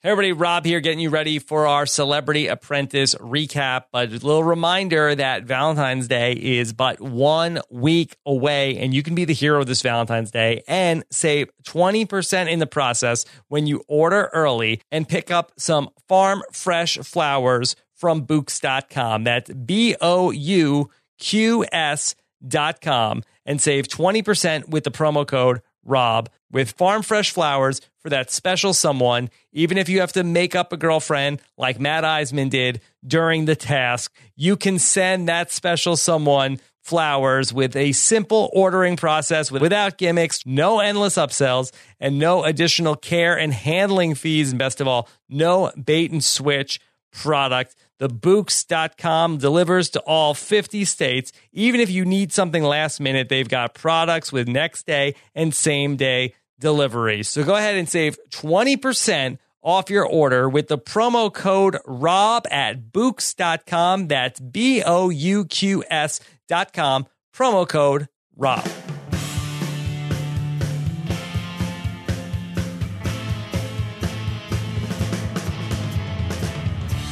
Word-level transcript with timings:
Hey 0.00 0.10
everybody, 0.10 0.32
Rob 0.32 0.64
here 0.64 0.78
getting 0.78 1.00
you 1.00 1.10
ready 1.10 1.40
for 1.40 1.66
our 1.66 1.84
Celebrity 1.84 2.46
Apprentice 2.46 3.16
recap. 3.16 3.86
But 3.90 4.10
a 4.10 4.12
little 4.12 4.44
reminder 4.44 5.12
that 5.12 5.42
Valentine's 5.42 6.06
Day 6.06 6.34
is 6.34 6.72
but 6.72 7.00
one 7.00 7.60
week 7.68 8.16
away, 8.24 8.78
and 8.78 8.94
you 8.94 9.02
can 9.02 9.16
be 9.16 9.24
the 9.24 9.34
hero 9.34 9.64
this 9.64 9.82
Valentine's 9.82 10.30
Day 10.30 10.62
and 10.68 11.02
save 11.10 11.50
20% 11.64 12.48
in 12.48 12.60
the 12.60 12.66
process 12.68 13.24
when 13.48 13.66
you 13.66 13.82
order 13.88 14.30
early 14.32 14.80
and 14.92 15.08
pick 15.08 15.32
up 15.32 15.50
some 15.58 15.90
farm 16.06 16.44
fresh 16.52 16.96
flowers 16.98 17.74
from 17.92 18.24
Bouqs.com. 18.24 19.24
That's 19.24 19.50
B 19.50 19.96
O 20.00 20.30
U 20.30 20.90
Q 21.18 21.66
S.com 21.72 23.24
and 23.44 23.60
save 23.60 23.88
20% 23.88 24.68
with 24.68 24.84
the 24.84 24.92
promo 24.92 25.26
code 25.26 25.60
Rob 25.88 26.30
with 26.50 26.72
farm 26.72 27.02
fresh 27.02 27.30
flowers 27.30 27.80
for 27.98 28.10
that 28.10 28.30
special 28.30 28.72
someone, 28.72 29.30
even 29.52 29.78
if 29.78 29.88
you 29.88 30.00
have 30.00 30.12
to 30.12 30.24
make 30.24 30.54
up 30.54 30.72
a 30.72 30.76
girlfriend 30.76 31.40
like 31.56 31.80
Matt 31.80 32.04
Iseman 32.04 32.50
did 32.50 32.80
during 33.06 33.44
the 33.44 33.56
task, 33.56 34.14
you 34.36 34.56
can 34.56 34.78
send 34.78 35.28
that 35.28 35.50
special 35.50 35.96
someone 35.96 36.58
flowers 36.80 37.52
with 37.52 37.76
a 37.76 37.92
simple 37.92 38.48
ordering 38.54 38.96
process 38.96 39.50
without 39.50 39.98
gimmicks, 39.98 40.46
no 40.46 40.80
endless 40.80 41.16
upsells, 41.16 41.70
and 42.00 42.18
no 42.18 42.44
additional 42.44 42.96
care 42.96 43.38
and 43.38 43.52
handling 43.52 44.14
fees. 44.14 44.50
And 44.50 44.58
best 44.58 44.80
of 44.80 44.88
all, 44.88 45.08
no 45.28 45.70
bait 45.72 46.10
and 46.10 46.24
switch 46.24 46.80
product. 47.12 47.76
The 47.98 48.08
Bouqs.com 48.08 49.38
delivers 49.38 49.90
to 49.90 50.00
all 50.00 50.34
50 50.34 50.84
states. 50.84 51.32
Even 51.52 51.80
if 51.80 51.90
you 51.90 52.04
need 52.04 52.32
something 52.32 52.62
last 52.62 53.00
minute, 53.00 53.28
they've 53.28 53.48
got 53.48 53.74
products 53.74 54.32
with 54.32 54.48
next 54.48 54.86
day 54.86 55.14
and 55.34 55.54
same 55.54 55.96
day 55.96 56.34
delivery. 56.60 57.22
So 57.22 57.44
go 57.44 57.54
ahead 57.54 57.76
and 57.76 57.88
save 57.88 58.18
20% 58.30 59.38
off 59.62 59.90
your 59.90 60.06
order 60.06 60.48
with 60.48 60.68
the 60.68 60.78
promo 60.78 61.32
code 61.32 61.76
ROB 61.86 62.46
at 62.50 62.92
Bouqs.com. 62.92 64.08
That's 64.08 64.40
B 64.40 64.82
O 64.84 65.10
U 65.10 65.44
Q 65.44 65.84
S.com. 65.90 67.06
Promo 67.34 67.68
code 67.68 68.08
ROB. 68.36 68.66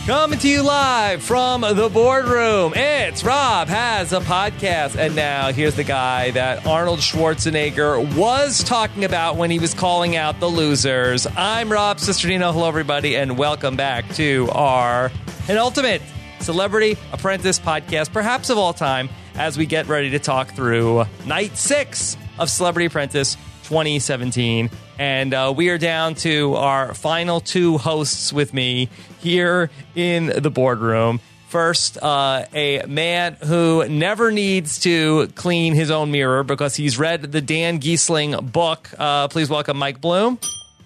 Coming 0.06 0.38
to 0.38 0.48
you 0.48 0.62
live 0.62 1.20
from 1.20 1.62
the 1.62 1.90
boardroom. 1.92 2.74
It's 2.76 3.24
Rob 3.24 3.66
has 3.66 4.12
a 4.12 4.20
podcast. 4.20 4.94
And 4.94 5.16
now 5.16 5.50
here's 5.50 5.74
the 5.74 5.82
guy 5.82 6.30
that 6.30 6.64
Arnold 6.64 7.00
Schwarzenegger 7.00 8.16
was 8.16 8.62
talking 8.62 9.04
about 9.04 9.34
when 9.34 9.50
he 9.50 9.58
was 9.58 9.74
calling 9.74 10.14
out 10.14 10.38
the 10.38 10.46
losers. 10.46 11.26
I'm 11.36 11.72
Rob 11.72 11.96
Cesternino. 11.96 12.52
Hello, 12.52 12.68
everybody, 12.68 13.16
and 13.16 13.36
welcome 13.36 13.74
back 13.74 14.08
to 14.14 14.48
our 14.52 15.10
penultimate 15.46 16.02
Celebrity 16.38 16.96
Apprentice 17.12 17.58
podcast, 17.58 18.12
perhaps 18.12 18.48
of 18.48 18.58
all 18.58 18.72
time, 18.72 19.08
as 19.34 19.58
we 19.58 19.66
get 19.66 19.88
ready 19.88 20.10
to 20.10 20.20
talk 20.20 20.52
through 20.52 21.04
night 21.26 21.56
six 21.56 22.16
of 22.38 22.48
Celebrity 22.48 22.86
Apprentice 22.86 23.34
2017. 23.64 24.70
And 24.98 25.34
uh, 25.34 25.52
we 25.54 25.68
are 25.68 25.78
down 25.78 26.14
to 26.16 26.54
our 26.54 26.94
final 26.94 27.40
two 27.40 27.76
hosts 27.76 28.32
with 28.32 28.54
me 28.54 28.88
here 29.20 29.70
in 29.94 30.26
the 30.26 30.50
boardroom. 30.50 31.20
First, 31.48 31.96
uh, 32.02 32.44
a 32.52 32.84
man 32.86 33.34
who 33.34 33.88
never 33.88 34.32
needs 34.32 34.80
to 34.80 35.28
clean 35.28 35.74
his 35.74 35.90
own 35.90 36.10
mirror 36.10 36.42
because 36.42 36.74
he's 36.74 36.98
read 36.98 37.22
the 37.22 37.40
Dan 37.40 37.80
Giesling 37.80 38.52
book. 38.52 38.90
Uh, 38.98 39.28
please 39.28 39.48
welcome 39.48 39.76
Mike 39.76 40.00
Bloom. 40.00 40.38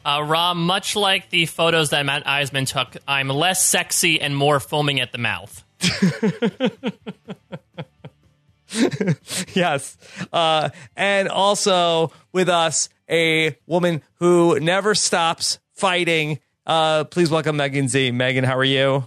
Uh, 0.05 0.25
Rob, 0.27 0.57
much 0.57 0.97
like 0.97 1.31
the 1.31 1.47
photos 1.47 1.91
that 1.91 2.05
Matt 2.07 2.25
Iseman 2.25 2.67
took, 2.67 2.97
I'm 3.07 3.29
less 3.29 3.65
sexy 3.65 4.21
and 4.21 4.37
more 4.37 4.61
foaming 4.61 5.01
at 5.01 5.13
the 5.13 5.19
mouth. 5.19 5.65
yes. 9.55 9.97
Uh, 10.33 10.71
and 10.97 11.29
also 11.29 12.13
with 12.33 12.49
us, 12.49 12.89
a 13.09 13.57
woman 13.67 14.03
who 14.17 14.59
never 14.61 14.95
stops 14.95 15.59
fighting. 15.73 16.39
Uh, 16.67 17.05
please 17.05 17.31
welcome 17.31 17.57
Megan 17.57 17.89
Z. 17.89 18.11
Megan, 18.13 18.45
how 18.45 18.57
are 18.57 18.65
you? 18.65 19.07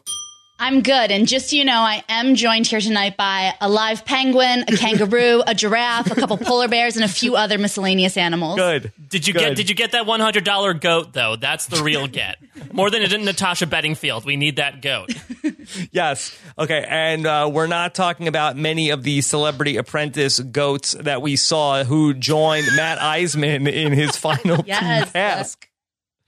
I'm 0.60 0.82
good. 0.82 1.12
And 1.12 1.28
just 1.28 1.50
so 1.50 1.56
you 1.58 1.66
know, 1.66 1.80
I 1.80 2.04
am 2.08 2.36
joined 2.36 2.68
here 2.68 2.80
tonight 2.80 3.18
by 3.18 3.54
a 3.60 3.68
live 3.68 4.06
penguin, 4.06 4.64
a 4.68 4.78
kangaroo, 4.78 5.42
a 5.46 5.54
giraffe, 5.54 6.10
a 6.12 6.16
couple 6.16 6.38
polar 6.38 6.70
bears, 6.70 6.96
and 6.96 7.04
a 7.04 7.08
few 7.08 7.36
other 7.36 7.58
miscellaneous 7.58 8.16
animals. 8.16 8.56
Good. 8.58 8.94
Did 9.10 9.28
you 9.28 9.34
Good. 9.34 9.40
get 9.40 9.56
Did 9.58 9.70
you 9.70 9.76
get 9.76 9.92
that 9.92 10.06
one 10.06 10.20
hundred 10.22 10.46
dollar 10.46 10.74
goat 10.74 11.12
though? 11.12 11.36
That's 11.36 11.66
the 11.66 11.84
real 11.84 12.08
get. 12.08 12.38
More 12.72 12.90
than 12.90 13.02
a 13.02 13.18
Natasha 13.18 13.66
Bedingfield. 13.68 14.26
We 14.26 14.36
need 14.38 14.58
that 14.58 14.82
goat. 14.82 15.10
Yes. 15.92 16.38
Okay. 16.60 16.86
And 16.88 17.26
uh, 17.26 17.50
we're 17.52 17.68
not 17.68 17.96
talking 17.96 18.28
about 18.28 18.58
many 18.58 18.90
of 18.90 19.04
the 19.04 19.22
celebrity 19.22 19.78
apprentice 19.78 20.40
goats 20.40 20.92
that 20.92 21.22
we 21.22 21.38
saw 21.38 21.84
who 21.86 22.14
joined 22.14 22.68
Matt 22.76 23.00
Iseman 23.00 23.72
in 23.72 23.94
his 23.94 24.12
final 24.18 24.62
Yes. 24.68 25.12
task. 25.14 25.70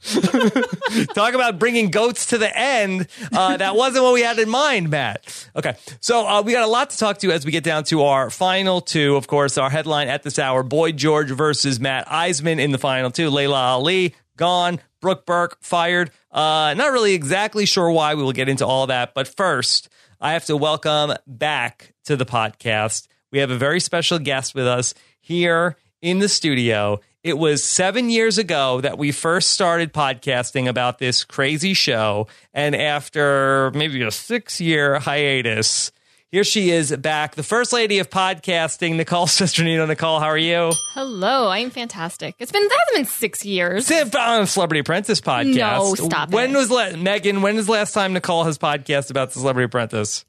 Talk 1.13 1.33
about 1.33 1.57
bringing 1.57 1.89
goats 1.89 2.27
to 2.27 2.37
the 2.37 2.55
end. 2.55 3.07
Uh, 3.33 3.57
that 3.57 3.75
wasn't 3.75 4.03
what 4.03 4.13
we 4.13 4.21
had 4.21 4.37
in 4.37 4.49
mind, 4.49 4.89
Matt. 4.89 5.49
Okay. 5.55 5.75
So 5.99 6.27
uh, 6.27 6.41
we 6.41 6.51
got 6.51 6.63
a 6.63 6.67
lot 6.71 6.91
to 6.91 6.97
talk 6.97 7.17
to 7.19 7.31
as 7.31 7.45
we 7.45 7.51
get 7.51 7.63
down 7.63 7.85
to 7.85 8.03
our 8.03 8.29
final 8.29 8.81
two. 8.81 9.15
Of 9.15 9.27
course, 9.27 9.57
our 9.57 9.69
headline 9.69 10.07
at 10.07 10.23
this 10.23 10.37
hour 10.37 10.63
Boy 10.63 10.91
George 10.91 11.31
versus 11.31 11.79
Matt 11.79 12.07
Iseman 12.07 12.59
in 12.59 12.71
the 12.71 12.77
final 12.77 13.09
two. 13.09 13.29
Laila 13.29 13.59
Ali 13.59 14.13
gone. 14.37 14.79
Brooke 15.01 15.25
Burke 15.25 15.57
fired. 15.61 16.11
Uh, 16.31 16.73
not 16.75 16.91
really 16.91 17.13
exactly 17.13 17.65
sure 17.65 17.91
why. 17.91 18.15
We 18.15 18.23
will 18.23 18.31
get 18.31 18.49
into 18.49 18.65
all 18.65 18.87
that. 18.87 19.13
But 19.13 19.27
first, 19.27 19.89
I 20.19 20.33
have 20.33 20.45
to 20.45 20.57
welcome 20.57 21.13
back 21.27 21.93
to 22.05 22.15
the 22.15 22.25
podcast. 22.25 23.07
We 23.31 23.39
have 23.39 23.51
a 23.51 23.57
very 23.57 23.79
special 23.79 24.19
guest 24.19 24.55
with 24.55 24.67
us 24.67 24.93
here 25.19 25.77
in 26.01 26.19
the 26.19 26.29
studio. 26.29 26.99
It 27.25 27.39
was 27.39 27.63
seven 27.63 28.11
years 28.11 28.37
ago 28.37 28.81
that 28.81 28.99
we 28.99 29.11
first 29.11 29.49
started 29.49 29.91
podcasting 29.91 30.69
about 30.69 30.99
this 30.99 31.23
crazy 31.23 31.73
show. 31.73 32.27
And 32.53 32.75
after 32.75 33.71
maybe 33.73 33.99
a 34.03 34.11
six 34.11 34.61
year 34.61 34.99
hiatus, 34.99 35.91
here 36.31 36.43
she 36.43 36.69
is 36.69 36.95
back, 36.97 37.33
the 37.33 37.41
first 37.41 37.73
lady 37.73 37.97
of 37.97 38.11
podcasting, 38.11 38.97
Nicole 38.97 39.25
Cesternino. 39.25 39.87
Nicole, 39.87 40.19
how 40.19 40.27
are 40.27 40.37
you? 40.37 40.71
Hello, 40.93 41.49
I'm 41.49 41.71
fantastic. 41.71 42.35
It's 42.37 42.51
been 42.51 42.61
that 42.61 42.77
hasn't 42.89 43.07
been 43.07 43.11
six 43.11 43.43
years. 43.43 43.87
Sit 43.87 44.03
on 44.03 44.11
the 44.11 44.43
uh, 44.43 44.45
Celebrity 44.45 44.81
Apprentice 44.81 45.19
podcast. 45.19 45.55
No, 45.55 45.95
stop 45.95 46.29
When 46.29 46.51
it. 46.53 46.57
was 46.57 46.69
la- 46.69 46.95
Megan? 46.95 47.41
When 47.41 47.55
is 47.57 47.65
the 47.65 47.71
last 47.71 47.93
time 47.95 48.13
Nicole 48.13 48.43
has 48.43 48.59
podcast 48.59 49.09
about 49.09 49.31
the 49.31 49.39
Celebrity 49.39 49.65
Apprentice? 49.65 50.25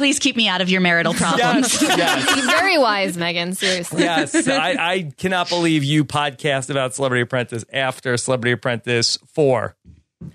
Please 0.00 0.18
keep 0.18 0.34
me 0.34 0.48
out 0.48 0.62
of 0.62 0.70
your 0.70 0.80
marital 0.80 1.12
problems. 1.12 1.82
Yes, 1.82 1.82
yes. 1.98 2.36
You're 2.38 2.46
very 2.46 2.78
wise, 2.78 3.18
Megan. 3.18 3.52
Seriously. 3.52 4.02
Yes, 4.02 4.48
I, 4.48 4.70
I 4.78 5.12
cannot 5.18 5.50
believe 5.50 5.84
you 5.84 6.06
podcast 6.06 6.70
about 6.70 6.94
Celebrity 6.94 7.20
Apprentice 7.20 7.66
after 7.70 8.16
Celebrity 8.16 8.52
Apprentice 8.52 9.18
four. 9.26 9.76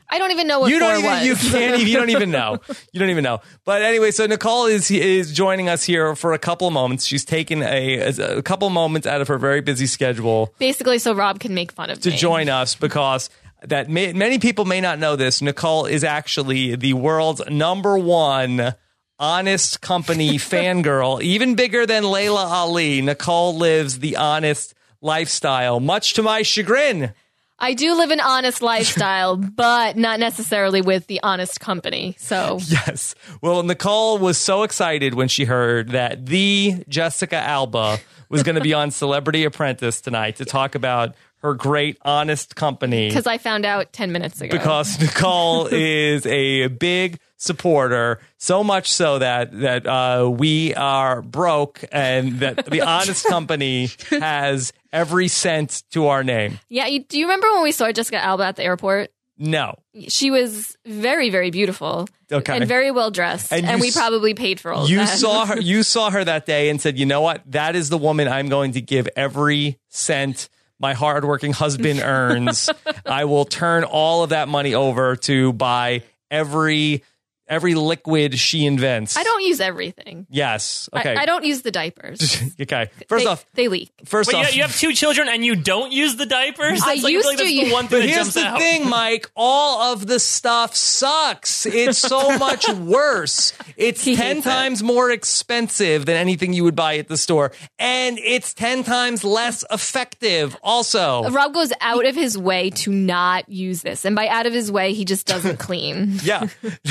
I 0.07 0.19
don't 0.19 0.29
even 0.29 0.45
know 0.45 0.59
what 0.59 0.69
You 0.69 0.79
four 0.79 0.89
don't 0.89 0.99
even 0.99 1.11
was. 1.11 1.25
you 1.25 1.35
can't 1.51 1.75
even, 1.79 1.87
you 1.87 1.97
don't 1.97 2.11
even 2.11 2.29
know 2.29 2.59
you 2.93 2.99
don't 2.99 3.09
even 3.09 3.23
know. 3.23 3.41
But 3.65 3.81
anyway, 3.81 4.11
so 4.11 4.27
Nicole 4.27 4.67
is 4.67 4.91
is 4.91 5.33
joining 5.33 5.67
us 5.67 5.83
here 5.83 6.15
for 6.15 6.33
a 6.33 6.39
couple 6.39 6.67
of 6.67 6.73
moments. 6.75 7.03
She's 7.03 7.25
taken 7.25 7.63
a 7.63 8.01
a 8.19 8.43
couple 8.43 8.69
moments 8.69 9.07
out 9.07 9.19
of 9.21 9.27
her 9.29 9.39
very 9.39 9.61
busy 9.61 9.87
schedule 9.87 10.53
Basically, 10.59 10.99
so 10.99 11.15
Rob 11.15 11.39
can 11.39 11.55
make 11.55 11.71
fun 11.71 11.89
of 11.89 11.99
to 12.01 12.11
me. 12.11 12.17
join 12.17 12.49
us 12.49 12.75
because 12.75 13.31
that 13.63 13.89
may, 13.89 14.13
many 14.13 14.37
people 14.37 14.65
may 14.65 14.79
not 14.79 14.99
know 14.99 15.15
this. 15.15 15.41
Nicole 15.41 15.87
is 15.87 16.03
actually 16.03 16.75
the 16.75 16.93
world's 16.93 17.41
number 17.49 17.97
one 17.97 18.75
honest 19.19 19.81
company 19.81 20.35
fangirl, 20.37 21.21
even 21.21 21.55
bigger 21.55 21.85
than 21.85 22.03
Laila 22.03 22.45
Ali. 22.45 23.01
Nicole 23.01 23.55
lives 23.55 23.99
the 23.99 24.17
honest 24.17 24.73
lifestyle, 25.01 25.79
much 25.79 26.13
to 26.13 26.23
my 26.23 26.41
chagrin. 26.41 27.13
I 27.57 27.73
do 27.73 27.95
live 27.95 28.11
an 28.11 28.19
honest 28.19 28.61
lifestyle, 28.61 29.37
but 29.55 29.95
not 29.95 30.19
necessarily 30.19 30.81
with 30.81 31.07
the 31.07 31.21
honest 31.23 31.59
company. 31.59 32.15
So 32.17 32.59
Yes. 32.67 33.15
Well, 33.41 33.63
Nicole 33.63 34.17
was 34.17 34.38
so 34.38 34.63
excited 34.63 35.13
when 35.13 35.29
she 35.29 35.45
heard 35.45 35.89
that 35.89 36.25
the 36.25 36.83
Jessica 36.89 37.38
Alba 37.38 38.00
was 38.29 38.44
going 38.44 38.56
to 38.56 38.61
be 38.61 38.73
on 38.73 38.91
Celebrity 38.91 39.45
Apprentice 39.45 40.01
tonight 40.01 40.38
to 40.38 40.45
talk 40.45 40.75
about 40.75 41.15
her 41.38 41.53
great 41.53 41.97
honest 42.01 42.56
company. 42.56 43.07
because 43.09 43.27
I 43.27 43.38
found 43.38 43.65
out 43.65 43.94
ten 43.94 44.11
minutes 44.11 44.41
ago. 44.41 44.51
because 44.51 45.00
Nicole 45.00 45.68
is 45.68 46.25
a 46.25 46.68
big 46.68 47.19
supporter, 47.37 48.19
so 48.37 48.63
much 48.63 48.91
so 48.91 49.19
that 49.19 49.51
that 49.59 49.85
uh, 49.87 50.29
we 50.29 50.73
are 50.75 51.21
broke 51.21 51.83
and 51.91 52.39
that 52.39 52.65
the 52.65 52.81
honest 52.87 53.25
company 53.25 53.89
has 54.09 54.73
every 54.91 55.27
cent 55.27 55.83
to 55.91 56.07
our 56.07 56.23
name. 56.23 56.59
yeah, 56.69 56.87
you, 56.87 57.03
do 57.03 57.19
you 57.19 57.25
remember 57.25 57.51
when 57.53 57.63
we 57.63 57.71
saw 57.71 57.91
Jessica 57.91 58.17
Alba 58.23 58.43
at 58.45 58.55
the 58.55 58.63
airport? 58.63 59.11
No. 59.37 59.75
She 60.07 60.31
was 60.31 60.77
very, 60.85 61.29
very 61.29 61.51
beautiful 61.51 62.07
Okay. 62.31 62.55
and 62.55 62.65
very 62.65 62.89
well 62.91 63.11
dressed, 63.11 63.51
And 63.51 63.65
and, 63.65 63.81
we 63.81 63.89
s- 63.89 63.93
probably 63.97 64.33
paid 64.33 64.61
for 64.61 64.71
all 64.71 64.85
of 64.85 64.89
You 64.89 64.99
that. 64.99 65.17
saw 65.19 65.45
her 65.45 65.59
you 65.59 65.83
saw 65.83 66.09
her 66.09 66.23
that 66.23 66.45
day 66.45 66.69
and 66.69 66.79
said, 66.79 66.97
"You 66.97 67.05
know 67.05 67.19
what? 67.21 67.41
That 67.51 67.75
is 67.75 67.89
the 67.89 67.97
woman 67.97 68.29
I'm 68.29 68.47
going 68.47 68.71
to 68.73 68.81
give 68.81 69.09
every 69.17 69.77
cent 69.89 70.47
my 70.79 70.93
hardworking 70.93 71.51
husband 71.51 71.99
earns, 72.03 72.69
I 73.05 73.25
will 73.25 73.43
turn 73.45 73.83
all 73.83 74.23
of 74.23 74.29
that 74.29 74.47
money 74.47 74.73
over 74.73 75.15
to 75.17 75.51
buy 75.53 76.03
every 76.31 77.03
every 77.47 77.75
liquid 77.75 78.38
she 78.39 78.65
invents. 78.65 79.18
I 79.18 79.24
don't 79.24 79.42
use 79.44 79.59
everything. 79.59 80.27
Yes. 80.30 80.89
Okay. 80.95 81.15
I, 81.15 81.25
don't 81.25 81.44
use 81.45 81.62
the 81.62 81.71
diapers. 81.71 82.42
okay. 82.62 82.89
First 83.07 83.25
they, 83.25 83.30
off, 83.30 83.45
they 83.53 83.68
leak. 83.68 83.92
first 84.06 84.27
Wait, 84.33 84.36
off, 84.38 84.51
you, 84.51 84.57
you 84.57 84.62
have 84.63 84.75
two 84.75 84.94
children 84.94 85.27
and 85.30 85.45
you 85.45 85.56
don't 85.56 85.92
use 85.92 86.15
the 86.15 86.25
diapers? 86.25 86.81
I 86.81 86.94
That's 86.95 87.03
like, 87.03 87.13
used 87.13 87.25
like 87.27 87.38
to 87.38 87.44
that's 87.44 87.53
use- 87.56 87.68
the 87.69 87.74
one 87.74 87.88
thing 87.88 88.00
But 88.00 88.01
that 88.01 88.09
here's 88.09 88.18
jumps 88.18 88.33
the 88.36 88.42
out. 88.45 88.57
thing, 88.59 88.89
Mike. 88.89 89.30
All 89.36 89.94
of 89.94 90.07
the 90.07 90.19
stuff 90.19 90.75
sucks. 90.75 91.65
It's 91.65 92.00
so 92.00 92.38
much 92.38 92.68
worse. 92.69 93.53
It's 93.77 94.03
He 94.03 94.15
10 94.15 94.36
hates 94.38 94.45
it. 94.45 94.50
times 94.50 94.83
more 94.83 95.12
expensive 95.12 96.06
than 96.06 96.15
anything 96.15 96.53
you 96.53 96.63
would 96.63 96.75
buy 96.75 96.97
at 96.97 97.07
the 97.07 97.18
store. 97.18 97.51
And 97.77 98.18
it's 98.19 98.53
10 98.53 98.83
times 98.83 99.24
less 99.24 99.63
effective, 99.71 100.56
also. 100.63 101.30
Rob 101.30 101.53
goes 101.53 101.71
out 101.81 102.06
of 102.06 102.15
his 102.15 102.38
way 102.38 102.69
to 102.71 102.92
not 102.92 103.47
use 103.50 103.81
this, 103.81 104.06
and 104.06 104.15
by 104.15 104.27
out 104.27 104.45
of 104.45 104.53
his 104.53 104.71
way, 104.71 104.94
he 104.94 105.06
just 105.06 105.27
doesn't 105.27 105.57
clean. 105.57 106.19
Yeah. 106.24 106.47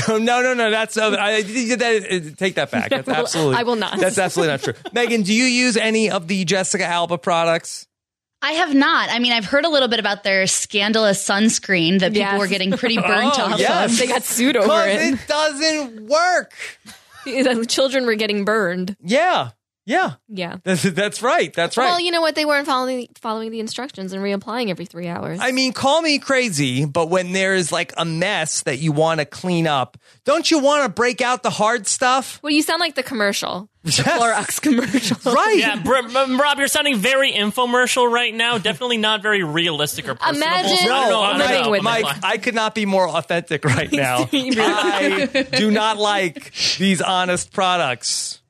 No, 0.09 0.19
no, 0.19 0.43
no. 0.52 0.55
No. 0.55 0.70
That's, 0.70 0.96
uh, 0.96 1.17
I, 1.19 1.43
that, 1.43 2.35
take 2.37 2.56
that 2.56 2.70
back. 2.70 2.91
That's 2.91 3.08
absolutely. 3.08 3.56
I 3.56 3.62
will 3.62 3.76
not. 3.76 3.99
That's 3.99 4.19
absolutely 4.19 4.52
not 4.52 4.62
true. 4.62 4.75
Megan, 4.93 5.23
do 5.23 5.32
you 5.32 5.44
use 5.44 5.76
any 5.76 6.11
of 6.11 6.29
the 6.29 6.44
Jessica 6.44 6.85
Alba 6.85 7.17
products? 7.19 7.87
I 8.43 8.52
have 8.52 8.75
not. 8.75 9.08
I 9.11 9.20
mean, 9.20 9.32
I've 9.32 9.46
heard 9.46 9.64
a 9.64 9.70
little 9.70 9.88
bit 9.88 10.00
about 10.00 10.23
their 10.23 10.46
scandalous 10.46 11.26
sunscreen 11.26 12.00
that 12.00 12.12
people 12.12 12.32
Yes. 12.32 12.38
were 12.38 12.46
getting 12.46 12.73
pretty 12.73 12.96
burnt 13.00 13.38
Oh, 13.38 13.52
off 13.52 13.58
yes. 13.58 13.93
of. 13.93 13.99
They 13.99 14.06
got 14.06 14.23
sued 14.23 14.56
over 14.58 14.67
Because 14.67 15.02
it. 15.02 15.14
it 15.14 15.26
doesn't 15.26 16.06
work. 16.06 16.52
The 17.25 17.64
children 17.67 18.05
were 18.05 18.17
getting 18.17 18.44
burned. 18.44 18.96
Yeah. 19.02 19.52
Yeah. 19.87 20.15
Yeah. 20.29 20.57
That's, 20.65 20.83
that's 20.83 21.23
right. 21.23 21.53
That's 21.53 21.77
right. 21.77 21.85
Well, 21.87 22.01
you 22.01 22.11
know 22.11 22.21
what? 22.23 22.35
They 22.35 22.45
weren't 22.45 22.67
following 22.67 23.09
following 23.21 23.51
the 23.51 23.61
instructions 23.61 24.13
and 24.13 24.23
reapplying 24.23 24.71
every 24.71 24.87
three 24.87 25.09
hours. 25.09 25.39
I 25.43 25.53
mean, 25.53 25.73
call 25.73 26.01
me 26.01 26.19
crazy, 26.19 26.85
but 26.87 27.11
when 27.11 27.33
there's 27.33 27.71
like 27.71 27.93
a 27.97 28.05
mess 28.05 28.63
that 28.63 28.79
you 28.79 28.93
want 28.93 29.21
to 29.21 29.27
clean 29.27 29.67
up, 29.67 29.99
don't 30.25 30.51
you 30.51 30.59
want 30.59 30.85
to 30.85 30.89
break 30.89 31.21
out 31.21 31.43
the 31.43 31.51
hard 31.51 31.87
stuff? 31.87 32.41
well, 32.43 32.53
you 32.53 32.63
sound 32.63 32.81
like 32.81 32.95
the 32.95 33.03
commercial, 33.03 33.69
the 33.83 33.91
Yes. 33.91 34.01
Clorox 34.01 34.61
commercial. 34.63 35.33
Right. 35.33 35.59
Yeah, 35.59 35.83
Br- 35.83 36.09
Br- 36.09 36.37
Rob, 36.43 36.59
you're 36.59 36.69
sounding 36.69 36.97
very 36.97 37.33
infomercial 37.33 38.11
right 38.11 38.35
now. 38.35 38.57
Definitely 38.57 38.97
not 38.99 39.21
very 39.23 39.43
realistic 39.45 40.09
or 40.09 40.15
personable. 40.15 40.47
Imagine 40.47 40.77
So 40.79 40.95
I 40.95 41.01
don't 41.01 41.09
know, 41.11 41.21
I 41.21 41.29
don't 41.31 41.39
living 41.41 41.63
know. 41.65 41.71
with 41.71 41.83
Mike, 41.83 42.05
That's 42.07 42.25
I 42.25 42.39
could 42.39 42.55
not 42.55 42.75
be 42.75 42.87
more 42.87 43.07
authentic 43.09 43.65
right 43.67 43.93
now. 43.93 44.29
I 44.33 45.47
do 45.57 45.71
not 45.71 45.99
like 45.99 46.53
these 46.79 47.03
honest 47.03 47.53
products. 47.53 48.41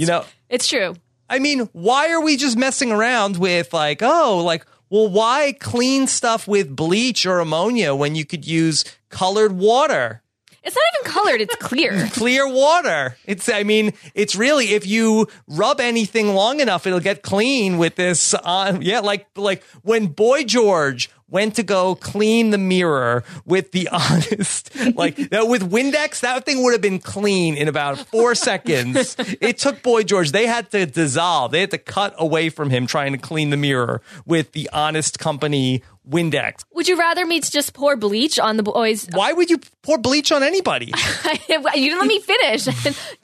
You 0.00 0.06
know, 0.06 0.24
It's 0.48 0.68
true. 0.68 0.94
I 1.30 1.38
mean, 1.38 1.68
why 1.72 2.10
are 2.10 2.22
we 2.22 2.36
just 2.36 2.56
messing 2.56 2.90
around 2.90 3.36
with 3.36 3.72
like, 3.72 4.02
oh, 4.02 4.42
like, 4.44 4.66
well, 4.90 5.08
why 5.08 5.54
clean 5.60 6.06
stuff 6.06 6.48
with 6.48 6.74
bleach 6.74 7.26
or 7.26 7.40
ammonia 7.40 7.94
when 7.94 8.14
you 8.14 8.24
could 8.24 8.46
use 8.46 8.84
colored 9.10 9.52
water? 9.52 10.22
It's 10.62 10.76
not 10.76 10.84
even 11.00 11.12
colored. 11.12 11.40
It's 11.40 11.56
clear. 11.56 12.08
clear 12.12 12.46
water. 12.50 13.16
It's, 13.24 13.48
I 13.48 13.62
mean, 13.62 13.92
it's 14.14 14.34
really, 14.34 14.74
if 14.74 14.86
you 14.86 15.28
rub 15.46 15.80
anything 15.80 16.34
long 16.34 16.60
enough, 16.60 16.86
it'll 16.86 17.00
get 17.00 17.22
clean 17.22 17.78
with 17.78 17.94
this. 17.96 18.34
Uh, 18.34 18.78
yeah, 18.80 19.00
like, 19.00 19.26
like 19.36 19.62
when 19.82 20.06
Boy 20.08 20.44
George 20.44 21.10
went 21.28 21.56
to 21.56 21.62
go 21.62 21.94
clean 21.94 22.50
the 22.50 22.58
mirror 22.58 23.24
with 23.44 23.72
the 23.72 23.88
honest, 23.92 24.74
like 24.96 25.16
that 25.30 25.48
with 25.48 25.70
Windex, 25.70 26.20
that 26.20 26.44
thing 26.44 26.62
would 26.62 26.72
have 26.72 26.80
been 26.80 26.98
clean 26.98 27.56
in 27.56 27.68
about 27.68 27.98
four 27.98 28.34
seconds. 28.48 29.16
It 29.40 29.58
took 29.58 29.82
Boy 29.82 30.02
George. 30.02 30.32
They 30.32 30.46
had 30.46 30.70
to 30.72 30.86
dissolve. 30.86 31.52
They 31.52 31.60
had 31.60 31.70
to 31.72 31.78
cut 31.78 32.14
away 32.18 32.48
from 32.48 32.70
him 32.70 32.86
trying 32.86 33.12
to 33.12 33.18
clean 33.18 33.50
the 33.50 33.56
mirror 33.56 34.00
with 34.26 34.52
the 34.52 34.68
honest 34.72 35.18
company 35.18 35.82
Windex. 36.08 36.64
Would 36.72 36.88
you 36.88 36.98
rather 36.98 37.26
me 37.26 37.40
to 37.40 37.50
just 37.50 37.74
pour 37.74 37.96
bleach 37.96 38.38
on 38.38 38.56
the 38.56 38.62
boys? 38.62 39.08
Why 39.12 39.32
would 39.32 39.50
you 39.50 39.58
pour 39.82 39.98
bleach 39.98 40.32
on 40.32 40.42
anybody? 40.42 40.86
you 41.48 41.58
didn't 41.58 41.98
let 41.98 42.06
me 42.06 42.20
finish. 42.20 42.66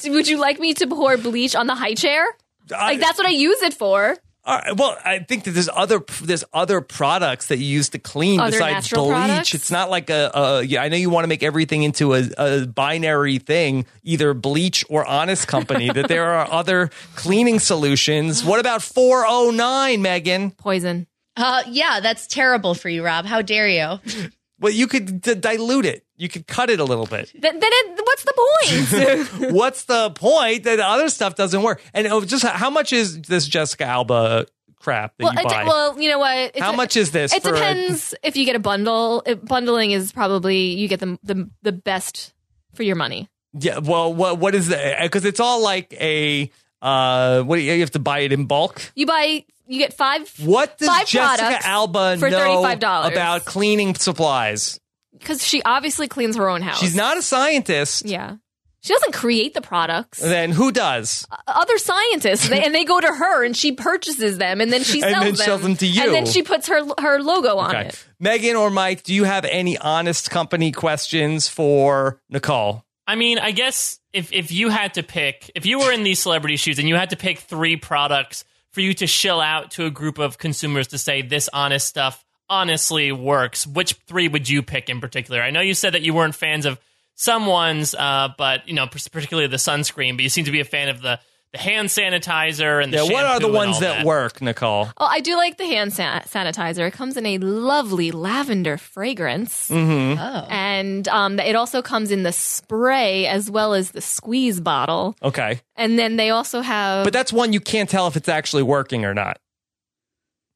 Would 0.05 0.29
you 0.29 0.39
like 0.39 0.61
me 0.61 0.75
to 0.75 0.87
pour 0.87 1.17
bleach 1.17 1.57
on 1.57 1.67
the 1.67 1.75
high 1.75 1.95
chair? 1.95 2.25
Like 2.71 3.01
that's 3.01 3.19
what 3.19 3.27
I 3.27 3.31
use 3.31 3.63
it 3.63 3.75
for. 3.75 4.17
All 4.47 4.59
right, 4.59 4.77
well, 4.77 4.99
I 5.03 5.21
think 5.21 5.45
that 5.45 5.53
there's 5.53 5.71
other 5.73 6.05
there's 6.23 6.45
other 6.53 6.83
products 6.83 7.47
that 7.47 7.57
you 7.59 7.65
use 7.65 7.89
to 7.91 7.99
clean 7.99 8.41
Other 8.41 8.51
besides 8.51 8.91
bleach. 8.91 9.09
products? 9.09 9.55
It's 9.55 9.71
not 9.71 9.89
like 9.89 10.11
a, 10.11 10.31
a 10.35 10.63
yeah. 10.63 10.83
I 10.83 10.89
know 10.89 10.97
you 10.97 11.09
want 11.09 11.25
to 11.25 11.29
make 11.29 11.43
everything 11.43 11.83
into 11.83 12.13
a, 12.15 12.29
a 12.37 12.67
binary 12.67 13.39
thing, 13.39 13.87
either 14.03 14.35
bleach 14.35 14.85
or 14.91 15.05
honest 15.07 15.49
company. 15.49 15.91
that 15.91 16.09
there 16.09 16.27
are 16.27 16.47
other 16.51 16.91
cleaning 17.17 17.59
solutions. 17.59 18.45
What 18.45 18.61
about 18.61 18.83
409, 18.83 20.03
Megan? 20.03 20.51
Poison. 20.51 21.07
Uh, 21.37 21.63
yeah, 21.69 22.01
that's 22.01 22.27
terrible 22.27 22.75
for 22.75 22.91
you, 22.91 23.03
Rob. 23.05 23.25
How 23.25 23.41
dare 23.41 23.67
you? 23.69 23.99
Well, 24.65 24.73
you 24.73 24.87
could 24.87 25.21
d- 25.21 25.35
dilute 25.35 25.85
it. 25.85 26.07
You 26.17 26.31
could 26.31 26.47
cut 26.47 26.71
it 26.71 26.81
a 26.81 26.85
little 26.85 27.05
bit. 27.05 27.31
Th- 27.33 27.43
then 27.43 27.61
it, 27.63 28.01
what's 28.03 28.25
the 28.25 28.33
point? 28.33 29.53
What's 29.53 29.85
the 29.85 30.11
point 30.13 30.65
that 30.65 30.81
other 30.81 31.11
stuff 31.11 31.35
doesn't 31.35 31.63
work? 31.63 31.83
And 31.93 32.07
oh, 32.07 32.25
just 32.25 32.47
how 32.47 32.71
much 32.71 32.91
is 32.95 33.21
this 33.21 33.47
Jessica 33.47 33.85
Alba 33.85 34.47
crap 34.81 35.19
that 35.19 35.25
well, 35.25 35.35
you 35.35 35.41
it, 35.41 35.45
buy? 35.45 35.65
well, 35.65 36.01
you 36.01 36.09
know 36.09 36.19
what? 36.19 36.35
It's- 36.39 36.63
how 36.63 36.73
much 36.73 36.97
is 36.97 37.11
this? 37.11 37.35
It 37.35 37.43
for 37.43 37.51
a- 37.51 37.53
depends 37.53 38.15
if 38.23 38.39
you 38.39 38.47
get 38.47 38.57
a 38.57 38.59
bundle. 38.59 39.23
It, 39.27 39.45
bundling 39.45 39.91
is 39.91 40.13
probably 40.13 40.57
you 40.57 40.89
get 40.89 41.01
the, 41.01 41.19
the 41.23 41.51
the 41.61 41.73
best 41.73 42.33
for 42.73 42.85
your 42.85 42.97
money. 42.97 43.29
Yeah, 43.53 43.81
well, 43.81 44.15
what 44.15 44.39
what 44.39 44.55
is 44.55 44.69
that? 44.69 45.03
Because 45.03 45.27
it's 45.27 45.41
all 45.41 45.63
like 45.63 45.93
a 46.01 46.51
uh, 46.85 47.43
what 47.43 47.61
you, 47.63 47.81
have 47.81 47.91
to 47.93 47.99
buy 47.99 48.21
it 48.21 48.33
in 48.33 48.45
bulk. 48.47 48.93
You 48.95 49.07
buy, 49.07 49.45
you 49.67 49.79
get 49.79 49.95
five. 49.95 50.31
What 50.45 50.79
does 50.79 50.89
Five 50.89 51.07
Jessica 51.07 51.67
Alba 51.67 52.19
for 52.19 52.31
know 52.31 52.63
$35. 52.63 53.11
about 53.11 53.45
cleaning 53.45 53.95
supplies? 53.95 54.79
Because 55.19 55.45
she 55.45 55.63
obviously 55.63 56.07
cleans 56.09 56.37
her 56.37 56.49
own 56.49 56.61
house. 56.63 56.79
She's 56.79 56.95
not 56.95 57.17
a 57.17 57.23
scientist. 57.23 58.05
Yeah. 58.05 58.37
She 58.83 58.93
doesn't 58.93 59.15
create 59.15 59.55
the 59.55 59.63
products. 59.63 60.19
Then 60.21 60.51
who 60.51 60.71
does? 60.71 61.27
Other 61.47 61.79
scientists, 61.79 62.47
they, 62.51 62.63
and 62.63 62.75
they 62.75 62.85
go 62.85 63.01
to 63.01 63.07
her, 63.07 63.43
and 63.43 63.57
she 63.57 63.73
purchases 63.73 64.37
them, 64.37 64.61
and 64.61 64.71
then 64.71 64.83
she 64.83 65.01
And 65.01 65.11
sells 65.11 65.25
then 65.25 65.25
them, 65.25 65.37
sells 65.37 65.63
them 65.63 65.77
to 65.77 65.87
you. 65.87 66.03
and 66.03 66.13
then 66.13 66.27
she 66.27 66.43
puts 66.43 66.69
her 66.69 66.83
her 66.99 67.19
logo 67.23 67.57
on 67.57 67.75
Okay, 67.75 67.89
it. 67.89 68.07
Megan 68.21 68.57
or 68.57 68.69
Mike, 68.69 69.03
do 69.03 69.15
you 69.15 69.25
have 69.25 69.47
any 69.47 69.79
honest 69.79 70.31
company 70.31 70.71
questions 70.71 71.49
for 71.49 72.21
Nicole? 72.29 72.84
I 73.07 73.17
mean, 73.17 73.39
I 73.39 73.51
guess 73.51 73.99
if 74.13 74.33
if 74.33 74.51
you 74.51 74.71
had 74.71 74.95
to 74.95 75.03
pick, 75.03 75.51
if 75.55 75.67
you 75.67 75.81
were 75.81 75.93
in 75.93 76.03
these 76.03 76.19
celebrity 76.19 76.57
shoes 76.57 76.79
and 76.79 76.89
you 76.89 76.95
had 76.95 77.11
to 77.11 77.17
pick 77.17 77.39
three 77.39 77.77
products 77.77 78.45
for 78.71 78.81
you 78.81 78.95
to 78.95 79.07
shill 79.07 79.41
out 79.41 79.73
to 79.73 79.87
a 79.87 79.91
group 79.91 80.19
of 80.19 80.39
consumers 80.39 80.89
to 80.89 80.99
say 80.99 81.23
this 81.23 81.49
honest 81.53 81.87
stuff 81.87 82.25
honestly 82.49 83.13
works, 83.13 83.67
which 83.67 83.95
three 84.07 84.29
would 84.29 84.49
you 84.49 84.63
pick 84.63 84.89
in 84.89 85.01
particular? 85.01 85.43
I 85.43 85.51
know 85.51 85.61
you 85.61 85.75
said 85.75 85.95
that 85.95 86.03
you 86.03 86.15
weren't 86.15 86.35
fans 86.35 86.67
of 86.67 86.81
some 87.15 87.47
ones, 87.47 87.95
uh, 87.95 88.29
but 88.37 88.67
you 88.69 88.75
know, 88.75 88.87
particularly 88.87 89.49
the 89.49 89.57
sunscreen. 89.57 90.17
But 90.17 90.23
you 90.23 90.29
seem 90.29 90.47
to 90.47 90.51
be 90.51 90.61
a 90.61 90.65
fan 90.65 90.89
of 90.89 91.01
the 91.01 91.21
the 91.55 91.59
hand 91.61 91.89
sanitizer 91.89 92.83
and 92.83 92.93
the 92.93 92.99
Yeah, 93.05 93.13
what 93.13 93.25
are 93.25 93.41
the 93.41 93.49
ones 93.49 93.77
all 93.77 93.81
that, 93.81 94.05
work, 94.05 94.43
Nicole? 94.43 94.89
Oh, 94.99 95.07
I 95.07 95.21
do 95.21 95.37
like 95.37 95.57
the 95.57 95.65
hand 95.67 95.93
san- 95.93 96.23
sanitizer. 96.23 96.87
It 96.87 96.93
comes 96.93 97.17
in 97.17 97.25
a 97.27 97.39
lovely 97.39 98.11
lavender 98.11 98.77
fragrance, 98.77 99.71
Mm-hmm. 99.71 100.21
Oh. 100.21 100.47
and 100.51 101.09
um, 101.09 101.39
it 101.41 101.57
also 101.57 101.81
comes 101.83 102.11
in 102.11 102.23
the 102.23 102.33
spray 102.33 103.27
as 103.27 103.51
well 103.51 103.75
as 103.75 103.93
the 103.93 104.01
squeeze 104.01 104.61
bottle. 104.61 105.17
Okay, 105.23 105.61
And 105.77 105.99
then 105.99 106.17
they 106.17 106.31
also 106.31 106.61
have. 106.61 107.05
but 107.05 107.13
that's 107.13 107.33
one 107.33 107.53
you 107.53 107.61
can't 107.61 107.89
tell 107.89 108.07
if 108.09 108.17
it's 108.17 108.29
actually 108.29 108.63
working 108.63 109.05
or 109.05 109.15
not. 109.15 109.39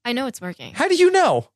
I 0.04 0.12
know 0.12 0.26
it's 0.26 0.40
working 0.40 0.74
How 0.74 0.88
do 0.88 0.94
you 0.94 1.10
know? 1.10 1.48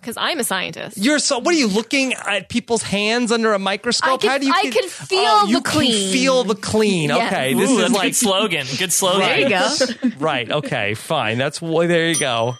Because 0.00 0.16
I'm 0.16 0.38
a 0.40 0.44
scientist. 0.44 0.96
You're 0.98 1.18
so. 1.18 1.38
What 1.38 1.54
are 1.54 1.58
you 1.58 1.68
looking 1.68 2.14
at 2.14 2.48
people's 2.48 2.82
hands 2.82 3.30
under 3.32 3.52
a 3.52 3.58
microscope? 3.58 4.14
I 4.14 4.16
can- 4.16 4.30
How 4.30 4.38
do 4.38 4.46
you? 4.46 4.52
I 4.54 4.62
can 4.62 4.84
oh, 4.84 4.88
feel 4.88 5.20
oh, 5.20 5.46
the 5.46 5.50
you 5.50 5.60
can 5.60 5.72
clean. 5.72 6.12
feel 6.12 6.44
the 6.44 6.54
clean. 6.54 7.08
Yes. 7.10 7.32
Okay, 7.32 7.54
this 7.54 7.70
Ooh, 7.70 7.74
is 7.74 7.78
that's 7.80 7.92
like 7.94 8.02
good 8.04 8.16
slogan. 8.16 8.66
Good 8.78 8.92
slogan. 8.92 9.20
There 9.20 9.38
you 9.40 9.48
go. 9.48 9.76
right. 10.18 10.50
Okay, 10.50 10.94
fine. 10.94 11.38
That's 11.38 11.60
why. 11.60 11.86
There 11.86 12.08
you 12.08 12.18
go. 12.18 12.56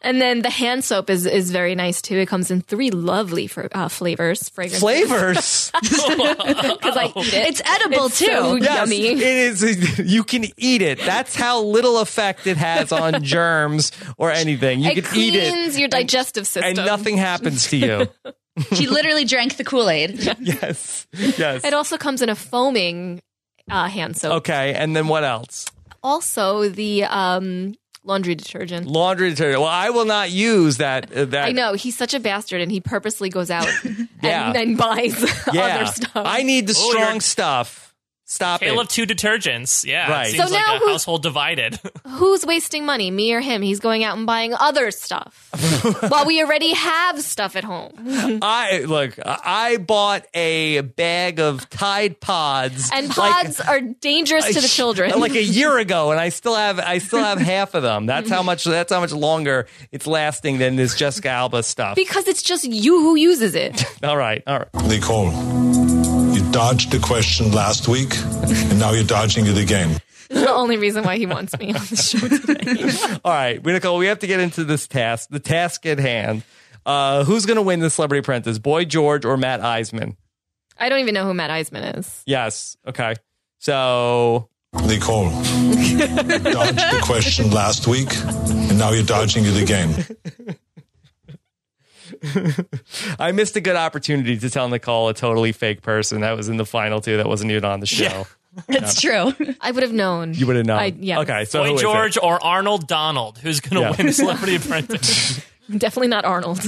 And 0.00 0.20
then 0.20 0.42
the 0.42 0.50
hand 0.50 0.84
soap 0.84 1.10
is 1.10 1.26
is 1.26 1.50
very 1.50 1.74
nice 1.74 2.00
too. 2.00 2.16
It 2.18 2.26
comes 2.28 2.52
in 2.52 2.60
three 2.60 2.90
lovely 2.92 3.48
fr- 3.48 3.66
uh, 3.72 3.88
flavors, 3.88 4.48
fragrances. 4.48 4.80
Flavors. 4.80 5.70
because 5.72 6.96
I 6.96 7.12
eat 7.16 7.34
it. 7.34 7.48
It's 7.48 7.62
edible 7.64 8.06
It's 8.06 8.18
too. 8.20 8.26
so 8.26 8.54
yes, 8.56 8.76
yummy. 8.78 9.06
it 9.08 9.20
is. 9.22 9.98
You 10.12 10.22
can 10.22 10.44
eat 10.56 10.82
it. 10.82 10.98
That's 11.00 11.34
how 11.34 11.62
little 11.62 11.98
effect 11.98 12.46
it 12.46 12.56
has 12.56 12.92
on 12.92 13.22
germs 13.24 13.90
or 14.18 14.30
anything. 14.30 14.80
You 14.80 14.90
it 14.92 15.04
can 15.04 15.16
eat 15.18 15.30
cleans 15.32 15.34
it, 15.36 15.50
cleans 15.50 15.78
your 15.80 15.88
digestive 15.88 16.46
system, 16.46 16.76
and 16.78 16.86
nothing 16.86 17.16
happens 17.16 17.66
to 17.70 17.76
you. 17.76 18.06
She 18.74 18.86
literally 18.86 19.24
drank 19.24 19.56
the 19.56 19.64
Kool 19.64 19.90
Aid. 19.90 20.20
yes. 20.40 21.06
Yes. 21.12 21.64
It 21.64 21.74
also 21.74 21.96
comes 21.96 22.22
in 22.22 22.28
a 22.28 22.34
foaming 22.36 23.20
uh, 23.70 23.88
hand 23.88 24.16
soap. 24.16 24.32
Okay. 24.38 24.74
And 24.74 24.94
then 24.96 25.08
what 25.08 25.24
else? 25.24 25.66
Also, 26.02 26.68
the 26.68 27.04
um, 27.04 27.74
laundry 28.04 28.34
detergent. 28.34 28.86
Laundry 28.86 29.30
detergent. 29.30 29.60
Well, 29.60 29.70
I 29.70 29.90
will 29.90 30.04
not 30.04 30.30
use 30.30 30.78
that. 30.78 31.12
Uh, 31.14 31.24
that 31.26 31.44
I 31.48 31.52
know 31.52 31.74
he's 31.74 31.96
such 31.96 32.14
a 32.14 32.20
bastard, 32.20 32.60
and 32.60 32.70
he 32.72 32.80
purposely 32.80 33.28
goes 33.28 33.50
out 33.50 33.66
Yeah. 34.22 34.48
and, 34.48 34.56
and 34.56 34.78
buys 34.78 35.20
Yeah. 35.52 35.76
other 35.76 35.86
stuff. 35.86 36.10
I 36.14 36.42
need 36.42 36.66
the 36.66 36.74
Oh, 36.76 36.90
strong 36.90 37.08
you're- 37.08 37.20
stuff. 37.20 37.87
Stop 38.30 38.60
Tale 38.60 38.74
it. 38.78 38.82
of 38.82 38.88
two 38.88 39.06
detergents. 39.06 39.86
Yeah. 39.86 40.10
Right. 40.10 40.26
It 40.28 40.32
So 40.36 40.42
seems 40.44 40.50
like 40.52 40.66
now 40.66 40.76
a 40.76 40.90
household 40.90 41.22
divided. 41.22 41.80
Who's 42.06 42.44
wasting 42.44 42.84
money, 42.84 43.10
me 43.10 43.32
or 43.32 43.40
him? 43.40 43.62
He's 43.62 43.80
going 43.80 44.04
out 44.04 44.18
and 44.18 44.26
buying 44.26 44.52
other 44.52 44.90
stuff 44.90 45.48
while 46.10 46.26
we 46.26 46.42
already 46.42 46.74
have 46.74 47.22
stuff 47.22 47.56
at 47.56 47.64
home. 47.64 47.92
I 48.42 48.80
look. 48.80 49.14
I 49.24 49.78
bought 49.78 50.26
a 50.34 50.82
bag 50.82 51.40
of 51.40 51.70
Tide 51.70 52.20
Pods, 52.20 52.90
And 52.92 53.08
like- 53.16 53.32
pods 53.46 53.60
are 53.62 53.80
dangerous 53.80 54.46
to 54.54 54.60
the 54.60 54.68
children. 54.68 55.18
like 55.18 55.32
a 55.34 55.42
year 55.42 55.78
ago, 55.78 56.10
and 56.10 56.20
I 56.20 56.28
still 56.28 56.54
have 56.54 56.78
I 56.78 56.98
still 56.98 57.20
have 57.24 57.38
half 57.38 57.72
of 57.72 57.82
them. 57.82 58.04
That's 58.04 58.28
how 58.28 58.42
much 58.42 58.64
that's 58.64 58.92
how 58.92 59.00
much 59.00 59.12
longer 59.12 59.66
it's 59.90 60.06
lasting 60.06 60.58
than 60.58 60.76
this 60.76 60.94
Jessica 60.94 61.30
Alba 61.30 61.62
stuff. 61.62 61.96
because 61.96 62.28
it's 62.28 62.42
just 62.42 62.64
you 62.64 63.00
who 63.00 63.16
uses 63.16 63.54
it. 63.54 63.84
all 64.04 64.18
right, 64.18 64.42
all 64.46 64.58
right. 64.58 64.68
Nicole, 64.86 65.32
you 65.32 65.87
dodged 66.50 66.90
the 66.90 66.98
question 66.98 67.52
last 67.52 67.88
week, 67.88 68.16
and 68.16 68.78
now 68.78 68.92
you're 68.92 69.04
dodging 69.04 69.46
it 69.46 69.58
again. 69.58 70.00
This 70.28 70.30
is 70.38 70.42
the 70.42 70.52
only 70.52 70.76
reason 70.76 71.04
why 71.04 71.16
he 71.16 71.26
wants 71.26 71.58
me 71.58 71.68
on 71.68 71.80
the 71.80 71.96
show 71.96 72.18
today. 72.18 73.18
All 73.24 73.32
right, 73.32 73.64
Nicole, 73.64 73.98
we 73.98 74.06
have 74.06 74.18
to 74.20 74.26
get 74.26 74.40
into 74.40 74.64
this 74.64 74.86
task, 74.86 75.28
the 75.30 75.40
task 75.40 75.86
at 75.86 75.98
hand. 75.98 76.42
Uh, 76.86 77.24
who's 77.24 77.44
going 77.44 77.56
to 77.56 77.62
win 77.62 77.80
the 77.80 77.90
Celebrity 77.90 78.20
Apprentice, 78.20 78.58
Boy 78.58 78.84
George 78.84 79.24
or 79.24 79.36
Matt 79.36 79.60
Iseman? 79.60 80.16
I 80.78 80.88
don't 80.88 81.00
even 81.00 81.14
know 81.14 81.24
who 81.24 81.34
Matt 81.34 81.50
Iseman 81.50 81.98
is. 81.98 82.22
Yes. 82.26 82.76
Okay. 82.86 83.14
So, 83.58 84.48
Nicole, 84.86 85.30
dodged 85.30 86.78
the 86.78 87.00
question 87.02 87.50
last 87.50 87.86
week, 87.86 88.14
and 88.16 88.78
now 88.78 88.92
you're 88.92 89.04
dodging 89.04 89.44
it 89.46 89.60
again. 89.60 90.06
I 93.18 93.32
missed 93.32 93.56
a 93.56 93.60
good 93.60 93.76
opportunity 93.76 94.36
to 94.38 94.50
tell 94.50 94.68
Nicole 94.68 95.08
a 95.08 95.14
totally 95.14 95.52
fake 95.52 95.82
person 95.82 96.20
that 96.22 96.36
was 96.36 96.48
in 96.48 96.56
the 96.56 96.66
final 96.66 97.00
two 97.00 97.16
that 97.18 97.26
wasn't 97.26 97.50
even 97.50 97.64
on 97.64 97.80
the 97.80 97.86
show. 97.86 98.26
It's 98.68 99.00
true. 99.00 99.32
I 99.60 99.70
would 99.70 99.82
have 99.82 99.92
known. 99.92 100.34
You 100.34 100.46
would 100.46 100.56
have 100.56 100.66
known. 100.66 100.78
I, 100.78 100.86
yeah. 100.98 101.20
Okay. 101.20 101.44
So, 101.44 101.64
Boy? 101.64 101.76
George 101.78 102.18
or 102.20 102.42
Arnold 102.44 102.86
Donald, 102.88 103.38
who's 103.38 103.60
going 103.60 103.82
to 103.82 103.90
Yeah. 103.90 104.02
win 104.04 104.12
Celebrity 104.12 104.56
Apprentice? 104.56 105.44
Definitely 105.70 106.08
not 106.08 106.24
Arnold. 106.24 106.60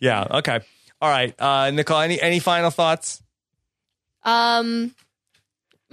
Yeah. 0.00 0.26
Okay. 0.30 0.60
All 1.00 1.10
right. 1.10 1.34
Uh, 1.40 1.70
Nicole, 1.70 2.00
any, 2.00 2.20
any 2.20 2.38
final 2.40 2.70
thoughts? 2.70 3.22
um, 4.22 4.94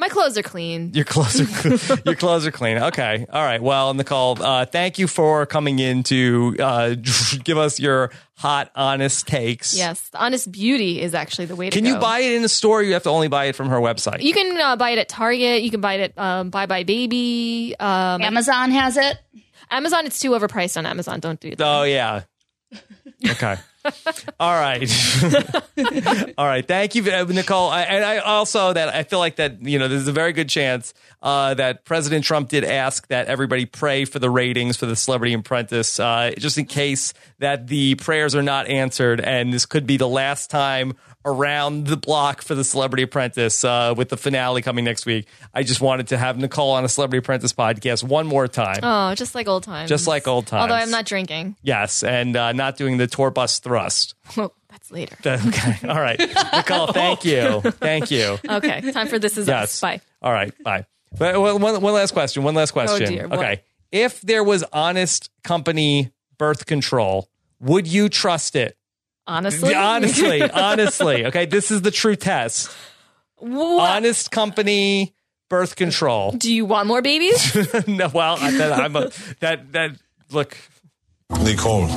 my 0.01 0.09
clothes 0.09 0.35
are 0.35 0.41
clean. 0.41 0.91
Your 0.95 1.05
clothes 1.05 1.39
are 1.39 1.99
your 2.05 2.15
clothes 2.15 2.47
are 2.47 2.51
clean. 2.51 2.79
Okay. 2.79 3.27
All 3.31 3.43
right. 3.43 3.61
Well, 3.61 3.93
Nicole, 3.93 4.41
uh, 4.41 4.65
thank 4.65 4.97
you 4.97 5.07
for 5.07 5.45
coming 5.45 5.77
in 5.77 6.01
to 6.03 6.55
uh, 6.59 6.95
give 7.43 7.59
us 7.59 7.79
your 7.79 8.11
hot, 8.33 8.71
honest 8.75 9.27
takes. 9.27 9.77
Yes, 9.77 10.09
the 10.09 10.17
Honest 10.17 10.51
Beauty 10.51 10.99
is 10.99 11.13
actually 11.13 11.45
the 11.45 11.55
way 11.55 11.69
to 11.69 11.77
Can 11.77 11.83
go. 11.83 11.91
you 11.91 11.99
buy 11.99 12.19
it 12.19 12.33
in 12.33 12.43
a 12.43 12.49
store? 12.49 12.79
Or 12.79 12.83
you 12.83 12.93
have 12.93 13.03
to 13.03 13.09
only 13.11 13.27
buy 13.27 13.45
it 13.45 13.55
from 13.55 13.69
her 13.69 13.77
website. 13.77 14.23
You 14.23 14.33
can 14.33 14.59
uh, 14.59 14.75
buy 14.75 14.89
it 14.89 14.97
at 14.97 15.07
Target. 15.07 15.61
You 15.61 15.69
can 15.69 15.81
buy 15.81 15.93
it 15.93 16.15
at 16.17 16.17
um, 16.17 16.49
Buy 16.49 16.65
Buy 16.65 16.83
Baby. 16.83 17.75
Um, 17.79 18.23
Amazon 18.23 18.71
has 18.71 18.97
it. 18.97 19.19
Amazon, 19.69 20.07
it's 20.07 20.19
too 20.19 20.31
overpriced 20.31 20.77
on 20.77 20.87
Amazon. 20.87 21.19
Don't 21.19 21.39
do 21.39 21.55
that. 21.55 21.63
Oh 21.63 21.83
yeah. 21.83 22.23
Okay. 23.25 23.57
All 24.39 24.53
right. 24.53 24.87
All 26.37 26.45
right. 26.45 26.67
Thank 26.67 26.95
you, 26.95 27.11
uh, 27.11 27.23
Nicole. 27.23 27.69
I, 27.69 27.81
and 27.81 28.05
I 28.05 28.17
also 28.19 28.73
that 28.73 28.93
I 28.93 29.03
feel 29.03 29.19
like 29.19 29.37
that 29.37 29.61
you 29.61 29.79
know 29.79 29.87
there's 29.87 30.07
a 30.07 30.11
very 30.11 30.33
good 30.33 30.49
chance 30.49 30.93
uh, 31.21 31.53
that 31.55 31.83
President 31.85 32.23
Trump 32.23 32.49
did 32.49 32.63
ask 32.63 33.07
that 33.07 33.27
everybody 33.27 33.65
pray 33.65 34.05
for 34.05 34.19
the 34.19 34.29
ratings 34.29 34.77
for 34.77 34.85
the 34.85 34.95
Celebrity 34.95 35.33
Apprentice, 35.33 35.99
uh, 35.99 36.31
just 36.37 36.57
in 36.57 36.65
case 36.65 37.13
that 37.39 37.67
the 37.67 37.95
prayers 37.95 38.35
are 38.35 38.43
not 38.43 38.67
answered, 38.67 39.19
and 39.19 39.51
this 39.51 39.65
could 39.65 39.87
be 39.87 39.97
the 39.97 40.07
last 40.09 40.49
time 40.51 40.93
around 41.25 41.87
the 41.87 41.97
block 41.97 42.41
for 42.41 42.55
the 42.55 42.63
Celebrity 42.63 43.03
Apprentice 43.03 43.63
uh, 43.63 43.93
with 43.95 44.09
the 44.09 44.17
finale 44.17 44.61
coming 44.61 44.83
next 44.85 45.05
week. 45.05 45.27
I 45.53 45.63
just 45.63 45.81
wanted 45.81 46.07
to 46.09 46.17
have 46.17 46.37
Nicole 46.37 46.71
on 46.71 46.83
a 46.83 46.89
Celebrity 46.89 47.19
Apprentice 47.19 47.53
podcast 47.53 48.03
one 48.03 48.25
more 48.27 48.47
time. 48.47 48.79
Oh, 48.81 49.13
just 49.15 49.35
like 49.35 49.47
old 49.47 49.63
times. 49.63 49.89
Just 49.89 50.07
like 50.07 50.27
old 50.27 50.47
times. 50.47 50.61
Although 50.61 50.75
I'm 50.81 50.91
not 50.91 51.05
drinking. 51.05 51.55
Yes, 51.61 52.03
and 52.03 52.35
uh, 52.35 52.53
not 52.53 52.77
doing 52.77 52.97
the 52.97 53.07
tour 53.07 53.31
bus 53.31 53.59
thrust. 53.59 54.15
Well, 54.37 54.53
that's 54.69 54.89
later. 54.91 55.15
Okay. 55.25 55.87
All 55.87 55.99
right. 55.99 56.17
Nicole, 56.53 56.87
thank 56.87 57.25
you. 57.25 57.59
Thank 57.61 58.09
you. 58.11 58.39
Okay, 58.47 58.91
time 58.91 59.07
for 59.07 59.19
This 59.19 59.37
Is 59.37 59.47
Yes. 59.47 59.63
Us. 59.75 59.81
Bye. 59.81 60.01
All 60.21 60.31
right. 60.31 60.53
Bye. 60.63 60.85
But 61.17 61.39
one, 61.39 61.59
one 61.61 61.93
last 61.93 62.11
question. 62.13 62.43
One 62.43 62.55
last 62.55 62.71
question. 62.71 63.03
Oh, 63.03 63.05
dear. 63.11 63.27
What? 63.27 63.39
Okay. 63.39 63.63
If 63.91 64.21
there 64.21 64.43
was 64.45 64.63
honest 64.71 65.29
company 65.43 66.11
birth 66.37 66.65
control, 66.65 67.29
would 67.59 67.85
you 67.85 68.07
trust 68.07 68.55
it? 68.55 68.77
Honestly? 69.31 69.73
Honestly, 69.73 70.41
honestly. 70.41 71.25
Okay. 71.27 71.45
This 71.45 71.71
is 71.71 71.81
the 71.81 71.91
true 71.91 72.15
test. 72.15 72.69
What? 73.37 73.89
Honest 73.89 74.29
company 74.29 75.15
birth 75.49 75.75
control. 75.75 76.31
Do 76.31 76.53
you 76.53 76.65
want 76.65 76.87
more 76.87 77.01
babies? 77.01 77.55
no, 77.87 78.09
well, 78.13 78.37
I, 78.39 78.51
that, 78.51 78.71
I'm 78.73 78.95
a, 78.95 79.11
that, 79.39 79.71
that, 79.73 79.91
look, 80.31 80.57
Nicole, 81.43 81.87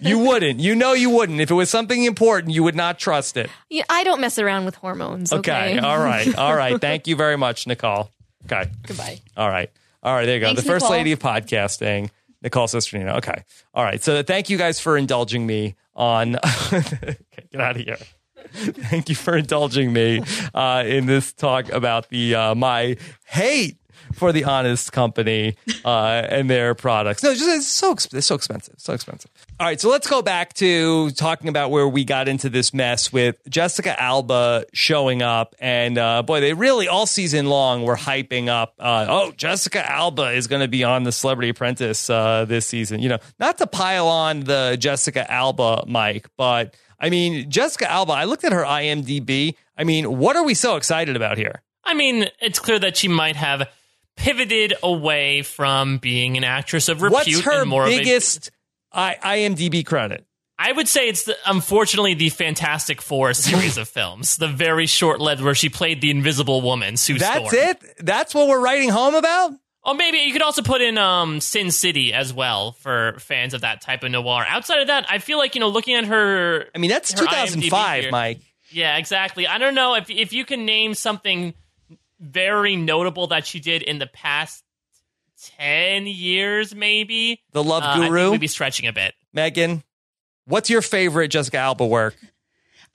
you 0.00 0.18
wouldn't. 0.18 0.60
You 0.60 0.74
know 0.74 0.92
you 0.92 1.10
wouldn't. 1.10 1.40
If 1.40 1.50
it 1.50 1.54
was 1.54 1.70
something 1.70 2.04
important, 2.04 2.54
you 2.54 2.62
would 2.64 2.74
not 2.74 2.98
trust 2.98 3.36
it. 3.36 3.50
yeah, 3.70 3.84
I 3.88 4.04
don't 4.04 4.20
mess 4.20 4.38
around 4.38 4.64
with 4.64 4.74
hormones. 4.74 5.32
Okay. 5.32 5.76
Okay. 5.76 5.78
All 5.78 5.98
right. 5.98 6.34
All 6.36 6.54
right. 6.54 6.80
Thank 6.80 7.06
you 7.06 7.16
very 7.16 7.36
much, 7.36 7.66
Nicole. 7.66 8.10
Okay. 8.46 8.70
Goodbye. 8.86 9.20
All 9.36 9.48
right. 9.48 9.70
All 10.02 10.14
right. 10.14 10.26
There 10.26 10.34
you 10.34 10.40
go. 10.40 10.46
Thanks, 10.48 10.62
the 10.62 10.68
first 10.68 10.84
Nicole. 10.84 10.96
lady 10.98 11.12
of 11.12 11.18
podcasting, 11.18 12.10
Nicole 12.44 12.68
Cesternino. 12.68 13.16
Okay. 13.16 13.42
All 13.74 13.82
right. 13.82 14.02
So 14.02 14.22
thank 14.22 14.50
you 14.50 14.58
guys 14.58 14.78
for 14.78 14.96
indulging 14.96 15.46
me 15.46 15.74
on. 15.96 16.32
get 16.70 17.60
out 17.60 17.76
of 17.76 17.82
here. 17.82 17.96
Thank 18.52 19.08
you 19.08 19.14
for 19.14 19.36
indulging 19.36 19.92
me 19.92 20.22
uh, 20.52 20.84
in 20.86 21.06
this 21.06 21.32
talk 21.32 21.70
about 21.70 22.10
the 22.10 22.34
uh, 22.34 22.54
my 22.54 22.96
hate 23.24 23.78
for 24.14 24.32
the 24.32 24.44
honest 24.44 24.92
company 24.92 25.56
uh, 25.84 26.22
and 26.28 26.48
their 26.48 26.74
products. 26.74 27.22
No, 27.22 27.30
it's 27.30 27.40
just 27.40 27.56
it's 27.56 27.66
so 27.66 27.92
it's 27.92 28.26
so 28.26 28.34
expensive, 28.34 28.74
so 28.78 28.92
expensive. 28.92 29.30
All 29.60 29.66
right, 29.66 29.80
so 29.80 29.88
let's 29.88 30.08
go 30.08 30.22
back 30.22 30.52
to 30.54 31.10
talking 31.12 31.48
about 31.48 31.70
where 31.70 31.86
we 31.86 32.04
got 32.04 32.28
into 32.28 32.48
this 32.48 32.74
mess 32.74 33.12
with 33.12 33.36
Jessica 33.48 34.00
Alba 34.00 34.64
showing 34.72 35.22
up, 35.22 35.54
and 35.58 35.98
uh, 35.98 36.22
boy, 36.22 36.40
they 36.40 36.54
really 36.54 36.88
all 36.88 37.06
season 37.06 37.46
long 37.46 37.84
were 37.84 37.96
hyping 37.96 38.48
up. 38.48 38.74
Uh, 38.78 39.06
oh, 39.08 39.32
Jessica 39.32 39.88
Alba 39.88 40.30
is 40.30 40.46
going 40.46 40.62
to 40.62 40.68
be 40.68 40.84
on 40.84 41.04
the 41.04 41.12
Celebrity 41.12 41.50
Apprentice 41.50 42.08
uh, 42.10 42.44
this 42.46 42.66
season. 42.66 43.00
You 43.00 43.10
know, 43.10 43.18
not 43.38 43.58
to 43.58 43.66
pile 43.66 44.08
on 44.08 44.40
the 44.40 44.76
Jessica 44.78 45.30
Alba 45.30 45.84
mic, 45.86 46.26
but 46.36 46.74
I 46.98 47.10
mean 47.10 47.50
Jessica 47.50 47.90
Alba. 47.90 48.12
I 48.12 48.24
looked 48.24 48.44
at 48.44 48.52
her 48.52 48.64
IMDb. 48.64 49.54
I 49.76 49.84
mean, 49.84 50.18
what 50.18 50.36
are 50.36 50.44
we 50.44 50.54
so 50.54 50.76
excited 50.76 51.16
about 51.16 51.36
here? 51.36 51.62
I 51.84 51.94
mean, 51.94 52.26
it's 52.40 52.58
clear 52.58 52.78
that 52.78 52.96
she 52.96 53.08
might 53.08 53.36
have 53.36 53.68
pivoted 54.16 54.74
away 54.82 55.42
from 55.42 55.98
being 55.98 56.36
an 56.36 56.44
actress 56.44 56.88
of 56.88 57.02
repute 57.02 57.12
What's 57.36 57.40
her 57.40 57.60
and 57.62 57.70
more 57.70 57.86
biggest 57.86 58.50
I- 58.92 59.16
IMDb 59.22 59.84
credit? 59.84 60.24
I 60.56 60.70
would 60.70 60.86
say 60.86 61.08
it's 61.08 61.24
the, 61.24 61.36
unfortunately 61.46 62.14
the 62.14 62.28
Fantastic 62.28 63.02
Four 63.02 63.34
series 63.34 63.76
of 63.76 63.88
films, 63.88 64.36
the 64.36 64.46
very 64.46 64.86
short-lived 64.86 65.42
where 65.42 65.54
she 65.54 65.68
played 65.68 66.00
the 66.00 66.10
Invisible 66.10 66.60
Woman, 66.62 66.96
Sue 66.96 67.18
That's 67.18 67.48
Storm. 67.48 67.54
it. 67.70 67.78
That's 67.98 68.34
what 68.34 68.46
we're 68.48 68.60
writing 68.60 68.88
home 68.90 69.16
about. 69.16 69.52
Oh, 69.86 69.94
maybe 69.94 70.18
you 70.18 70.32
could 70.32 70.42
also 70.42 70.62
put 70.62 70.80
in 70.80 70.96
um, 70.96 71.40
Sin 71.40 71.70
City 71.72 72.12
as 72.14 72.32
well 72.32 72.72
for 72.72 73.16
fans 73.18 73.52
of 73.52 73.62
that 73.62 73.82
type 73.82 74.02
of 74.04 74.12
noir. 74.12 74.44
Outside 74.48 74.78
of 74.80 74.86
that, 74.86 75.04
I 75.10 75.18
feel 75.18 75.36
like 75.38 75.54
you 75.56 75.60
know, 75.60 75.68
looking 75.68 75.96
at 75.96 76.04
her, 76.04 76.66
I 76.74 76.78
mean, 76.78 76.88
that's 76.88 77.12
2005, 77.12 78.02
here- 78.02 78.10
Mike. 78.12 78.38
Yeah, 78.70 78.96
exactly. 78.96 79.46
I 79.46 79.58
don't 79.58 79.74
know 79.74 79.94
if 79.94 80.08
if 80.08 80.32
you 80.32 80.44
can 80.44 80.64
name 80.64 80.94
something 80.94 81.52
very 82.20 82.76
notable 82.76 83.28
that 83.28 83.46
she 83.46 83.60
did 83.60 83.82
in 83.82 83.98
the 83.98 84.06
past 84.06 84.62
ten 85.58 86.06
years, 86.06 86.74
maybe. 86.74 87.42
The 87.52 87.62
Love 87.62 87.82
Uh, 87.82 87.86
I 87.86 87.98
think 88.00 88.10
Guru, 88.10 88.30
we'd 88.32 88.40
be 88.40 88.46
stretching 88.46 88.86
a 88.86 88.92
bit. 88.92 89.14
Megan. 89.32 89.82
What's 90.46 90.68
your 90.68 90.82
favorite 90.82 91.28
Jessica 91.28 91.56
Alba 91.56 91.86
work? 91.86 92.16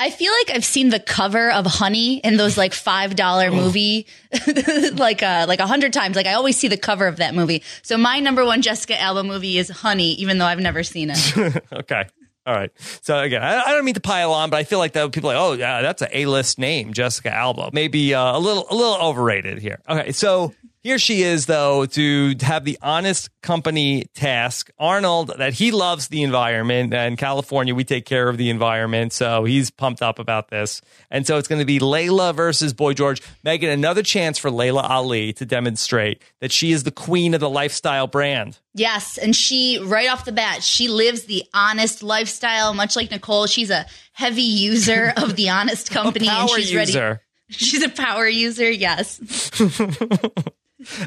I 0.01 0.11
feel 0.11 0.31
like 0.31 0.55
I've 0.55 0.63
seen 0.63 0.89
the 0.89 0.99
cover 0.99 1.51
of 1.51 1.65
Honey 1.65 2.19
in 2.19 2.37
those 2.37 2.57
like 2.57 2.73
five 2.73 3.15
dollar 3.15 3.51
movie, 3.51 4.07
like 4.93 5.21
uh 5.21 5.45
like 5.47 5.59
a 5.59 5.67
hundred 5.67 5.91
times. 5.91 6.15
Like 6.15 6.25
I 6.25 6.33
always 6.33 6.55
see 6.55 6.69
the 6.69 6.77
cover 6.77 7.05
of 7.07 7.17
that 7.17 7.35
movie. 7.35 7.63
So 7.81 7.97
my 7.97 8.19
number 8.19 8.45
one 8.45 8.61
Jessica 8.61 8.99
Alba 9.01 9.23
movie 9.23 9.57
is 9.57 9.69
Honey, 9.69 10.13
even 10.13 10.37
though 10.37 10.45
I've 10.45 10.59
never 10.61 10.83
seen 10.83 11.09
it. 11.13 11.63
Okay. 11.73 12.07
All 12.49 12.55
right. 12.55 12.71
So 13.03 13.19
again, 13.19 13.43
I, 13.43 13.61
I 13.61 13.73
don't 13.73 13.85
mean 13.85 13.93
to 13.93 13.99
pile 13.99 14.33
on, 14.33 14.49
but 14.49 14.57
I 14.57 14.63
feel 14.63 14.79
like 14.79 14.93
that 14.93 15.11
people 15.11 15.29
are 15.29 15.35
like, 15.35 15.43
oh 15.43 15.53
yeah, 15.53 15.83
that's 15.83 16.01
a 16.01 16.17
A 16.17 16.25
list 16.25 16.57
name, 16.57 16.93
Jessica 16.93 17.31
Alba. 17.31 17.69
Maybe 17.73 18.15
uh, 18.15 18.35
a 18.35 18.39
little 18.39 18.65
a 18.71 18.75
little 18.75 18.95
overrated 18.95 19.59
here. 19.59 19.79
Okay. 19.87 20.11
So 20.13 20.55
here 20.81 20.97
she 20.97 21.23
is, 21.23 21.45
though, 21.45 21.85
to 21.87 22.35
have 22.41 22.63
the 22.63 22.77
honest 22.81 23.29
company 23.41 24.05
task. 24.13 24.69
Arnold, 24.79 25.33
that 25.37 25.53
he 25.53 25.71
loves 25.71 26.07
the 26.07 26.23
environment. 26.23 26.93
And 26.93 27.17
California, 27.17 27.75
we 27.75 27.83
take 27.83 28.05
care 28.05 28.29
of 28.29 28.37
the 28.37 28.49
environment. 28.49 29.11
So 29.11 29.43
he's 29.43 29.71
pumped 29.71 30.01
up 30.01 30.19
about 30.19 30.49
this. 30.49 30.81
And 31.11 31.27
so 31.27 31.37
it's 31.37 31.49
going 31.49 31.59
to 31.59 31.65
be 31.65 31.79
Laila 31.79 32.31
versus 32.31 32.73
Boy 32.73 32.93
George. 32.93 33.21
Megan, 33.43 33.69
another 33.69 34.03
chance 34.03 34.37
for 34.37 34.49
Laila 34.49 34.83
Ali 34.83 35.33
to 35.33 35.45
demonstrate 35.45 36.21
that 36.39 36.51
she 36.51 36.71
is 36.71 36.83
the 36.83 36.91
queen 36.91 37.33
of 37.33 37.41
the 37.41 37.49
lifestyle 37.49 38.07
brand. 38.07 38.57
Yes, 38.73 39.17
and 39.17 39.35
she 39.35 39.79
right 39.83 40.09
off 40.09 40.23
the 40.25 40.31
bat, 40.31 40.63
she 40.63 40.87
lives 40.87 41.23
the 41.23 41.43
honest 41.53 42.03
lifestyle, 42.03 42.73
much 42.73 42.95
like 42.95 43.11
Nicole. 43.11 43.47
She's 43.47 43.69
a 43.69 43.85
heavy 44.13 44.43
user 44.43 45.11
of 45.17 45.35
the 45.35 45.49
honest 45.49 45.91
company, 45.91 46.27
a 46.27 46.29
power 46.29 46.41
and 46.41 46.49
she's 46.51 46.71
user. 46.71 46.99
ready. 46.99 47.19
She's 47.51 47.81
a 47.81 47.89
power 47.89 48.27
user. 48.27 48.69
Yes. 48.69 49.19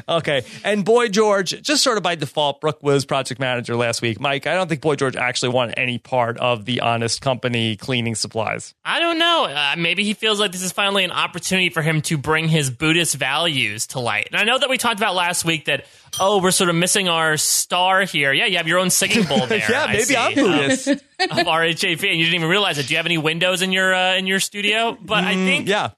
Okay. 0.07 0.43
And 0.63 0.85
Boy 0.85 1.07
George, 1.09 1.61
just 1.61 1.83
sort 1.83 1.97
of 1.97 2.03
by 2.03 2.15
default, 2.15 2.61
Brooke 2.61 2.83
was 2.83 3.05
project 3.05 3.39
manager 3.39 3.75
last 3.75 4.01
week. 4.01 4.19
Mike, 4.19 4.45
I 4.47 4.53
don't 4.53 4.67
think 4.67 4.81
Boy 4.81 4.95
George 4.95 5.15
actually 5.15 5.49
wanted 5.49 5.75
any 5.77 5.97
part 5.97 6.37
of 6.37 6.65
the 6.65 6.81
honest 6.81 7.21
company 7.21 7.75
cleaning 7.75 8.15
supplies. 8.15 8.73
I 8.85 8.99
don't 8.99 9.17
know. 9.17 9.45
Uh, 9.45 9.75
maybe 9.77 10.03
he 10.03 10.13
feels 10.13 10.39
like 10.39 10.51
this 10.51 10.61
is 10.63 10.71
finally 10.71 11.03
an 11.03 11.11
opportunity 11.11 11.69
for 11.69 11.81
him 11.81 12.01
to 12.03 12.17
bring 12.17 12.47
his 12.47 12.69
Buddhist 12.69 13.15
values 13.15 13.87
to 13.87 13.99
light. 13.99 14.27
And 14.31 14.39
I 14.39 14.43
know 14.43 14.59
that 14.59 14.69
we 14.69 14.77
talked 14.77 14.99
about 14.99 15.15
last 15.15 15.43
week 15.45 15.65
that, 15.65 15.85
oh, 16.19 16.41
we're 16.41 16.51
sort 16.51 16.69
of 16.69 16.75
missing 16.75 17.09
our 17.09 17.37
star 17.37 18.03
here. 18.03 18.31
Yeah, 18.33 18.45
you 18.45 18.57
have 18.57 18.67
your 18.67 18.79
own 18.79 18.89
singing 18.89 19.23
bowl 19.23 19.47
there. 19.47 19.63
yeah, 19.69 19.87
maybe 19.87 20.03
see, 20.03 20.15
I'm 20.15 20.37
um, 20.37 20.45
Buddhist. 20.51 20.87
of 20.87 20.97
RHAP, 21.29 21.91
and 22.09 22.19
you 22.19 22.25
didn't 22.25 22.35
even 22.35 22.49
realize 22.49 22.77
it. 22.77 22.87
Do 22.87 22.93
you 22.93 22.97
have 22.97 23.05
any 23.05 23.17
windows 23.17 23.61
in 23.61 23.71
your 23.71 23.93
uh, 23.93 24.15
in 24.17 24.27
your 24.27 24.39
studio? 24.39 24.97
But 25.01 25.23
I 25.23 25.33
think 25.33 25.65
Mm, 25.65 25.69
yeah. 25.69 25.89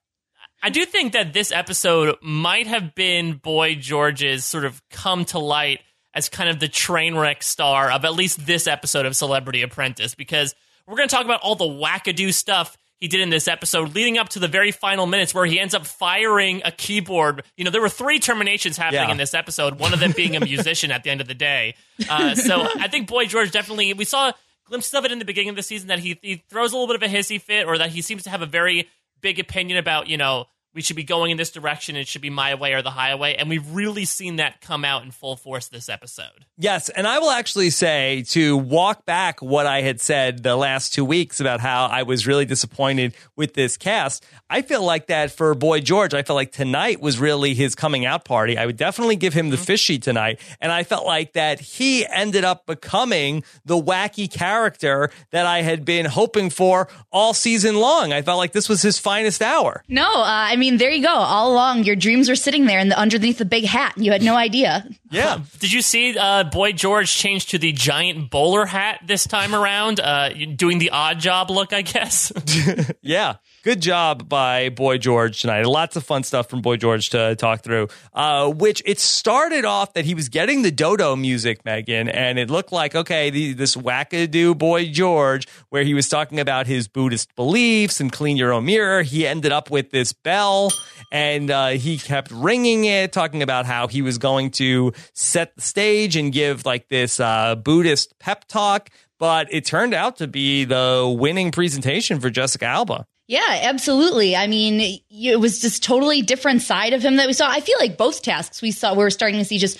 I 0.65 0.69
do 0.69 0.83
think 0.83 1.13
that 1.13 1.31
this 1.31 1.51
episode 1.51 2.15
might 2.23 2.65
have 2.65 2.95
been 2.95 3.33
Boy 3.33 3.75
George's 3.75 4.43
sort 4.45 4.65
of 4.65 4.81
come 4.89 5.23
to 5.25 5.37
light 5.37 5.79
as 6.15 6.27
kind 6.27 6.49
of 6.49 6.59
the 6.59 6.67
train 6.67 7.15
wreck 7.15 7.43
star 7.43 7.91
of 7.91 8.03
at 8.03 8.13
least 8.15 8.47
this 8.47 8.65
episode 8.65 9.05
of 9.05 9.15
Celebrity 9.15 9.61
Apprentice 9.61 10.15
because 10.15 10.55
we're 10.87 10.95
going 10.97 11.07
to 11.07 11.15
talk 11.15 11.23
about 11.23 11.41
all 11.41 11.53
the 11.53 11.65
wackadoo 11.65 12.33
stuff 12.33 12.75
he 12.99 13.07
did 13.07 13.21
in 13.21 13.29
this 13.29 13.47
episode 13.47 13.93
leading 13.93 14.17
up 14.17 14.29
to 14.29 14.39
the 14.39 14.47
very 14.47 14.71
final 14.71 15.05
minutes 15.05 15.35
where 15.35 15.45
he 15.45 15.59
ends 15.59 15.75
up 15.75 15.85
firing 15.85 16.63
a 16.65 16.71
keyboard. 16.71 17.43
You 17.57 17.65
know, 17.65 17.69
there 17.69 17.81
were 17.81 17.87
three 17.87 18.17
terminations 18.17 18.75
happening 18.75 19.03
Yeah. 19.03 19.11
in 19.11 19.17
this 19.17 19.35
episode, 19.35 19.77
one 19.77 19.93
of 19.93 19.99
them 19.99 20.13
being 20.15 20.35
a 20.35 20.39
musician 20.39 20.89
at 20.89 21.03
the 21.03 21.11
end 21.11 21.21
of 21.21 21.27
the 21.27 21.35
day. 21.35 21.75
Uh, 22.09 22.33
so 22.33 22.67
I 22.79 22.87
think 22.87 23.07
Boy 23.07 23.27
George 23.27 23.51
definitely, 23.51 23.93
we 23.93 24.05
saw 24.05 24.31
glimpses 24.65 24.95
of 24.95 25.05
it 25.05 25.11
in 25.11 25.19
the 25.19 25.25
beginning 25.25 25.49
of 25.49 25.55
the 25.57 25.61
season 25.63 25.89
that 25.89 25.99
he, 25.99 26.17
he 26.23 26.43
throws 26.49 26.71
a 26.73 26.75
little 26.75 26.87
bit 26.87 26.95
of 27.03 27.07
a 27.07 27.15
hissy 27.15 27.39
fit 27.39 27.67
or 27.67 27.77
that 27.77 27.91
he 27.91 28.01
seems 28.01 28.23
to 28.23 28.31
have 28.31 28.41
a 28.41 28.47
very 28.47 28.89
big 29.21 29.37
opinion 29.37 29.77
about, 29.77 30.07
you 30.07 30.17
know, 30.17 30.45
we 30.75 30.81
should 30.81 30.97
be 30.97 31.03
going 31.03 31.31
in 31.31 31.37
this 31.37 31.51
direction. 31.51 31.95
It 31.95 32.07
should 32.07 32.21
be 32.21 32.29
my 32.29 32.53
way 32.53 32.73
or 32.73 32.81
the 32.81 32.91
highway. 32.91 33.35
And 33.35 33.49
we've 33.49 33.67
really 33.71 34.03
seen 34.03 34.35
that 34.35 34.59
come 34.59 34.83
out 34.83 35.03
in 35.03 35.11
full 35.11 35.37
force 35.37 35.69
this 35.69 35.87
episode. 35.87 36.45
Yes, 36.57 36.89
and 36.89 37.07
I 37.07 37.19
will 37.19 37.31
actually 37.31 37.69
say 37.69 38.23
to 38.29 38.57
walk 38.57 39.05
back 39.05 39.41
what 39.41 39.65
I 39.65 39.81
had 39.81 40.01
said 40.01 40.43
the 40.43 40.55
last 40.55 40.93
two 40.93 41.05
weeks 41.05 41.39
about 41.39 41.61
how 41.61 41.85
I 41.85 42.03
was 42.03 42.27
really 42.27 42.45
disappointed 42.45 43.15
with 43.37 43.53
this 43.53 43.77
cast. 43.77 44.25
I 44.49 44.61
feel 44.61 44.83
like 44.83 45.07
that 45.07 45.31
for 45.31 45.53
Boy 45.55 45.79
George. 45.79 46.13
I 46.13 46.23
felt 46.23 46.35
like 46.35 46.51
tonight 46.51 47.01
was 47.01 47.19
really 47.19 47.53
his 47.53 47.73
coming 47.73 48.05
out 48.05 48.25
party. 48.25 48.57
I 48.57 48.65
would 48.65 48.77
definitely 48.77 49.15
give 49.15 49.33
him 49.33 49.49
the 49.49 49.57
fishy 49.57 49.97
tonight, 49.97 50.39
and 50.59 50.71
I 50.71 50.83
felt 50.83 51.05
like 51.05 51.33
that 51.33 51.59
he 51.59 52.05
ended 52.05 52.43
up 52.43 52.65
becoming 52.65 53.43
the 53.63 53.81
wacky 53.81 54.31
character 54.31 55.09
that 55.31 55.45
I 55.45 55.61
had 55.61 55.85
been 55.85 56.05
hoping 56.05 56.49
for 56.49 56.89
all 57.11 57.33
season 57.33 57.75
long. 57.77 58.11
I 58.11 58.21
felt 58.21 58.37
like 58.37 58.51
this 58.51 58.67
was 58.67 58.81
his 58.81 58.99
finest 58.99 59.41
hour. 59.41 59.83
No, 59.87 60.03
uh, 60.03 60.25
I 60.25 60.55
mean 60.57 60.64
there 60.71 60.91
you 60.91 61.03
go. 61.03 61.13
All 61.13 61.51
along, 61.53 61.83
your 61.83 61.95
dreams 61.95 62.29
were 62.29 62.35
sitting 62.35 62.65
there 62.65 62.79
in 62.79 62.89
the, 62.89 62.97
underneath 62.97 63.37
the 63.37 63.45
big 63.45 63.65
hat, 63.65 63.95
and 63.95 64.05
you 64.05 64.11
had 64.11 64.21
no 64.21 64.35
idea. 64.35 64.87
Yeah. 65.09 65.39
Did 65.59 65.71
you 65.71 65.81
see 65.81 66.17
uh, 66.17 66.43
Boy 66.45 66.71
George 66.71 67.11
change 67.11 67.47
to 67.47 67.57
the 67.57 67.71
giant 67.71 68.29
bowler 68.29 68.65
hat 68.65 69.01
this 69.05 69.25
time 69.25 69.53
around? 69.55 69.99
Uh, 69.99 70.29
doing 70.55 70.79
the 70.79 70.89
odd 70.91 71.19
job 71.19 71.49
look, 71.49 71.73
I 71.73 71.81
guess. 71.81 72.31
Yeah. 73.01 73.35
Good 73.65 73.81
job 73.81 74.29
by 74.29 74.69
Boy 74.69 74.99
George 74.99 75.41
tonight. 75.41 75.65
Lots 75.65 75.95
of 75.95 76.03
fun 76.03 76.21
stuff 76.21 76.47
from 76.47 76.61
Boy 76.61 76.77
George 76.77 77.09
to 77.09 77.35
talk 77.35 77.61
through. 77.61 77.87
Uh, 78.13 78.51
which 78.51 78.83
it 78.85 78.99
started 78.99 79.65
off 79.65 79.93
that 79.93 80.05
he 80.05 80.13
was 80.13 80.29
getting 80.29 80.61
the 80.61 80.69
dodo 80.69 81.15
music, 81.15 81.65
Megan, 81.65 82.07
and 82.07 82.37
it 82.37 82.51
looked 82.51 82.71
like, 82.71 82.93
okay, 82.93 83.31
the, 83.31 83.53
this 83.53 83.75
wackadoo 83.75 84.55
Boy 84.55 84.91
George, 84.91 85.47
where 85.69 85.83
he 85.83 85.95
was 85.95 86.07
talking 86.07 86.39
about 86.39 86.67
his 86.67 86.87
Buddhist 86.87 87.33
beliefs 87.35 87.99
and 87.99 88.11
clean 88.11 88.37
your 88.37 88.53
own 88.53 88.65
mirror. 88.65 89.01
He 89.01 89.25
ended 89.25 89.51
up 89.51 89.71
with 89.71 89.89
this 89.89 90.13
bell 90.13 90.71
and 91.11 91.49
uh, 91.49 91.69
he 91.69 91.97
kept 91.97 92.29
ringing 92.29 92.85
it, 92.85 93.13
talking 93.13 93.41
about 93.41 93.65
how 93.65 93.87
he 93.87 94.03
was 94.03 94.19
going 94.19 94.51
to 94.51 94.93
set 95.13 95.55
the 95.55 95.61
stage 95.63 96.15
and 96.15 96.31
give 96.31 96.67
like 96.67 96.87
this 96.89 97.19
uh, 97.19 97.55
Buddhist 97.55 98.19
pep 98.19 98.45
talk. 98.47 98.91
But 99.17 99.51
it 99.51 99.65
turned 99.65 99.95
out 99.95 100.17
to 100.17 100.27
be 100.27 100.65
the 100.65 101.11
winning 101.17 101.51
presentation 101.51 102.19
for 102.19 102.29
Jessica 102.29 102.65
Alba. 102.65 103.07
Yeah, 103.27 103.59
absolutely. 103.63 104.35
I 104.35 104.47
mean, 104.47 105.01
it 105.09 105.39
was 105.39 105.59
just 105.59 105.83
totally 105.83 106.21
different 106.21 106.61
side 106.61 106.93
of 106.93 107.03
him 107.03 107.15
that 107.15 107.27
we 107.27 107.33
saw. 107.33 107.49
I 107.49 107.59
feel 107.59 107.77
like 107.79 107.97
both 107.97 108.21
tasks 108.21 108.61
we 108.61 108.71
saw, 108.71 108.93
we 108.93 108.99
were 108.99 109.09
starting 109.09 109.39
to 109.39 109.45
see 109.45 109.57
just 109.57 109.79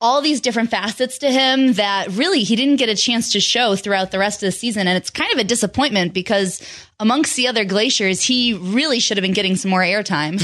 all 0.00 0.22
these 0.22 0.40
different 0.40 0.70
facets 0.70 1.18
to 1.18 1.30
him 1.30 1.74
that 1.74 2.08
really 2.12 2.42
he 2.42 2.56
didn't 2.56 2.76
get 2.76 2.88
a 2.88 2.96
chance 2.96 3.32
to 3.32 3.40
show 3.40 3.76
throughout 3.76 4.10
the 4.10 4.18
rest 4.18 4.42
of 4.42 4.46
the 4.46 4.52
season. 4.52 4.88
And 4.88 4.96
it's 4.96 5.10
kind 5.10 5.30
of 5.32 5.38
a 5.38 5.44
disappointment 5.44 6.14
because 6.14 6.62
amongst 6.98 7.36
the 7.36 7.48
other 7.48 7.66
glaciers, 7.66 8.22
he 8.22 8.54
really 8.54 8.98
should 8.98 9.18
have 9.18 9.22
been 9.22 9.34
getting 9.34 9.56
some 9.56 9.70
more 9.70 9.82
airtime. 9.82 10.40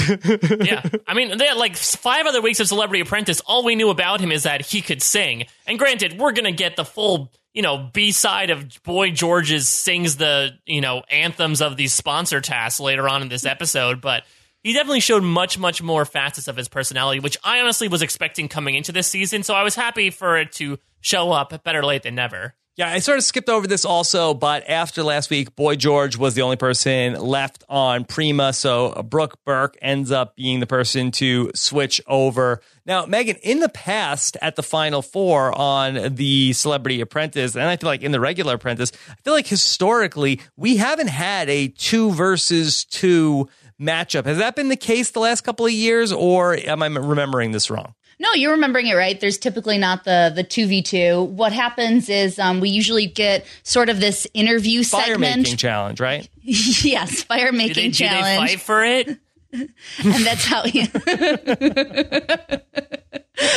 yeah. 0.66 0.82
I 1.08 1.14
mean, 1.14 1.38
they 1.38 1.46
had 1.46 1.56
like 1.56 1.74
five 1.74 2.26
other 2.26 2.42
weeks 2.42 2.60
of 2.60 2.68
Celebrity 2.68 3.00
Apprentice. 3.00 3.40
All 3.46 3.64
we 3.64 3.76
knew 3.76 3.88
about 3.88 4.20
him 4.20 4.30
is 4.30 4.42
that 4.42 4.60
he 4.60 4.82
could 4.82 5.02
sing. 5.02 5.46
And 5.66 5.78
granted, 5.78 6.18
we're 6.18 6.32
going 6.32 6.44
to 6.44 6.52
get 6.52 6.76
the 6.76 6.84
full, 6.84 7.32
you 7.56 7.62
know, 7.62 7.88
B 7.90 8.12
side 8.12 8.50
of 8.50 8.82
Boy 8.82 9.10
George's 9.10 9.66
sings 9.66 10.16
the, 10.16 10.50
you 10.66 10.82
know, 10.82 11.02
anthems 11.10 11.62
of 11.62 11.78
these 11.78 11.94
sponsor 11.94 12.42
tasks 12.42 12.80
later 12.80 13.08
on 13.08 13.22
in 13.22 13.28
this 13.28 13.46
episode. 13.46 14.02
But 14.02 14.24
he 14.62 14.74
definitely 14.74 15.00
showed 15.00 15.22
much, 15.22 15.58
much 15.58 15.82
more 15.82 16.04
facets 16.04 16.48
of 16.48 16.56
his 16.58 16.68
personality, 16.68 17.18
which 17.18 17.38
I 17.42 17.60
honestly 17.60 17.88
was 17.88 18.02
expecting 18.02 18.48
coming 18.48 18.74
into 18.74 18.92
this 18.92 19.06
season. 19.06 19.42
So 19.42 19.54
I 19.54 19.62
was 19.62 19.74
happy 19.74 20.10
for 20.10 20.36
it 20.36 20.52
to 20.52 20.78
show 21.00 21.32
up 21.32 21.64
better 21.64 21.82
late 21.82 22.02
than 22.02 22.14
never. 22.14 22.54
Yeah, 22.76 22.90
I 22.90 22.98
sort 22.98 23.16
of 23.16 23.24
skipped 23.24 23.48
over 23.48 23.66
this 23.66 23.86
also, 23.86 24.34
but 24.34 24.68
after 24.68 25.02
last 25.02 25.30
week, 25.30 25.56
Boy 25.56 25.76
George 25.76 26.18
was 26.18 26.34
the 26.34 26.42
only 26.42 26.56
person 26.56 27.14
left 27.14 27.64
on 27.70 28.04
Prima. 28.04 28.52
So 28.52 28.88
uh, 28.88 29.02
Brooke 29.02 29.42
Burke 29.46 29.78
ends 29.80 30.10
up 30.10 30.36
being 30.36 30.60
the 30.60 30.66
person 30.66 31.10
to 31.12 31.50
switch 31.54 32.02
over. 32.06 32.60
Now, 32.84 33.06
Megan, 33.06 33.36
in 33.36 33.60
the 33.60 33.70
past 33.70 34.36
at 34.42 34.56
the 34.56 34.62
Final 34.62 35.00
Four 35.00 35.58
on 35.58 36.16
the 36.16 36.52
Celebrity 36.52 37.00
Apprentice, 37.00 37.54
and 37.56 37.64
I 37.64 37.78
feel 37.78 37.88
like 37.88 38.02
in 38.02 38.12
the 38.12 38.20
regular 38.20 38.56
Apprentice, 38.56 38.92
I 39.08 39.14
feel 39.24 39.32
like 39.32 39.46
historically, 39.46 40.42
we 40.58 40.76
haven't 40.76 41.08
had 41.08 41.48
a 41.48 41.68
two 41.68 42.12
versus 42.12 42.84
two 42.84 43.48
matchup. 43.80 44.26
Has 44.26 44.36
that 44.36 44.54
been 44.54 44.68
the 44.68 44.76
case 44.76 45.12
the 45.12 45.20
last 45.20 45.44
couple 45.44 45.64
of 45.64 45.72
years, 45.72 46.12
or 46.12 46.54
am 46.54 46.82
I 46.82 46.88
remembering 46.88 47.52
this 47.52 47.70
wrong? 47.70 47.94
No, 48.18 48.32
you're 48.32 48.52
remembering 48.52 48.86
it 48.86 48.94
right. 48.94 49.20
There's 49.20 49.38
typically 49.38 49.78
not 49.78 50.04
the 50.04 50.32
the 50.34 50.42
two 50.42 50.66
v 50.66 50.82
two. 50.82 51.24
What 51.24 51.52
happens 51.52 52.08
is 52.08 52.38
um, 52.38 52.60
we 52.60 52.70
usually 52.70 53.06
get 53.06 53.44
sort 53.62 53.88
of 53.88 54.00
this 54.00 54.26
interview 54.32 54.82
Fire 54.84 55.04
segment. 55.04 55.42
making 55.42 55.56
challenge, 55.56 56.00
right? 56.00 56.28
yes, 56.42 57.22
fire 57.24 57.50
Do 57.50 57.56
making 57.58 57.74
they, 57.74 57.88
do 57.90 58.04
they 58.04 58.08
challenge, 58.08 58.50
fight 58.50 58.60
for 58.60 58.84
it? 58.84 59.08
and 59.52 60.26
that's 60.26 60.44
how. 60.44 60.62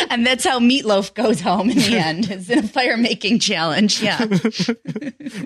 and 0.09 0.25
that's 0.25 0.43
how 0.43 0.59
Meatloaf 0.59 1.13
goes 1.13 1.41
home 1.41 1.69
in 1.69 1.77
the 1.77 1.97
end. 1.97 2.29
It's 2.29 2.49
in 2.49 2.59
a 2.59 2.67
fire 2.67 2.97
making 2.97 3.39
challenge. 3.39 4.01
Yeah. 4.01 4.25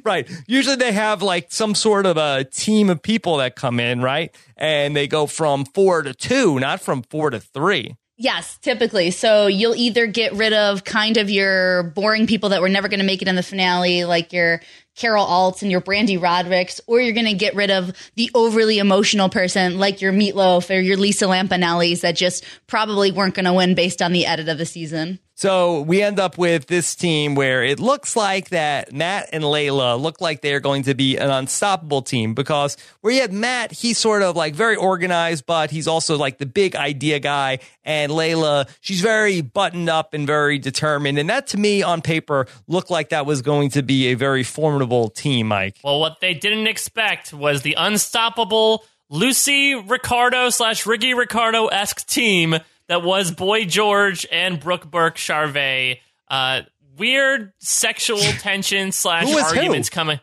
Right. 0.03 0.29
Usually 0.47 0.75
they 0.75 0.91
have 0.91 1.21
like 1.21 1.51
some 1.51 1.75
sort 1.75 2.05
of 2.05 2.17
a 2.17 2.43
team 2.45 2.89
of 2.89 3.01
people 3.01 3.37
that 3.37 3.55
come 3.55 3.79
in, 3.79 4.01
right? 4.01 4.33
And 4.57 4.95
they 4.95 5.07
go 5.07 5.27
from 5.27 5.65
four 5.65 6.01
to 6.01 6.13
two, 6.13 6.59
not 6.59 6.81
from 6.81 7.03
four 7.03 7.29
to 7.29 7.39
three. 7.39 7.95
Yes, 8.23 8.57
typically. 8.59 9.11
So 9.11 9.47
you'll 9.47 9.75
either 9.75 10.07
get 10.07 10.31
rid 10.31 10.53
of 10.53 10.85
kind 10.85 11.17
of 11.17 11.29
your 11.29 11.83
boring 11.83 12.25
people 12.25 12.49
that 12.49 12.61
were 12.61 12.69
never 12.69 12.87
going 12.87 13.01
to 13.01 13.05
make 13.05 13.21
it 13.21 13.27
in 13.27 13.35
the 13.35 13.43
finale, 13.43 14.05
like 14.05 14.31
your 14.31 14.61
Carol 14.95 15.25
Alts 15.25 15.61
and 15.61 15.69
your 15.69 15.81
Brande 15.81 16.07
Rodericks, 16.11 16.79
or 16.87 17.01
you're 17.01 17.11
going 17.11 17.25
to 17.25 17.33
get 17.33 17.53
rid 17.53 17.69
of 17.69 17.91
the 18.15 18.31
overly 18.33 18.77
emotional 18.77 19.27
person 19.27 19.77
like 19.77 19.99
your 19.99 20.13
Meatloaf 20.13 20.73
or 20.73 20.79
your 20.79 20.95
Lisa 20.95 21.25
Lampanellis 21.25 21.99
that 21.99 22.15
just 22.15 22.45
probably 22.65 23.11
weren't 23.11 23.35
going 23.35 23.43
to 23.43 23.51
win 23.51 23.75
based 23.75 24.01
on 24.01 24.13
the 24.13 24.25
edit 24.25 24.47
of 24.47 24.57
the 24.57 24.65
season. 24.65 25.19
So 25.35 25.81
we 25.81 26.01
end 26.01 26.19
up 26.19 26.37
with 26.37 26.67
this 26.67 26.95
team 26.95 27.33
where 27.33 27.63
it 27.63 27.79
looks 27.79 28.15
like 28.15 28.49
that 28.49 28.93
Matt 28.93 29.29
and 29.33 29.43
Laila 29.43 29.95
look 29.95 30.21
like 30.21 30.41
they're 30.41 30.59
going 30.59 30.83
to 30.83 30.93
be 30.93 31.17
an 31.17 31.31
unstoppable 31.31 32.03
team 32.03 32.35
because 32.35 32.77
where 33.01 33.13
you 33.13 33.21
had 33.21 33.33
Matt, 33.33 33.71
he's 33.71 33.97
sort 33.97 34.21
of 34.21 34.35
like 34.35 34.53
very 34.53 34.75
organized, 34.75 35.45
but 35.45 35.71
he's 35.71 35.87
also 35.87 36.17
like 36.17 36.37
the 36.37 36.45
big 36.45 36.75
idea 36.75 37.19
guy. 37.19 37.59
And 37.83 38.11
Laila, 38.11 38.67
she's 38.79 39.01
very 39.01 39.41
buttoned 39.41 39.89
up 39.89 40.13
and 40.13 40.27
very 40.27 40.59
determined. 40.59 41.17
And 41.17 41.29
that 41.29 41.47
to 41.47 41.57
me 41.57 41.81
on 41.81 42.01
paper 42.01 42.45
looked 42.67 42.91
like 42.91 43.09
that 43.09 43.25
was 43.25 43.41
going 43.41 43.71
to 43.71 43.81
be 43.81 44.07
a 44.07 44.13
very 44.13 44.43
formidable 44.43 45.09
team, 45.09 45.47
Mike. 45.47 45.77
Well, 45.83 45.99
what 45.99 46.21
they 46.21 46.35
didn't 46.35 46.67
expect 46.67 47.33
was 47.33 47.63
the 47.63 47.73
unstoppable 47.73 48.85
Lucy 49.09 49.75
Ricardo 49.75 50.49
slash 50.49 50.85
Ricky 50.85 51.13
Ricardo 51.13 51.67
esque 51.67 52.07
team 52.07 52.55
that 52.87 53.03
was 53.03 53.31
Boy 53.31 53.65
George 53.65 54.27
and 54.31 54.59
Brooke 54.59 54.89
Burke 54.89 55.17
Charvet. 55.17 55.99
Uh, 56.27 56.61
weird 56.97 57.53
sexual 57.59 58.19
tension 58.39 58.91
slash 58.91 59.25
was 59.25 59.51
who? 59.51 59.57
arguments 59.57 59.89
coming. 59.89 60.19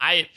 I 0.00 0.28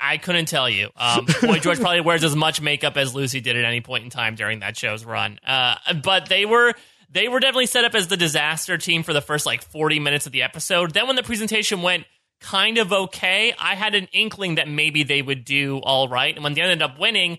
I 0.00 0.16
couldn't 0.18 0.46
tell 0.46 0.68
you. 0.68 0.90
Um, 0.96 1.26
Boy 1.42 1.58
George 1.60 1.80
probably 1.80 2.00
wears 2.00 2.24
as 2.24 2.36
much 2.36 2.60
makeup 2.60 2.96
as 2.96 3.14
Lucy 3.14 3.40
did 3.40 3.56
at 3.56 3.64
any 3.64 3.80
point 3.80 4.04
in 4.04 4.10
time 4.10 4.34
during 4.34 4.60
that 4.60 4.76
show's 4.76 5.04
run. 5.04 5.38
Uh, 5.46 5.76
but 6.02 6.28
they 6.28 6.44
were 6.44 6.74
they 7.10 7.28
were 7.28 7.40
definitely 7.40 7.66
set 7.66 7.84
up 7.84 7.94
as 7.94 8.08
the 8.08 8.16
disaster 8.16 8.78
team 8.78 9.02
for 9.02 9.12
the 9.12 9.20
first 9.20 9.46
like 9.46 9.62
40 9.62 9.98
minutes 9.98 10.26
of 10.26 10.32
the 10.32 10.42
episode. 10.42 10.92
Then 10.92 11.06
when 11.06 11.16
the 11.16 11.22
presentation 11.22 11.82
went 11.82 12.04
kind 12.40 12.78
of 12.78 12.92
okay, 12.92 13.54
I 13.58 13.74
had 13.74 13.94
an 13.94 14.08
inkling 14.12 14.56
that 14.56 14.68
maybe 14.68 15.02
they 15.02 15.22
would 15.22 15.44
do 15.44 15.78
all 15.78 16.08
right. 16.08 16.34
And 16.34 16.44
when 16.44 16.54
they 16.54 16.60
ended 16.60 16.82
up 16.82 16.98
winning, 16.98 17.38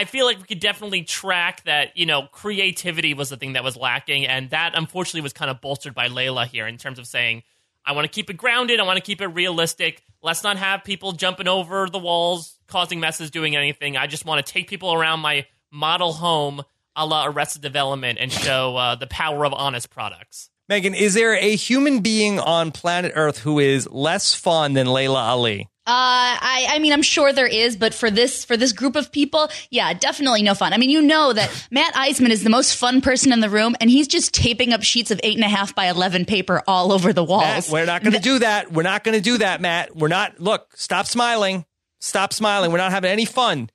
I 0.00 0.06
feel 0.06 0.24
like 0.24 0.38
we 0.38 0.44
could 0.44 0.60
definitely 0.60 1.02
track 1.02 1.62
that, 1.64 1.94
you 1.94 2.06
know, 2.06 2.22
creativity 2.22 3.12
was 3.12 3.28
the 3.28 3.36
thing 3.36 3.52
that 3.52 3.62
was 3.62 3.76
lacking. 3.76 4.26
And 4.26 4.48
that 4.48 4.72
unfortunately 4.74 5.20
was 5.20 5.34
kind 5.34 5.50
of 5.50 5.60
bolstered 5.60 5.94
by 5.94 6.06
Laila 6.06 6.46
here 6.46 6.66
in 6.66 6.78
terms 6.78 6.98
of 6.98 7.06
saying, 7.06 7.42
I 7.84 7.92
want 7.92 8.06
to 8.06 8.08
keep 8.10 8.30
it 8.30 8.38
grounded. 8.38 8.80
I 8.80 8.84
want 8.84 8.96
to 8.96 9.02
keep 9.02 9.20
it 9.20 9.26
realistic. 9.26 10.02
Let's 10.22 10.42
not 10.42 10.56
have 10.56 10.84
people 10.84 11.12
jumping 11.12 11.48
over 11.48 11.86
the 11.86 11.98
walls, 11.98 12.58
causing 12.66 12.98
messes, 12.98 13.30
doing 13.30 13.56
anything. 13.56 13.98
I 13.98 14.06
just 14.06 14.24
want 14.24 14.44
to 14.44 14.50
take 14.50 14.70
people 14.70 14.94
around 14.94 15.20
my 15.20 15.44
model 15.70 16.14
home 16.14 16.62
a 16.96 17.04
la 17.04 17.26
Arrested 17.26 17.60
Development 17.60 18.18
and 18.18 18.32
show 18.32 18.76
uh, 18.76 18.94
the 18.94 19.06
power 19.06 19.44
of 19.44 19.52
honest 19.52 19.90
products. 19.90 20.48
Megan, 20.70 20.94
is 20.94 21.12
there 21.12 21.34
a 21.34 21.56
human 21.56 22.00
being 22.00 22.40
on 22.40 22.72
planet 22.72 23.12
Earth 23.14 23.40
who 23.40 23.58
is 23.58 23.86
less 23.90 24.32
fun 24.32 24.72
than 24.72 24.86
Laila 24.86 25.20
Ali? 25.20 25.68
Uh, 25.86 26.36
I, 26.40 26.66
I 26.70 26.78
mean, 26.78 26.92
I'm 26.92 27.02
sure 27.02 27.32
there 27.32 27.46
is, 27.46 27.74
but 27.76 27.94
for 27.94 28.10
this 28.10 28.44
for 28.44 28.56
this 28.56 28.72
group 28.72 28.96
of 28.96 29.10
people, 29.10 29.48
yeah, 29.70 29.92
definitely 29.94 30.42
no 30.42 30.54
fun. 30.54 30.72
I 30.72 30.76
mean, 30.76 30.90
you 30.90 31.00
know 31.00 31.32
that 31.32 31.66
Matt 31.70 31.94
Iseman 31.94 32.30
is 32.30 32.44
the 32.44 32.50
most 32.50 32.76
fun 32.76 33.00
person 33.00 33.32
in 33.32 33.40
the 33.40 33.48
room, 33.48 33.74
and 33.80 33.88
he's 33.88 34.06
just 34.06 34.34
taping 34.34 34.72
up 34.72 34.82
sheets 34.82 35.10
of 35.10 35.18
eight 35.24 35.36
and 35.36 35.44
a 35.44 35.48
half 35.48 35.74
by 35.74 35.86
eleven 35.86 36.26
paper 36.26 36.62
all 36.66 36.92
over 36.92 37.12
the 37.12 37.24
walls. 37.24 37.42
Matt, 37.42 37.68
we're 37.70 37.86
not 37.86 38.02
going 38.02 38.12
to 38.12 38.20
do 38.20 38.40
that. 38.40 38.70
We're 38.70 38.82
not 38.82 39.04
going 39.04 39.16
to 39.16 39.22
do 39.22 39.38
that, 39.38 39.60
Matt. 39.60 39.96
We're 39.96 40.08
not. 40.08 40.38
Look, 40.38 40.76
stop 40.76 41.06
smiling. 41.06 41.64
Stop 41.98 42.32
smiling. 42.34 42.72
We're 42.72 42.78
not 42.78 42.92
having 42.92 43.10
any 43.10 43.24
fun. 43.24 43.70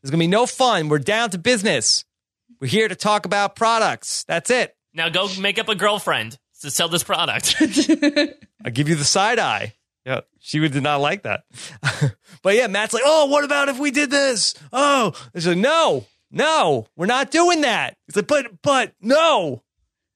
There's 0.00 0.10
going 0.10 0.20
to 0.20 0.22
be 0.22 0.28
no 0.28 0.46
fun. 0.46 0.88
We're 0.88 1.00
down 1.00 1.30
to 1.30 1.38
business. 1.38 2.04
We're 2.60 2.68
here 2.68 2.88
to 2.88 2.94
talk 2.94 3.26
about 3.26 3.56
products. 3.56 4.24
That's 4.24 4.50
it. 4.50 4.76
Now 4.94 5.08
go 5.08 5.28
make 5.40 5.58
up 5.58 5.68
a 5.68 5.74
girlfriend 5.74 6.38
to 6.60 6.70
sell 6.70 6.88
this 6.88 7.04
product. 7.04 7.56
I'll 8.64 8.72
give 8.72 8.88
you 8.88 8.94
the 8.94 9.04
side 9.04 9.38
eye. 9.38 9.74
Yeah, 10.08 10.20
she 10.40 10.58
would 10.58 10.72
did 10.72 10.82
not 10.82 11.02
like 11.02 11.24
that. 11.24 11.44
but 12.42 12.54
yeah, 12.54 12.66
Matt's 12.66 12.94
like, 12.94 13.02
oh, 13.04 13.26
what 13.26 13.44
about 13.44 13.68
if 13.68 13.78
we 13.78 13.90
did 13.90 14.10
this? 14.10 14.54
Oh, 14.72 15.12
it's 15.34 15.46
like, 15.46 15.58
no, 15.58 16.06
no, 16.30 16.86
we're 16.96 17.04
not 17.04 17.30
doing 17.30 17.60
that. 17.60 17.98
He's 18.06 18.16
like, 18.16 18.26
but, 18.26 18.62
but, 18.62 18.94
no, 19.02 19.62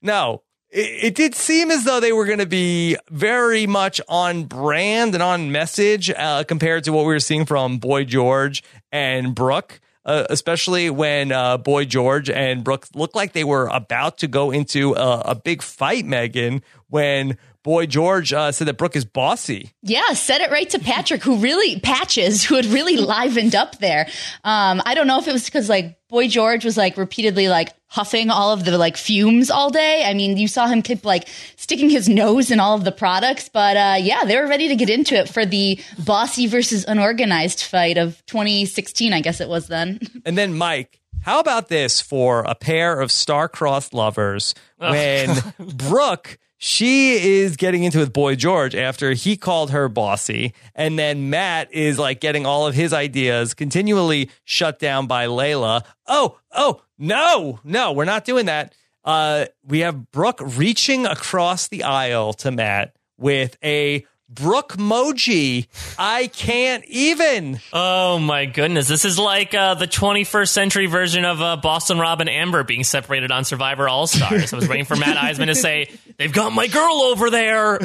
no. 0.01 0.45
It, 0.71 1.05
it 1.05 1.15
did 1.15 1.35
seem 1.35 1.71
as 1.71 1.85
though 1.85 2.01
they 2.01 2.15
were 2.15 2.25
going 2.25 2.39
to 2.39 2.47
be 2.47 2.97
very 3.11 3.67
much 3.67 4.01
on 4.09 4.45
brand 4.45 5.13
and 5.13 5.23
on 5.23 5.53
message 5.53 6.09
uh, 6.09 6.45
compared 6.45 6.85
to 6.85 6.93
what 6.95 7.03
we 7.03 7.13
were 7.13 7.21
seeing 7.21 7.45
from 7.45 7.77
Boy 7.77 8.05
George 8.05 8.65
and 8.91 9.35
Brooke. 9.35 9.79
Uh, 10.05 10.27
especially 10.31 10.91
when 10.91 11.31
uh, 11.31 11.57
Boy 11.59 11.85
George 11.85 12.29
and 12.29 12.65
Brooke 12.65 12.89
looked 12.93 13.15
like 13.15 13.35
they 13.35 13.45
were 13.45 13.69
about 13.69 14.19
to 14.19 14.27
go 14.27 14.51
into 14.51 14.95
a, 14.95 15.21
a 15.27 15.35
big 15.37 15.63
fight, 15.63 16.05
Megan, 16.05 16.65
when 16.89 17.39
Boy 17.63 17.87
George 17.87 18.33
uh, 18.33 18.51
said 18.51 18.67
that 18.67 18.77
Brooke 18.77 18.97
is 18.97 19.05
bossy. 19.05 19.73
Yeah, 19.83 20.13
said 20.15 20.41
it 20.41 20.51
right 20.51 20.69
to 20.71 20.79
Patrick, 20.81 21.23
who 21.23 21.37
really 21.37 21.79
patches, 21.79 22.43
who 22.45 22.57
had 22.57 22.67
really 22.67 22.97
livened 22.97 23.55
up 23.55 23.79
there. 23.79 24.09
Um, 24.43 24.83
I 24.85 24.95
don't 24.95 25.07
know 25.07 25.19
if 25.19 25.29
it 25.29 25.33
was 25.33 25.45
because 25.45 25.69
like 25.69 25.97
Boy 26.09 26.27
George 26.27 26.65
was 26.65 26.77
like 26.77 26.97
repeatedly 26.97 27.49
like 27.49 27.73
huffing 27.87 28.31
all 28.31 28.53
of 28.53 28.65
the 28.65 28.77
like 28.77 28.97
fumes 28.97 29.51
all 29.51 29.71
day. 29.71 30.03
I 30.05 30.13
mean, 30.15 30.37
you 30.37 30.49
saw 30.49 30.67
him 30.67 30.83
keep 30.83 31.05
like 31.05 31.29
sticking 31.57 31.89
his 31.89 32.09
nose 32.09 32.51
in 32.51 32.59
all 32.59 32.75
of 32.75 32.85
the 32.85 32.93
products, 32.93 33.49
but 33.49 33.77
uh, 33.77 33.97
yeah, 34.01 34.25
they 34.25 34.37
were 34.37 34.49
ready 34.49 34.69
to 34.69 34.77
get 34.77 34.91
into 34.91 35.15
it 35.15 35.29
for 35.29 35.47
the 35.47 35.79
bossy 36.05 36.47
versus 36.49 36.85
unorganized 36.89 37.63
fight 37.63 37.97
of 37.97 38.25
2016, 38.27 39.13
I 39.13 39.21
guess 39.21 39.41
it 39.41 39.49
was 39.49 39.69
then. 39.69 40.01
And 40.25 40.39
then 40.39 40.55
Mike, 40.55 41.01
how 41.23 41.41
about 41.41 41.69
this 41.69 42.01
for 42.01 42.41
a 42.41 42.55
pair 42.55 43.01
of 43.01 43.11
star-crossed 43.11 43.93
lovers 43.93 44.55
when 44.79 45.37
Brooke 45.59 46.39
she 46.65 47.41
is 47.41 47.57
getting 47.57 47.83
into 47.83 47.99
with 47.99 48.13
Boy 48.13 48.37
George 48.37 48.77
after 48.77 49.15
he 49.15 49.37
called 49.37 49.73
her 49.73 49.89
bossy, 49.89 50.55
and 50.77 50.97
then 50.97 51.29
Matt 51.29 51.75
is 51.75 51.99
like 51.99 52.21
getting 52.21 52.47
all 52.47 52.69
of 52.69 52.75
his 52.77 52.93
ideas 52.93 53.53
continually 53.53 54.31
shut 54.45 54.79
down 54.79 55.09
by 55.09 55.27
Laila. 55.27 55.83
Oh, 56.07 56.39
oh, 56.53 56.81
no, 56.97 57.59
no, 57.65 57.91
we're 57.91 58.05
not 58.05 58.25
doing 58.25 58.47
that. 58.47 58.77
Uh, 59.05 59.47
we 59.65 59.81
have 59.81 60.13
Brooke 60.13 60.41
reaching 60.41 61.05
across 61.05 61.67
the 61.67 61.83
aisle 61.83 62.33
to 62.35 62.53
Matt 62.53 62.95
with 63.19 63.57
a 63.65 64.07
Brooke 64.35 64.77
Moji. 64.77 65.67
I 65.99 66.29
can't 66.29 66.85
even. 66.87 67.61
Oh 67.73 68.19
my 68.19 68.47
goodness. 68.47 68.89
This 68.89 69.05
is 69.05 69.19
like 69.19 69.55
uh, 69.55 69.75
the 69.75 69.87
21st 69.87 70.49
century 70.49 70.87
version 70.87 71.25
of 71.25 71.41
uh, 71.41 71.57
Boston 71.57 71.99
Rob 71.99 72.21
and 72.21 72.31
Amber 72.31 72.65
being 72.65 72.85
separated 72.85 73.31
on 73.31 73.45
Survivor 73.45 73.89
All 73.89 74.07
Stars. 74.07 74.53
I 74.53 74.57
was 74.57 74.69
waiting 74.69 74.87
for 74.87 74.97
Matt 74.97 75.17
Iseman 75.17 75.47
to 75.47 75.55
say, 75.55 75.91
They've 76.17 76.33
got 76.33 76.53
my 76.53 76.67
girl 76.67 76.95
over 77.03 77.31
there 77.31 77.79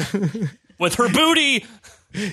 with 0.78 0.94
her 0.94 1.08
booty. 1.08 1.66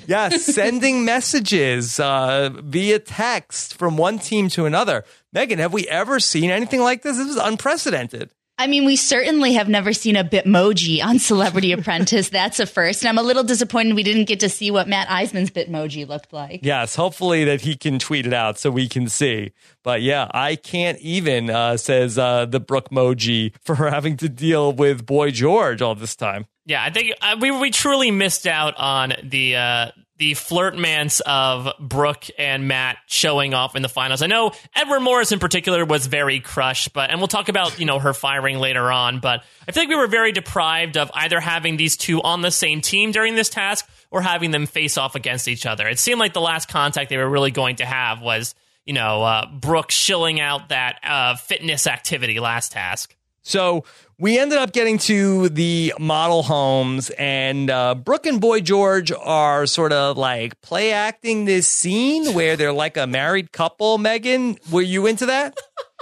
Yeah, 0.08 0.30
sending 0.30 1.04
messages 1.04 2.00
uh, 2.00 2.50
via 2.64 3.00
text 3.00 3.78
from 3.78 3.98
one 3.98 4.20
team 4.20 4.48
to 4.50 4.66
another. 4.66 5.04
Megan, 5.34 5.60
have 5.60 5.74
we 5.74 5.86
ever 5.88 6.22
seen 6.22 6.50
anything 6.50 6.80
like 6.80 7.02
this? 7.02 7.18
This 7.18 7.28
is 7.28 7.36
unprecedented. 7.36 8.30
I 8.58 8.68
mean, 8.68 8.86
we 8.86 8.96
certainly 8.96 9.54
have 9.54 9.68
never 9.68 9.92
seen 9.92 10.16
a 10.16 10.24
Bitmoji 10.24 11.04
on 11.04 11.20
Celebrity 11.20 11.72
Apprentice. 11.74 12.30
That's 12.30 12.60
a 12.60 12.66
first. 12.66 13.04
And 13.04 13.10
I'm 13.10 13.18
a 13.18 13.28
little 13.28 13.44
disappointed 13.44 13.96
we 13.96 14.04
didn't 14.04 14.26
get 14.26 14.40
to 14.42 14.50
see 14.50 14.72
what 14.72 14.88
Matt 14.88 15.10
Iseman's 15.10 15.52
Bitmoji 15.52 16.08
looked 16.08 16.32
like. 16.32 16.62
Yes, 16.64 16.96
hopefully 16.96 17.44
that 17.46 17.62
he 17.62 17.76
can 17.76 18.00
tweet 18.00 18.26
it 18.26 18.34
out 18.34 18.58
so 18.58 18.72
we 18.72 18.88
can 18.88 19.10
see. 19.10 19.52
But 19.84 20.02
yeah, 20.02 20.30
I 20.32 20.56
can't 20.56 20.98
even, 21.00 21.50
uh, 21.50 21.78
says 21.78 22.18
uh, 22.18 22.46
the 22.46 22.62
Brooke 22.62 22.90
Moji, 22.90 23.54
for 23.62 23.76
having 23.90 24.16
to 24.18 24.30
deal 24.30 24.72
with 24.72 25.06
Boy 25.06 25.32
George 25.32 25.82
all 25.82 25.96
this 25.96 26.16
time. 26.16 26.46
Yeah, 26.66 26.84
I 26.84 26.90
think 26.90 27.14
uh, 27.22 27.38
we 27.40 27.52
we 27.52 27.70
truly 27.70 28.10
missed 28.10 28.48
out 28.48 28.76
on 28.78 29.14
the 29.22 29.56
uh, 29.56 29.92
the 30.18 30.32
flirtmance 30.32 31.20
of 31.22 31.70
Brooke 31.80 32.26
and 32.38 32.68
Matt 32.68 32.98
showing 33.06 33.54
off 33.54 33.76
in 33.76 33.82
the 33.82 33.90
finals. 33.90 34.22
I 34.22 34.28
know 34.28 34.52
Edward 34.74 35.02
Morris 35.02 35.32
in 35.32 35.40
particular 35.40 35.84
was 35.84 36.08
very 36.08 36.40
crushed, 36.40 36.94
but 36.94 37.10
and 37.10 37.20
we'll 37.20 37.28
talk 37.28 37.50
about 37.50 37.80
you 37.80 37.86
know 37.86 38.00
her 38.00 38.14
firing 38.14 38.60
later 38.60 38.92
on. 38.92 39.20
But 39.20 39.44
I 39.68 39.72
feel 39.72 39.84
like 39.84 39.90
we 39.90 39.96
were 39.96 40.08
very 40.08 40.32
deprived 40.32 40.98
of 40.98 41.12
either 41.14 41.40
having 41.40 41.78
these 41.78 41.98
two 41.98 42.22
on 42.22 42.42
the 42.42 42.52
same 42.52 42.82
team 42.82 43.12
during 43.12 43.36
this 43.36 43.50
task 43.50 43.88
or 44.10 44.22
having 44.22 44.52
them 44.52 44.66
face 44.66 44.98
off 44.98 45.16
against 45.16 45.48
each 45.48 45.66
other. 45.66 45.88
It 45.88 46.00
seemed 46.00 46.20
like 46.20 46.34
the 46.34 46.42
last 46.42 46.70
contact 46.70 47.10
they 47.10 47.18
were 47.18 47.30
really 47.30 47.52
going 47.52 47.78
to 47.78 47.86
have 47.86 48.22
was 48.22 48.56
you 48.86 48.94
know 48.94 49.24
uh, 49.24 49.48
Brooke 49.48 49.92
shilling 49.92 50.40
out 50.40 50.70
that 50.70 51.00
uh, 51.04 51.36
fitness 51.36 51.88
activity 51.88 52.40
last 52.40 52.72
task. 52.72 53.15
So 53.46 53.84
we 54.18 54.40
ended 54.40 54.58
up 54.58 54.74
getting 54.74 54.98
to 55.00 55.50
the 55.50 55.94
model 56.00 56.42
homes, 56.42 57.12
and 57.12 57.70
uh, 57.70 57.94
Brooke 57.94 58.26
and 58.26 58.42
Boy 58.42 58.60
George 58.60 59.12
are 59.12 59.68
sort 59.68 59.94
of 59.94 60.18
like 60.18 60.60
play 60.62 60.92
acting 60.92 61.46
this 61.46 61.68
scene 61.68 62.34
where 62.34 62.58
they're 62.58 62.74
like 62.74 62.98
a 62.98 63.06
married 63.06 63.52
couple. 63.52 64.00
Megan, 64.00 64.58
were 64.72 64.82
you 64.82 65.06
into 65.06 65.28
that? 65.28 65.56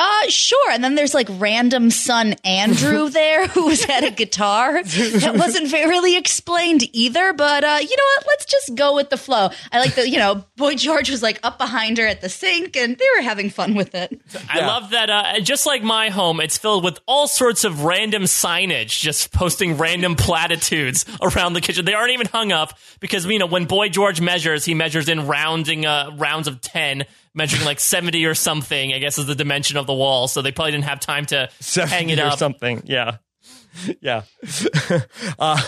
Uh, 0.00 0.28
sure. 0.28 0.70
And 0.70 0.84
then 0.84 0.94
there's 0.94 1.12
like 1.12 1.26
random 1.28 1.90
son 1.90 2.34
Andrew 2.44 3.10
there 3.10 3.48
who 3.48 3.66
was 3.66 3.84
at 3.88 4.04
a 4.04 4.10
guitar. 4.10 4.80
That 4.84 5.34
wasn't 5.36 5.72
really 5.72 6.16
explained 6.16 6.84
either, 6.92 7.32
but 7.32 7.64
uh, 7.64 7.78
you 7.80 7.96
know 7.96 8.04
what? 8.16 8.26
Let's 8.28 8.44
just 8.44 8.76
go 8.76 8.94
with 8.94 9.10
the 9.10 9.16
flow. 9.16 9.50
I 9.72 9.80
like 9.80 9.96
that, 9.96 10.08
you 10.08 10.18
know, 10.18 10.44
Boy 10.56 10.76
George 10.76 11.10
was 11.10 11.20
like 11.20 11.40
up 11.42 11.58
behind 11.58 11.98
her 11.98 12.06
at 12.06 12.20
the 12.20 12.28
sink 12.28 12.76
and 12.76 12.96
they 12.96 13.06
were 13.16 13.22
having 13.22 13.50
fun 13.50 13.74
with 13.74 13.96
it. 13.96 14.20
I 14.48 14.60
love 14.60 14.90
that. 14.90 15.10
Uh, 15.10 15.40
just 15.40 15.66
like 15.66 15.82
my 15.82 16.10
home, 16.10 16.40
it's 16.40 16.58
filled 16.58 16.84
with 16.84 17.00
all 17.06 17.26
sorts 17.26 17.64
of 17.64 17.82
random 17.82 18.22
signage, 18.22 19.00
just 19.00 19.32
posting 19.32 19.78
random 19.78 20.14
platitudes 20.14 21.04
around 21.20 21.54
the 21.54 21.60
kitchen. 21.60 21.84
They 21.84 21.94
aren't 21.94 22.12
even 22.12 22.28
hung 22.28 22.52
up 22.52 22.78
because 23.00 23.26
you 23.26 23.38
know 23.38 23.46
when 23.46 23.64
Boy 23.64 23.88
George 23.88 24.20
measures, 24.20 24.64
he 24.64 24.74
measures 24.74 25.08
in 25.08 25.26
rounding 25.26 25.86
uh, 25.86 26.10
rounds 26.16 26.46
of 26.46 26.60
ten, 26.60 27.04
measuring 27.38 27.64
like 27.64 27.80
seventy 27.80 28.26
or 28.26 28.34
something. 28.34 28.92
I 28.92 28.98
guess 28.98 29.16
is 29.16 29.24
the 29.24 29.34
dimension 29.34 29.78
of 29.78 29.86
the 29.86 29.94
wall. 29.94 30.28
So 30.28 30.42
they 30.42 30.52
probably 30.52 30.72
didn't 30.72 30.84
have 30.84 31.00
time 31.00 31.24
to 31.26 31.48
hang 31.74 32.10
it 32.10 32.18
or 32.18 32.32
something. 32.32 32.82
Yeah. 32.84 33.16
Yeah. 34.00 34.22
uh, 35.38 35.60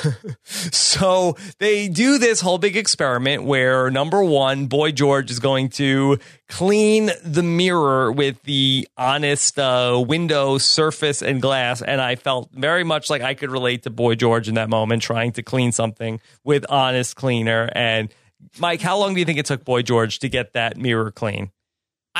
so 0.44 1.36
they 1.58 1.88
do 1.88 2.18
this 2.18 2.40
whole 2.40 2.58
big 2.58 2.76
experiment 2.76 3.44
where 3.44 3.90
number 3.90 4.22
one, 4.22 4.66
Boy 4.66 4.92
George 4.92 5.30
is 5.30 5.38
going 5.38 5.68
to 5.70 6.18
clean 6.48 7.10
the 7.24 7.42
mirror 7.42 8.10
with 8.10 8.42
the 8.42 8.88
honest 8.96 9.58
uh, 9.58 10.02
window 10.06 10.58
surface 10.58 11.22
and 11.22 11.40
glass. 11.40 11.82
And 11.82 12.00
I 12.00 12.16
felt 12.16 12.50
very 12.52 12.84
much 12.84 13.10
like 13.10 13.22
I 13.22 13.34
could 13.34 13.50
relate 13.50 13.84
to 13.84 13.90
Boy 13.90 14.14
George 14.14 14.48
in 14.48 14.54
that 14.54 14.68
moment, 14.68 15.02
trying 15.02 15.32
to 15.32 15.42
clean 15.42 15.72
something 15.72 16.20
with 16.44 16.66
honest 16.68 17.16
cleaner. 17.16 17.70
And 17.74 18.12
Mike, 18.58 18.80
how 18.80 18.98
long 18.98 19.14
do 19.14 19.20
you 19.20 19.26
think 19.26 19.38
it 19.38 19.46
took 19.46 19.64
Boy 19.64 19.82
George 19.82 20.18
to 20.20 20.28
get 20.28 20.54
that 20.54 20.76
mirror 20.76 21.10
clean? 21.10 21.50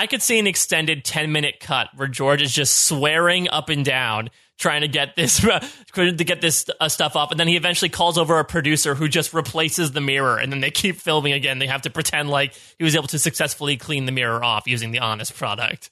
I 0.00 0.06
could 0.06 0.22
see 0.22 0.38
an 0.38 0.46
extended 0.46 1.04
10 1.04 1.30
minute 1.30 1.60
cut 1.60 1.90
where 1.94 2.08
George 2.08 2.40
is 2.40 2.54
just 2.54 2.86
swearing 2.86 3.50
up 3.50 3.68
and 3.68 3.84
down 3.84 4.30
trying 4.56 4.80
to 4.80 4.88
get 4.88 5.14
this 5.14 5.40
to 5.94 6.12
get 6.12 6.40
this 6.40 6.64
uh, 6.80 6.88
stuff 6.88 7.16
off. 7.16 7.30
And 7.30 7.38
then 7.38 7.46
he 7.46 7.54
eventually 7.54 7.90
calls 7.90 8.16
over 8.16 8.38
a 8.38 8.44
producer 8.46 8.94
who 8.94 9.08
just 9.08 9.34
replaces 9.34 9.92
the 9.92 10.00
mirror 10.00 10.38
and 10.38 10.50
then 10.50 10.62
they 10.62 10.70
keep 10.70 10.96
filming 10.96 11.34
again. 11.34 11.58
They 11.58 11.66
have 11.66 11.82
to 11.82 11.90
pretend 11.90 12.30
like 12.30 12.54
he 12.78 12.84
was 12.84 12.96
able 12.96 13.08
to 13.08 13.18
successfully 13.18 13.76
clean 13.76 14.06
the 14.06 14.12
mirror 14.12 14.42
off 14.42 14.66
using 14.66 14.90
the 14.90 15.00
honest 15.00 15.34
product. 15.36 15.90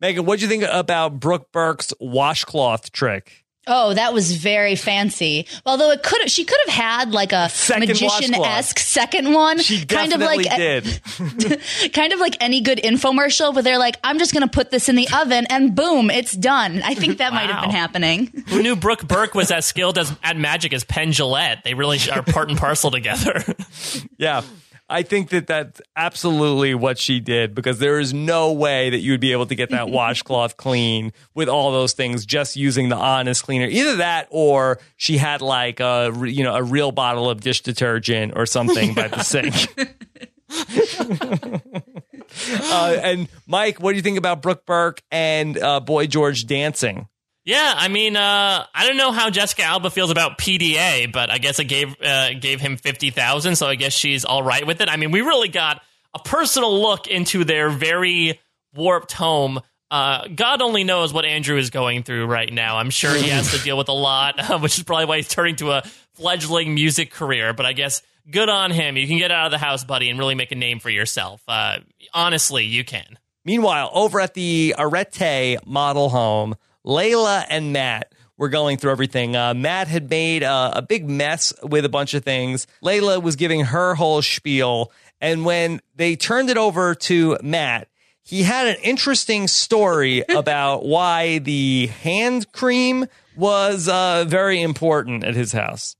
Megan, 0.00 0.24
what 0.24 0.38
do 0.38 0.46
you 0.46 0.48
think 0.48 0.64
about 0.64 1.20
Brooke 1.20 1.52
Burke's 1.52 1.92
washcloth 2.00 2.92
trick? 2.92 3.39
Oh, 3.66 3.92
that 3.94 4.14
was 4.14 4.34
very 4.36 4.74
fancy. 4.74 5.46
Although 5.66 5.90
it 5.90 6.02
could, 6.02 6.30
she 6.30 6.44
could 6.44 6.58
have 6.66 6.74
had 6.74 7.12
like 7.12 7.32
a 7.32 7.48
Second 7.50 7.88
magician 7.88 8.34
esque 8.34 8.78
second 8.78 9.32
one, 9.32 9.58
She 9.60 9.84
kind 9.84 10.12
of 10.12 10.20
like 10.20 10.42
did. 10.42 11.00
kind 11.92 12.12
of 12.12 12.20
like 12.20 12.36
any 12.40 12.62
good 12.62 12.78
infomercial. 12.78 13.54
But 13.54 13.64
they're 13.64 13.78
like, 13.78 13.96
I'm 14.02 14.18
just 14.18 14.32
going 14.32 14.42
to 14.42 14.50
put 14.50 14.70
this 14.70 14.88
in 14.88 14.96
the 14.96 15.08
oven, 15.14 15.46
and 15.50 15.74
boom, 15.74 16.10
it's 16.10 16.32
done. 16.32 16.80
I 16.82 16.94
think 16.94 17.18
that 17.18 17.32
might 17.32 17.50
have 17.50 17.60
been 17.62 17.70
happening. 17.70 18.44
who 18.48 18.62
knew 18.62 18.76
Brooke 18.76 19.06
Burke 19.06 19.34
was 19.34 19.50
as 19.50 19.66
skilled 19.66 19.98
as 19.98 20.12
at 20.24 20.36
magic 20.36 20.72
as 20.72 20.84
Penn 20.84 21.10
Jillette 21.12 21.62
they 21.62 21.74
really 21.74 21.98
are 22.10 22.22
part 22.22 22.48
and 22.48 22.58
parcel 22.58 22.90
together 22.90 23.42
Yeah. 24.18 24.42
I 24.90 25.04
think 25.04 25.30
that 25.30 25.46
that's 25.46 25.80
absolutely 25.94 26.74
what 26.74 26.98
she 26.98 27.20
did 27.20 27.54
because 27.54 27.78
there 27.78 28.00
is 28.00 28.12
no 28.12 28.52
way 28.52 28.90
that 28.90 28.98
you 28.98 29.12
would 29.12 29.20
be 29.20 29.30
able 29.30 29.46
to 29.46 29.54
get 29.54 29.70
that 29.70 29.88
washcloth 29.88 30.56
clean 30.56 31.12
with 31.32 31.48
all 31.48 31.70
those 31.70 31.92
things 31.92 32.26
just 32.26 32.56
using 32.56 32.88
the 32.88 32.96
honest 32.96 33.44
cleaner. 33.44 33.66
Either 33.66 33.96
that 33.96 34.26
or 34.30 34.80
she 34.96 35.16
had 35.16 35.42
like 35.42 35.78
a 35.78 36.12
you 36.26 36.42
know 36.42 36.56
a 36.56 36.62
real 36.62 36.90
bottle 36.90 37.30
of 37.30 37.40
dish 37.40 37.60
detergent 37.60 38.32
or 38.34 38.46
something 38.46 38.94
by 38.94 39.06
the 39.08 39.22
sink. 39.22 39.54
uh, 42.72 42.96
and 43.00 43.28
Mike, 43.46 43.80
what 43.80 43.92
do 43.92 43.96
you 43.96 44.02
think 44.02 44.18
about 44.18 44.42
Brooke 44.42 44.66
Burke 44.66 45.02
and 45.12 45.56
uh, 45.56 45.78
Boy 45.78 46.08
George 46.08 46.46
dancing? 46.46 47.06
Yeah, 47.50 47.74
I 47.76 47.88
mean, 47.88 48.14
uh, 48.14 48.64
I 48.72 48.86
don't 48.86 48.96
know 48.96 49.10
how 49.10 49.28
Jessica 49.28 49.64
Alba 49.64 49.90
feels 49.90 50.12
about 50.12 50.38
PDA, 50.38 51.10
but 51.10 51.30
I 51.30 51.38
guess 51.38 51.58
it 51.58 51.64
gave 51.64 52.00
uh, 52.00 52.32
gave 52.34 52.60
him 52.60 52.76
fifty 52.76 53.10
thousand, 53.10 53.56
so 53.56 53.66
I 53.66 53.74
guess 53.74 53.92
she's 53.92 54.24
all 54.24 54.40
right 54.44 54.64
with 54.64 54.80
it. 54.80 54.88
I 54.88 54.96
mean, 54.96 55.10
we 55.10 55.20
really 55.22 55.48
got 55.48 55.82
a 56.14 56.20
personal 56.20 56.80
look 56.80 57.08
into 57.08 57.42
their 57.42 57.68
very 57.68 58.38
warped 58.72 59.10
home. 59.10 59.58
Uh, 59.90 60.28
God 60.32 60.62
only 60.62 60.84
knows 60.84 61.12
what 61.12 61.24
Andrew 61.24 61.56
is 61.56 61.70
going 61.70 62.04
through 62.04 62.26
right 62.26 62.52
now. 62.52 62.76
I'm 62.76 62.90
sure 62.90 63.12
he 63.16 63.30
has 63.30 63.50
to 63.50 63.58
deal 63.64 63.76
with 63.76 63.88
a 63.88 63.92
lot, 63.92 64.36
which 64.60 64.78
is 64.78 64.84
probably 64.84 65.06
why 65.06 65.16
he's 65.16 65.26
turning 65.26 65.56
to 65.56 65.72
a 65.72 65.82
fledgling 66.14 66.72
music 66.72 67.10
career. 67.10 67.52
But 67.52 67.66
I 67.66 67.72
guess 67.72 68.00
good 68.30 68.48
on 68.48 68.70
him. 68.70 68.96
You 68.96 69.08
can 69.08 69.18
get 69.18 69.32
out 69.32 69.46
of 69.46 69.50
the 69.50 69.58
house, 69.58 69.82
buddy, 69.82 70.08
and 70.08 70.20
really 70.20 70.36
make 70.36 70.52
a 70.52 70.54
name 70.54 70.78
for 70.78 70.88
yourself. 70.88 71.42
Uh, 71.48 71.78
honestly, 72.14 72.66
you 72.66 72.84
can. 72.84 73.18
Meanwhile, 73.44 73.90
over 73.92 74.20
at 74.20 74.34
the 74.34 74.76
Arete 74.78 75.66
model 75.66 76.10
home, 76.10 76.54
Laila 76.84 77.44
and 77.48 77.72
Matt 77.72 78.12
were 78.36 78.48
going 78.48 78.78
through 78.78 78.92
everything. 78.92 79.36
Uh, 79.36 79.52
Matt 79.52 79.86
had 79.88 80.08
made 80.08 80.42
uh, 80.42 80.72
a 80.74 80.82
big 80.82 81.08
mess 81.08 81.52
with 81.62 81.84
a 81.84 81.90
bunch 81.90 82.14
of 82.14 82.24
things. 82.24 82.66
Laila 82.80 83.20
was 83.20 83.36
giving 83.36 83.66
her 83.66 83.94
whole 83.94 84.22
spiel. 84.22 84.90
And 85.20 85.44
when 85.44 85.80
they 85.96 86.16
turned 86.16 86.48
it 86.48 86.56
over 86.56 86.94
to 86.94 87.36
Matt, 87.42 87.88
he 88.22 88.42
had 88.42 88.66
an 88.66 88.76
interesting 88.82 89.46
story 89.46 90.24
about 90.28 90.86
why 90.86 91.38
the 91.38 91.88
hand 91.88 92.50
cream 92.52 93.06
was 93.36 93.88
uh, 93.88 94.24
very 94.26 94.62
important 94.62 95.22
at 95.24 95.34
his 95.34 95.52
house. 95.52 95.96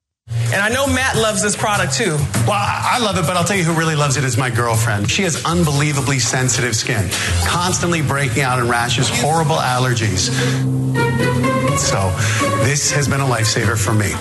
And 0.52 0.56
I 0.56 0.68
know 0.68 0.86
Matt 0.86 1.16
loves 1.16 1.42
this 1.42 1.56
product 1.56 1.94
too. 1.94 2.16
Well, 2.46 2.52
I 2.52 2.96
I 2.96 2.98
love 2.98 3.16
it, 3.18 3.22
but 3.22 3.36
I'll 3.36 3.44
tell 3.44 3.56
you 3.56 3.64
who 3.64 3.78
really 3.78 3.96
loves 3.96 4.16
it 4.16 4.24
is 4.24 4.36
my 4.36 4.50
girlfriend. 4.50 5.10
She 5.10 5.22
has 5.22 5.44
unbelievably 5.44 6.18
sensitive 6.18 6.74
skin, 6.74 7.08
constantly 7.46 8.02
breaking 8.02 8.42
out 8.42 8.58
in 8.58 8.68
rashes, 8.68 9.08
horrible 9.08 9.56
allergies. 9.56 10.30
So, 11.78 12.10
this 12.64 12.90
has 12.92 13.08
been 13.08 13.20
a 13.20 13.24
lifesaver 13.24 13.78
for 13.78 13.94
me. 13.94 14.12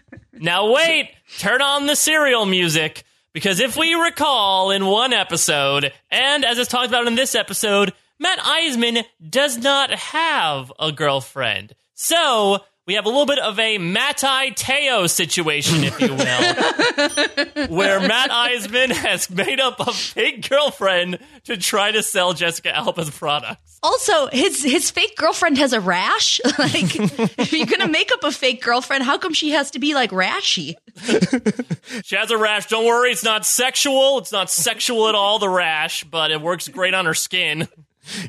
Now 0.40 0.72
wait, 0.72 1.10
turn 1.38 1.62
on 1.62 1.86
the 1.86 1.96
serial 1.96 2.46
music 2.46 3.02
because 3.32 3.58
if 3.58 3.76
we 3.76 3.94
recall 3.94 4.70
in 4.70 4.86
one 4.86 5.12
episode, 5.12 5.92
and 6.10 6.44
as 6.44 6.58
is 6.58 6.68
talked 6.68 6.88
about 6.88 7.08
in 7.08 7.16
this 7.16 7.34
episode, 7.34 7.92
Matt 8.20 8.38
Iseman 8.38 9.04
does 9.28 9.58
not 9.58 9.90
have 9.90 10.72
a 10.78 10.92
girlfriend. 10.92 11.74
So 11.94 12.60
we 12.88 12.94
have 12.94 13.04
a 13.04 13.08
little 13.10 13.26
bit 13.26 13.38
of 13.38 13.58
a 13.58 13.76
Mattai 13.78 14.56
Teo 14.56 15.06
situation, 15.06 15.84
if 15.84 16.00
you 16.00 16.08
will, 16.08 17.68
where 17.76 18.00
Matt 18.00 18.30
Iseman 18.30 18.90
has 18.92 19.28
made 19.28 19.60
up 19.60 19.78
a 19.78 19.92
fake 19.92 20.48
girlfriend 20.48 21.18
to 21.44 21.58
try 21.58 21.92
to 21.92 22.02
sell 22.02 22.32
Jessica 22.32 22.74
Alba's 22.74 23.10
products. 23.10 23.78
Also, 23.82 24.28
his 24.28 24.64
his 24.64 24.90
fake 24.90 25.16
girlfriend 25.18 25.58
has 25.58 25.74
a 25.74 25.80
rash. 25.80 26.40
like, 26.58 26.96
if 27.38 27.52
you're 27.52 27.66
gonna 27.66 27.86
make 27.88 28.10
up 28.10 28.24
a 28.24 28.32
fake 28.32 28.62
girlfriend, 28.62 29.04
how 29.04 29.18
come 29.18 29.34
she 29.34 29.50
has 29.50 29.70
to 29.72 29.78
be 29.78 29.92
like 29.94 30.10
rashy? 30.10 30.74
She 32.04 32.16
has 32.16 32.30
a 32.30 32.36
rash. 32.36 32.66
Don't 32.66 32.84
worry, 32.84 33.12
it's 33.12 33.24
not 33.24 33.46
sexual. 33.46 34.18
It's 34.18 34.32
not 34.32 34.50
sexual 34.50 35.08
at 35.08 35.14
all, 35.14 35.38
the 35.38 35.48
rash, 35.48 36.04
but 36.04 36.30
it 36.30 36.40
works 36.40 36.68
great 36.68 36.94
on 36.94 37.06
her 37.06 37.14
skin. 37.14 37.68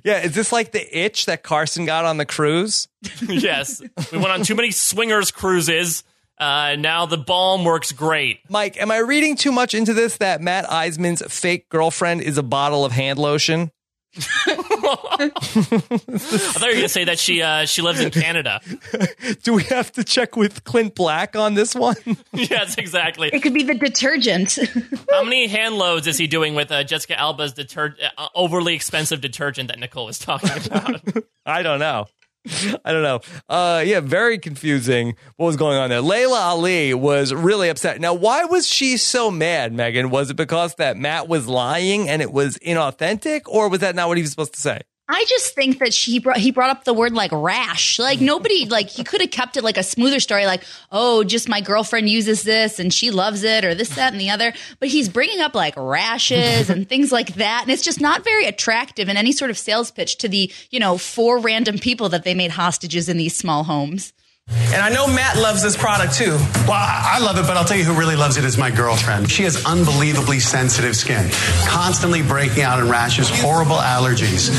Yeah, 0.04 0.20
is 0.22 0.34
this 0.34 0.52
like 0.52 0.72
the 0.72 0.98
itch 0.98 1.26
that 1.28 1.44
Carson 1.44 1.86
got 1.86 2.06
on 2.06 2.18
the 2.18 2.26
cruise? 2.26 2.88
yes. 3.28 3.82
We 4.12 4.18
went 4.18 4.30
on 4.30 4.44
too 4.44 4.56
many 4.56 4.72
swingers 4.72 5.32
cruises. 5.32 6.04
Uh, 6.38 6.76
now 6.78 7.06
the 7.06 7.18
balm 7.18 7.66
works 7.66 7.92
great. 7.92 8.40
Mike, 8.50 8.82
am 8.82 8.92
I 8.92 9.00
reading 9.00 9.36
too 9.36 9.52
much 9.52 9.74
into 9.74 9.94
this 9.94 10.18
that 10.18 10.42
Matt 10.42 10.66
Iseman's 10.66 11.22
fake 11.32 11.68
girlfriend 11.70 12.22
is 12.22 12.38
a 12.38 12.44
bottle 12.44 12.86
of 12.86 12.94
hand 12.94 13.20
lotion? 13.20 13.72
I 14.16 15.30
thought 15.36 16.62
you 16.62 16.68
were 16.68 16.74
going 16.74 16.82
to 16.82 16.90
say 16.90 17.04
that 17.06 17.20
she 17.20 17.42
uh, 17.42 17.66
she 17.66 17.82
lives 17.82 18.00
in 18.00 18.10
Canada. 18.10 18.60
Do 19.44 19.54
we 19.54 19.64
have 19.66 19.92
to 19.94 20.04
check 20.04 20.36
with 20.36 20.64
Clint 20.64 20.96
Black 20.96 21.36
on 21.36 21.54
this 21.54 21.76
one? 21.76 21.96
yes, 22.34 22.76
exactly. 22.78 23.30
It 23.32 23.44
could 23.44 23.54
be 23.54 23.64
the 23.64 23.76
detergent. 23.76 24.58
How 25.12 25.24
many 25.24 25.48
hand 25.48 25.76
loads 25.76 26.08
is 26.08 26.18
he 26.18 26.28
doing 26.28 26.56
with 26.56 26.72
uh, 26.72 26.84
Jessica 26.84 27.20
Alba's 27.20 27.54
deter- 27.54 27.96
uh, 28.18 28.28
overly 28.34 28.74
expensive 28.74 29.22
detergent 29.22 29.70
that 29.70 29.80
Nicole 29.80 30.06
was 30.06 30.18
talking 30.18 30.50
about? 30.66 31.02
I 31.46 31.62
don't 31.62 31.80
know. 31.80 32.08
I 32.86 32.92
don't 32.92 33.04
know. 33.04 33.20
Uh, 33.48 33.84
yeah, 33.86 34.00
very 34.00 34.38
confusing 34.38 35.16
what 35.38 35.48
was 35.48 35.58
going 35.58 35.78
on 35.78 35.90
there. 35.90 36.02
Laila 36.02 36.40
Ali 36.40 36.94
was 36.94 37.34
really 37.34 37.70
upset. 37.70 38.00
Now, 38.00 38.14
why 38.14 38.46
was 38.46 38.68
she 38.68 38.98
so 38.98 39.30
mad, 39.30 39.74
Megan? 39.74 40.10
Was 40.10 40.30
it 40.30 40.36
because 40.36 40.76
that 40.76 40.98
Matt 40.98 41.28
was 41.28 41.48
lying 41.48 42.10
and 42.10 42.22
it 42.22 42.32
was 42.32 42.58
inauthentic, 42.58 43.42
or 43.48 43.70
was 43.70 43.82
that 43.82 43.96
not 43.96 44.08
what 44.08 44.18
he 44.18 44.24
was 44.24 44.32
supposed 44.32 44.54
to 44.54 44.62
say? 44.62 44.82
I 45.12 45.26
just 45.28 45.56
think 45.56 45.80
that 45.80 45.92
she 45.92 46.20
brought 46.20 46.38
he 46.38 46.52
brought 46.52 46.70
up 46.70 46.84
the 46.84 46.94
word 46.94 47.14
like 47.14 47.32
rash. 47.34 47.98
Like 47.98 48.22
nobody 48.22 48.66
like 48.70 48.90
he 48.90 49.04
could 49.04 49.22
have 49.22 49.32
kept 49.32 49.58
it 49.58 49.64
like 49.64 49.78
a 49.78 49.84
smoother 49.84 50.20
story, 50.20 50.46
like 50.46 50.64
oh, 50.92 51.24
just 51.24 51.50
my 51.50 51.62
girlfriend 51.62 52.08
uses 52.08 52.44
this 52.44 52.80
and 52.80 52.94
she 52.94 53.10
loves 53.10 53.44
it, 53.44 53.66
or 53.66 53.74
this, 53.74 53.90
that, 53.96 54.14
and 54.14 54.22
the 54.22 54.30
other. 54.30 54.54
But 54.80 54.90
he's 54.90 55.10
bringing 55.10 55.42
up 55.42 55.56
like 55.56 55.74
rashes 55.76 56.70
and 56.70 56.88
things 56.88 57.12
like 57.12 57.34
that, 57.36 57.64
and 57.64 57.72
it's 57.72 57.84
just 57.84 58.00
not 58.00 58.24
very 58.24 58.46
attractive 58.46 59.10
in 59.10 59.18
any 59.18 59.32
sort 59.32 59.50
of 59.50 59.58
sales 59.58 59.90
pitch 59.90 60.18
to 60.20 60.30
the 60.30 60.52
you 60.70 60.80
know 60.80 61.00
four 61.00 61.40
random 61.40 61.80
people 61.80 62.10
that 62.10 62.24
they 62.24 62.36
made 62.36 62.52
hostages 62.52 63.10
in 63.10 63.18
these 63.18 63.36
small 63.36 63.64
homes. 63.64 64.14
And 64.52 64.82
I 64.82 64.90
know 64.90 65.08
Matt 65.08 65.38
loves 65.38 65.62
this 65.62 65.78
product 65.78 66.16
too. 66.16 66.32
Well, 66.68 66.72
I 66.74 67.18
I 67.20 67.20
love 67.20 67.38
it, 67.38 67.48
but 67.48 67.58
I'll 67.58 67.66
tell 67.66 67.78
you 67.78 67.84
who 67.84 67.94
really 67.94 68.16
loves 68.16 68.38
it 68.38 68.46
is 68.46 68.58
my 68.58 68.72
girlfriend. 68.72 69.30
She 69.30 69.44
has 69.44 69.66
unbelievably 69.66 70.40
sensitive 70.40 70.96
skin, 70.96 71.30
constantly 71.68 72.22
breaking 72.22 72.64
out 72.64 72.80
in 72.80 72.90
rashes, 72.90 73.30
horrible 73.30 73.76
allergies. 73.78 74.50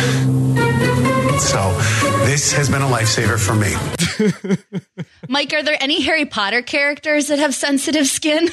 So, 1.40 1.72
this 2.26 2.53
has 2.53 2.68
been 2.68 2.83
a 2.83 2.87
lifesaver 2.87 3.38
for 3.38 3.55
me. 3.55 3.74
Mike, 5.29 5.55
are 5.55 5.62
there 5.62 5.79
any 5.81 6.03
Harry 6.03 6.26
Potter 6.26 6.61
characters 6.61 7.29
that 7.29 7.38
have 7.38 7.55
sensitive 7.55 8.07
skin? 8.07 8.50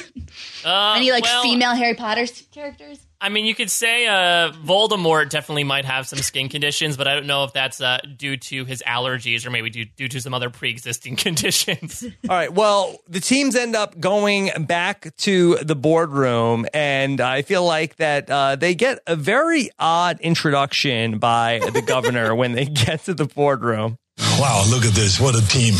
Uh, 0.64 0.94
any 0.96 1.10
like 1.10 1.24
well, 1.24 1.42
female 1.42 1.74
Harry 1.74 1.94
Potter 1.94 2.26
characters? 2.52 2.98
I 3.20 3.30
mean, 3.30 3.46
you 3.46 3.54
could 3.54 3.70
say 3.70 4.06
uh, 4.06 4.52
Voldemort 4.52 5.28
definitely 5.28 5.64
might 5.64 5.84
have 5.84 6.06
some 6.06 6.20
skin 6.20 6.48
conditions, 6.48 6.96
but 6.96 7.08
I 7.08 7.14
don't 7.14 7.26
know 7.26 7.42
if 7.42 7.52
that's 7.52 7.80
uh, 7.80 7.98
due 8.16 8.36
to 8.36 8.64
his 8.64 8.80
allergies 8.86 9.44
or 9.44 9.50
maybe 9.50 9.70
due, 9.70 9.86
due 9.86 10.06
to 10.08 10.20
some 10.20 10.34
other 10.34 10.50
pre-existing 10.50 11.16
conditions. 11.24 12.04
All 12.28 12.36
right. 12.36 12.52
Well, 12.52 12.96
the 13.08 13.18
teams 13.18 13.56
end 13.56 13.74
up 13.74 13.98
going 13.98 14.50
back 14.66 15.16
to 15.18 15.56
the 15.56 15.74
boardroom, 15.74 16.66
and 16.72 17.20
I 17.20 17.42
feel 17.42 17.64
like 17.64 17.96
that 17.96 18.30
uh, 18.30 18.54
they 18.54 18.76
get 18.76 19.00
a 19.08 19.16
very 19.16 19.70
odd 19.80 20.20
introduction 20.20 21.18
by 21.18 21.60
the 21.72 21.82
governor 21.82 22.36
when 22.36 22.52
they 22.52 22.64
get 22.66 23.04
to 23.06 23.14
the 23.14 23.26
boardroom. 23.26 23.98
Wow, 24.38 24.64
look 24.70 24.84
at 24.84 24.92
this. 24.92 25.18
What 25.20 25.34
a 25.34 25.46
team. 25.48 25.74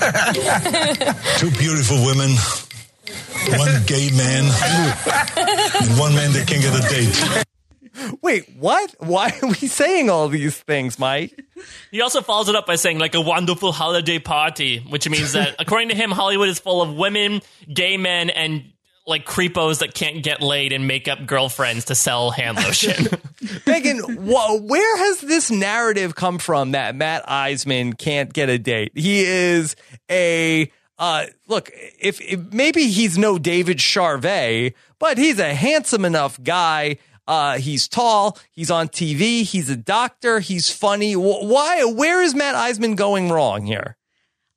Two 1.36 1.50
beautiful 1.58 2.04
women, 2.06 2.30
one 3.58 3.82
gay 3.86 4.10
man, 4.10 4.44
and 5.80 5.98
one 5.98 6.14
man 6.14 6.32
that 6.32 6.44
can't 6.46 6.62
get 6.62 6.74
a 6.74 6.88
date. 6.88 7.44
Wait, 8.22 8.48
what? 8.56 8.94
Why 8.98 9.36
are 9.42 9.48
we 9.48 9.54
saying 9.54 10.10
all 10.10 10.28
these 10.28 10.56
things, 10.58 10.98
Mike? 10.98 11.44
He 11.90 12.00
also 12.00 12.20
follows 12.20 12.48
it 12.48 12.54
up 12.54 12.66
by 12.66 12.76
saying, 12.76 12.98
like, 12.98 13.14
a 13.14 13.20
wonderful 13.20 13.72
holiday 13.72 14.18
party, 14.18 14.78
which 14.78 15.08
means 15.08 15.32
that, 15.32 15.56
according 15.58 15.88
to 15.90 15.94
him, 15.94 16.10
Hollywood 16.10 16.48
is 16.48 16.58
full 16.58 16.82
of 16.82 16.94
women, 16.94 17.42
gay 17.72 17.96
men, 17.96 18.30
and 18.30 18.72
like 19.06 19.26
creepos 19.26 19.80
that 19.80 19.92
can't 19.92 20.22
get 20.22 20.40
laid 20.40 20.72
and 20.72 20.86
make 20.86 21.08
up 21.08 21.26
girlfriends 21.26 21.86
to 21.86 21.94
sell 21.94 22.30
hand 22.30 22.58
lotion. 22.58 23.08
Megan, 23.66 23.98
wh- 23.98 24.62
where 24.62 24.96
has 24.98 25.20
this 25.20 25.50
narrative 25.50 26.14
come 26.14 26.38
from 26.38 26.72
that 26.72 26.94
Matt 26.94 27.26
Iseman 27.26 27.98
can't 27.98 28.32
get 28.32 28.48
a 28.48 28.58
date? 28.58 28.92
He 28.94 29.22
is 29.22 29.74
a 30.10 30.70
uh, 31.00 31.26
look. 31.48 31.70
If, 31.98 32.20
if 32.20 32.52
maybe 32.52 32.86
he's 32.88 33.18
no 33.18 33.38
David 33.38 33.78
Charvet, 33.78 34.74
but 35.00 35.18
he's 35.18 35.40
a 35.40 35.52
handsome 35.54 36.04
enough 36.04 36.40
guy. 36.42 36.98
Uh, 37.26 37.58
he's 37.58 37.88
tall. 37.88 38.38
He's 38.50 38.70
on 38.70 38.88
TV. 38.88 39.42
He's 39.42 39.70
a 39.70 39.76
doctor. 39.76 40.40
He's 40.40 40.70
funny. 40.70 41.14
Wh- 41.14 41.42
Why? 41.44 41.84
Where 41.84 42.22
is 42.22 42.34
Matt 42.34 42.54
Iseman 42.54 42.96
going 42.96 43.30
wrong 43.30 43.66
here? 43.66 43.96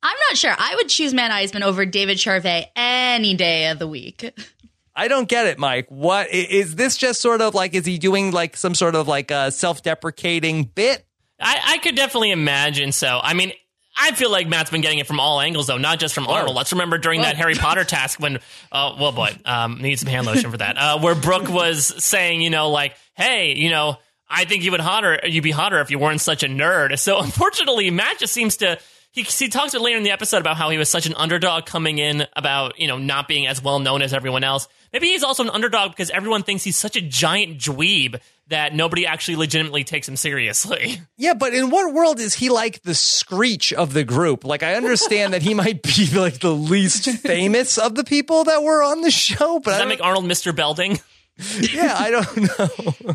I'm 0.02 0.16
not 0.28 0.36
sure. 0.36 0.54
I 0.56 0.74
would 0.76 0.88
choose 0.88 1.14
Matt 1.14 1.30
Iseman 1.30 1.62
over 1.62 1.86
David 1.86 2.18
Charvet 2.18 2.66
any 2.76 3.34
day 3.34 3.68
of 3.70 3.78
the 3.78 3.86
week. 3.88 4.32
I 4.96 5.08
don't 5.08 5.28
get 5.28 5.46
it, 5.46 5.58
Mike. 5.58 5.86
What 5.88 6.26
i- 6.28 6.30
is 6.30 6.74
this? 6.76 6.96
Just 6.96 7.20
sort 7.20 7.40
of 7.40 7.54
like 7.54 7.74
is 7.74 7.86
he 7.86 7.96
doing 7.98 8.32
like 8.32 8.56
some 8.56 8.74
sort 8.74 8.94
of 8.94 9.08
like 9.08 9.30
a 9.30 9.50
self-deprecating 9.50 10.64
bit? 10.64 11.06
I, 11.40 11.60
I 11.74 11.78
could 11.78 11.96
definitely 11.96 12.30
imagine 12.32 12.92
so. 12.92 13.18
I 13.22 13.34
mean, 13.34 13.52
I 13.96 14.12
feel 14.12 14.30
like 14.30 14.48
Matt's 14.48 14.70
been 14.70 14.80
getting 14.80 14.98
it 14.98 15.06
from 15.06 15.20
all 15.20 15.40
angles, 15.40 15.66
though, 15.68 15.78
not 15.78 16.00
just 16.00 16.14
from 16.14 16.26
Arnold. 16.26 16.56
Let's 16.56 16.72
remember 16.72 16.98
during 16.98 17.22
that 17.22 17.36
Harry 17.36 17.54
Potter 17.54 17.84
task 17.84 18.18
when, 18.18 18.38
uh, 18.72 18.96
well, 18.98 19.12
boy, 19.12 19.36
um, 19.44 19.80
need 19.80 19.98
some 19.98 20.08
hand 20.08 20.26
lotion 20.26 20.50
for 20.50 20.56
that, 20.56 20.76
uh, 20.76 20.98
where 20.98 21.14
Brooke 21.14 21.48
was 21.48 22.02
saying, 22.02 22.40
you 22.40 22.50
know, 22.50 22.70
like, 22.70 22.96
hey, 23.14 23.54
you 23.56 23.70
know, 23.70 23.98
I 24.28 24.46
think 24.46 24.64
you 24.64 24.72
would 24.72 24.80
hotter, 24.80 25.20
you'd 25.24 25.44
be 25.44 25.52
hotter 25.52 25.80
if 25.80 25.90
you 25.90 25.98
weren't 25.98 26.20
such 26.20 26.42
a 26.42 26.46
nerd. 26.46 26.98
So 26.98 27.18
unfortunately, 27.20 27.90
Matt 27.90 28.18
just 28.18 28.32
seems 28.32 28.56
to. 28.58 28.78
He, 29.14 29.22
he 29.22 29.48
talks 29.48 29.74
later 29.74 29.96
in 29.96 30.02
the 30.02 30.10
episode 30.10 30.38
about 30.38 30.56
how 30.56 30.70
he 30.70 30.76
was 30.76 30.88
such 30.88 31.06
an 31.06 31.14
underdog 31.14 31.66
coming 31.66 31.98
in, 31.98 32.26
about 32.34 32.80
you 32.80 32.88
know 32.88 32.98
not 32.98 33.28
being 33.28 33.46
as 33.46 33.62
well 33.62 33.78
known 33.78 34.02
as 34.02 34.12
everyone 34.12 34.42
else. 34.42 34.66
Maybe 34.92 35.06
he's 35.06 35.22
also 35.22 35.44
an 35.44 35.50
underdog 35.50 35.92
because 35.92 36.10
everyone 36.10 36.42
thinks 36.42 36.64
he's 36.64 36.76
such 36.76 36.96
a 36.96 37.00
giant 37.00 37.58
dweeb 37.58 38.20
that 38.48 38.74
nobody 38.74 39.06
actually 39.06 39.36
legitimately 39.36 39.84
takes 39.84 40.08
him 40.08 40.16
seriously. 40.16 41.00
Yeah, 41.16 41.34
but 41.34 41.54
in 41.54 41.70
what 41.70 41.94
world 41.94 42.18
is 42.18 42.34
he 42.34 42.50
like 42.50 42.82
the 42.82 42.94
screech 42.94 43.72
of 43.72 43.92
the 43.92 44.02
group? 44.02 44.44
Like, 44.44 44.64
I 44.64 44.74
understand 44.74 45.32
that 45.32 45.42
he 45.42 45.54
might 45.62 45.80
be 45.82 46.08
like 46.12 46.40
the 46.40 46.52
least 46.52 47.08
famous 47.20 47.78
of 47.78 47.94
the 47.94 48.02
people 48.02 48.44
that 48.44 48.64
were 48.64 48.82
on 48.82 49.00
the 49.00 49.12
show, 49.12 49.60
but 49.60 49.70
Does 49.70 49.78
that 49.78 49.88
make 49.88 50.02
Arnold 50.02 50.24
Mr. 50.24 50.54
Belding? 50.54 50.98
yeah, 51.60 51.94
I 51.96 52.10
don't 52.10 52.36
know. 52.36 53.14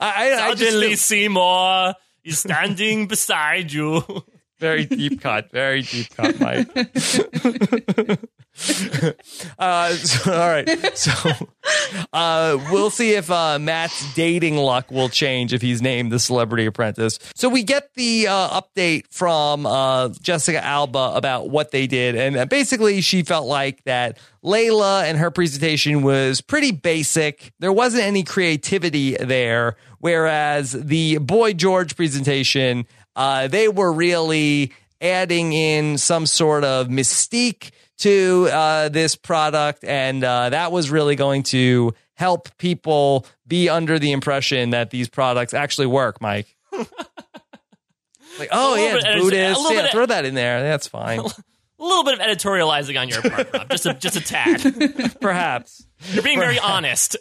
I, 0.00 0.32
I, 0.32 0.48
I 0.48 0.54
Suddenly 0.54 0.90
just 0.90 1.06
Seymour 1.06 1.94
is 2.24 2.40
standing 2.40 3.06
beside 3.06 3.72
you. 3.72 4.02
Very 4.62 4.84
deep 4.84 5.20
cut, 5.20 5.50
very 5.50 5.82
deep 5.82 6.16
cut, 6.16 6.38
Mike. 6.38 6.68
uh, 9.58 9.90
so, 9.90 10.32
all 10.32 10.38
right, 10.38 10.96
so 10.96 11.10
uh, 12.12 12.58
we'll 12.70 12.90
see 12.90 13.14
if 13.14 13.28
uh, 13.28 13.58
Matt's 13.58 14.14
dating 14.14 14.56
luck 14.56 14.88
will 14.88 15.08
change 15.08 15.52
if 15.52 15.62
he's 15.62 15.82
named 15.82 16.12
the 16.12 16.20
Celebrity 16.20 16.66
Apprentice. 16.66 17.18
So 17.34 17.48
we 17.48 17.64
get 17.64 17.92
the 17.94 18.28
uh, 18.28 18.60
update 18.60 19.08
from 19.10 19.66
uh, 19.66 20.10
Jessica 20.20 20.64
Alba 20.64 21.14
about 21.16 21.50
what 21.50 21.72
they 21.72 21.88
did, 21.88 22.14
and 22.14 22.36
uh, 22.36 22.44
basically 22.44 23.00
she 23.00 23.24
felt 23.24 23.48
like 23.48 23.82
that 23.82 24.16
Laila 24.42 25.04
and 25.04 25.18
her 25.18 25.32
presentation 25.32 26.02
was 26.02 26.40
pretty 26.40 26.70
basic. 26.70 27.52
There 27.58 27.72
wasn't 27.72 28.04
any 28.04 28.22
creativity 28.22 29.16
there, 29.16 29.76
whereas 29.98 30.70
the 30.70 31.18
Boy 31.18 31.52
George 31.52 31.96
presentation, 31.96 32.86
uh, 33.16 33.48
they 33.48 33.68
were 33.68 33.92
really 33.92 34.72
adding 35.00 35.52
in 35.52 35.98
some 35.98 36.26
sort 36.26 36.64
of 36.64 36.88
mystique 36.88 37.70
to 37.98 38.48
uh, 38.52 38.88
this 38.88 39.16
product, 39.16 39.84
and 39.84 40.22
uh, 40.24 40.50
that 40.50 40.72
was 40.72 40.90
really 40.90 41.16
going 41.16 41.42
to 41.42 41.94
help 42.14 42.56
people 42.58 43.26
be 43.46 43.68
under 43.68 43.98
the 43.98 44.12
impression 44.12 44.70
that 44.70 44.90
these 44.90 45.08
products 45.08 45.54
actually 45.54 45.86
work, 45.86 46.20
Mike. 46.20 46.56
like, 46.72 48.48
oh 48.50 48.76
yeah, 48.76 48.96
it's 48.96 49.22
Buddhist. 49.22 49.60
Yeah, 49.70 49.90
throw 49.90 50.06
that 50.06 50.24
in 50.24 50.34
there. 50.34 50.62
That's 50.62 50.86
fine. 50.86 51.20
A 51.78 51.84
little 51.84 52.04
bit 52.04 52.20
of 52.20 52.20
editorializing 52.20 53.00
on 53.00 53.08
your 53.08 53.22
part, 53.22 53.52
Rob. 53.52 53.68
Just 53.68 53.86
a, 53.86 53.94
just 53.94 54.14
a 54.14 54.20
tad. 54.20 55.16
Perhaps. 55.20 55.84
You're 56.12 56.22
being 56.22 56.38
very 56.38 56.60
honest. 56.60 57.16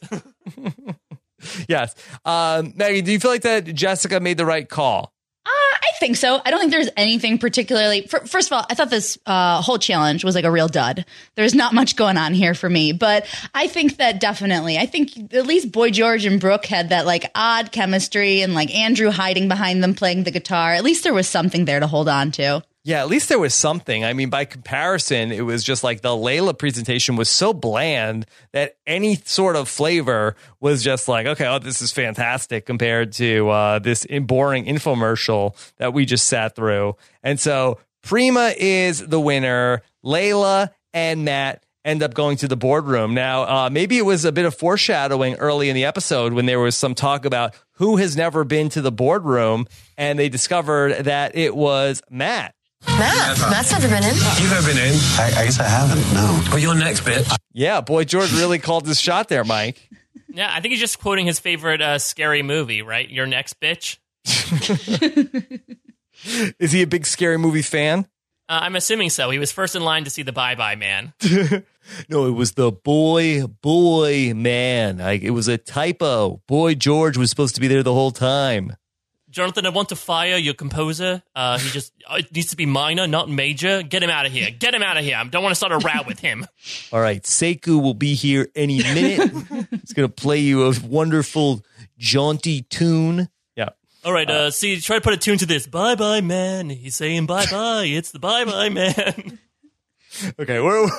Yes. 1.68 1.96
Um, 2.26 2.74
Maggie, 2.76 3.02
do 3.02 3.12
you 3.12 3.20
feel 3.20 3.32
like 3.32 3.42
that 3.42 3.66
Jessica 3.66 4.20
made 4.20 4.38
the 4.38 4.46
right 4.46 4.70
call? 4.70 5.14
Uh, 5.44 5.50
I 5.50 5.90
think 6.00 6.18
so. 6.18 6.40
I 6.46 6.52
don't 6.52 6.60
think 6.60 6.72
there's 6.72 6.90
anything 6.96 7.40
particularly. 7.40 8.04
fir- 8.04 8.26
First 8.26 8.50
of 8.52 8.54
all, 8.58 8.66
I 8.70 8.76
thought 8.76 8.92
this 8.92 9.18
uh, 9.26 9.62
whole 9.62 9.80
challenge 9.80 10.24
was 10.24 10.36
like 10.36 10.46
a 10.46 10.52
real 10.52 10.68
dud. 10.68 11.04
There's 11.36 11.56
not 11.56 11.74
much 11.74 11.96
going 11.96 12.18
on 12.18 12.34
here 12.36 12.54
for 12.54 12.70
me, 12.70 12.92
but 12.94 13.26
I 13.56 13.68
think 13.68 13.98
that 13.98 14.20
definitely. 14.20 14.78
I 14.78 14.86
think 14.86 15.34
at 15.34 15.48
least 15.48 15.72
Boy 15.72 15.90
George 15.90 16.26
and 16.26 16.40
Brooke 16.40 16.66
had 16.68 16.90
that 16.90 17.06
like 17.08 17.32
odd 17.34 17.72
chemistry, 17.72 18.42
and 18.42 18.54
like 18.54 18.74
Andrew 18.76 19.10
hiding 19.10 19.48
behind 19.48 19.84
them 19.84 19.96
playing 19.96 20.24
the 20.24 20.32
guitar. 20.32 20.74
At 20.74 20.84
least 20.84 21.04
there 21.04 21.14
was 21.14 21.28
something 21.28 21.66
there 21.66 21.80
to 21.80 21.88
hold 21.88 22.08
on 22.08 22.32
to. 22.34 22.64
Yeah, 22.84 23.02
at 23.02 23.10
least 23.10 23.30
there 23.30 23.38
was 23.38 23.54
something. 23.54 24.04
I 24.04 24.14
mean, 24.14 24.32
by 24.32 24.46
comparison, 24.46 25.32
it 25.32 25.42
was 25.42 25.64
just 25.64 25.84
like 25.84 26.02
the 26.02 26.18
Laila 26.18 26.56
presentation 26.56 27.16
was 27.16 27.30
so 27.30 27.54
bland 27.54 28.26
that 28.54 28.78
any 28.88 29.18
sort 29.18 29.56
of 29.56 29.70
flavor 29.70 30.36
was 30.60 30.84
just 30.84 31.08
like, 31.08 31.28
okay, 31.28 31.46
oh, 31.46 31.60
this 31.60 31.84
is 31.84 31.92
fantastic 31.92 32.66
compared 32.66 33.12
to 33.14 33.50
uh, 33.50 33.80
this 33.80 34.08
boring 34.24 34.66
infomercial 34.66 35.56
that 35.78 35.94
we 35.94 36.06
just 36.06 36.26
sat 36.26 36.56
through. 36.56 36.96
And 37.22 37.40
so 37.40 37.78
Prima 38.02 38.54
is 38.58 39.06
the 39.06 39.20
winner. 39.20 39.84
Laila 40.02 40.72
and 40.92 41.24
Matt 41.24 41.64
end 41.86 42.02
up 42.02 42.16
going 42.16 42.38
to 42.38 42.48
the 42.48 42.58
boardroom. 42.58 43.14
Now, 43.14 43.44
uh, 43.44 43.70
maybe 43.70 44.00
it 44.00 44.06
was 44.06 44.26
a 44.26 44.32
bit 44.32 44.46
of 44.46 44.56
foreshadowing 44.56 45.36
early 45.36 45.70
in 45.70 45.76
the 45.76 45.86
episode 45.86 46.34
when 46.34 46.48
there 46.48 46.60
was 46.60 46.76
some 46.76 46.96
talk 46.96 47.26
about 47.26 47.54
who 47.74 47.98
has 47.98 48.18
never 48.18 48.44
been 48.44 48.70
to 48.70 48.82
the 48.82 48.92
boardroom, 48.92 49.68
and 49.98 50.18
they 50.18 50.30
discovered 50.30 51.06
that 51.06 51.36
it 51.36 51.56
was 51.56 52.02
Matt. 52.10 52.56
Matt, 52.88 53.38
Matt's 53.50 53.72
never 53.72 53.88
been 53.88 54.04
in. 54.04 54.16
You've 54.16 54.52
never 54.52 54.68
been 54.68 54.78
in. 54.78 54.94
I, 55.20 55.34
I 55.38 55.46
guess 55.46 55.60
I 55.60 55.64
haven't. 55.64 56.14
No. 56.14 56.42
Well, 56.50 56.60
your 56.60 56.76
next 56.76 57.02
bit. 57.02 57.28
Yeah, 57.54 57.82
boy, 57.82 58.04
George 58.06 58.32
really 58.34 58.60
called 58.60 58.88
his 58.88 59.00
shot 59.00 59.28
there, 59.30 59.44
Mike. 59.44 59.90
Yeah, 60.30 60.50
I 60.54 60.62
think 60.62 60.72
he's 60.72 60.80
just 60.80 61.00
quoting 61.00 61.26
his 61.26 61.40
favorite 61.40 61.82
uh, 61.82 62.00
scary 62.00 62.42
movie, 62.44 62.82
right? 62.82 63.10
Your 63.10 63.26
next 63.26 63.60
bitch. 63.60 63.98
Is 66.60 66.72
he 66.72 66.82
a 66.82 66.88
big 66.88 67.06
scary 67.06 67.38
movie 67.38 67.62
fan? 67.64 68.08
Uh, 68.48 68.60
I'm 68.64 68.76
assuming 68.76 69.10
so. 69.10 69.30
He 69.30 69.40
was 69.40 69.52
first 69.52 69.76
in 69.76 69.84
line 69.84 70.04
to 70.04 70.10
see 70.10 70.24
the 70.24 70.32
Bye 70.34 70.56
Bye 70.56 70.76
Man. 70.76 71.14
No, 72.10 72.28
it 72.28 72.32
was 72.32 72.52
the 72.52 72.72
boy, 72.72 73.48
boy, 73.48 74.34
man. 74.36 75.00
Like 75.00 75.24
it 75.24 75.32
was 75.32 75.48
a 75.48 75.58
typo. 75.58 76.42
Boy 76.48 76.76
George 76.76 77.18
was 77.18 77.30
supposed 77.32 77.56
to 77.56 77.62
be 77.62 77.68
there 77.68 77.82
the 77.82 77.94
whole 77.94 78.12
time. 78.12 78.76
Jonathan, 79.32 79.66
I 79.66 79.70
want 79.70 79.90
to 79.90 79.96
fire 79.96 80.36
your 80.36 80.54
composer. 80.54 81.24
Uh, 81.34 81.58
he 81.58 81.70
just 81.70 81.94
uh, 82.06 82.16
it 82.20 82.36
needs 82.36 82.50
to 82.50 82.58
be 82.58 82.66
minor, 82.66 83.08
not 83.08 83.30
major. 83.30 83.82
Get 83.82 84.04
him 84.04 84.10
out 84.10 84.26
of 84.26 84.34
here. 84.34 84.52
Get 84.52 84.74
him 84.76 84.84
out 84.84 84.98
of 84.98 85.06
here. 85.06 85.16
I 85.16 85.24
don't 85.24 85.42
want 85.42 85.52
to 85.52 85.56
start 85.56 85.72
a 85.72 85.78
row 85.78 86.02
with 86.06 86.20
him. 86.20 86.46
All 86.92 87.00
right, 87.00 87.24
Seku 87.24 87.82
will 87.82 87.94
be 87.94 88.14
here 88.14 88.50
any 88.56 88.80
minute. 88.80 89.32
He's 89.72 89.94
gonna 89.94 90.10
play 90.10 90.40
you 90.40 90.64
a 90.68 90.74
wonderful, 90.84 91.64
jaunty 91.98 92.64
tune. 92.64 93.30
Yeah. 93.56 93.70
All 94.04 94.12
right, 94.12 94.30
uh, 94.30 94.52
see, 94.52 94.80
try 94.82 94.98
to 94.98 95.02
put 95.02 95.14
a 95.14 95.18
tune 95.18 95.38
to 95.38 95.46
this. 95.46 95.66
Bye 95.66 95.96
bye, 95.96 96.22
man. 96.22 96.70
He's 96.70 96.96
saying 96.96 97.26
bye 97.26 97.46
bye. 97.50 97.86
It's 97.86 98.12
the 98.12 98.20
bye 98.20 98.46
bye, 98.46 98.70
man. 98.70 99.40
Okay, 100.38 100.60
we're 100.60 100.90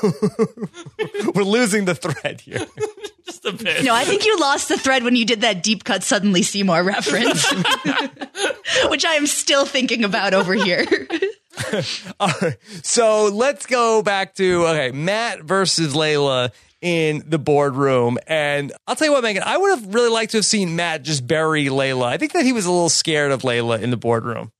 we're 1.34 1.44
losing 1.44 1.84
the 1.84 1.94
thread 1.94 2.40
here. 2.40 2.66
Just 3.26 3.44
a 3.44 3.52
bit. 3.52 3.84
No, 3.84 3.94
I 3.94 4.04
think 4.04 4.24
you 4.24 4.38
lost 4.38 4.68
the 4.68 4.76
thread 4.76 5.04
when 5.04 5.16
you 5.16 5.24
did 5.24 5.42
that 5.42 5.62
deep 5.62 5.84
cut 5.84 6.02
suddenly 6.02 6.42
Seymour 6.42 6.82
reference, 6.82 7.50
which 8.88 9.04
I 9.04 9.14
am 9.14 9.26
still 9.26 9.64
thinking 9.64 10.04
about 10.04 10.34
over 10.34 10.54
here. 10.54 10.86
All 12.20 12.30
right, 12.40 12.56
so 12.82 13.26
let's 13.26 13.66
go 13.66 14.02
back 14.02 14.34
to 14.36 14.66
okay, 14.66 14.90
Matt 14.90 15.42
versus 15.42 15.94
Laila 15.94 16.50
in 16.80 17.22
the 17.26 17.38
boardroom, 17.38 18.18
and 18.26 18.72
I'll 18.86 18.96
tell 18.96 19.06
you 19.06 19.12
what, 19.12 19.22
Megan, 19.22 19.44
I 19.44 19.56
would 19.56 19.78
have 19.78 19.94
really 19.94 20.10
liked 20.10 20.32
to 20.32 20.38
have 20.38 20.46
seen 20.46 20.74
Matt 20.74 21.02
just 21.02 21.26
bury 21.26 21.68
Laila. 21.68 22.08
I 22.08 22.16
think 22.16 22.32
that 22.32 22.44
he 22.44 22.52
was 22.52 22.66
a 22.66 22.72
little 22.72 22.88
scared 22.88 23.30
of 23.30 23.44
Laila 23.44 23.78
in 23.78 23.90
the 23.90 23.96
boardroom. 23.96 24.50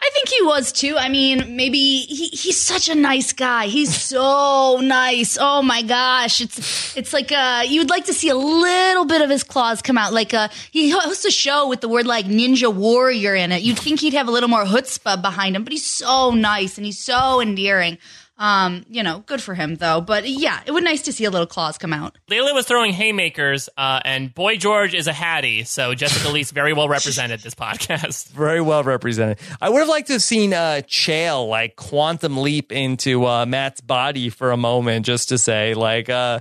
I 0.00 0.10
think 0.12 0.28
he 0.28 0.42
was 0.42 0.72
too. 0.72 0.96
I 0.98 1.08
mean, 1.08 1.56
maybe 1.56 1.78
he, 1.78 2.28
he's 2.28 2.60
such 2.60 2.88
a 2.88 2.94
nice 2.94 3.32
guy. 3.32 3.66
He's 3.66 3.94
so 4.02 4.78
nice. 4.80 5.36
Oh 5.40 5.62
my 5.62 5.82
gosh. 5.82 6.40
It's 6.40 6.96
it's 6.96 7.12
like 7.12 7.30
uh 7.32 7.64
you'd 7.66 7.90
like 7.90 8.06
to 8.06 8.14
see 8.14 8.28
a 8.28 8.36
little 8.36 9.04
bit 9.04 9.20
of 9.20 9.30
his 9.30 9.44
claws 9.44 9.82
come 9.82 9.98
out. 9.98 10.12
Like 10.12 10.32
uh 10.32 10.48
he 10.70 10.90
hosts 10.90 11.24
a 11.24 11.30
show 11.30 11.68
with 11.68 11.80
the 11.80 11.88
word 11.88 12.06
like 12.06 12.26
ninja 12.26 12.72
warrior 12.72 13.34
in 13.34 13.52
it. 13.52 13.62
You'd 13.62 13.78
think 13.78 14.00
he'd 14.00 14.14
have 14.14 14.28
a 14.28 14.30
little 14.30 14.48
more 14.48 14.64
chutzpah 14.64 15.20
behind 15.20 15.54
him, 15.56 15.64
but 15.64 15.72
he's 15.72 15.86
so 15.86 16.30
nice 16.30 16.78
and 16.78 16.86
he's 16.86 16.98
so 16.98 17.40
endearing. 17.40 17.98
Um, 18.38 18.84
you 18.88 19.02
know, 19.02 19.24
good 19.26 19.42
for 19.42 19.54
him 19.54 19.74
though. 19.76 20.00
But 20.00 20.28
yeah, 20.28 20.60
it 20.64 20.70
would 20.70 20.84
nice 20.84 21.02
to 21.02 21.12
see 21.12 21.24
a 21.24 21.30
little 21.30 21.46
claws 21.46 21.76
come 21.76 21.92
out. 21.92 22.16
Laila 22.28 22.54
was 22.54 22.66
throwing 22.66 22.92
haymakers, 22.92 23.68
uh, 23.76 24.00
and 24.04 24.32
Boy 24.32 24.56
George 24.56 24.94
is 24.94 25.08
a 25.08 25.12
hattie, 25.12 25.64
so 25.64 25.94
Jessica 25.94 26.28
Lee's 26.28 26.52
very 26.52 26.72
well 26.72 26.88
represented 26.88 27.40
this 27.40 27.54
podcast. 27.54 28.28
Very 28.38 28.60
well 28.60 28.84
represented. 28.84 29.38
I 29.60 29.68
would 29.68 29.80
have 29.80 29.88
liked 29.88 30.06
to 30.08 30.14
have 30.14 30.22
seen 30.22 30.52
uh, 30.54 30.82
Chael 30.86 31.48
like 31.48 31.76
quantum 31.76 32.36
leap 32.38 32.70
into 32.70 33.26
uh, 33.26 33.44
Matt's 33.46 33.80
body 33.80 34.28
for 34.28 34.52
a 34.52 34.56
moment, 34.56 35.06
just 35.06 35.30
to 35.30 35.38
say, 35.38 35.74
like, 35.74 36.08
uh, 36.08 36.40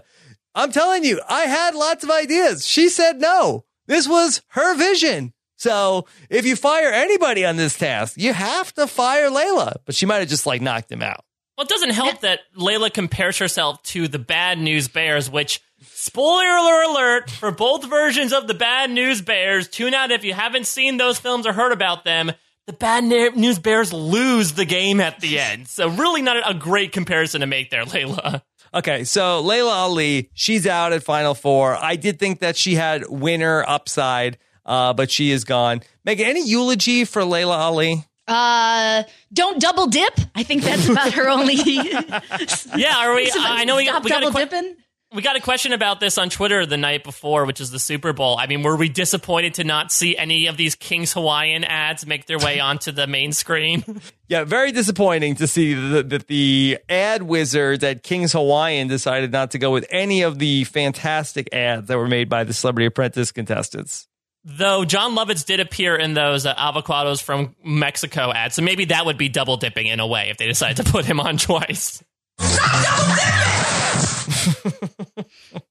I'm 0.54 0.72
telling 0.72 1.04
you, 1.04 1.20
I 1.28 1.44
had 1.44 1.76
lots 1.76 2.04
of 2.04 2.12
ideas. 2.12 2.68
She 2.68 2.90
said 2.90 3.20
no. 3.20 3.66
This 3.88 4.08
was 4.08 4.42
her 4.50 4.76
vision. 4.76 5.34
So 5.56 6.06
if 6.30 6.46
you 6.46 6.56
fire 6.56 6.90
anybody 6.90 7.46
on 7.46 7.56
this 7.58 7.78
task, 7.78 8.16
you 8.18 8.34
have 8.34 8.72
to 8.74 8.86
fire 8.86 9.30
Laila. 9.30 9.78
But 9.86 9.96
she 9.96 10.06
might 10.06 10.18
have 10.20 10.30
just 10.30 10.46
like 10.46 10.62
knocked 10.62 10.92
him 10.92 11.02
out. 11.02 11.24
Well, 11.58 11.66
it 11.66 11.70
doesn't 11.70 11.90
help 11.92 12.22
that 12.22 12.42
Laila 12.56 12.92
compares 12.92 13.40
herself 13.40 13.82
to 13.84 14.08
the 14.08 14.20
Bad 14.20 14.60
News 14.60 14.88
Bears, 14.88 15.28
which, 15.28 15.60
spoiler 15.82 16.84
alert, 16.84 17.32
for 17.32 17.50
both 17.50 17.84
versions 17.84 18.32
of 18.32 18.48
the 18.48 18.54
Bad 18.54 18.92
News 18.92 19.24
Bears, 19.24 19.68
tune 19.68 19.96
out 19.96 20.12
if 20.12 20.24
you 20.24 20.34
haven't 20.36 20.68
seen 20.68 20.98
those 20.98 21.18
films 21.18 21.48
or 21.48 21.54
heard 21.54 21.72
about 21.72 22.06
them. 22.06 22.32
The 22.68 22.74
Bad 22.74 23.06
News 23.06 23.58
Bears 23.58 23.92
lose 23.92 24.54
the 24.54 24.66
game 24.66 25.00
at 25.00 25.20
the 25.20 25.40
end. 25.40 25.68
So, 25.68 25.90
really, 25.90 26.22
not 26.22 26.38
a 26.48 26.54
great 26.54 26.92
comparison 26.92 27.42
to 27.42 27.48
make 27.48 27.72
there, 27.72 27.86
Laila. 27.86 28.44
Okay, 28.74 29.06
so 29.06 29.40
Laila 29.40 29.72
Ali, 29.72 30.30
she's 30.34 30.68
out 30.68 30.94
at 30.94 31.02
Final 31.02 31.34
Four. 31.34 31.76
I 31.76 31.96
did 31.96 32.20
think 32.20 32.40
that 32.42 32.56
she 32.56 32.76
had 32.76 33.08
winner 33.10 33.64
upside, 33.68 34.38
uh, 34.66 34.94
but 34.94 35.10
she 35.10 35.32
is 35.32 35.46
gone. 35.46 35.82
Megan, 36.04 36.28
any 36.28 36.46
eulogy 36.46 37.06
for 37.06 37.24
Laila 37.24 37.56
Ali? 37.56 38.04
Uh, 38.28 39.04
don't 39.32 39.60
double 39.62 39.88
dip. 39.88 40.14
I 40.36 40.44
think 40.44 40.64
that's 40.64 40.88
about 40.90 41.14
her 41.14 41.30
only. 41.30 41.56
Yeah, 42.76 42.98
are 42.98 43.16
we? 43.16 43.32
I 43.36 43.64
know 43.66 43.78
we, 43.78 43.86
Stop 43.88 44.04
we 44.04 44.10
got 44.10 44.22
a 44.22 44.26
double 44.26 44.40
que- 44.40 44.46
dipping. 44.46 44.76
We 45.14 45.22
got 45.22 45.38
a 45.38 45.40
question 45.40 45.72
about 45.72 46.02
this 46.02 46.18
on 46.18 46.30
Twitter 46.30 46.66
the 46.66 46.76
night 46.76 47.06
before, 47.06 47.46
which 47.46 47.62
is 47.62 47.72
the 47.72 47.80
Super 47.80 48.12
Bowl. 48.12 48.38
I 48.38 48.46
mean, 48.46 48.62
were 48.62 48.76
we 48.76 48.90
disappointed 48.90 49.54
to 49.54 49.64
not 49.64 49.90
see 49.90 50.18
any 50.18 50.48
of 50.48 50.58
these 50.58 50.76
King's 50.76 51.14
Hawaiian 51.14 51.64
ads 51.64 52.06
make 52.06 52.26
their 52.26 52.38
way 52.38 52.60
onto 52.60 52.92
the 52.92 53.08
main 53.08 53.32
screen? 53.32 53.84
Yeah, 54.30 54.44
very 54.44 54.74
disappointing 54.74 55.36
to 55.36 55.48
see 55.48 55.74
that 55.74 56.10
the, 56.10 56.18
the 56.18 56.80
ad 56.90 57.24
wizards 57.24 57.82
at 57.86 58.04
King's 58.04 58.34
Hawaiian 58.34 58.90
decided 58.90 59.32
not 59.32 59.52
to 59.52 59.58
go 59.58 59.72
with 59.72 59.86
any 59.90 60.24
of 60.24 60.38
the 60.38 60.66
fantastic 60.66 61.48
ads 61.54 61.88
that 61.88 61.98
were 61.98 62.10
made 62.10 62.28
by 62.28 62.44
the 62.44 62.52
Celebrity 62.52 62.88
Apprentice 62.88 63.32
contestants. 63.32 64.07
Though 64.50 64.86
Jon 64.86 65.14
Lovitz 65.14 65.46
did 65.46 65.60
appear 65.60 65.98
in 65.98 66.14
those 66.14 66.46
uh, 66.46 66.56
avocados 66.56 67.22
from 67.22 67.54
Mexico 67.66 68.32
ads, 68.32 68.56
so 68.56 68.62
maybe 68.62 68.86
that 68.86 69.06
would 69.06 69.18
be 69.18 69.28
double 69.28 69.58
dipping 69.58 69.88
in 69.88 70.00
a 70.00 70.08
way 70.08 70.30
if 70.30 70.38
they 70.38 70.48
decided 70.48 70.86
to 70.86 70.90
put 70.90 71.04
him 71.04 71.20
on 71.20 71.38
twice. 71.38 72.02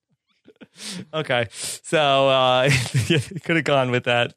Okay, 1.13 1.47
so 1.51 2.29
uh, 2.29 2.69
could 3.45 3.57
have 3.57 3.65
gone 3.65 3.91
with 3.91 4.05
that. 4.05 4.35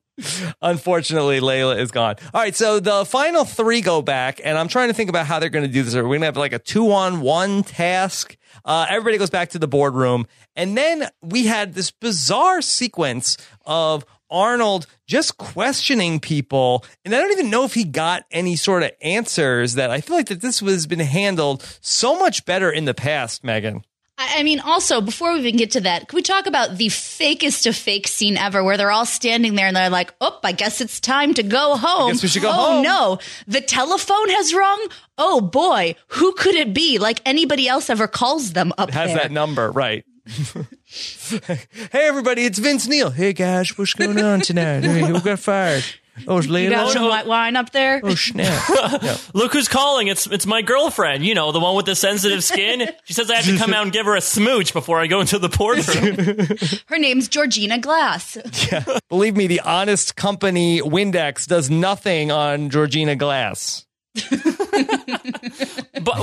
Unfortunately, 0.61 1.39
Laila 1.39 1.77
is 1.77 1.91
gone. 1.91 2.15
All 2.33 2.41
right, 2.41 2.55
so 2.55 2.79
the 2.79 3.05
final 3.05 3.45
three 3.45 3.81
go 3.81 4.01
back, 4.01 4.41
and 4.43 4.57
I'm 4.57 4.67
trying 4.67 4.89
to 4.89 4.93
think 4.93 5.09
about 5.09 5.25
how 5.25 5.39
they're 5.39 5.49
going 5.49 5.65
to 5.65 5.71
do 5.71 5.83
this. 5.83 5.95
We're 5.95 6.03
going 6.03 6.21
to 6.21 6.27
have 6.27 6.37
like 6.37 6.53
a 6.53 6.59
two 6.59 6.91
on 6.91 7.21
one 7.21 7.63
task. 7.63 8.37
Uh, 8.65 8.85
everybody 8.89 9.17
goes 9.17 9.29
back 9.29 9.49
to 9.49 9.59
the 9.59 9.67
boardroom, 9.67 10.27
and 10.55 10.77
then 10.77 11.07
we 11.21 11.45
had 11.45 11.73
this 11.73 11.91
bizarre 11.91 12.61
sequence 12.61 13.37
of 13.65 14.05
Arnold 14.29 14.87
just 15.07 15.37
questioning 15.37 16.19
people, 16.19 16.85
and 17.03 17.15
I 17.15 17.19
don't 17.19 17.31
even 17.31 17.49
know 17.49 17.63
if 17.63 17.73
he 17.73 17.83
got 17.83 18.25
any 18.31 18.55
sort 18.55 18.83
of 18.83 18.91
answers. 19.01 19.75
That 19.75 19.91
I 19.91 20.01
feel 20.01 20.15
like 20.15 20.27
that 20.27 20.41
this 20.41 20.61
was 20.61 20.87
been 20.87 20.99
handled 20.99 21.63
so 21.81 22.17
much 22.17 22.45
better 22.45 22.71
in 22.71 22.85
the 22.85 22.93
past, 22.93 23.43
Megan. 23.43 23.83
I 24.17 24.39
I 24.39 24.43
mean, 24.43 24.59
also, 24.59 25.01
before 25.01 25.33
we 25.33 25.39
even 25.39 25.55
get 25.55 25.71
to 25.71 25.81
that, 25.81 26.07
can 26.07 26.15
we 26.17 26.21
talk 26.21 26.45
about 26.45 26.77
the 26.77 26.87
fakest 26.87 27.65
of 27.67 27.75
fake 27.75 28.07
scene 28.07 28.37
ever 28.37 28.63
where 28.63 28.77
they're 28.77 28.91
all 28.91 29.05
standing 29.05 29.55
there 29.55 29.67
and 29.67 29.75
they're 29.75 29.89
like, 29.89 30.13
oh, 30.21 30.37
I 30.43 30.51
guess 30.51 30.81
it's 30.81 30.99
time 30.99 31.33
to 31.35 31.43
go 31.43 31.75
home. 31.77 32.11
guess 32.11 32.21
we 32.21 32.29
should 32.29 32.41
go 32.41 32.49
oh, 32.49 32.73
home." 32.73 32.83
no. 32.83 33.19
The 33.47 33.61
telephone 33.61 34.29
has 34.29 34.53
rung? 34.53 34.87
Oh, 35.17 35.41
boy. 35.41 35.95
Who 36.09 36.33
could 36.33 36.55
it 36.55 36.73
be? 36.73 36.99
Like 36.99 37.21
anybody 37.25 37.67
else 37.67 37.89
ever 37.89 38.07
calls 38.07 38.53
them 38.53 38.73
up 38.77 38.91
has 38.91 39.09
there. 39.09 39.23
that 39.23 39.31
number, 39.31 39.71
right? 39.71 40.05
hey, 40.89 41.59
everybody, 41.93 42.45
it's 42.45 42.57
Vince 42.57 42.87
Neil. 42.87 43.11
Hey, 43.11 43.33
guys, 43.33 43.77
what's 43.77 43.93
going 43.93 44.19
on 44.19 44.41
tonight? 44.41 44.83
Hey, 44.83 45.01
who 45.05 45.21
got 45.21 45.37
fired? 45.39 45.83
Oh, 46.27 46.39
it's 46.39 46.47
You 46.47 46.69
got 46.69 46.91
some 46.91 47.07
white 47.07 47.27
wine 47.27 47.55
up 47.55 47.71
there? 47.71 48.01
Oh, 48.03 48.15
snap. 48.15 48.61
No. 49.01 49.15
Look 49.33 49.53
who's 49.53 49.67
calling! 49.69 50.07
It's 50.07 50.25
it's 50.27 50.45
my 50.45 50.61
girlfriend. 50.61 51.23
You 51.23 51.33
know, 51.35 51.51
the 51.51 51.59
one 51.59 51.75
with 51.75 51.85
the 51.85 51.95
sensitive 51.95 52.43
skin. 52.43 52.89
She 53.05 53.13
says 53.13 53.29
I 53.31 53.35
have 53.35 53.45
to 53.45 53.57
come 53.57 53.73
out 53.73 53.83
and 53.83 53.93
give 53.93 54.05
her 54.07 54.15
a 54.15 54.21
smooch 54.21 54.73
before 54.73 54.99
I 54.99 55.07
go 55.07 55.21
into 55.21 55.37
the 55.39 55.47
boardroom. 55.47 56.57
Her 56.87 56.97
name's 56.97 57.29
Georgina 57.29 57.77
Glass. 57.79 58.37
Yeah. 58.69 58.83
Believe 59.07 59.37
me, 59.37 59.47
the 59.47 59.61
Honest 59.61 60.15
Company 60.15 60.81
Windex 60.81 61.47
does 61.47 61.69
nothing 61.69 62.31
on 62.31 62.69
Georgina 62.69 63.15
Glass. 63.15 63.85
but 64.15 64.33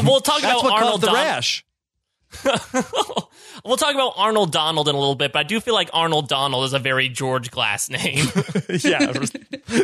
we'll 0.05 0.21
talk 0.21 0.43
That's 0.43 0.61
about 0.61 0.65
what 0.65 0.73
Arnold 0.73 0.91
caused 0.91 1.03
the 1.03 1.07
Don- 1.07 1.15
rash. 1.15 1.65
We'll 3.67 3.77
talk 3.77 3.95
about 3.95 4.13
Arnold 4.17 4.53
Donald 4.53 4.89
in 4.89 4.95
a 4.95 4.99
little 4.99 5.15
bit, 5.15 5.33
but 5.33 5.41
I 5.41 5.43
do 5.43 5.61
feel 5.61 5.75
like 5.75 5.91
Arnold 5.93 6.29
Donald 6.29 6.65
is 6.65 6.73
a 6.73 6.79
very 6.79 7.09
George 7.09 7.51
Glass 7.51 7.91
name. 7.91 8.25
yeah, 8.69 9.13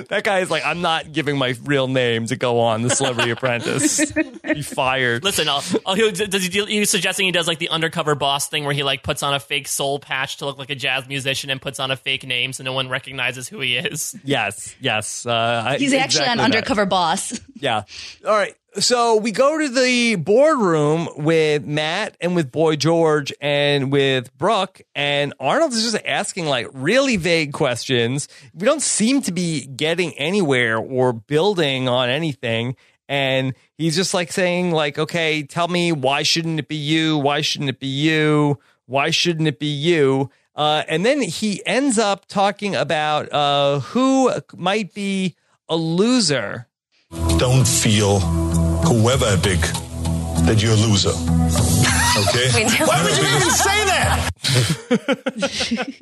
that 0.08 0.20
guy 0.24 0.40
is 0.40 0.50
like, 0.50 0.64
I'm 0.64 0.80
not 0.80 1.12
giving 1.12 1.36
my 1.36 1.54
real 1.64 1.88
name 1.88 2.26
to 2.26 2.36
go 2.36 2.60
on 2.60 2.82
the 2.82 2.90
Celebrity 2.90 3.30
Apprentice. 3.32 4.12
Be 4.12 4.62
fired. 4.62 5.24
Listen, 5.24 5.48
I'll, 5.48 5.62
I'll, 5.86 5.94
he- 5.94 6.10
does 6.12 6.42
he, 6.42 6.48
do- 6.48 6.66
you 6.72 6.84
suggesting 6.84 7.26
he 7.26 7.32
does 7.32 7.48
like 7.48 7.58
the 7.58 7.68
undercover 7.70 8.14
boss 8.14 8.48
thing 8.48 8.64
where 8.64 8.74
he 8.74 8.82
like 8.82 9.02
puts 9.02 9.22
on 9.22 9.34
a 9.34 9.40
fake 9.40 9.68
soul 9.68 9.98
patch 9.98 10.36
to 10.38 10.44
look 10.46 10.58
like 10.58 10.70
a 10.70 10.74
jazz 10.76 11.08
musician 11.08 11.50
and 11.50 11.60
puts 11.60 11.80
on 11.80 11.90
a 11.90 11.96
fake 11.96 12.26
name 12.26 12.52
so 12.52 12.62
no 12.64 12.72
one 12.72 12.88
recognizes 12.88 13.48
who 13.48 13.60
he 13.60 13.76
is? 13.76 14.14
Yes, 14.24 14.74
yes. 14.80 15.26
Uh, 15.26 15.62
I- 15.66 15.78
He's 15.78 15.92
actually 15.92 16.22
exactly 16.24 16.32
an 16.32 16.38
that. 16.38 16.44
undercover 16.44 16.86
boss. 16.86 17.40
Yeah. 17.56 17.82
All 18.26 18.32
right. 18.36 18.54
So 18.78 19.16
we 19.16 19.32
go 19.32 19.58
to 19.58 19.68
the 19.68 20.14
boardroom 20.14 21.06
with 21.16 21.64
Matt 21.64 22.16
and 22.22 22.34
with 22.34 22.50
Boy 22.50 22.76
George 22.76 23.32
and 23.40 23.71
with 23.80 24.36
Brooke, 24.36 24.80
and 24.94 25.34
Arnold 25.40 25.72
is 25.72 25.82
just 25.82 26.04
asking 26.04 26.46
like 26.46 26.66
really 26.72 27.16
vague 27.16 27.52
questions. 27.52 28.28
We 28.54 28.64
don't 28.64 28.82
seem 28.82 29.22
to 29.22 29.32
be 29.32 29.66
getting 29.66 30.12
anywhere 30.18 30.78
or 30.78 31.12
building 31.12 31.88
on 31.88 32.08
anything. 32.08 32.76
And 33.08 33.54
he's 33.76 33.96
just 33.96 34.14
like 34.14 34.32
saying, 34.32 34.70
like, 34.70 34.98
okay, 34.98 35.42
tell 35.42 35.68
me 35.68 35.92
why 35.92 36.22
shouldn't 36.22 36.58
it 36.58 36.68
be 36.68 36.76
you? 36.76 37.18
Why 37.18 37.40
shouldn't 37.40 37.70
it 37.70 37.80
be 37.80 37.86
you? 37.88 38.58
Why 38.86 39.10
shouldn't 39.10 39.48
it 39.48 39.58
be 39.58 39.66
you? 39.66 40.30
Uh, 40.54 40.82
and 40.88 41.04
then 41.04 41.20
he 41.22 41.64
ends 41.66 41.98
up 41.98 42.26
talking 42.26 42.74
about 42.74 43.32
uh, 43.32 43.80
who 43.80 44.32
might 44.56 44.94
be 44.94 45.34
a 45.68 45.76
loser. 45.76 46.68
Don't 47.38 47.66
feel, 47.66 48.20
whoever 48.20 49.36
pick, 49.38 49.60
that 50.46 50.62
you're 50.62 50.72
a 50.72 50.76
loser. 50.76 51.10
Okay? 51.10 52.66
Why 52.84 53.02
would 53.04 53.16
you 53.16 53.24
even 53.24 53.50
say 53.50 53.84
that? 53.84 54.30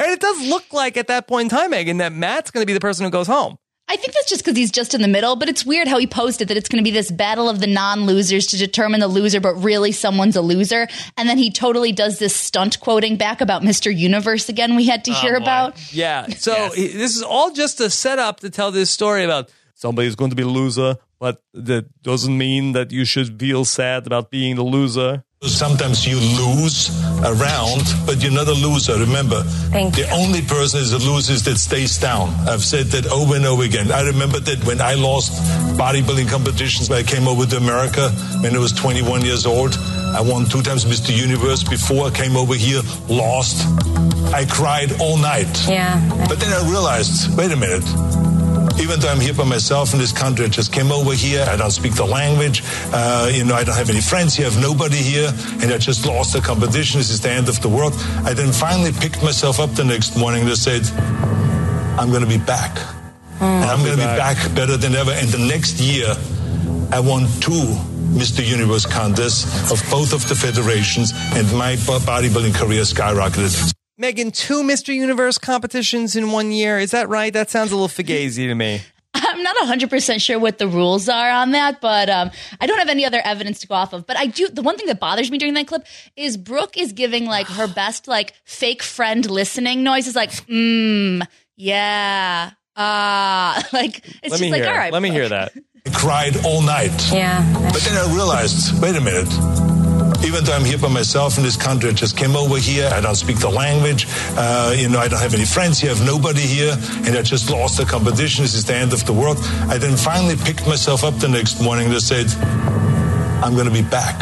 And 0.00 0.10
it 0.12 0.20
does 0.20 0.48
look 0.48 0.72
like 0.72 0.96
at 0.96 1.08
that 1.08 1.26
point 1.26 1.50
in 1.52 1.58
time, 1.58 1.70
Megan, 1.70 1.98
that 1.98 2.12
Matt's 2.12 2.50
going 2.50 2.62
to 2.62 2.66
be 2.66 2.72
the 2.72 2.80
person 2.80 3.04
who 3.04 3.10
goes 3.10 3.26
home. 3.26 3.56
I 3.90 3.96
think 3.96 4.12
that's 4.12 4.28
just 4.28 4.44
because 4.44 4.56
he's 4.56 4.70
just 4.70 4.94
in 4.94 5.00
the 5.00 5.08
middle, 5.08 5.34
but 5.36 5.48
it's 5.48 5.64
weird 5.64 5.88
how 5.88 5.98
he 5.98 6.06
posted 6.06 6.48
that 6.48 6.56
it's 6.56 6.68
going 6.68 6.82
to 6.82 6.84
be 6.84 6.90
this 6.90 7.10
battle 7.10 7.48
of 7.48 7.60
the 7.60 7.66
non 7.66 8.04
losers 8.04 8.46
to 8.48 8.58
determine 8.58 9.00
the 9.00 9.08
loser, 9.08 9.40
but 9.40 9.54
really 9.54 9.92
someone's 9.92 10.36
a 10.36 10.42
loser. 10.42 10.86
And 11.16 11.28
then 11.28 11.38
he 11.38 11.50
totally 11.50 11.92
does 11.92 12.18
this 12.18 12.36
stunt 12.36 12.80
quoting 12.80 13.16
back 13.16 13.40
about 13.40 13.62
Mr. 13.62 13.94
Universe 13.94 14.48
again, 14.50 14.76
we 14.76 14.86
had 14.86 15.04
to 15.06 15.12
oh, 15.12 15.14
hear 15.14 15.38
boy. 15.38 15.44
about. 15.44 15.92
Yeah. 15.94 16.26
So 16.28 16.52
i- 16.52 16.70
this 16.74 17.16
is 17.16 17.22
all 17.22 17.50
just 17.50 17.80
a 17.80 17.88
setup 17.88 18.40
to 18.40 18.50
tell 18.50 18.70
this 18.70 18.90
story 18.90 19.24
about 19.24 19.50
somebody's 19.74 20.16
going 20.16 20.30
to 20.30 20.36
be 20.36 20.42
a 20.42 20.46
loser, 20.48 20.96
but 21.20 21.42
that 21.54 22.02
doesn't 22.02 22.36
mean 22.36 22.72
that 22.72 22.92
you 22.92 23.04
should 23.04 23.38
feel 23.38 23.64
sad 23.64 24.06
about 24.06 24.30
being 24.30 24.56
the 24.56 24.62
loser. 24.62 25.24
Sometimes 25.42 26.04
you 26.04 26.16
lose 26.18 26.90
around, 27.22 27.82
but 28.06 28.20
you're 28.20 28.32
not 28.32 28.48
a 28.48 28.54
loser. 28.54 28.98
Remember, 28.98 29.42
Thank 29.70 29.94
the 29.94 30.00
you. 30.02 30.08
only 30.12 30.42
person 30.42 30.80
is 30.80 30.92
a 30.92 30.98
loser 30.98 31.32
is 31.34 31.44
that 31.44 31.58
stays 31.58 31.96
down. 31.96 32.30
I've 32.48 32.64
said 32.64 32.86
that 32.86 33.06
over 33.06 33.36
and 33.36 33.46
over 33.46 33.62
again. 33.62 33.92
I 33.92 34.02
remember 34.02 34.40
that 34.40 34.64
when 34.64 34.80
I 34.80 34.94
lost 34.94 35.30
bodybuilding 35.78 36.28
competitions, 36.28 36.90
when 36.90 36.98
I 36.98 37.02
came 37.04 37.28
over 37.28 37.46
to 37.46 37.56
America 37.56 38.10
when 38.42 38.54
I 38.54 38.58
was 38.58 38.72
21 38.72 39.22
years 39.24 39.46
old, 39.46 39.76
I 40.12 40.20
won 40.22 40.46
two 40.46 40.62
times 40.62 40.84
Mr. 40.84 41.16
Universe. 41.16 41.62
Before 41.62 42.06
I 42.08 42.10
came 42.10 42.36
over 42.36 42.54
here, 42.54 42.80
lost. 43.08 43.62
I 44.34 44.44
cried 44.44 44.90
all 45.00 45.18
night. 45.18 45.46
Yeah. 45.68 46.00
But 46.28 46.40
then 46.40 46.50
I 46.52 46.68
realized, 46.68 47.36
wait 47.38 47.52
a 47.52 47.56
minute. 47.56 47.84
Even 48.88 49.00
though 49.00 49.08
I'm 49.08 49.20
here 49.20 49.34
by 49.34 49.44
myself 49.44 49.92
in 49.92 49.98
this 49.98 50.12
country, 50.12 50.46
I 50.46 50.48
just 50.48 50.72
came 50.72 50.90
over 50.90 51.12
here. 51.12 51.44
I 51.46 51.56
don't 51.56 51.70
speak 51.70 51.94
the 51.94 52.06
language. 52.06 52.62
Uh, 52.90 53.30
you 53.30 53.44
know, 53.44 53.54
I 53.54 53.62
don't 53.62 53.76
have 53.76 53.90
any 53.90 54.00
friends 54.00 54.34
here. 54.34 54.46
I 54.46 54.50
have 54.50 54.62
nobody 54.62 54.96
here. 54.96 55.30
And 55.60 55.70
I 55.70 55.76
just 55.76 56.06
lost 56.06 56.32
the 56.32 56.40
competition. 56.40 56.96
This 56.96 57.10
is 57.10 57.20
the 57.20 57.28
end 57.28 57.50
of 57.50 57.60
the 57.60 57.68
world. 57.68 57.92
I 58.24 58.32
then 58.32 58.50
finally 58.50 58.92
picked 58.92 59.22
myself 59.22 59.60
up 59.60 59.74
the 59.74 59.84
next 59.84 60.16
morning 60.16 60.48
and 60.48 60.56
said, 60.56 60.88
I'm 62.00 62.08
going 62.08 62.22
to 62.22 62.26
be 62.26 62.38
back. 62.38 62.78
And 63.42 63.66
I'm 63.66 63.84
going 63.84 63.98
to 63.98 63.98
be 63.98 64.16
back 64.16 64.38
better 64.54 64.78
than 64.78 64.94
ever. 64.94 65.10
And 65.10 65.28
the 65.28 65.46
next 65.46 65.80
year, 65.80 66.14
I 66.90 67.00
won 67.00 67.28
two 67.40 67.76
Mr. 68.16 68.40
Universe 68.42 68.86
contests 68.86 69.70
of 69.70 69.84
both 69.90 70.14
of 70.14 70.26
the 70.30 70.34
federations, 70.34 71.12
and 71.36 71.46
my 71.52 71.76
bodybuilding 71.76 72.54
career 72.54 72.84
skyrocketed. 72.84 73.74
Megan, 73.98 74.30
two 74.30 74.62
Mr. 74.62 74.94
Universe 74.94 75.38
competitions 75.38 76.14
in 76.14 76.30
one 76.30 76.52
year. 76.52 76.78
Is 76.78 76.92
that 76.92 77.08
right? 77.08 77.32
That 77.32 77.50
sounds 77.50 77.72
a 77.72 77.76
little 77.76 77.88
fugazi 77.88 78.46
to 78.46 78.54
me. 78.54 78.80
I'm 79.14 79.38
I'm 79.38 79.42
not 79.42 79.56
100% 79.78 80.20
sure 80.20 80.38
what 80.38 80.58
the 80.58 80.66
rules 80.68 81.08
are 81.08 81.30
on 81.30 81.52
that, 81.52 81.80
but 81.80 82.08
um, 82.10 82.30
I 82.60 82.66
don't 82.66 82.78
have 82.78 82.88
any 82.88 83.04
other 83.04 83.20
evidence 83.24 83.60
to 83.60 83.66
go 83.68 83.74
off 83.74 83.92
of. 83.92 84.06
But 84.06 84.16
I 84.16 84.26
do, 84.26 84.48
the 84.48 84.62
one 84.62 84.76
thing 84.76 84.86
that 84.86 84.98
bothers 85.00 85.30
me 85.30 85.38
during 85.38 85.54
that 85.54 85.66
clip 85.66 85.84
is 86.16 86.36
Brooke 86.36 86.76
is 86.76 86.92
giving 86.92 87.26
like 87.26 87.46
her 87.46 87.68
best, 87.68 88.08
like 88.08 88.34
fake 88.44 88.82
friend 88.82 89.28
listening 89.30 89.82
noises, 89.84 90.16
like, 90.16 90.30
mmm, 90.46 91.26
yeah, 91.56 92.50
ah. 92.76 93.68
like, 93.72 93.98
it's 93.98 94.22
Let 94.22 94.30
just 94.30 94.40
me 94.42 94.50
like, 94.50 94.62
hear. 94.62 94.70
all 94.70 94.76
right. 94.76 94.92
Let 94.92 95.02
me 95.02 95.10
hear 95.10 95.28
that. 95.28 95.52
I 95.86 95.90
cried 95.90 96.44
all 96.44 96.62
night. 96.62 97.12
Yeah. 97.12 97.42
But 97.72 97.82
then 97.82 97.96
I 97.96 98.12
realized, 98.14 98.80
wait 98.82 98.96
a 98.96 99.00
minute. 99.00 99.67
Even 100.24 100.44
though 100.44 100.52
I'm 100.52 100.64
here 100.64 100.78
by 100.78 100.88
myself 100.88 101.38
in 101.38 101.44
this 101.44 101.56
country, 101.56 101.90
I 101.90 101.92
just 101.92 102.16
came 102.16 102.36
over 102.36 102.58
here. 102.58 102.90
I 102.92 103.00
don't 103.00 103.14
speak 103.14 103.38
the 103.38 103.48
language. 103.48 104.06
Uh, 104.36 104.74
you 104.76 104.88
know, 104.88 104.98
I 104.98 105.08
don't 105.08 105.20
have 105.20 105.34
any 105.34 105.44
friends 105.46 105.78
here. 105.78 105.90
I 105.90 105.94
have 105.94 106.04
nobody 106.04 106.40
here. 106.40 106.76
And 107.06 107.16
I 107.16 107.22
just 107.22 107.50
lost 107.50 107.78
the 107.78 107.84
competition. 107.84 108.42
This 108.42 108.54
is 108.54 108.64
the 108.64 108.74
end 108.74 108.92
of 108.92 109.06
the 109.06 109.12
world. 109.12 109.38
I 109.68 109.78
then 109.78 109.96
finally 109.96 110.36
picked 110.36 110.66
myself 110.66 111.04
up 111.04 111.14
the 111.18 111.28
next 111.28 111.62
morning 111.62 111.90
and 111.90 112.02
said, 112.02 112.26
I'm 113.42 113.54
going 113.54 113.66
to 113.68 113.72
be 113.72 113.82
back. 113.82 114.20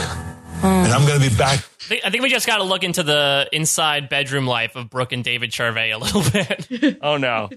And 0.62 0.92
I'm 0.92 1.06
going 1.06 1.20
to 1.20 1.28
be 1.30 1.34
back. 1.34 1.58
I 1.60 1.88
think, 1.88 2.04
I 2.04 2.10
think 2.10 2.22
we 2.22 2.30
just 2.30 2.46
got 2.46 2.58
to 2.58 2.64
look 2.64 2.82
into 2.82 3.02
the 3.02 3.48
inside 3.52 4.08
bedroom 4.08 4.46
life 4.46 4.74
of 4.76 4.90
Brooke 4.90 5.12
and 5.12 5.22
David 5.22 5.50
Charvet 5.50 5.94
a 5.94 5.98
little 5.98 6.22
bit. 6.82 6.98
Oh 7.02 7.16
no. 7.16 7.48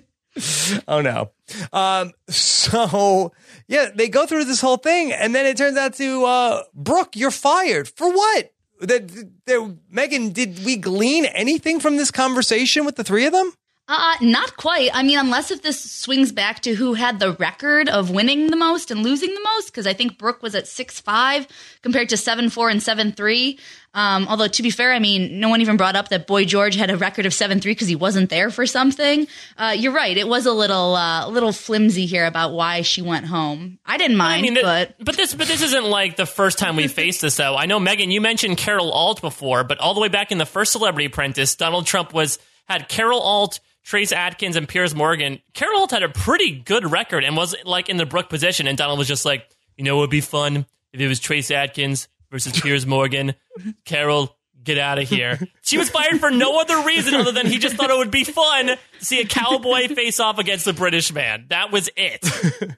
Oh 0.87 1.01
no. 1.01 1.31
Um, 1.73 2.13
so 2.29 3.33
yeah, 3.69 3.91
they 3.93 4.09
go 4.09 4.25
through 4.25 4.45
this 4.45 4.61
whole 4.61 4.77
thing, 4.77 5.13
and 5.13 5.33
then 5.33 5.45
it 5.45 5.55
turns 5.55 5.77
out 5.77 5.93
to 5.93 6.25
uh, 6.25 6.63
Brooke, 6.73 7.15
you're 7.15 7.29
fired 7.29 7.87
for 7.87 8.11
what? 8.11 8.51
That 8.81 9.77
Megan, 9.91 10.31
did 10.31 10.65
we 10.65 10.75
glean 10.75 11.25
anything 11.25 11.79
from 11.79 11.95
this 11.95 12.09
conversation 12.09 12.83
with 12.83 12.95
the 12.95 13.03
three 13.03 13.27
of 13.27 13.31
them? 13.31 13.53
Uh, 13.91 14.13
not 14.21 14.55
quite. 14.55 14.91
I 14.93 15.01
mean, 15.01 15.17
unless 15.17 15.49
if 15.49 15.63
this 15.63 15.83
swings 15.83 16.31
back 16.31 16.59
to 16.59 16.75
who 16.75 16.93
had 16.93 17.19
the 17.19 17.33
record 17.33 17.89
of 17.89 18.11
winning 18.11 18.51
the 18.51 18.55
most 18.55 18.91
and 18.91 19.01
losing 19.01 19.33
the 19.33 19.41
most, 19.41 19.65
because 19.65 19.87
I 19.87 19.93
think 19.93 20.19
Brooke 20.19 20.43
was 20.43 20.53
at 20.53 20.67
six 20.67 20.99
five 20.99 21.47
compared 21.81 22.09
to 22.09 22.17
seven 22.17 22.51
four 22.51 22.69
and 22.69 22.83
seven 22.83 23.11
three. 23.11 23.57
Um, 23.95 24.27
although 24.29 24.47
to 24.47 24.61
be 24.61 24.69
fair, 24.69 24.93
I 24.93 24.99
mean, 24.99 25.39
no 25.39 25.49
one 25.49 25.61
even 25.61 25.75
brought 25.75 25.95
up 25.95 26.09
that 26.09 26.27
Boy 26.27 26.45
George 26.45 26.75
had 26.75 26.91
a 26.91 26.97
record 26.97 27.25
of 27.25 27.33
seven 27.33 27.59
three 27.59 27.71
because 27.71 27.87
he 27.87 27.95
wasn't 27.95 28.29
there 28.29 28.51
for 28.51 28.67
something. 28.67 29.25
Uh, 29.57 29.73
you're 29.75 29.91
right; 29.91 30.15
it 30.15 30.27
was 30.27 30.45
a 30.45 30.53
little, 30.53 30.95
uh, 30.95 31.25
a 31.25 31.29
little 31.29 31.51
flimsy 31.51 32.05
here 32.05 32.27
about 32.27 32.51
why 32.51 32.83
she 32.83 33.01
went 33.01 33.25
home. 33.25 33.79
I 33.87 33.97
didn't 33.97 34.17
mind, 34.17 34.45
I 34.45 34.49
mean, 34.51 34.59
but 34.61 35.03
but 35.03 35.17
this 35.17 35.33
but 35.33 35.47
this 35.47 35.63
isn't 35.63 35.85
like 35.85 36.15
the 36.15 36.27
first 36.27 36.59
time 36.59 36.75
we 36.75 36.87
faced 36.87 37.21
this 37.21 37.37
though. 37.37 37.55
I 37.55 37.65
know 37.65 37.79
Megan, 37.79 38.11
you 38.11 38.21
mentioned 38.21 38.57
Carol 38.57 38.91
Alt 38.91 39.19
before, 39.19 39.63
but 39.63 39.79
all 39.79 39.95
the 39.95 39.99
way 39.99 40.09
back 40.09 40.31
in 40.31 40.37
the 40.37 40.45
first 40.45 40.73
Celebrity 40.73 41.05
Apprentice, 41.05 41.55
Donald 41.55 41.87
Trump 41.87 42.13
was 42.13 42.37
had 42.67 42.87
Carol 42.87 43.19
Alt, 43.19 43.59
Trace 43.89 44.11
Atkins, 44.11 44.55
and 44.55 44.67
Piers 44.67 44.93
Morgan. 44.93 45.39
Carol 45.55 45.79
Alt 45.79 45.89
had 45.89 46.03
a 46.03 46.09
pretty 46.09 46.51
good 46.51 46.91
record 46.91 47.23
and 47.23 47.35
was 47.35 47.55
like 47.65 47.89
in 47.89 47.97
the 47.97 48.05
Brooke 48.05 48.29
position, 48.29 48.67
and 48.67 48.77
Donald 48.77 48.99
was 48.99 49.07
just 49.07 49.25
like, 49.25 49.49
you 49.77 49.83
know, 49.83 49.97
it 49.97 50.01
would 50.01 50.09
be 50.11 50.21
fun 50.21 50.67
if 50.93 50.99
it 51.01 51.07
was 51.07 51.19
Trace 51.19 51.49
Atkins 51.49 52.07
versus 52.29 52.61
Piers 52.61 52.85
Morgan. 52.85 53.33
Carol. 53.85 54.35
Get 54.61 54.77
out 54.77 54.99
of 54.99 55.07
here. 55.07 55.39
She 55.61 55.77
was 55.77 55.89
fired 55.89 56.19
for 56.19 56.29
no 56.29 56.59
other 56.59 56.85
reason 56.85 57.15
other 57.15 57.31
than 57.31 57.47
he 57.47 57.57
just 57.59 57.75
thought 57.75 57.89
it 57.89 57.97
would 57.97 58.11
be 58.11 58.25
fun 58.25 58.67
to 58.67 58.77
see 58.99 59.21
a 59.21 59.25
cowboy 59.25 59.87
face 59.87 60.19
off 60.19 60.37
against 60.37 60.67
a 60.67 60.73
British 60.73 61.13
man. 61.13 61.45
That 61.47 61.71
was 61.71 61.89
it. 61.95 62.25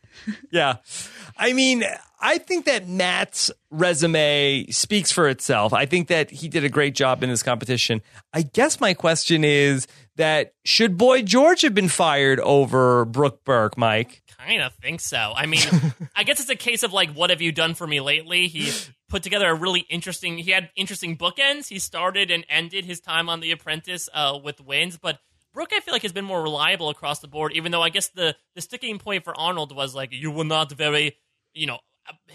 Yeah. 0.51 0.77
I 1.37 1.53
mean, 1.53 1.83
I 2.19 2.37
think 2.37 2.65
that 2.65 2.87
Matt's 2.87 3.49
resume 3.71 4.67
speaks 4.69 5.11
for 5.11 5.27
itself. 5.27 5.73
I 5.73 5.85
think 5.85 6.09
that 6.09 6.29
he 6.29 6.49
did 6.49 6.63
a 6.63 6.69
great 6.69 6.93
job 6.93 7.23
in 7.23 7.29
this 7.29 7.41
competition. 7.41 8.01
I 8.33 8.43
guess 8.43 8.79
my 8.79 8.93
question 8.93 9.43
is 9.43 9.87
that 10.15 10.53
should 10.65 10.97
Boy 10.97 11.21
George 11.21 11.61
have 11.61 11.73
been 11.73 11.89
fired 11.89 12.39
over 12.39 13.05
Brooke 13.05 13.43
Burke, 13.43 13.77
Mike? 13.77 14.21
kind 14.45 14.61
of 14.61 14.73
think 14.75 14.99
so. 14.99 15.33
I 15.35 15.45
mean, 15.45 15.61
I 16.15 16.23
guess 16.23 16.39
it's 16.39 16.49
a 16.49 16.55
case 16.55 16.83
of 16.83 16.93
like, 16.93 17.13
what 17.13 17.29
have 17.29 17.41
you 17.41 17.51
done 17.51 17.73
for 17.73 17.85
me 17.85 18.01
lately? 18.01 18.47
He 18.47 18.71
put 19.09 19.23
together 19.23 19.49
a 19.49 19.53
really 19.53 19.81
interesting. 19.81 20.37
He 20.37 20.51
had 20.51 20.69
interesting 20.75 21.17
bookends. 21.17 21.67
He 21.67 21.79
started 21.79 22.31
and 22.31 22.45
ended 22.49 22.85
his 22.85 22.99
time 22.99 23.29
on 23.29 23.39
The 23.39 23.51
Apprentice 23.51 24.09
uh, 24.13 24.39
with 24.43 24.61
wins, 24.61 24.97
but 24.97 25.19
Brooke, 25.53 25.71
I 25.73 25.81
feel 25.81 25.93
like 25.93 26.03
has 26.03 26.13
been 26.13 26.25
more 26.25 26.41
reliable 26.41 26.89
across 26.89 27.19
the 27.19 27.27
board. 27.27 27.51
Even 27.53 27.71
though 27.71 27.81
I 27.81 27.89
guess 27.89 28.07
the 28.09 28.35
the 28.55 28.61
sticking 28.61 28.99
point 28.99 29.25
for 29.25 29.37
Arnold 29.37 29.75
was 29.75 29.93
like, 29.93 30.13
you 30.13 30.31
were 30.31 30.45
not 30.45 30.71
very, 30.71 31.17
you 31.53 31.67
know. 31.67 31.79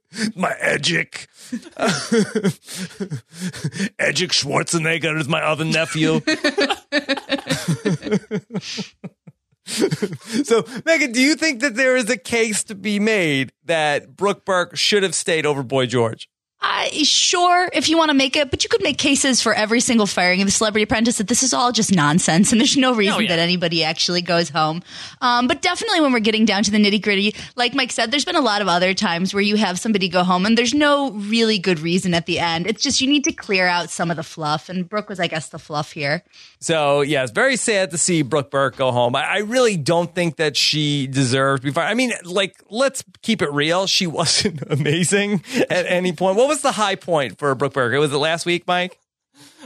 My 0.35 0.53
Edgic. 0.59 1.27
Edgic 3.99 4.31
Schwarzenegger 4.31 5.19
is 5.19 5.27
my 5.27 5.41
other 5.41 5.65
nephew. 5.65 6.21
so, 10.43 10.65
Megan, 10.85 11.11
do 11.11 11.21
you 11.21 11.35
think 11.35 11.61
that 11.61 11.75
there 11.75 11.95
is 11.95 12.09
a 12.09 12.17
case 12.17 12.63
to 12.65 12.75
be 12.75 12.99
made 12.99 13.51
that 13.65 14.15
Brooke 14.15 14.43
Burke 14.45 14.75
should 14.75 15.03
have 15.03 15.13
stayed 15.15 15.45
over 15.45 15.61
Boy 15.63 15.85
George? 15.85 16.29
Uh, 16.67 16.87
sure, 17.03 17.69
if 17.73 17.89
you 17.89 17.95
want 17.97 18.09
to 18.09 18.15
make 18.15 18.35
it, 18.35 18.49
but 18.49 18.63
you 18.63 18.69
could 18.69 18.81
make 18.81 18.97
cases 18.97 19.39
for 19.39 19.53
every 19.53 19.79
single 19.79 20.07
firing 20.07 20.41
of 20.41 20.47
the 20.47 20.51
Celebrity 20.51 20.81
Apprentice 20.83 21.19
that 21.19 21.27
this 21.27 21.43
is 21.43 21.53
all 21.53 21.71
just 21.71 21.93
nonsense 21.93 22.51
and 22.51 22.59
there's 22.59 22.75
no 22.75 22.95
reason 22.95 23.15
Oh, 23.15 23.19
yeah. 23.19 23.29
that 23.29 23.39
anybody 23.39 23.83
actually 23.83 24.23
goes 24.23 24.49
home. 24.49 24.81
Um, 25.21 25.47
but 25.47 25.61
definitely 25.61 26.01
when 26.01 26.11
we're 26.11 26.19
getting 26.21 26.43
down 26.45 26.63
to 26.63 26.71
the 26.71 26.79
nitty 26.79 27.01
gritty, 27.03 27.35
like 27.55 27.75
Mike 27.75 27.91
said, 27.91 28.09
there's 28.09 28.25
been 28.25 28.35
a 28.35 28.41
lot 28.41 28.63
of 28.63 28.67
other 28.67 28.95
times 28.95 29.31
where 29.33 29.43
you 29.43 29.57
have 29.57 29.79
somebody 29.79 30.09
go 30.09 30.23
home 30.23 30.43
and 30.45 30.57
there's 30.57 30.73
no 30.73 31.11
really 31.11 31.59
good 31.59 31.79
reason 31.79 32.13
at 32.15 32.25
the 32.25 32.39
end. 32.39 32.65
It's 32.65 32.81
just 32.81 32.99
you 32.99 33.07
need 33.07 33.25
to 33.25 33.31
clear 33.31 33.67
out 33.67 33.91
some 33.91 34.09
of 34.09 34.17
the 34.17 34.23
fluff, 34.23 34.67
and 34.67 34.89
Brooke 34.89 35.07
was, 35.09 35.19
I 35.19 35.27
guess, 35.27 35.49
the 35.49 35.59
fluff 35.59 35.91
here. 35.91 36.23
So, 36.59 37.01
yeah, 37.01 37.21
it's 37.23 37.31
very 37.31 37.57
sad 37.57 37.91
to 37.91 37.97
see 37.99 38.23
Brooke 38.23 38.49
Burke 38.49 38.75
go 38.75 38.91
home. 38.91 39.15
I, 39.15 39.23
I 39.23 39.37
really 39.39 39.77
don't 39.77 40.13
think 40.15 40.37
that 40.37 40.57
she 40.57 41.05
deserved 41.05 41.61
to 41.61 41.67
be 41.67 41.71
fired. 41.73 41.89
I 41.89 41.93
mean, 41.93 42.11
like, 42.23 42.55
let's 42.71 43.03
keep 43.21 43.41
it 43.43 43.51
real. 43.51 43.85
She 43.85 44.07
wasn't 44.15 44.63
amazing 44.71 45.43
at 45.69 45.85
any 45.85 46.11
point. 46.11 46.37
What 46.37 46.47
was 46.47 46.54
the 46.61 46.71
high 46.73 46.95
point 46.95 47.37
for 47.37 47.53
Brooke 47.55 47.73
Burke? 47.73 47.99
Was 47.99 48.13
it 48.13 48.17
last 48.17 48.45
week, 48.45 48.67
Mike? 48.67 48.99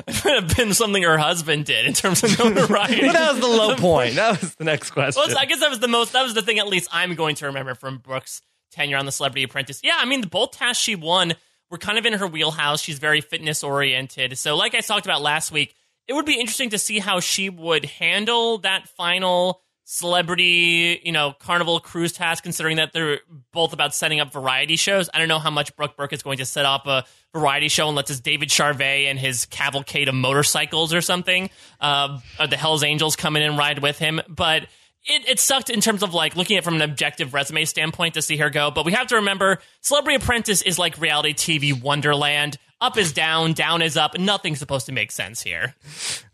It 0.07 0.15
could 0.15 0.43
have 0.43 0.55
been 0.55 0.73
something 0.73 1.03
her 1.03 1.17
husband 1.17 1.65
did 1.65 1.85
in 1.85 1.93
terms 1.93 2.23
of 2.23 2.39
notoriety. 2.39 3.01
Well, 3.03 3.13
that 3.13 3.33
was 3.33 3.41
the 3.41 3.47
low 3.47 3.75
point. 3.77 4.15
That 4.15 4.41
was 4.41 4.55
the 4.55 4.63
next 4.63 4.91
question. 4.91 5.21
Well, 5.27 5.37
I 5.37 5.45
guess 5.45 5.59
that 5.59 5.69
was 5.69 5.79
the 5.79 5.89
most. 5.89 6.13
That 6.13 6.23
was 6.23 6.33
the 6.33 6.41
thing. 6.41 6.57
At 6.57 6.67
least 6.67 6.87
I'm 6.91 7.15
going 7.15 7.35
to 7.35 7.47
remember 7.47 7.75
from 7.75 7.97
Brooks' 7.97 8.41
tenure 8.71 8.97
on 8.97 9.05
the 9.05 9.11
Celebrity 9.11 9.43
Apprentice. 9.43 9.81
Yeah, 9.83 9.97
I 9.97 10.05
mean, 10.05 10.21
the 10.21 10.27
both 10.27 10.51
tasks 10.51 10.81
she 10.81 10.95
won 10.95 11.33
were 11.69 11.77
kind 11.77 11.97
of 11.97 12.05
in 12.05 12.13
her 12.13 12.25
wheelhouse. 12.27 12.81
She's 12.81 12.97
very 12.97 13.19
fitness 13.21 13.61
oriented. 13.63 14.37
So, 14.37 14.55
like 14.55 14.73
I 14.73 14.79
talked 14.79 15.05
about 15.05 15.21
last 15.21 15.51
week, 15.51 15.75
it 16.07 16.13
would 16.13 16.25
be 16.25 16.39
interesting 16.39 16.69
to 16.71 16.79
see 16.79 16.99
how 16.99 17.19
she 17.19 17.49
would 17.49 17.85
handle 17.85 18.59
that 18.59 18.87
final 18.87 19.61
celebrity, 19.91 21.01
you 21.03 21.11
know, 21.11 21.33
carnival 21.39 21.79
cruise 21.79 22.13
task, 22.13 22.43
considering 22.43 22.77
that 22.77 22.93
they're 22.93 23.21
both 23.51 23.73
about 23.73 23.95
setting 23.95 24.19
up 24.19 24.31
variety 24.31 24.75
shows. 24.75 25.09
I 25.11 25.17
don't 25.17 25.27
know 25.27 25.39
how 25.39 25.49
much 25.49 25.75
Brooke 25.75 25.97
Burke 25.97 26.13
is 26.13 26.21
going 26.21 26.37
to 26.37 26.45
set 26.45 26.63
up 26.63 26.85
a 26.85 27.05
variety 27.33 27.69
show 27.69 27.89
unless 27.89 28.11
it's 28.11 28.19
David 28.19 28.49
Charvet 28.49 29.09
and 29.09 29.17
his 29.17 29.47
cavalcade 29.47 30.07
of 30.07 30.13
motorcycles 30.13 30.93
or 30.93 31.01
something. 31.01 31.49
Uh, 31.81 32.19
or 32.39 32.45
the 32.45 32.55
Hells 32.55 32.83
Angels 32.83 33.15
come 33.15 33.35
in 33.35 33.41
and 33.41 33.57
ride 33.57 33.79
with 33.79 33.97
him. 33.97 34.21
But 34.29 34.67
it, 35.05 35.27
it 35.27 35.39
sucked 35.39 35.71
in 35.71 35.81
terms 35.81 36.03
of 36.03 36.13
like 36.13 36.35
looking 36.35 36.57
at 36.57 36.59
it 36.59 36.63
from 36.65 36.75
an 36.75 36.83
objective 36.83 37.33
resume 37.33 37.65
standpoint 37.65 38.13
to 38.13 38.21
see 38.21 38.37
her 38.37 38.51
go. 38.51 38.69
But 38.69 38.85
we 38.85 38.91
have 38.91 39.07
to 39.07 39.15
remember 39.15 39.57
Celebrity 39.81 40.23
Apprentice 40.23 40.61
is 40.61 40.77
like 40.77 41.01
reality 41.01 41.33
TV 41.33 41.81
Wonderland. 41.81 42.59
Up 42.79 42.95
is 42.95 43.11
down, 43.11 43.53
down 43.53 43.81
is 43.81 43.97
up. 43.97 44.17
Nothing's 44.19 44.59
supposed 44.59 44.85
to 44.85 44.91
make 44.91 45.11
sense 45.11 45.41
here. 45.41 45.73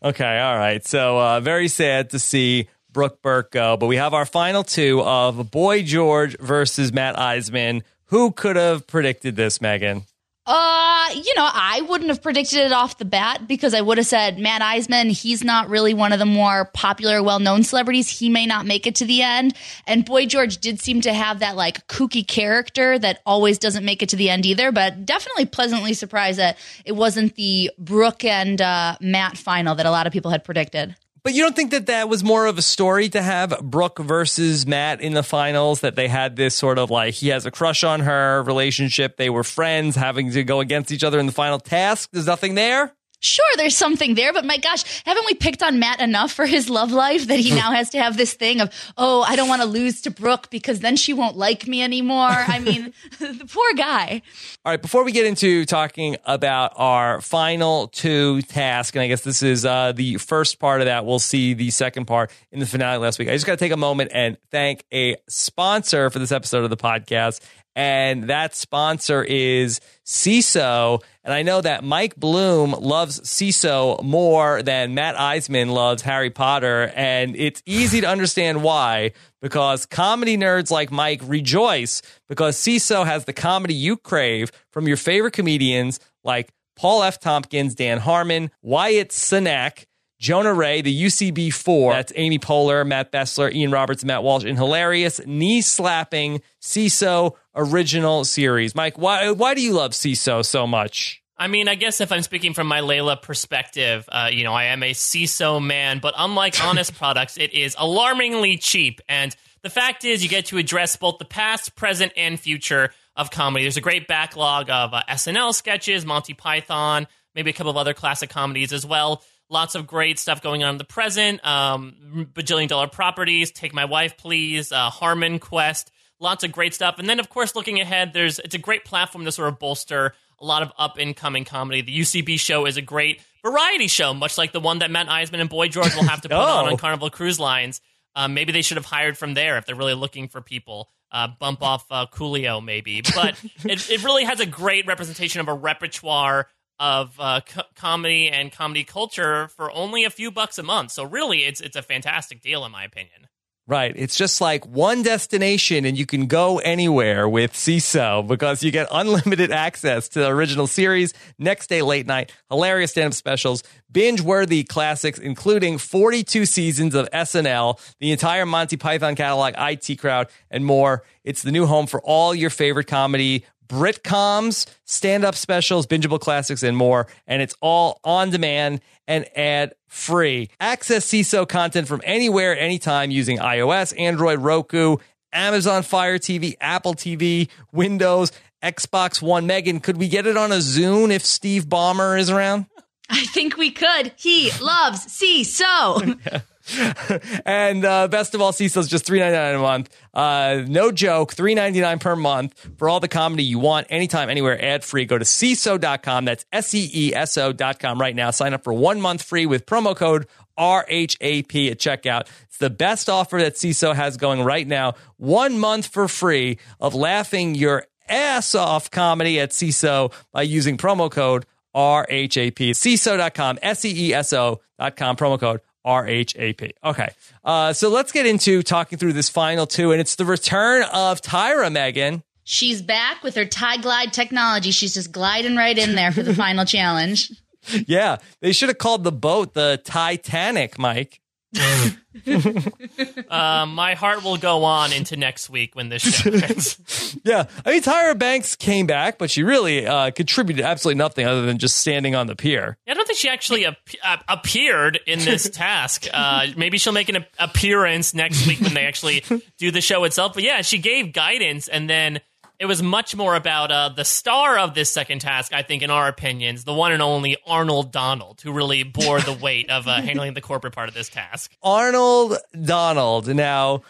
Okay, 0.03 0.39
all 0.39 0.58
right. 0.58 0.86
So 0.86 1.18
uh, 1.18 1.39
very 1.39 1.70
sad 1.70 2.10
to 2.10 2.20
see 2.20 2.68
Brooke 2.96 3.22
Burke 3.22 3.52
go, 3.52 3.76
but 3.76 3.88
we 3.88 3.98
have 3.98 4.14
our 4.14 4.26
final 4.26 4.64
two 4.64 5.02
of 5.02 5.52
Boy 5.52 5.84
George 5.84 6.38
versus 6.39 6.93
Matt 6.93 7.18
Iseman. 7.18 7.84
Who 8.06 8.32
could 8.32 8.56
have 8.56 8.88
predicted 8.88 9.36
this, 9.36 9.60
Megan? 9.60 10.04
Uh, 10.46 11.10
you 11.14 11.34
know, 11.36 11.50
I 11.52 11.82
wouldn't 11.89 12.10
have 12.10 12.22
predicted 12.22 12.60
it 12.60 12.72
off 12.72 12.98
the 12.98 13.04
bat 13.04 13.50
because 13.50 13.74
I 13.74 13.82
would 13.82 13.98
have 13.98 14.08
said 14.08 14.39
Matt 14.39 14.62
Iseman, 14.62 15.12
he's 15.12 15.43
not 15.43 15.68
really 15.68 15.93
one 15.93 16.14
of 16.14 16.20
the 16.20 16.26
more 16.26 16.70
popular, 16.74 17.22
well 17.22 17.39
known 17.39 17.64
celebrities. 17.64 18.08
He 18.08 18.30
may 18.30 18.46
not 18.46 18.66
make 18.66 18.88
it 18.88 18.96
to 18.96 19.06
the 19.06 19.24
end. 19.24 19.56
And 19.86 20.06
Boy 20.06 20.26
George 20.26 20.60
did 20.60 20.80
seem 20.80 21.02
to 21.02 21.14
have 21.14 21.39
that 21.39 21.58
like 21.58 21.86
kooky 21.88 22.26
character 22.26 22.98
that 22.98 23.22
always 23.26 23.60
doesn't 23.60 23.84
make 23.84 24.04
it 24.04 24.10
to 24.10 24.16
the 24.16 24.30
end 24.30 24.46
either, 24.46 24.72
but 24.72 25.06
definitely 25.06 25.48
pleasantly 25.48 25.93
surprised 25.93 26.39
that 26.39 26.58
it 26.86 26.93
wasn't 26.93 27.36
the 27.36 27.72
Brooke 27.78 28.24
and 28.24 28.62
uh, 28.62 28.96
Matt 29.02 29.38
final 29.38 29.76
that 29.76 29.86
a 29.86 29.91
lot 29.91 30.08
of 30.08 30.14
people 30.14 30.32
had 30.32 30.46
predicted. 30.46 30.96
But 31.26 31.34
you 31.34 31.42
don't 31.42 31.56
think 31.56 31.72
that 31.72 31.88
that 31.88 32.08
was 32.08 32.24
more 32.24 32.46
of 32.46 32.60
a 32.60 32.62
story 32.62 33.10
to 33.10 33.20
have 33.20 33.60
Brooke 33.60 33.98
versus 33.98 34.68
Matt 34.68 35.02
in 35.02 35.14
the 35.14 35.24
finals? 35.24 35.80
That 35.80 35.96
they 35.96 36.08
had 36.08 36.36
this 36.36 36.54
sort 36.54 36.78
of 36.78 36.92
like 36.92 37.16
he 37.16 37.30
has 37.30 37.48
a 37.48 37.52
crush 37.52 37.84
on 37.84 38.02
her 38.02 38.44
relationship. 38.44 39.18
They 39.18 39.32
were 39.32 39.44
friends, 39.44 39.96
having 39.96 40.30
to 40.34 40.44
go 40.44 40.60
against 40.60 40.92
each 40.92 41.04
other 41.04 41.18
in 41.20 41.26
the 41.26 41.32
final 41.32 41.58
task. 41.58 42.10
There's 42.14 42.28
nothing 42.28 42.54
there. 42.54 42.94
Sure, 43.26 43.46
there's 43.58 43.76
something 43.76 44.14
there, 44.14 44.32
but 44.32 44.46
my 44.46 44.58
gosh, 44.58 45.02
haven't 45.04 45.26
we 45.26 45.34
picked 45.34 45.64
on 45.64 45.80
Matt 45.80 46.00
enough 46.00 46.32
for 46.32 46.46
his 46.46 46.70
love 46.70 46.92
life 46.92 47.28
that 47.28 47.40
he 47.40 47.50
now 47.50 47.72
has 47.72 47.90
to 47.90 48.00
have 48.00 48.18
this 48.18 48.34
thing 48.36 48.62
of, 48.62 48.72
oh, 48.98 49.24
I 49.24 49.36
don't 49.36 49.50
want 49.50 49.64
to 49.64 49.68
lose 49.68 50.02
to 50.02 50.12
Brooke 50.12 50.52
because 50.52 50.82
then 50.82 50.96
she 50.96 51.12
won't 51.12 51.36
like 51.36 51.68
me 51.68 51.82
anymore? 51.82 52.30
I 52.30 52.60
mean, 52.60 52.94
the 53.20 53.50
poor 53.52 53.74
guy. 53.74 54.22
All 54.64 54.72
right, 54.72 54.82
before 54.82 55.04
we 55.04 55.12
get 55.12 55.26
into 55.26 55.66
talking 55.66 56.18
about 56.26 56.74
our 56.76 57.20
final 57.20 57.88
two 57.88 58.44
tasks, 58.44 58.96
and 58.96 59.02
I 59.02 59.08
guess 59.08 59.22
this 59.22 59.42
is 59.42 59.66
uh, 59.66 59.92
the 59.92 60.18
first 60.18 60.60
part 60.60 60.82
of 60.82 60.86
that, 60.86 61.06
we'll 61.06 61.18
see 61.18 61.56
the 61.56 61.72
second 61.72 62.06
part 62.06 62.32
in 62.52 62.60
the 62.60 62.68
finale 62.68 63.00
last 63.00 63.18
week. 63.18 63.28
I 63.28 63.32
just 63.32 63.48
got 63.48 63.54
to 63.54 63.58
take 63.58 63.72
a 63.72 63.78
moment 63.78 64.12
and 64.14 64.38
thank 64.52 64.84
a 64.94 65.18
sponsor 65.28 66.12
for 66.12 66.20
this 66.20 66.32
episode 66.32 66.64
of 66.64 66.70
the 66.70 66.78
podcast. 66.78 67.42
And 67.76 68.26
that 68.30 68.56
sponsor 68.56 69.22
is 69.24 69.82
Seeso. 70.06 71.04
And 71.26 71.34
I 71.34 71.42
know 71.42 71.60
that 71.60 71.84
Mike 71.84 72.16
Bloom 72.16 72.72
loves 72.72 73.20
Seeso 73.22 74.02
more 74.02 74.64
than 74.64 74.94
Matt 74.94 75.16
Iseman 75.16 75.72
loves 75.72 76.02
Harry 76.04 76.30
Potter. 76.30 76.94
And 76.96 77.36
it's 77.36 77.62
easy 77.66 78.02
to 78.02 78.08
understand 78.08 78.64
why, 78.64 79.12
because 79.42 79.86
comedy 79.86 80.38
nerds 80.38 80.72
like 80.72 80.92
Mike 80.92 81.22
rejoice 81.26 82.02
because 82.30 82.56
Seeso 82.56 83.06
has 83.06 83.26
the 83.26 83.34
comedy 83.34 83.74
you 83.74 83.98
crave 83.98 84.52
from 84.72 84.88
your 84.88 84.98
favorite 84.98 85.34
comedians 85.34 86.00
like 86.24 86.54
Paul 86.76 87.04
F. 87.04 87.20
Tompkins, 87.20 87.76
Dan 87.76 88.00
Harmon, 88.00 88.52
Wyatt 88.62 89.10
Cenac, 89.10 89.86
Jonah 90.20 90.54
Ray, 90.54 90.82
the 90.82 91.04
UCB 91.04 91.54
four. 91.54 91.94
That's 91.94 92.14
Amy 92.16 92.40
Poehler, 92.40 92.88
Matt 92.88 93.12
Besser, 93.12 93.50
Ian 93.50 93.72
Roberts, 93.72 94.04
Matt 94.06 94.24
Walsh 94.24 94.46
in 94.46 94.56
hilarious 94.56 95.20
knee 95.26 95.62
slapping 95.62 96.42
Seeso 96.62 97.36
original 97.56 98.26
series. 98.26 98.76
Mike, 98.76 98.97
why 98.97 99.32
why 99.32 99.53
do 99.53 99.62
you 99.62 99.74
love 99.74 99.91
Seeso 99.91 100.45
so 100.45 100.68
much? 100.68 101.22
I 101.38 101.47
mean, 101.47 101.68
I 101.68 101.76
guess 101.76 101.99
if 101.99 102.12
I'm 102.12 102.22
speaking 102.22 102.53
from 102.53 102.68
my 102.68 102.80
Laila 102.80 103.18
perspective, 103.18 104.08
uh, 104.10 104.30
you 104.32 104.45
know, 104.45 104.53
I 104.53 104.66
am 104.66 104.84
a 104.84 104.91
Seeso 104.91 105.64
man, 105.64 105.99
but 105.99 106.14
unlike 106.18 106.56
honest 106.64 106.95
products, 106.95 107.38
it 107.38 107.53
is 107.53 107.76
alarmingly 107.78 108.58
cheap. 108.58 109.01
And 109.10 109.36
the 109.62 109.70
fact 109.70 110.06
is, 110.06 110.24
you 110.24 110.30
get 110.30 110.45
to 110.47 110.58
address 110.58 110.95
both 110.95 111.18
the 111.18 111.26
past, 111.26 111.76
present, 111.76 112.14
and 112.16 112.39
future 112.39 112.91
of 113.16 113.32
comedy. 113.32 113.66
There's 113.66 113.78
a 113.78 113.82
great 113.82 114.08
backlog 114.08 114.70
of 114.70 114.93
uh, 114.93 115.01
SNL 115.10 115.53
sketches, 115.53 116.06
Monty 116.06 116.34
Python, 116.34 117.08
maybe 117.34 117.49
a 117.49 117.53
couple 117.53 117.72
of 117.72 117.78
other 117.78 117.93
classic 117.93 118.30
comedies 118.30 118.72
as 118.72 118.86
well. 118.86 119.24
Lots 119.49 119.76
of 119.76 119.86
great 119.86 120.20
stuff 120.20 120.41
going 120.41 120.64
on 120.64 120.72
in 120.72 120.78
the 120.78 120.86
present. 120.86 121.45
Um, 121.45 122.30
bajillion 122.34 122.68
dollar 122.68 122.88
properties, 122.88 123.51
Take 123.51 123.74
My 123.74 123.86
Wife, 123.86 124.18
Please, 124.18 124.72
uh, 124.72 124.89
Harmon 124.89 125.39
Quest. 125.39 125.91
Lots 126.20 126.43
of 126.43 126.51
great 126.51 126.74
stuff. 126.74 126.97
And 126.99 127.09
then, 127.09 127.20
of 127.20 127.30
course, 127.30 127.55
looking 127.55 127.80
ahead, 127.82 128.13
there's 128.13 128.39
it's 128.39 128.55
a 128.55 128.59
great 128.59 128.86
platform 128.86 129.26
to 129.26 129.32
sort 129.32 129.49
of 129.49 129.59
bolster 129.59 130.13
a 130.39 130.45
lot 130.45 130.61
of 130.61 130.72
up 130.78 130.97
and 130.97 131.16
coming 131.16 131.45
comedy. 131.45 131.82
The 131.82 131.97
UCB 131.99 132.39
show 132.39 132.66
is 132.66 132.78
a 132.78 132.82
great 132.82 133.22
variety 133.43 133.88
show, 133.88 134.13
much 134.13 134.38
like 134.38 134.51
the 134.51 134.59
one 134.59 134.80
that 134.80 134.91
Matt 134.91 135.07
Iseman 135.07 135.39
and 135.41 135.49
Boy 135.49 135.68
George 135.68 135.93
will 135.95 136.03
have 136.03 136.22
to 136.22 136.30
put 136.30 136.36
Oh. 136.38 136.39
on 136.39 136.68
on 136.68 136.78
Carnival 136.78 137.09
Cruise 137.09 137.39
Lines. 137.39 137.82
Um, 138.16 138.34
maybe 138.34 138.51
they 138.53 138.61
should 138.61 138.78
have 138.78 138.86
hired 138.86 139.18
from 139.18 139.34
there 139.34 139.57
if 139.57 139.66
they're 139.66 139.76
really 139.76 139.93
looking 139.93 140.28
for 140.30 140.41
people. 140.41 140.89
Uh, 141.11 141.28
bump 141.39 141.61
off 141.61 141.86
uh, 141.91 142.05
Coolio, 142.07 142.63
maybe. 142.63 143.01
But 143.01 143.41
it, 143.66 143.89
it 143.89 144.03
really 144.03 144.24
has 144.24 144.39
a 144.39 144.45
great 144.45 144.88
representation 144.88 145.41
of 145.41 145.47
a 145.47 145.53
repertoire 145.53 146.47
of 146.80 147.16
uh, 147.20 147.41
co- 147.45 147.61
comedy 147.76 148.30
and 148.30 148.51
comedy 148.51 148.84
culture 148.84 149.47
for 149.49 149.72
only 149.72 150.03
a 150.05 150.09
few 150.09 150.32
bucks 150.32 150.57
a 150.57 150.63
month. 150.63 150.91
So 150.91 151.03
really, 151.05 151.45
it's 151.45 151.61
it's 151.61 151.76
a 151.76 151.82
fantastic 151.82 152.41
deal 152.41 152.66
in 152.66 152.72
my 152.72 152.84
opinion. 152.84 153.28
Right. 153.68 153.93
It's 153.95 154.16
just 154.16 154.41
like 154.41 154.63
one 154.68 155.01
destination 155.01 155.86
and 155.86 155.97
you 155.97 156.05
can 156.05 156.28
go 156.28 156.59
anywhere 156.59 157.28
with 157.28 157.53
Seeso 157.53 158.26
because 158.28 158.61
you 158.61 158.70
get 158.70 158.88
unlimited 158.91 159.51
access 159.51 160.07
to 160.09 160.20
the 160.20 160.28
original 160.28 160.68
series, 160.68 161.16
next 161.39 161.68
day 161.68 161.82
late 161.82 162.05
night, 162.05 162.32
hilarious 162.51 162.91
stand 162.91 163.07
up 163.07 163.13
specials, 163.16 163.63
binge 163.91 164.22
worthy 164.22 164.63
classics, 164.63 165.18
including 165.18 165.80
42 165.80 166.45
seasons 166.45 166.93
of 166.93 167.09
SNL, 167.09 167.80
the 167.99 168.11
entire 168.11 168.45
Monty 168.45 168.78
Python 168.78 169.16
catalog, 169.16 169.55
IT 169.57 169.95
crowd, 169.97 170.28
and 170.51 170.63
more. 170.63 171.03
It's 171.24 171.41
the 171.41 171.51
new 171.51 171.66
home 171.66 171.88
for 171.88 171.99
all 172.01 172.36
your 172.36 172.51
favorite 172.51 172.86
comedy. 172.86 173.45
Britcoms, 173.68 174.66
stand 174.86 175.24
up 175.24 175.36
specials, 175.36 175.88
bingeable 175.88 176.20
classics, 176.20 176.63
and 176.63 176.76
more. 176.76 177.07
And 177.28 177.41
it's 177.41 177.55
all 177.61 177.99
on 178.03 178.30
demand 178.30 178.82
and 179.07 179.26
ad 179.38 179.74
free. 179.88 180.49
Access 180.59 181.05
Seeso 181.05 181.47
content 181.47 181.88
from 181.88 182.01
anywhere, 182.03 182.57
anytime 182.57 183.11
using 183.11 183.38
iOS, 183.38 183.97
Android, 183.99 184.39
Roku, 184.39 184.97
Amazon 185.32 185.84
Fire 185.84 186.18
TV, 186.18 186.55
Apple 186.61 186.95
TV, 186.95 187.49
Windows, 187.72 188.32
Xbox 188.63 189.22
One. 189.22 189.45
Megan, 189.45 189.80
could 189.80 189.97
we 189.97 190.07
get 190.07 190.26
it 190.26 190.38
on 190.38 190.51
a 190.51 190.57
Zune 190.57 191.11
if 191.11 191.26
Steve 191.26 191.66
Ballmer 191.66 192.20
is 192.20 192.30
around? 192.30 192.66
I 193.09 193.26
think 193.26 193.57
we 193.57 193.72
could. 193.72 194.13
He 194.16 194.51
loves 194.59 195.05
Seeso. 195.05 196.43
and 197.45 197.86
uh, 197.86 198.07
best 198.07 198.34
of 198.34 198.41
all, 198.41 198.51
Seeso's 198.51 198.88
just 198.88 199.05
three 199.05 199.20
ninety 199.20 199.38
nine 199.38 199.55
a 199.55 199.59
month. 199.59 199.95
Uh, 200.13 200.63
no 200.68 200.91
joke, 200.91 201.34
three 201.34 201.53
ninety 201.53 201.80
nine 201.80 201.99
per 201.99 202.16
month 202.16 202.70
for 202.78 202.89
all 202.89 202.99
the 202.99 203.07
comedy 203.07 203.43
you 203.43 203.59
want, 203.59 203.88
anytime, 203.89 204.30
anywhere, 204.30 204.63
ad 204.63 204.84
free. 204.84 205.05
Go 205.05 205.18
to 205.18 205.26
Seeso.com. 205.26 206.26
That's 206.26 206.45
S 206.51 206.74
E 206.74 206.89
E 206.93 207.16
S 207.16 207.38
O.com 207.38 208.01
right 208.01 208.16
now. 208.16 208.32
Sign 208.32 208.53
up 208.53 208.63
for 208.63 208.74
one 208.74 208.99
month 208.99 209.22
free 209.22 209.45
with 209.45 209.66
promo 209.66 209.95
code 209.95 210.28
RHAP 210.57 211.72
at 211.72 211.78
checkout. 211.78 212.28
It's 212.43 212.57
the 212.57 212.70
best 212.70 213.09
offer 213.09 213.38
that 213.38 213.55
Seeso 213.55 213.93
has 213.93 214.18
going 214.18 214.41
right 214.41 214.68
now. 214.68 214.95
One 215.18 215.59
month 215.59 215.88
for 215.88 216.07
free 216.07 216.57
of 216.80 216.95
laughing 216.95 217.55
your 217.55 217.86
ass 218.07 218.55
off 218.55 218.89
comedy 218.89 219.39
at 219.39 219.51
Seeso 219.51 220.13
by 220.32 220.43
using 220.43 220.78
promo 220.78 221.11
code 221.11 221.45
RHAP. 221.76 222.72
Seeso.com, 222.72 223.59
S 223.61 223.86
E 223.86 224.09
E 224.09 224.13
S 224.13 224.34
O.com, 224.34 225.16
promo 225.16 225.39
code 225.39 225.61
RHAP. 225.86 226.72
Okay. 226.84 227.10
Uh, 227.44 227.74
so 227.74 227.90
let's 227.90 228.12
get 228.12 228.26
into 228.26 228.64
talking 228.64 228.98
through 228.98 229.14
this 229.14 229.30
final 229.30 229.68
two, 229.68 229.92
and 229.92 230.02
it's 230.02 230.16
the 230.16 230.26
return 230.26 230.84
of 230.92 231.22
Tyra, 231.22 231.72
Megan. 231.72 232.24
She's 232.44 232.82
back 232.82 233.24
with 233.24 233.36
her 233.36 233.46
tie 233.46 233.78
glide 233.78 234.14
technology. 234.14 234.72
She's 234.72 234.94
just 234.94 235.12
gliding 235.12 235.56
right 235.56 235.78
in 235.78 235.96
there 235.96 236.12
for 236.12 236.24
the 236.24 236.36
final 236.36 236.66
challenge. 236.66 237.32
Yeah, 237.88 238.18
they 238.42 238.52
should 238.52 238.70
have 238.70 238.78
called 238.78 239.04
the 239.04 239.12
boat 239.12 239.56
the 239.56 239.82
Titanic, 239.84 240.78
Mike. 240.78 241.20
Uh, 241.56 241.89
my 243.68 243.93
heart 243.95 244.24
will 244.24 244.38
go 244.38 244.64
on 244.64 244.93
into 244.93 245.18
next 245.18 245.49
week 245.49 245.76
when 245.76 245.89
this 245.89 246.03
show 246.03 246.32
ends. 246.32 246.80
Yeah, 247.24 247.45
I 247.66 247.72
mean 247.72 247.82
Tyra 247.82 248.18
Banks 248.18 248.56
came 248.56 248.86
back, 248.88 249.18
but 249.18 249.32
she 249.32 249.41
really 249.41 249.88
uh, 249.88 250.12
contributed 250.12 250.64
absolutely 250.64 250.99
nothing 250.99 251.26
other 251.26 251.43
than 251.45 251.58
just 251.58 251.78
standing 251.78 252.14
on 252.14 252.28
the 252.28 252.36
pier. 252.36 252.78
I 252.88 252.93
don't 252.93 253.08
think 253.08 253.18
she 253.18 253.30
actually 253.30 253.66
ap- 253.66 253.78
uh, 254.03 254.18
appeared 254.28 254.99
in 255.08 255.20
this 255.20 255.49
task. 255.53 256.06
Uh, 256.14 256.47
maybe 256.56 256.78
she'll 256.78 256.93
make 256.93 257.10
an 257.10 257.18
ap- 257.18 257.30
appearance 257.39 258.14
next 258.14 258.45
week 258.45 258.60
when 258.60 258.76
they 258.76 258.86
actually 258.86 259.24
do 259.58 259.72
the 259.72 259.82
show 259.82 260.03
itself. 260.03 260.34
But 260.36 260.43
yeah, 260.43 260.62
she 260.62 260.78
gave 260.78 261.14
guidance, 261.14 261.68
and 261.68 261.89
then 261.89 262.20
it 262.60 262.66
was 262.66 262.82
much 262.82 263.16
more 263.16 263.36
about 263.36 263.72
uh, 263.72 263.89
the 263.89 264.06
star 264.06 264.58
of 264.58 264.74
this 264.74 264.91
second 264.91 265.20
task. 265.20 265.53
I 265.53 265.62
think, 265.62 265.82
in 265.84 265.89
our 265.89 266.08
opinions, 266.08 266.64
the 266.64 266.74
one 266.74 266.91
and 266.91 267.01
only 267.01 267.38
Arnold 267.45 267.91
Donald, 267.91 268.41
who 268.41 268.51
really 268.51 268.84
bore 268.84 269.20
the 269.22 269.34
weight 269.34 269.70
of 269.70 269.88
uh, 269.88 270.01
handling 270.01 270.34
the 270.34 270.41
corporate 270.41 270.74
part 270.74 270.88
of 270.88 270.95
this 270.95 271.10
task. 271.10 271.56
Arnold 271.62 272.38
Donald. 272.64 273.28
Now, 273.28 273.84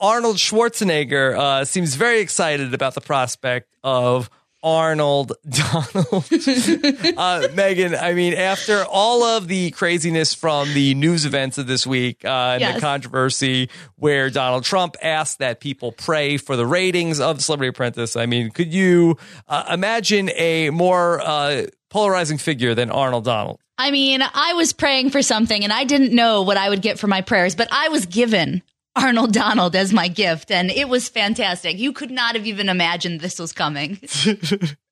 Arnold 0.00 0.36
Schwarzenegger 0.36 1.36
uh, 1.36 1.64
seems 1.64 1.94
very 1.94 2.20
excited 2.20 2.74
about 2.74 2.94
the 2.94 3.00
prospect 3.00 3.68
of 3.82 4.30
Arnold 4.66 5.32
Donald. 5.48 6.24
uh, 7.16 7.48
Megan, 7.54 7.94
I 7.94 8.14
mean, 8.14 8.34
after 8.34 8.84
all 8.84 9.22
of 9.22 9.46
the 9.46 9.70
craziness 9.70 10.34
from 10.34 10.74
the 10.74 10.94
news 10.94 11.24
events 11.24 11.56
of 11.56 11.68
this 11.68 11.86
week 11.86 12.24
uh, 12.24 12.58
and 12.60 12.74
the 12.76 12.80
controversy 12.80 13.70
where 13.94 14.28
Donald 14.28 14.64
Trump 14.64 14.96
asked 15.00 15.38
that 15.38 15.60
people 15.60 15.92
pray 15.92 16.36
for 16.36 16.56
the 16.56 16.66
ratings 16.66 17.20
of 17.20 17.40
Celebrity 17.40 17.68
Apprentice, 17.68 18.16
I 18.16 18.26
mean, 18.26 18.50
could 18.50 18.74
you 18.74 19.16
uh, 19.46 19.66
imagine 19.70 20.30
a 20.34 20.70
more 20.70 21.20
uh, 21.20 21.66
polarizing 21.88 22.38
figure 22.38 22.74
than 22.74 22.90
Arnold 22.90 23.24
Donald? 23.24 23.60
I 23.78 23.92
mean, 23.92 24.20
I 24.20 24.54
was 24.54 24.72
praying 24.72 25.10
for 25.10 25.22
something 25.22 25.62
and 25.62 25.72
I 25.72 25.84
didn't 25.84 26.12
know 26.12 26.42
what 26.42 26.56
I 26.56 26.68
would 26.68 26.82
get 26.82 26.98
for 26.98 27.06
my 27.06 27.20
prayers, 27.20 27.54
but 27.54 27.68
I 27.70 27.90
was 27.90 28.06
given 28.06 28.62
Arnold 28.96 29.32
Donald 29.32 29.76
as 29.76 29.92
my 29.92 30.08
gift 30.08 30.50
and 30.50 30.70
it 30.70 30.88
was 30.88 31.08
fantastic. 31.08 31.78
You 31.78 31.92
could 31.92 32.10
not 32.10 32.34
have 32.34 32.46
even 32.46 32.68
imagined 32.68 33.20
this 33.20 33.38
was 33.38 33.52
coming. 33.52 34.00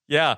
Yeah. 0.08 0.36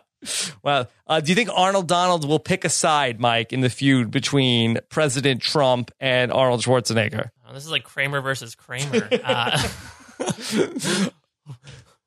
Well, 0.62 0.89
uh, 1.07 1.21
do 1.21 1.31
you 1.31 1.35
think 1.35 1.51
Arnold 1.53 1.89
Donald 1.89 2.27
will 2.27 2.39
pick 2.39 2.64
a 2.64 2.69
side, 2.69 3.21
Mike, 3.21 3.53
in 3.53 3.61
the 3.61 3.71
feud 3.71 4.11
between 4.11 4.79
President 4.89 5.43
Trump 5.43 5.91
and 6.01 6.33
Arnold 6.33 6.62
Schwarzenegger? 6.62 7.31
Oh, 7.49 7.53
this 7.53 7.64
is 7.64 7.71
like 7.71 7.85
Kramer 7.85 8.21
versus 8.21 8.55
Kramer. 8.55 9.09
Uh, 9.12 9.69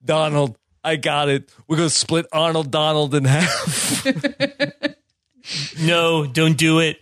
Donald, 0.03 0.57
I 0.83 0.95
got 0.95 1.29
it. 1.29 1.51
We're 1.67 1.77
going 1.77 1.89
to 1.89 1.93
split 1.95 2.25
Arnold 2.31 2.71
Donald 2.71 3.13
in 3.13 3.25
half. 3.25 4.05
no, 5.81 6.25
don't 6.25 6.57
do 6.57 6.79
it. 6.79 6.97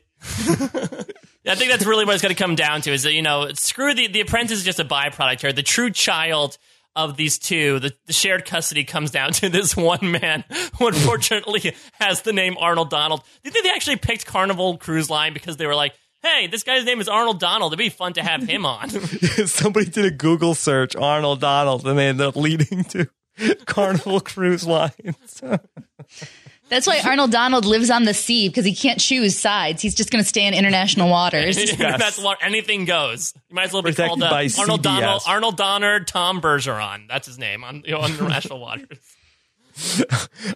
I 1.48 1.56
think 1.56 1.72
that's 1.72 1.86
really 1.86 2.06
what 2.06 2.14
it's 2.14 2.22
going 2.22 2.36
to 2.36 2.42
come 2.42 2.56
down 2.56 2.82
to 2.82 2.92
is 2.92 3.04
that, 3.04 3.14
you 3.14 3.22
know, 3.22 3.52
screw 3.54 3.94
the, 3.94 4.08
the 4.08 4.22
apprentice 4.22 4.60
is 4.60 4.64
just 4.64 4.80
a 4.80 4.86
byproduct 4.86 5.42
here. 5.42 5.54
The 5.54 5.64
true 5.64 5.90
child 5.90 6.58
of 6.96 7.16
these 7.16 7.38
two, 7.38 7.80
the, 7.80 7.94
the 8.08 8.14
shared 8.14 8.46
custody 8.46 8.84
comes 8.84 9.12
down 9.12 9.32
to 9.32 9.50
this 9.50 9.78
one 9.78 10.12
man 10.12 10.44
who 10.78 10.88
unfortunately 10.88 11.76
has 11.94 12.24
the 12.24 12.34
name 12.34 12.58
Arnold 12.60 12.90
Donald. 12.90 13.22
Do 13.22 13.28
you 13.44 13.52
think 13.52 13.66
they 13.66 13.72
actually 13.72 13.98
picked 13.98 14.26
Carnival 14.26 14.78
Cruise 14.78 15.10
Line 15.10 15.34
because 15.34 15.58
they 15.58 15.68
were 15.68 15.76
like, 15.76 15.94
hey, 16.24 16.48
this 16.48 16.64
guy's 16.64 16.86
name 16.86 17.00
is 17.00 17.08
Arnold 17.08 17.40
Donald. 17.40 17.72
It'd 17.72 17.78
be 17.78 17.90
fun 17.90 18.14
to 18.14 18.24
have 18.24 18.44
him 18.44 18.66
on. 18.66 18.90
Somebody 19.46 19.90
did 19.90 20.06
a 20.06 20.12
Google 20.12 20.56
search, 20.56 20.96
Arnold 20.96 21.40
Donald, 21.40 21.88
and 21.88 21.98
they 21.98 22.08
ended 22.08 22.26
up 22.26 22.36
leading 22.36 22.84
to 22.86 23.08
Carnival 23.66 24.20
Cruise 24.20 24.66
Lines. 24.66 25.42
That's 26.70 26.86
why 26.86 27.00
Arnold 27.06 27.32
Donald 27.32 27.66
lives 27.66 27.90
on 27.90 28.04
the 28.04 28.14
sea 28.14 28.50
because 28.50 28.66
he 28.66 28.76
can't 28.76 29.00
choose 29.00 29.38
sides. 29.40 29.82
He's 29.82 29.96
just 29.96 30.12
going 30.12 30.24
to 30.24 30.28
stay 30.28 30.46
in 30.46 30.54
international 30.54 31.10
waters. 31.10 31.56
That's 31.78 32.22
what 32.22 32.40
anything 32.42 32.86
goes. 32.86 33.34
You 33.50 33.56
might 33.56 33.66
as 33.66 33.74
well 33.74 33.82
be 33.82 33.92
Protected 33.92 34.20
called 34.20 34.24
uh, 34.24 34.30
by 34.30 34.50
Arnold 34.60 34.82
CBS. 34.82 34.84
Donald, 34.84 35.22
Arnold 35.28 35.58
Donner, 35.58 36.00
Tom 36.02 36.42
Bergeron. 36.42 37.08
That's 37.08 37.28
his 37.28 37.38
name 37.40 37.64
on, 37.64 37.84
you 37.86 37.92
know, 37.94 38.00
on 38.00 38.12
international 38.12 38.60
waters. 38.60 38.98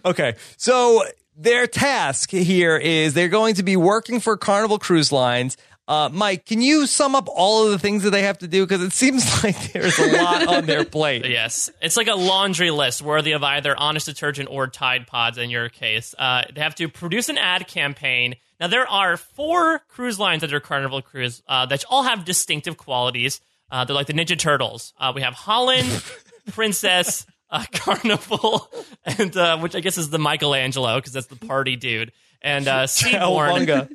Okay, 0.04 0.34
so 0.56 1.04
their 1.36 1.68
task 1.68 2.32
here 2.32 2.76
is 2.76 3.14
they're 3.14 3.28
going 3.28 3.54
to 3.54 3.62
be 3.62 3.76
working 3.76 4.18
for 4.18 4.36
Carnival 4.36 4.80
Cruise 4.80 5.12
Lines. 5.12 5.56
Uh, 5.92 6.08
Mike, 6.08 6.46
can 6.46 6.62
you 6.62 6.86
sum 6.86 7.14
up 7.14 7.28
all 7.28 7.66
of 7.66 7.70
the 7.70 7.78
things 7.78 8.04
that 8.04 8.12
they 8.12 8.22
have 8.22 8.38
to 8.38 8.48
do? 8.48 8.64
Because 8.64 8.82
it 8.82 8.94
seems 8.94 9.44
like 9.44 9.74
there's 9.74 9.98
a 9.98 10.10
lot 10.10 10.46
on 10.46 10.64
their 10.64 10.84
plate. 10.96 11.26
Yes, 11.26 11.68
it's 11.82 11.98
like 11.98 12.06
a 12.06 12.14
laundry 12.14 12.70
list 12.70 13.02
worthy 13.02 13.32
of 13.32 13.42
either 13.42 13.76
Honest 13.76 14.06
Detergent 14.06 14.48
or 14.50 14.68
Tide 14.68 15.06
Pods. 15.06 15.36
In 15.36 15.50
your 15.50 15.68
case, 15.68 16.14
uh, 16.18 16.44
they 16.54 16.62
have 16.62 16.74
to 16.76 16.88
produce 16.88 17.28
an 17.28 17.36
ad 17.36 17.68
campaign. 17.68 18.36
Now 18.58 18.68
there 18.68 18.88
are 18.88 19.18
four 19.18 19.80
cruise 19.88 20.18
lines 20.18 20.42
under 20.42 20.60
Carnival 20.60 21.02
Cruise 21.02 21.42
uh, 21.46 21.66
that 21.66 21.84
all 21.90 22.04
have 22.04 22.24
distinctive 22.24 22.78
qualities. 22.78 23.42
Uh, 23.70 23.84
they're 23.84 23.94
like 23.94 24.06
the 24.06 24.14
Ninja 24.14 24.38
Turtles. 24.38 24.94
Uh, 24.98 25.12
we 25.14 25.20
have 25.20 25.34
Holland, 25.34 26.02
Princess, 26.52 27.26
uh, 27.50 27.66
Carnival, 27.70 28.66
and 29.04 29.36
uh, 29.36 29.58
which 29.58 29.74
I 29.74 29.80
guess 29.80 29.98
is 29.98 30.08
the 30.08 30.18
Michelangelo 30.18 30.96
because 30.96 31.12
that's 31.12 31.26
the 31.26 31.36
party 31.36 31.76
dude, 31.76 32.12
and 32.40 32.66
uh. 32.66 32.86
Yeah, 33.04 33.86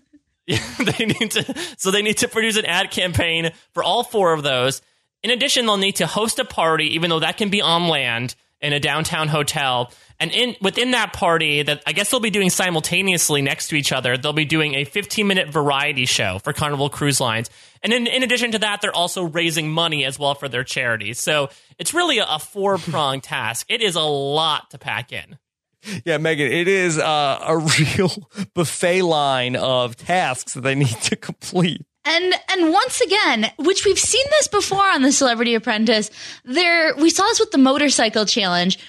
they 0.80 1.06
need 1.06 1.32
to. 1.32 1.56
So 1.78 1.92
they 1.92 2.02
need 2.02 2.18
to 2.20 2.28
produce 2.28 2.58
an 2.58 2.66
ad 2.66 2.90
campaign 2.92 3.52
for 3.74 3.84
all 3.84 4.04
four 4.04 4.34
of 4.34 4.44
those. 4.44 4.82
In 5.24 5.32
addition, 5.32 5.66
they'll 5.66 5.78
need 5.78 5.98
to 5.98 6.08
host 6.08 6.40
a 6.40 6.46
party, 6.46 6.96
even 6.96 7.10
though 7.10 7.20
that 7.20 7.38
can 7.38 7.50
be 7.50 7.62
on 7.62 7.88
land 7.88 8.36
in 8.62 8.72
a 8.72 8.80
downtown 8.80 9.28
hotel. 9.28 9.92
And 10.20 10.32
in 10.32 10.56
within 10.62 10.92
that 10.92 11.14
party, 11.14 11.64
that 11.64 11.84
I 11.86 11.92
guess 11.92 12.10
they'll 12.10 12.20
be 12.20 12.30
doing 12.30 12.50
simultaneously 12.50 13.42
next 13.42 13.68
to 13.68 13.76
each 13.76 13.92
other, 13.92 14.18
they'll 14.18 14.34
be 14.34 14.46
doing 14.46 14.76
a 14.76 14.86
15 14.86 15.28
minute 15.28 15.50
variety 15.50 16.06
show 16.06 16.40
for 16.40 16.54
Carnival 16.54 16.90
Cruise 16.90 17.20
Lines. 17.20 17.50
And 17.84 17.94
in, 17.94 18.08
in 18.08 18.24
addition 18.24 18.52
to 18.54 18.60
that, 18.60 18.82
they're 18.82 18.96
also 18.96 19.24
raising 19.24 19.70
money 19.70 20.06
as 20.06 20.18
well 20.18 20.34
for 20.34 20.48
their 20.48 20.64
charities. 20.64 21.20
So 21.20 21.50
it's 21.78 21.94
really 21.94 22.20
a, 22.20 22.26
a 22.26 22.40
four 22.40 22.78
pronged 22.78 23.24
task. 23.24 23.68
It 23.70 23.82
is 23.82 23.96
a 23.96 24.02
lot 24.02 24.72
to 24.72 24.78
pack 24.78 25.12
in. 25.12 25.38
Yeah, 26.06 26.18
Megan, 26.18 26.52
it 26.52 26.68
is 26.68 26.98
uh, 26.98 27.40
a 27.46 27.58
real 27.98 28.12
buffet 28.54 29.04
line 29.04 29.56
of 29.56 29.96
tasks 29.96 30.54
that 30.54 30.62
they 30.62 30.76
need 30.76 31.02
to 31.04 31.16
complete. 31.16 31.86
And 32.06 32.34
and 32.50 32.72
once 32.72 33.02
again, 33.02 33.52
which 33.58 33.86
we've 33.86 34.00
seen 34.00 34.26
this 34.32 34.48
before 34.48 34.90
on 34.90 35.02
the 35.02 35.12
Celebrity 35.12 35.56
Apprentice, 35.56 36.10
there 36.46 36.96
we 36.96 37.10
saw 37.10 37.24
this 37.24 37.40
with 37.40 37.52
the 37.52 37.58
motorcycle 37.58 38.26
challenge. 38.26 38.80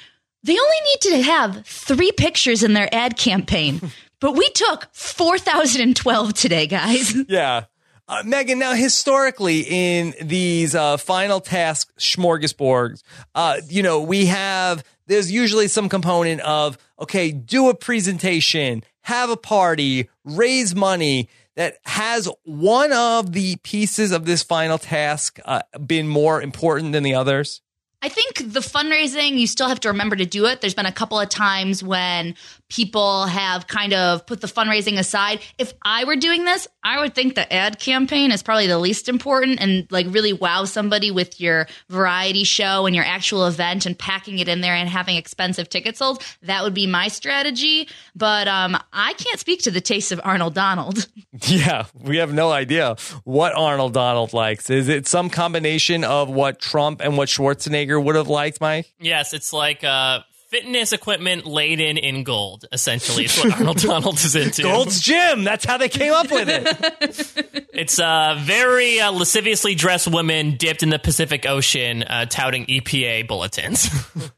They 0.45 0.57
only 0.57 0.77
need 0.85 1.01
to 1.01 1.23
have 1.25 1.67
three 1.67 2.13
pictures 2.13 2.63
in 2.63 2.75
their 2.75 2.93
ad 2.95 3.17
campaign, 3.17 3.81
but 4.21 4.37
we 4.37 4.49
took 4.51 4.89
four 4.95 5.37
thousand 5.37 5.83
and 5.83 5.97
twelve 5.97 6.35
today, 6.35 6.69
guys. 6.69 7.13
Yeah. 7.29 7.65
Uh, 8.09 8.23
Megan, 8.25 8.59
now 8.59 8.73
historically 8.73 9.61
in 9.69 10.15
these 10.23 10.75
uh, 10.75 10.97
final 10.97 11.41
task 11.41 11.93
smorgasbords, 11.99 13.03
uh, 13.35 13.61
you 13.69 13.83
know, 13.83 14.01
we 14.01 14.27
have, 14.27 14.83
there's 15.07 15.31
usually 15.31 15.69
some 15.69 15.91
component 15.91 16.41
of, 16.41 16.79
okay, 16.99 17.31
do 17.31 17.69
a 17.69 17.75
presentation, 17.75 18.83
have 19.03 19.29
a 19.29 19.37
party, 19.37 20.09
raise 20.25 20.75
money 20.75 21.29
that 21.57 21.77
has 21.85 22.31
one 22.45 22.93
of 22.93 23.33
the 23.33 23.57
pieces 23.57 24.11
of 24.11 24.25
this 24.25 24.43
final 24.43 24.79
task 24.79 25.39
uh, 25.45 25.61
been 25.85 26.09
more 26.09 26.41
important 26.41 26.93
than 26.93 27.03
the 27.03 27.15
others? 27.15 27.61
I 28.01 28.09
think 28.09 28.37
the 28.37 28.61
fundraising, 28.61 29.39
you 29.39 29.49
still 29.49 29.69
have 29.69 29.81
to 29.81 29.89
remember 29.89 30.15
to 30.17 30.25
do 30.25 30.47
it. 30.47 30.61
There's 30.61 30.75
been 30.75 30.87
a 30.87 30.93
couple 30.93 31.19
of 31.19 31.29
times 31.29 31.83
when 31.83 32.37
people 32.69 33.27
have 33.27 33.67
kind 33.67 33.93
of 33.95 34.27
put 34.27 34.41
the 34.41 34.47
fundraising 34.47 34.99
aside. 34.99 35.41
If 35.59 35.73
I 35.83 36.05
were 36.05 36.17
doing 36.17 36.45
this, 36.45 36.69
I 36.85 37.01
would 37.01 37.15
think 37.15 37.35
the 37.35 37.51
ad 37.53 37.79
campaign 37.79 38.31
is 38.31 38.43
probably 38.43 38.67
the 38.67 38.79
least 38.79 39.09
important 39.09 39.61
and 39.61 39.87
like 39.91 40.07
really 40.11 40.33
wow 40.33 40.65
somebody 40.65 41.11
with 41.11 41.41
your 41.41 41.67
variety 41.89 42.45
show 42.45 42.87
and 42.87 42.95
your 42.95 43.05
actual 43.05 43.47
event 43.47 43.87
and 43.87 43.99
packing 43.99 44.39
it 44.39 44.49
in 44.49 44.61
there 44.61 44.75
and 44.75 44.89
having 44.89 45.17
expensive 45.17 45.69
tickets 45.69 45.99
sold. 45.99 46.23
That 46.43 46.63
would 46.63 46.75
be 46.75 46.87
my 46.87 47.09
strategy. 47.09 47.89
But 48.15 48.49
um, 48.49 48.77
I 48.93 49.15
can't 49.15 49.41
speak 49.41 49.63
to 49.63 49.71
the 49.71 49.81
taste 49.81 50.13
of 50.13 50.21
Arnold 50.25 50.55
Donald. 50.55 51.07
Yeah, 51.43 51.87
we 51.95 52.17
have 52.17 52.33
no 52.33 52.51
idea 52.51 52.97
what 53.25 53.55
Arnold 53.55 53.93
Donald 53.93 54.33
likes. 54.33 54.71
Is 54.71 54.89
it 54.89 55.07
some 55.07 55.31
combination 55.31 56.03
of 56.03 56.29
what 56.29 56.59
Trump 56.59 57.01
and 57.01 57.17
what 57.17 57.29
Schwarzenegger 57.29 58.03
would 58.03 58.17
have 58.17 58.29
liked, 58.29 58.61
Mike? 58.61 58.93
Yes, 58.99 59.33
it's 59.33 59.53
like 59.53 59.85
uh, 59.85 60.21
fitness 60.49 60.93
equipment 60.93 61.47
laden 61.47 61.99
in 61.99 62.25
gold, 62.25 62.65
essentially. 62.73 63.25
It's 63.25 63.43
what 63.43 63.53
Arnold 63.59 63.77
Donald 63.83 64.17
is 64.17 64.35
into. 64.35 64.63
Gold's 64.63 65.01
Gym. 65.01 65.45
That's 65.45 65.65
how 65.65 65.77
they 65.79 65.89
came 65.89 66.13
up 66.13 66.31
with 66.31 66.49
it. 66.49 67.65
It's 67.79 68.01
uh, 68.01 68.37
very 68.41 68.99
uh, 68.99 69.13
lasciviously 69.13 69.77
dressed 69.77 70.09
women 70.09 70.57
dipped 70.57 70.83
in 70.83 70.89
the 70.89 70.99
Pacific 70.99 71.47
Ocean 71.47 72.03
uh, 72.03 72.27
touting 72.27 72.67
EPA 72.67 73.29
bulletins. 73.29 73.89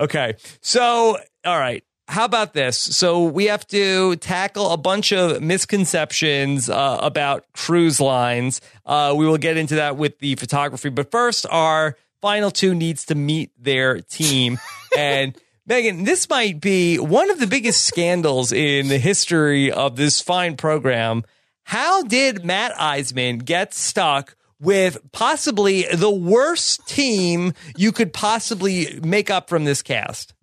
Okay. 0.00 0.34
So, 0.62 1.16
all 1.44 1.58
right. 1.58 1.84
How 2.08 2.24
about 2.24 2.54
this? 2.54 2.76
So, 2.76 3.22
we 3.22 3.46
have 3.46 3.64
to 3.68 4.16
tackle 4.16 4.72
a 4.72 4.76
bunch 4.76 5.12
of 5.12 5.40
misconceptions 5.40 6.68
uh, 6.68 6.98
about 7.00 7.44
cruise 7.52 8.00
lines. 8.00 8.60
Uh, 8.84 9.14
we 9.16 9.26
will 9.26 9.38
get 9.38 9.56
into 9.56 9.76
that 9.76 9.96
with 9.96 10.18
the 10.18 10.34
photography. 10.34 10.88
But 10.88 11.12
first, 11.12 11.46
our 11.48 11.96
final 12.20 12.50
two 12.50 12.74
needs 12.74 13.06
to 13.06 13.14
meet 13.14 13.50
their 13.58 14.00
team. 14.00 14.58
and 14.98 15.36
Megan, 15.66 16.04
this 16.04 16.28
might 16.28 16.60
be 16.60 16.98
one 16.98 17.30
of 17.30 17.38
the 17.38 17.46
biggest 17.46 17.86
scandals 17.86 18.52
in 18.52 18.88
the 18.88 18.98
history 18.98 19.70
of 19.70 19.96
this 19.96 20.20
fine 20.20 20.56
program. 20.56 21.22
How 21.64 22.02
did 22.02 22.44
Matt 22.44 22.72
Iseman 22.72 23.44
get 23.44 23.72
stuck 23.72 24.36
with 24.60 24.98
possibly 25.12 25.84
the 25.92 26.10
worst 26.10 26.86
team 26.88 27.54
you 27.76 27.92
could 27.92 28.12
possibly 28.12 28.98
make 29.02 29.30
up 29.30 29.48
from 29.48 29.64
this 29.64 29.82
cast? 29.82 30.34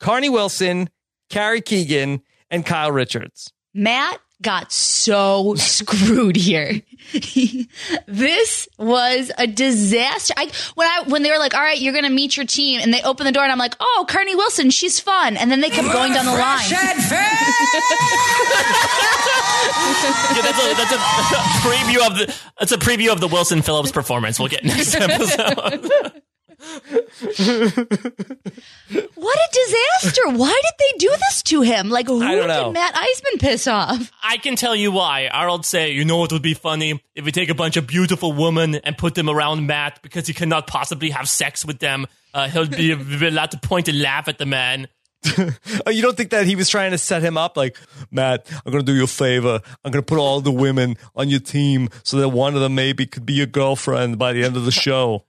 Carnie 0.00 0.30
Wilson, 0.30 0.88
Carrie 1.28 1.60
Keegan, 1.60 2.22
and 2.50 2.64
Kyle 2.64 2.92
Richards. 2.92 3.52
Matt 3.74 4.18
got 4.42 4.72
so 4.72 5.54
screwed 5.56 6.36
here. 6.36 6.82
this 8.06 8.68
was 8.78 9.32
a 9.38 9.46
disaster. 9.46 10.34
I 10.36 10.50
when 10.74 10.86
I 10.86 11.02
when 11.06 11.22
they 11.22 11.30
were 11.30 11.38
like, 11.38 11.54
"All 11.54 11.60
right, 11.60 11.78
you're 11.78 11.92
going 11.92 12.04
to 12.04 12.10
meet 12.10 12.36
your 12.36 12.46
team," 12.46 12.80
and 12.82 12.92
they 12.92 13.02
open 13.02 13.24
the 13.24 13.32
door, 13.32 13.42
and 13.42 13.52
I'm 13.52 13.58
like, 13.58 13.76
"Oh, 13.80 14.06
Carnie 14.08 14.34
Wilson, 14.34 14.70
she's 14.70 15.00
fun," 15.00 15.36
and 15.36 15.50
then 15.50 15.60
they 15.60 15.70
kept 15.70 15.90
going 15.92 16.12
down 16.12 16.26
the 16.26 16.32
line. 16.32 16.64
Yeah, 19.58 20.42
that's, 20.42 20.58
a, 20.64 20.74
that's 20.76 20.92
a 20.92 20.98
preview 21.66 22.06
of 22.06 22.16
the 22.16 22.34
that's 22.58 22.72
a 22.72 22.78
preview 22.78 23.12
of 23.12 23.20
the 23.20 23.26
Wilson 23.28 23.62
Phillips 23.62 23.90
performance. 23.90 24.38
We'll 24.38 24.48
get 24.48 24.64
next 24.64 24.94
episode. 24.98 25.90
What 29.14 29.38
a 29.38 29.48
disaster! 29.52 30.22
Why 30.30 30.60
did 30.62 30.74
they 30.78 30.98
do 30.98 31.10
this 31.10 31.42
to 31.44 31.62
him? 31.62 31.90
Like, 31.90 32.06
who 32.08 32.22
I 32.22 32.34
know. 32.34 32.64
did 32.64 32.72
Matt 32.74 32.94
Iseman 32.94 33.40
piss 33.40 33.66
off? 33.66 34.10
I 34.22 34.38
can 34.38 34.56
tell 34.56 34.74
you 34.74 34.90
why. 34.90 35.28
Arnold 35.28 35.66
say, 35.66 35.92
you 35.92 36.04
know 36.04 36.16
what 36.18 36.32
would 36.32 36.42
be 36.42 36.54
funny 36.54 37.02
if 37.14 37.24
we 37.24 37.32
take 37.32 37.48
a 37.50 37.54
bunch 37.54 37.76
of 37.76 37.86
beautiful 37.86 38.32
women 38.32 38.76
and 38.76 38.96
put 38.96 39.14
them 39.14 39.28
around 39.28 39.66
Matt 39.66 40.00
because 40.02 40.26
he 40.26 40.34
cannot 40.34 40.66
possibly 40.66 41.10
have 41.10 41.28
sex 41.28 41.64
with 41.64 41.78
them. 41.78 42.06
Uh, 42.32 42.48
he'll 42.48 42.66
be, 42.66 42.94
be 43.18 43.26
allowed 43.26 43.50
to 43.52 43.58
point 43.58 43.88
and 43.88 44.00
laugh 44.00 44.28
at 44.28 44.38
the 44.38 44.46
man. 44.46 44.88
Oh, 45.86 45.90
you 45.90 46.02
don't 46.02 46.16
think 46.16 46.30
that 46.30 46.46
he 46.46 46.56
was 46.56 46.68
trying 46.68 46.90
to 46.92 46.98
set 46.98 47.22
him 47.22 47.36
up? 47.36 47.56
Like, 47.56 47.76
Matt, 48.10 48.46
I'm 48.64 48.72
going 48.72 48.84
to 48.84 48.92
do 48.92 48.96
you 48.96 49.04
a 49.04 49.06
favor. 49.06 49.60
I'm 49.84 49.90
going 49.90 50.02
to 50.02 50.06
put 50.06 50.18
all 50.18 50.40
the 50.40 50.52
women 50.52 50.96
on 51.16 51.28
your 51.28 51.40
team 51.40 51.88
so 52.02 52.18
that 52.18 52.28
one 52.28 52.54
of 52.54 52.60
them 52.60 52.74
maybe 52.74 53.06
could 53.06 53.24
be 53.26 53.34
your 53.34 53.46
girlfriend 53.46 54.18
by 54.18 54.32
the 54.32 54.44
end 54.44 54.56
of 54.56 54.64
the 54.64 54.70
show. 54.70 55.24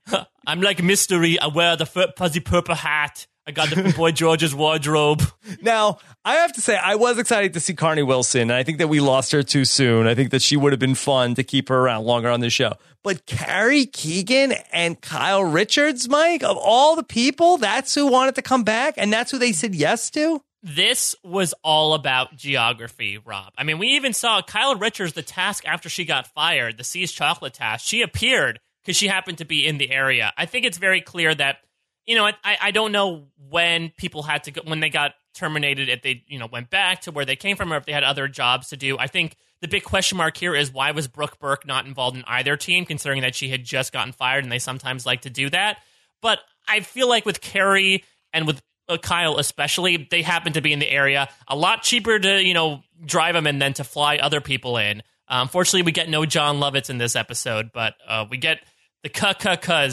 I'm 0.46 0.60
like 0.60 0.82
mystery. 0.82 1.38
I 1.38 1.48
wear 1.48 1.76
the 1.76 1.86
fuzzy 1.86 2.40
purple 2.40 2.74
hat. 2.74 3.26
I 3.46 3.52
got 3.52 3.70
the 3.70 3.92
Boy 3.96 4.12
George's 4.12 4.54
wardrobe. 4.54 5.22
Now, 5.60 5.98
I 6.24 6.36
have 6.36 6.52
to 6.52 6.60
say, 6.60 6.76
I 6.76 6.94
was 6.94 7.18
excited 7.18 7.54
to 7.54 7.60
see 7.60 7.74
Carnie 7.74 8.02
Wilson. 8.02 8.42
And 8.42 8.52
I 8.52 8.62
think 8.62 8.78
that 8.78 8.88
we 8.88 9.00
lost 9.00 9.32
her 9.32 9.42
too 9.42 9.64
soon. 9.64 10.06
I 10.06 10.14
think 10.14 10.30
that 10.30 10.42
she 10.42 10.56
would 10.56 10.72
have 10.72 10.78
been 10.78 10.94
fun 10.94 11.34
to 11.34 11.42
keep 11.42 11.68
her 11.68 11.76
around 11.76 12.04
longer 12.04 12.28
on 12.28 12.40
the 12.40 12.50
show. 12.50 12.74
But 13.02 13.26
Carrie 13.26 13.86
Keegan 13.86 14.52
and 14.72 15.00
Kyle 15.00 15.42
Richards, 15.42 16.08
Mike, 16.08 16.42
of 16.44 16.56
all 16.58 16.96
the 16.96 17.02
people, 17.02 17.56
that's 17.56 17.94
who 17.94 18.06
wanted 18.06 18.34
to 18.36 18.42
come 18.42 18.62
back. 18.62 18.94
And 18.96 19.12
that's 19.12 19.30
who 19.30 19.38
they 19.38 19.52
said 19.52 19.74
yes 19.74 20.10
to. 20.10 20.42
This 20.62 21.16
was 21.24 21.54
all 21.64 21.94
about 21.94 22.36
geography, 22.36 23.18
Rob. 23.18 23.52
I 23.56 23.64
mean, 23.64 23.78
we 23.78 23.88
even 23.88 24.12
saw 24.12 24.42
Kyle 24.42 24.76
Richards, 24.76 25.14
the 25.14 25.22
task 25.22 25.66
after 25.66 25.88
she 25.88 26.04
got 26.04 26.26
fired, 26.26 26.76
the 26.76 26.84
See's 26.84 27.12
Chocolate 27.12 27.54
task. 27.54 27.86
She 27.86 28.02
appeared 28.02 28.60
because 28.82 28.96
she 28.96 29.08
happened 29.08 29.38
to 29.38 29.44
be 29.44 29.66
in 29.66 29.78
the 29.78 29.90
area. 29.90 30.32
I 30.36 30.46
think 30.46 30.64
it's 30.64 30.78
very 30.78 31.00
clear 31.00 31.34
that, 31.34 31.58
you 32.06 32.14
know, 32.14 32.24
I, 32.24 32.58
I 32.60 32.70
don't 32.70 32.92
know 32.92 33.26
when 33.48 33.92
people 33.96 34.22
had 34.22 34.44
to 34.44 34.50
go, 34.50 34.62
when 34.64 34.80
they 34.80 34.90
got 34.90 35.14
terminated, 35.34 35.88
if 35.88 36.02
they, 36.02 36.24
you 36.26 36.38
know, 36.38 36.48
went 36.50 36.70
back 36.70 37.02
to 37.02 37.10
where 37.10 37.24
they 37.24 37.36
came 37.36 37.56
from 37.56 37.72
or 37.72 37.76
if 37.76 37.86
they 37.86 37.92
had 37.92 38.04
other 38.04 38.28
jobs 38.28 38.68
to 38.68 38.76
do. 38.76 38.98
I 38.98 39.06
think 39.06 39.36
the 39.60 39.68
big 39.68 39.84
question 39.84 40.18
mark 40.18 40.36
here 40.36 40.54
is 40.54 40.72
why 40.72 40.90
was 40.92 41.08
Brooke 41.08 41.38
Burke 41.38 41.66
not 41.66 41.86
involved 41.86 42.16
in 42.16 42.24
either 42.26 42.56
team, 42.56 42.86
considering 42.86 43.22
that 43.22 43.34
she 43.34 43.48
had 43.48 43.64
just 43.64 43.92
gotten 43.92 44.12
fired 44.12 44.44
and 44.44 44.52
they 44.52 44.58
sometimes 44.58 45.06
like 45.06 45.22
to 45.22 45.30
do 45.30 45.50
that. 45.50 45.78
But 46.22 46.40
I 46.66 46.80
feel 46.80 47.08
like 47.08 47.26
with 47.26 47.40
Carrie 47.40 48.04
and 48.32 48.46
with 48.46 48.62
uh, 48.88 48.96
Kyle 48.98 49.38
especially, 49.38 50.08
they 50.10 50.22
happen 50.22 50.54
to 50.54 50.60
be 50.60 50.72
in 50.72 50.78
the 50.78 50.90
area. 50.90 51.28
A 51.48 51.56
lot 51.56 51.82
cheaper 51.82 52.18
to 52.18 52.42
you 52.42 52.54
know 52.54 52.82
drive 53.04 53.34
them 53.34 53.46
and 53.46 53.60
then 53.60 53.74
to 53.74 53.84
fly 53.84 54.16
other 54.16 54.40
people 54.40 54.76
in. 54.76 55.02
Uh, 55.30 55.42
unfortunately, 55.42 55.82
we 55.82 55.92
get 55.92 56.08
no 56.08 56.26
Jon 56.26 56.58
Lovitz 56.58 56.90
in 56.90 56.98
this 56.98 57.14
episode, 57.14 57.70
but 57.72 57.94
uh, 58.06 58.26
we 58.28 58.36
get 58.36 58.58
the 59.04 59.08
cuh 59.08 59.34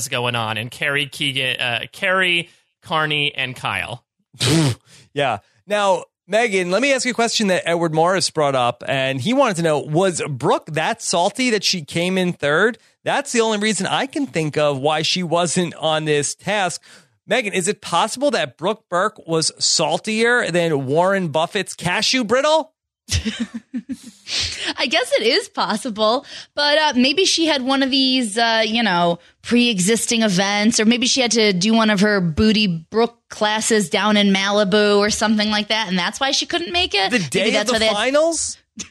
going 0.09 0.35
on 0.35 0.57
and 0.57 0.71
Carrie 0.71 1.05
Keegan, 1.05 1.59
uh, 1.59 1.85
Carrie, 1.91 2.49
Carnie, 2.81 3.31
and 3.35 3.55
Kyle. 3.55 4.03
yeah. 5.13 5.39
Now, 5.67 6.05
Megan, 6.27 6.71
let 6.71 6.81
me 6.81 6.91
ask 6.91 7.05
you 7.05 7.11
a 7.11 7.15
question 7.15 7.47
that 7.47 7.63
Edward 7.65 7.93
Morris 7.93 8.29
brought 8.31 8.55
up, 8.55 8.83
and 8.88 9.21
he 9.21 9.33
wanted 9.33 9.57
to 9.57 9.61
know: 9.61 9.79
Was 9.79 10.21
Brooke 10.27 10.65
that 10.73 11.01
salty 11.01 11.51
that 11.51 11.63
she 11.63 11.83
came 11.83 12.17
in 12.17 12.33
third? 12.33 12.79
That's 13.03 13.31
the 13.31 13.41
only 13.41 13.59
reason 13.59 13.85
I 13.85 14.07
can 14.07 14.25
think 14.25 14.57
of 14.57 14.79
why 14.79 15.03
she 15.03 15.23
wasn't 15.23 15.75
on 15.75 16.05
this 16.05 16.35
task. 16.35 16.81
Megan, 17.27 17.53
is 17.53 17.67
it 17.67 17.81
possible 17.81 18.31
that 18.31 18.57
Brooke 18.57 18.85
Burke 18.89 19.25
was 19.27 19.51
saltier 19.59 20.49
than 20.49 20.85
Warren 20.85 21.29
Buffett's 21.29 21.75
cashew 21.75 22.23
brittle? 22.23 22.73
I 24.78 24.88
guess 24.88 25.12
it 25.14 25.24
is 25.24 25.47
possible, 25.47 26.26
but 26.55 26.78
uh, 26.78 26.93
maybe 26.95 27.26
she 27.26 27.45
had 27.45 27.62
one 27.62 27.82
of 27.82 27.89
these, 27.89 28.38
uh, 28.38 28.64
you 28.66 28.84
know, 28.84 29.20
pre-existing 29.43 30.24
events, 30.24 30.80
or 30.80 30.86
maybe 30.86 31.08
she 31.08 31.22
had 31.22 31.32
to 31.32 31.53
do 31.53 31.74
one 31.74 31.89
of 31.89 32.01
her 32.01 32.20
booty 32.20 32.68
Brook 32.68 33.18
classes 33.30 33.89
down 33.89 34.18
in 34.18 34.28
Malibu 34.28 34.97
or 34.97 35.10
something 35.10 35.49
like 35.49 35.70
that, 35.70 35.88
and 35.88 35.97
that's 35.97 36.20
why 36.20 36.32
she 36.32 36.45
couldn't 36.45 36.74
make 36.74 36.93
it. 36.93 37.12
The 37.12 37.20
day 37.20 37.58
of 37.58 37.68
the 37.68 37.80
finals. 37.80 38.58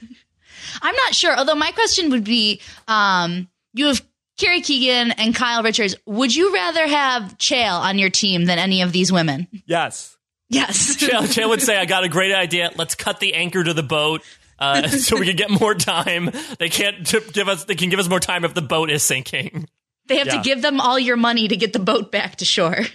I'm 0.83 0.95
not 0.95 1.14
sure. 1.14 1.37
Although 1.37 1.55
my 1.55 1.71
question 1.73 2.11
would 2.11 2.25
be, 2.25 2.61
um, 2.89 3.49
you 3.75 3.87
have 3.87 4.03
Carrie 4.39 4.61
Keegan 4.61 5.12
and 5.12 5.35
Kyle 5.35 5.62
Richards, 5.62 5.95
would 6.07 6.35
you 6.35 6.55
rather 6.55 6.87
have 6.87 7.37
Chael 7.39 7.81
on 7.81 7.99
your 7.99 8.11
team 8.11 8.45
than 8.45 8.59
any 8.59 8.83
of 8.83 8.93
these 8.93 9.12
women? 9.12 9.49
Yes. 9.67 10.16
Yes. 10.49 10.97
Chael, 11.01 11.22
Chael 11.22 11.49
would 11.49 11.62
say, 11.62 11.76
I 11.76 11.84
got 11.86 12.05
a 12.05 12.09
great 12.09 12.34
idea. 12.34 12.70
Let's 12.76 12.94
cut 12.94 13.20
the 13.20 13.34
anchor 13.34 13.62
to 13.64 13.74
the 13.74 13.82
boat. 13.82 14.22
Uh, 14.59 14.88
so 14.88 15.18
we 15.18 15.26
can 15.26 15.36
get 15.36 15.51
more 15.51 15.74
time. 15.74 16.30
They 16.59 16.68
can't 16.68 17.05
give 17.32 17.49
us. 17.49 17.64
They 17.64 17.74
can 17.74 17.90
give 17.90 17.99
us 17.99 18.09
more 18.09 18.20
time 18.20 18.44
if 18.44 18.55
the 18.55 18.62
boat 18.62 18.90
is 18.90 19.03
sinking. 19.03 19.68
They 20.07 20.18
have 20.18 20.28
Yeah. 20.28 20.36
to 20.36 20.42
give 20.42 20.62
them 20.62 20.80
all 20.80 20.99
your 20.99 21.16
money 21.16 21.49
to 21.49 21.57
get 21.57 21.72
the 21.72 21.78
boat 21.78 22.11
back 22.12 22.36
to 22.36 22.44
shore. 22.44 22.80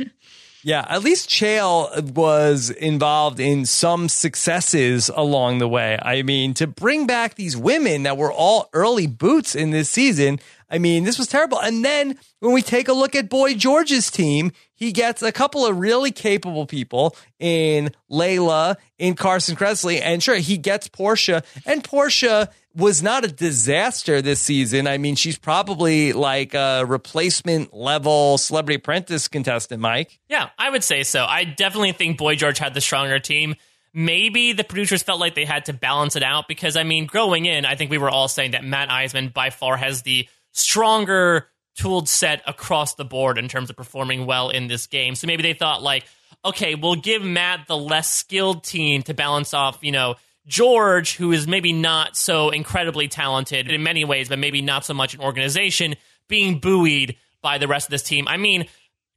Yeah, 0.63 0.85
at 0.87 1.01
least 1.01 1.27
Chael 1.27 2.11
was 2.11 2.69
involved 2.69 3.39
in 3.39 3.65
some 3.65 4.07
successes 4.07 5.09
along 5.09 5.57
the 5.57 5.67
way. 5.67 5.97
I 5.99 6.21
mean, 6.21 6.53
to 6.53 6.67
bring 6.67 7.07
back 7.07 7.33
these 7.33 7.57
women 7.57 8.03
that 8.03 8.15
were 8.15 8.31
all 8.31 8.69
early 8.71 9.07
boots 9.07 9.55
in 9.55 9.71
this 9.71 9.89
season, 9.89 10.39
I 10.69 10.77
mean, 10.77 11.03
this 11.03 11.17
was 11.17 11.25
terrible. 11.27 11.59
And 11.59 11.83
then 11.83 12.15
when 12.41 12.53
we 12.53 12.61
take 12.61 12.87
a 12.87 12.93
look 12.93 13.15
at 13.15 13.27
Boy 13.27 13.55
George's 13.55 14.11
team, 14.11 14.51
he 14.81 14.91
gets 14.91 15.21
a 15.21 15.31
couple 15.31 15.63
of 15.63 15.77
really 15.77 16.11
capable 16.11 16.65
people 16.65 17.15
in 17.37 17.91
Laila, 18.09 18.77
in 18.97 19.13
Carson 19.13 19.55
Kressley, 19.55 20.01
and 20.01 20.23
sure, 20.23 20.37
he 20.37 20.57
gets 20.57 20.87
Porsha. 20.87 21.45
And 21.67 21.83
Porsha 21.83 22.49
was 22.75 23.03
not 23.03 23.23
a 23.23 23.27
disaster 23.27 24.23
this 24.23 24.39
season. 24.39 24.87
I 24.87 24.97
mean, 24.97 25.13
she's 25.13 25.37
probably 25.37 26.13
like 26.13 26.55
a 26.55 26.83
replacement 26.83 27.75
level 27.75 28.39
celebrity 28.39 28.77
apprentice 28.77 29.27
contestant, 29.27 29.83
Mike. 29.83 30.19
Yeah, 30.27 30.49
I 30.57 30.71
would 30.71 30.83
say 30.83 31.03
so. 31.03 31.25
I 31.25 31.43
definitely 31.43 31.91
think 31.91 32.17
Boy 32.17 32.33
George 32.35 32.57
had 32.57 32.73
the 32.73 32.81
stronger 32.81 33.19
team. 33.19 33.53
Maybe 33.93 34.53
the 34.53 34.63
producers 34.63 35.03
felt 35.03 35.19
like 35.19 35.35
they 35.35 35.45
had 35.45 35.65
to 35.65 35.73
balance 35.73 36.15
it 36.15 36.23
out 36.23 36.47
because, 36.47 36.75
I 36.75 36.81
mean, 36.81 37.05
growing 37.05 37.45
in, 37.45 37.65
I 37.65 37.75
think 37.75 37.91
we 37.91 37.99
were 37.99 38.09
all 38.09 38.27
saying 38.27 38.51
that 38.51 38.63
Matt 38.63 38.89
Iseman 38.89 39.31
by 39.31 39.51
far 39.51 39.77
has 39.77 40.01
the 40.01 40.27
stronger 40.53 41.49
tooled 41.81 42.07
set 42.07 42.43
across 42.45 42.93
the 42.93 43.03
board 43.03 43.39
in 43.39 43.47
terms 43.47 43.71
of 43.71 43.75
performing 43.75 44.27
well 44.27 44.49
in 44.49 44.67
this 44.67 44.85
game. 44.85 45.15
So 45.15 45.25
maybe 45.25 45.41
they 45.41 45.53
thought, 45.53 45.81
like, 45.81 46.05
okay, 46.45 46.75
we'll 46.75 46.95
give 46.95 47.23
Matt 47.23 47.65
the 47.67 47.77
less 47.77 48.07
skilled 48.07 48.63
team 48.63 49.01
to 49.03 49.15
balance 49.15 49.51
off, 49.55 49.79
you 49.81 49.91
know, 49.91 50.15
George, 50.45 51.15
who 51.15 51.31
is 51.31 51.47
maybe 51.47 51.73
not 51.73 52.15
so 52.15 52.51
incredibly 52.51 53.07
talented 53.07 53.67
in 53.67 53.81
many 53.81 54.05
ways, 54.05 54.29
but 54.29 54.37
maybe 54.37 54.61
not 54.61 54.85
so 54.85 54.93
much 54.93 55.15
in 55.15 55.21
organization, 55.21 55.95
being 56.27 56.59
buoyed 56.59 57.15
by 57.41 57.57
the 57.57 57.67
rest 57.67 57.87
of 57.87 57.91
this 57.91 58.03
team. 58.03 58.27
I 58.27 58.37
mean, 58.37 58.67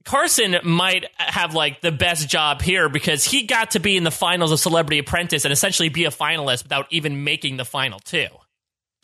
Carson 0.06 0.56
might 0.64 1.04
have 1.16 1.54
like 1.54 1.82
the 1.82 1.92
best 1.92 2.30
job 2.30 2.62
here 2.62 2.88
because 2.88 3.24
he 3.24 3.44
got 3.44 3.72
to 3.72 3.78
be 3.78 3.96
in 3.96 4.04
the 4.04 4.10
finals 4.10 4.52
of 4.52 4.60
Celebrity 4.60 4.98
Apprentice 4.98 5.44
and 5.44 5.52
essentially 5.52 5.90
be 5.90 6.06
a 6.06 6.10
finalist 6.10 6.62
without 6.62 6.86
even 6.90 7.24
making 7.24 7.58
the 7.58 7.64
final 7.66 7.98
two. 7.98 8.28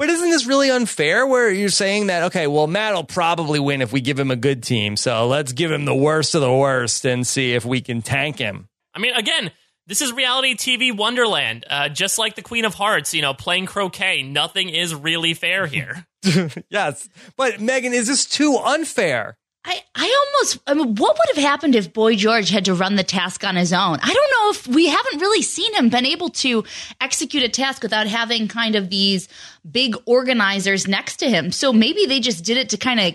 But 0.01 0.09
isn't 0.09 0.31
this 0.31 0.47
really 0.47 0.71
unfair 0.71 1.27
where 1.27 1.51
you're 1.51 1.69
saying 1.69 2.07
that, 2.07 2.23
okay, 2.23 2.47
well, 2.47 2.67
Matt 2.67 2.95
will 2.95 3.05
probably 3.05 3.61
win 3.61 3.83
if 3.83 3.93
we 3.93 4.01
give 4.01 4.19
him 4.19 4.31
a 4.31 4.37
good 4.37 4.63
team. 4.63 4.97
So 4.97 5.27
let's 5.27 5.53
give 5.53 5.71
him 5.71 5.85
the 5.85 5.95
worst 5.95 6.35
of 6.35 6.41
the 6.41 6.51
worst 6.51 7.05
and 7.05 7.27
see 7.27 7.53
if 7.53 7.67
we 7.67 7.83
can 7.83 8.01
tank 8.01 8.39
him. 8.39 8.71
I 8.95 8.99
mean, 8.99 9.13
again, 9.15 9.51
this 9.89 10.01
is 10.01 10.11
reality 10.11 10.55
TV 10.55 10.97
Wonderland. 10.97 11.67
Uh, 11.69 11.91
just 11.91 12.17
like 12.17 12.35
the 12.35 12.41
Queen 12.41 12.65
of 12.65 12.73
Hearts, 12.73 13.13
you 13.13 13.21
know, 13.21 13.35
playing 13.35 13.67
croquet, 13.67 14.23
nothing 14.23 14.71
is 14.71 14.95
really 14.95 15.35
fair 15.35 15.67
here. 15.67 16.07
yes. 16.71 17.07
But 17.37 17.61
Megan, 17.61 17.93
is 17.93 18.07
this 18.07 18.25
too 18.25 18.57
unfair? 18.57 19.37
I, 19.65 19.83
I 19.95 20.27
almost, 20.27 20.59
I 20.67 20.75
mean, 20.75 20.95
what 20.95 21.17
would 21.17 21.37
have 21.37 21.45
happened 21.45 21.75
if 21.75 21.93
Boy 21.93 22.17
George 22.17 22.49
had 22.49 22.65
to 22.65 22.75
run 22.75 22.97
the 22.97 23.05
task 23.05 23.45
on 23.45 23.57
his 23.57 23.73
own? 23.73 23.99
I 24.03 24.13
don't 24.13 24.15
know 24.15 24.51
if 24.51 24.67
we 24.67 24.87
haven't 24.89 25.21
really 25.21 25.43
seen 25.43 25.75
him 25.75 25.91
been 25.91 26.07
able 26.07 26.31
to 26.31 26.65
execute 27.01 27.43
a 27.43 27.49
task 27.49 27.83
without 27.83 28.07
having 28.07 28.49
kind 28.49 28.75
of 28.75 28.89
these 28.89 29.29
big 29.71 29.97
organizers 30.07 30.89
next 30.89 31.19
to 31.19 31.29
him. 31.29 31.53
So 31.53 31.73
maybe 31.73 32.07
they 32.07 32.21
just 32.21 32.45
did 32.45 32.57
it 32.57 32.71
to 32.71 32.79
kind 32.79 33.01
of 33.01 33.15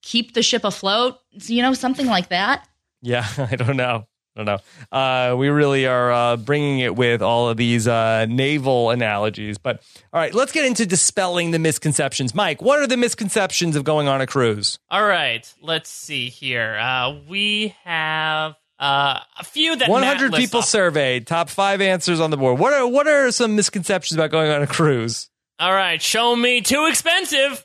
keep 0.00 0.32
the 0.32 0.42
ship 0.42 0.64
afloat, 0.64 1.18
you 1.32 1.60
know, 1.60 1.74
something 1.74 2.06
like 2.06 2.30
that. 2.30 2.66
Yeah, 3.02 3.26
I 3.50 3.56
don't 3.56 3.76
know. 3.76 4.06
I 4.34 4.42
don't 4.42 4.46
know. 4.46 4.96
Uh, 4.96 5.36
we 5.36 5.48
really 5.48 5.86
are 5.86 6.10
uh, 6.10 6.36
bringing 6.36 6.78
it 6.78 6.96
with 6.96 7.20
all 7.20 7.50
of 7.50 7.58
these 7.58 7.86
uh, 7.86 8.24
naval 8.26 8.90
analogies. 8.90 9.58
But 9.58 9.82
all 10.12 10.20
right, 10.20 10.32
let's 10.32 10.52
get 10.52 10.64
into 10.64 10.86
dispelling 10.86 11.50
the 11.50 11.58
misconceptions. 11.58 12.34
Mike, 12.34 12.62
what 12.62 12.78
are 12.78 12.86
the 12.86 12.96
misconceptions 12.96 13.76
of 13.76 13.84
going 13.84 14.08
on 14.08 14.22
a 14.22 14.26
cruise? 14.26 14.78
All 14.90 15.04
right, 15.04 15.52
let's 15.60 15.90
see 15.90 16.30
here. 16.30 16.76
Uh, 16.76 17.18
we 17.28 17.74
have 17.84 18.54
uh, 18.78 19.20
a 19.38 19.44
few 19.44 19.76
that 19.76 19.88
100 19.88 20.32
people 20.32 20.60
off. 20.60 20.64
surveyed, 20.64 21.26
top 21.26 21.50
five 21.50 21.80
answers 21.80 22.18
on 22.18 22.30
the 22.30 22.36
board. 22.38 22.58
What 22.58 22.72
are 22.72 22.86
what 22.86 23.06
are 23.06 23.30
some 23.30 23.54
misconceptions 23.54 24.16
about 24.16 24.30
going 24.30 24.50
on 24.50 24.62
a 24.62 24.66
cruise? 24.66 25.28
All 25.62 25.72
right, 25.72 26.02
show 26.02 26.34
me 26.34 26.60
too 26.60 26.86
expensive. 26.86 27.64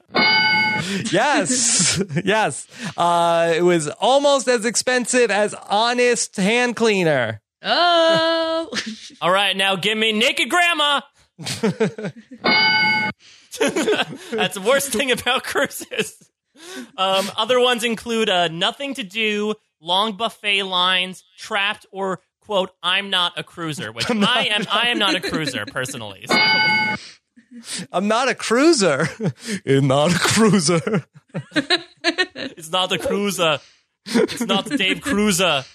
Yes, 1.11 1.99
yes. 2.23 2.67
Uh, 2.95 3.53
it 3.55 3.63
was 3.63 3.87
almost 3.87 4.47
as 4.47 4.65
expensive 4.65 5.31
as 5.31 5.55
Honest 5.55 6.35
Hand 6.35 6.75
Cleaner. 6.75 7.41
Oh, 7.63 8.69
All 9.21 9.31
right, 9.31 9.57
now 9.57 9.77
give 9.77 9.97
me 9.97 10.11
naked 10.11 10.47
grandma. 10.47 11.01
That's 11.39 12.13
the 13.57 14.63
worst 14.63 14.91
thing 14.91 15.09
about 15.09 15.43
cruises. 15.43 16.29
Um, 16.97 17.31
other 17.35 17.59
ones 17.59 17.83
include 17.83 18.29
uh, 18.29 18.49
nothing 18.49 18.93
to 18.93 19.03
do, 19.03 19.55
long 19.81 20.15
buffet 20.17 20.61
lines, 20.61 21.23
trapped, 21.39 21.87
or 21.91 22.19
quote, 22.41 22.69
"I'm 22.83 23.09
not 23.09 23.39
a 23.39 23.43
cruiser," 23.43 23.91
which 23.91 24.07
I 24.07 24.49
am. 24.51 24.65
I 24.71 24.89
am 24.89 24.99
not 24.99 25.15
a 25.15 25.19
cruiser 25.19 25.65
personally. 25.65 26.25
So, 26.27 26.35
I'm 27.91 28.07
not 28.07 28.29
a 28.29 28.35
cruiser. 28.35 29.07
I'm 29.65 29.87
not 29.87 30.15
a 30.15 30.19
cruiser. 30.19 31.05
it's 31.33 32.69
not 32.69 32.91
a 32.91 32.97
cruiser. 32.97 33.59
It's 34.05 34.45
not 34.45 34.69
Dave 34.69 35.01
Cruiser. 35.01 35.65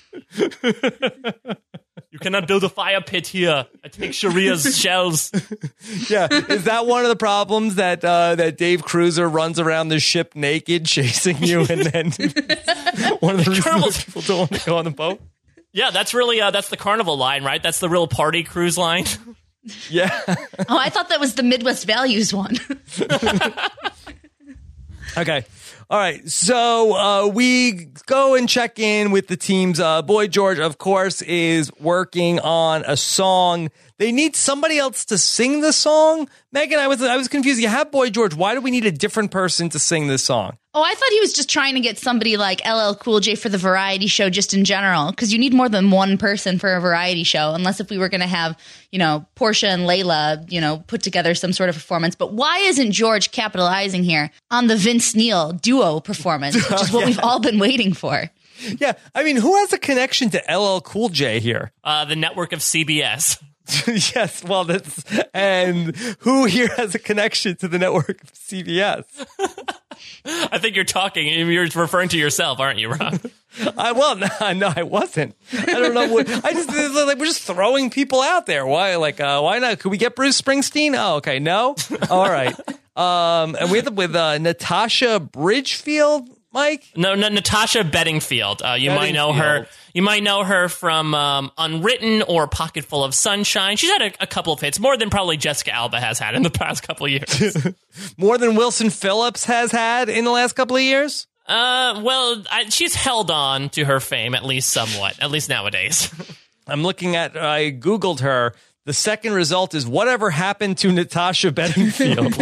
You 2.13 2.19
cannot 2.19 2.47
build 2.47 2.63
a 2.63 2.69
fire 2.69 3.01
pit 3.01 3.27
here. 3.27 3.67
I 3.83 3.89
take 3.89 4.13
Sharia's 4.13 4.77
shells. 4.79 5.33
Yeah, 6.11 6.29
is 6.31 6.65
that 6.65 6.87
one 6.87 7.03
of 7.05 7.09
the 7.09 7.17
problems 7.17 7.77
that 7.77 8.05
uh, 8.05 8.35
that 8.35 8.59
Dave 8.59 8.83
Cruiser 8.83 9.27
runs 9.27 9.59
around 9.59 9.89
the 9.89 9.99
ship 9.99 10.35
naked, 10.35 10.85
chasing 10.85 11.43
you, 11.43 11.61
and 11.61 11.81
then 11.81 12.11
one 13.21 13.39
of 13.39 13.47
the 13.47 13.51
reasons 13.51 14.05
people 14.05 14.21
don't 14.23 14.39
want 14.39 14.53
to 14.53 14.67
go 14.67 14.77
on 14.77 14.85
the 14.85 14.91
boat? 14.91 15.23
Yeah, 15.73 15.91
that's 15.91 16.13
really 16.13 16.39
uh, 16.41 16.51
that's 16.51 16.69
the 16.69 16.77
carnival 16.77 17.17
line, 17.17 17.45
right? 17.45 17.63
That's 17.63 17.81
the 17.81 17.89
real 17.89 18.07
party 18.07 18.43
cruise 18.43 18.77
line. 18.77 19.07
Yeah. 19.91 20.11
Oh, 20.69 20.79
I 20.79 20.91
thought 20.91 21.09
that 21.09 21.21
was 21.21 21.35
the 21.35 21.43
Midwest 21.43 21.87
Values 21.87 22.33
one. 22.33 22.57
Okay. 25.17 25.45
All 25.91 25.99
right. 25.99 26.27
So 26.27 26.97
uh, 26.97 27.27
we 27.27 27.89
go 28.07 28.35
and 28.35 28.49
check 28.49 28.79
in 28.79 29.11
with 29.11 29.27
the 29.27 29.37
teams. 29.37 29.79
Uh, 29.79 30.01
Boy 30.01 30.27
George, 30.27 30.59
of 30.59 30.79
course, 30.79 31.21
is 31.21 31.71
working 31.79 32.39
on 32.41 32.83
a 32.87 32.97
song. 32.97 33.71
They 34.03 34.11
need 34.11 34.35
somebody 34.35 34.79
else 34.79 35.05
to 35.05 35.17
sing 35.17 35.61
the 35.61 35.73
song. 35.73 36.29
Megan, 36.51 36.81
I 36.81 36.89
was 36.89 37.01
I 37.01 37.17
was 37.17 37.29
confused. 37.29 37.61
You 37.61 37.69
have 37.69 37.93
Boy 37.93 38.11
George. 38.11 38.35
Why 38.35 38.55
do 38.55 38.61
we 38.61 38.73
need 38.73 38.85
a 38.85 38.91
different 38.91 39.31
person 39.31 39.69
to 39.69 39.79
sing 39.79 40.09
this 40.09 40.25
song? 40.25 40.59
Oh, 40.75 40.83
I 40.83 40.93
thought 40.93 41.11
he 41.11 41.21
was 41.21 41.33
just 41.33 41.49
trying 41.49 41.75
to 41.75 41.81
get 41.81 41.99
somebody 41.99 42.37
like 42.37 42.67
LL 42.67 42.95
Cool 42.95 43.21
J 43.21 43.37
for 43.37 43.49
the 43.49 43.59
variety 43.59 44.09
show, 44.09 44.29
just 44.29 44.55
in 44.55 44.65
general, 44.65 45.11
because 45.11 45.33
you 45.33 45.39
need 45.39 45.55
more 45.55 45.69
than 45.69 45.93
one 45.93 46.19
person 46.19 46.59
for 46.59 46.75
a 46.75 46.81
variety 46.81 47.23
show, 47.23 47.55
unless 47.55 47.79
if 47.79 47.91
we 47.91 47.97
were 47.99 48.09
going 48.09 48.23
to 48.23 48.27
have, 48.27 48.59
you 48.91 48.99
know, 48.99 49.25
Porsha 49.37 49.69
and 49.69 49.87
Laila, 49.87 50.45
you 50.49 50.61
know, 50.61 50.83
put 50.89 51.05
together 51.05 51.37
some 51.37 51.53
sort 51.53 51.69
of 51.69 51.77
performance. 51.77 52.17
But 52.17 52.33
why 52.33 52.59
isn't 52.59 52.91
George 52.91 53.31
capitalizing 53.31 54.03
here 54.03 54.33
on 54.51 54.67
the 54.67 54.75
Vince 54.75 55.15
Neil 55.15 55.53
duo 55.53 56.01
performance, 56.01 56.57
which 56.57 56.83
is 56.83 56.91
what 56.93 57.07
we've 57.07 57.21
all 57.21 57.39
been 57.39 57.61
waiting 57.61 57.93
for? 57.93 58.29
Yeah. 58.81 58.95
I 59.15 59.23
mean, 59.23 59.37
who 59.37 59.55
has 59.59 59.73
a 59.73 59.79
connection 59.79 60.31
to 60.31 60.43
LL 60.53 60.81
Cool 60.81 61.09
J 61.09 61.39
here? 61.39 61.71
Uh, 61.85 62.05
the 62.05 62.17
network 62.17 62.53
of 62.53 62.59
CBS. 62.59 63.41
yes. 63.87 64.43
Well, 64.45 64.65
that's 64.65 65.05
and 65.33 65.97
who 66.21 66.45
here 66.47 66.69
has 66.77 66.95
a 66.95 66.99
connection 66.99 67.57
to 67.57 67.69
the 67.69 67.79
network 67.79 68.23
of 68.23 68.33
CBS? 68.33 69.05
I 70.25 70.59
think 70.59 70.77
you're 70.77 70.85
talking. 70.85 71.27
You're 71.27 71.67
referring 71.75 72.09
to 72.11 72.19
yourself, 72.19 72.61
aren't 72.61 72.79
you, 72.79 72.91
Rob? 72.91 73.21
I 73.79 73.93
well, 73.93 74.17
no, 74.17 74.53
no, 74.55 74.73
I 74.75 74.83
wasn't. 74.83 75.37
I 75.53 75.67
don't 75.67 75.95
know. 75.95 76.09
What, 76.09 76.29
I 76.45 76.53
just 76.53 76.69
like 76.69 77.19
we're 77.19 77.27
just 77.27 77.43
throwing 77.43 77.91
people 77.91 78.21
out 78.21 78.47
there. 78.47 78.67
Why, 78.67 78.97
like, 78.97 79.21
uh, 79.21 79.41
why 79.41 79.59
not? 79.59 79.79
Could 79.79 79.91
we 79.91 79.99
get 79.99 80.17
Bruce 80.17 80.41
Springsteen? 80.41 80.95
Oh, 80.97 81.17
okay, 81.17 81.39
no. 81.39 81.77
All 82.11 82.29
right. 82.29 82.55
Um, 82.97 83.57
and 83.59 83.71
with 83.71 83.93
with 83.93 84.15
uh, 84.17 84.39
Natasha 84.39 85.21
Bedingfield, 85.21 86.29
Mike. 86.53 86.85
No, 86.97 87.15
no, 87.15 87.29
Natasha 87.29 87.83
Bedingfield. 87.83 88.63
Uh, 88.63 88.75
you 88.75 88.91
might 88.91 89.13
know 89.13 89.33
her. 89.33 89.67
You 89.95 90.03
might 90.03 90.23
know 90.23 90.45
her 90.45 90.69
from 90.69 91.15
um, 91.15 91.51
Unwritten 91.57 92.23
or 92.23 92.47
Pocket 92.47 92.85
Full 92.85 93.05
of 93.05 93.15
Sunshine. 93.15 93.77
She's 93.77 93.91
had 93.91 94.03
a, 94.03 94.13
a 94.21 94.27
couple 94.27 94.53
of 94.53 94.61
hits, 94.61 94.79
more 94.79 94.97
than 94.97 95.09
probably 95.11 95.37
Jessica 95.37 95.73
Alba 95.75 95.99
has 96.01 96.19
had 96.19 96.35
in 96.35 96.43
the 96.43 96.51
past 96.63 96.87
couple 96.87 97.07
of 97.07 97.13
years. 97.13 97.57
More 98.17 98.39
than 98.39 98.55
Wilson 98.55 98.89
Phillips 98.91 99.45
has 99.45 99.71
had 99.71 100.09
in 100.09 100.25
the 100.25 100.31
last 100.31 100.55
couple 100.55 100.77
of 100.77 100.83
years. 100.83 101.27
uh, 101.47 102.01
well, 102.03 102.43
I, 102.51 102.69
she's 102.69 102.95
held 102.95 103.31
on 103.31 103.69
to 103.71 103.85
her 103.85 104.01
fame 104.01 104.35
at 104.35 104.45
least 104.45 104.71
somewhat, 104.71 105.19
at 105.21 105.31
least 105.31 105.49
nowadays. 105.49 106.13
I'm 106.67 106.83
looking 106.83 107.17
at. 107.17 107.37
I 107.37 107.73
googled 107.73 108.21
her. 108.21 108.55
The 108.85 108.93
second 108.93 109.33
result 109.35 109.75
is 109.75 109.87
whatever 109.87 110.31
happened 110.31 110.79
to 110.79 110.91
Natasha 110.91 111.53
Bedingfield. 111.53 112.37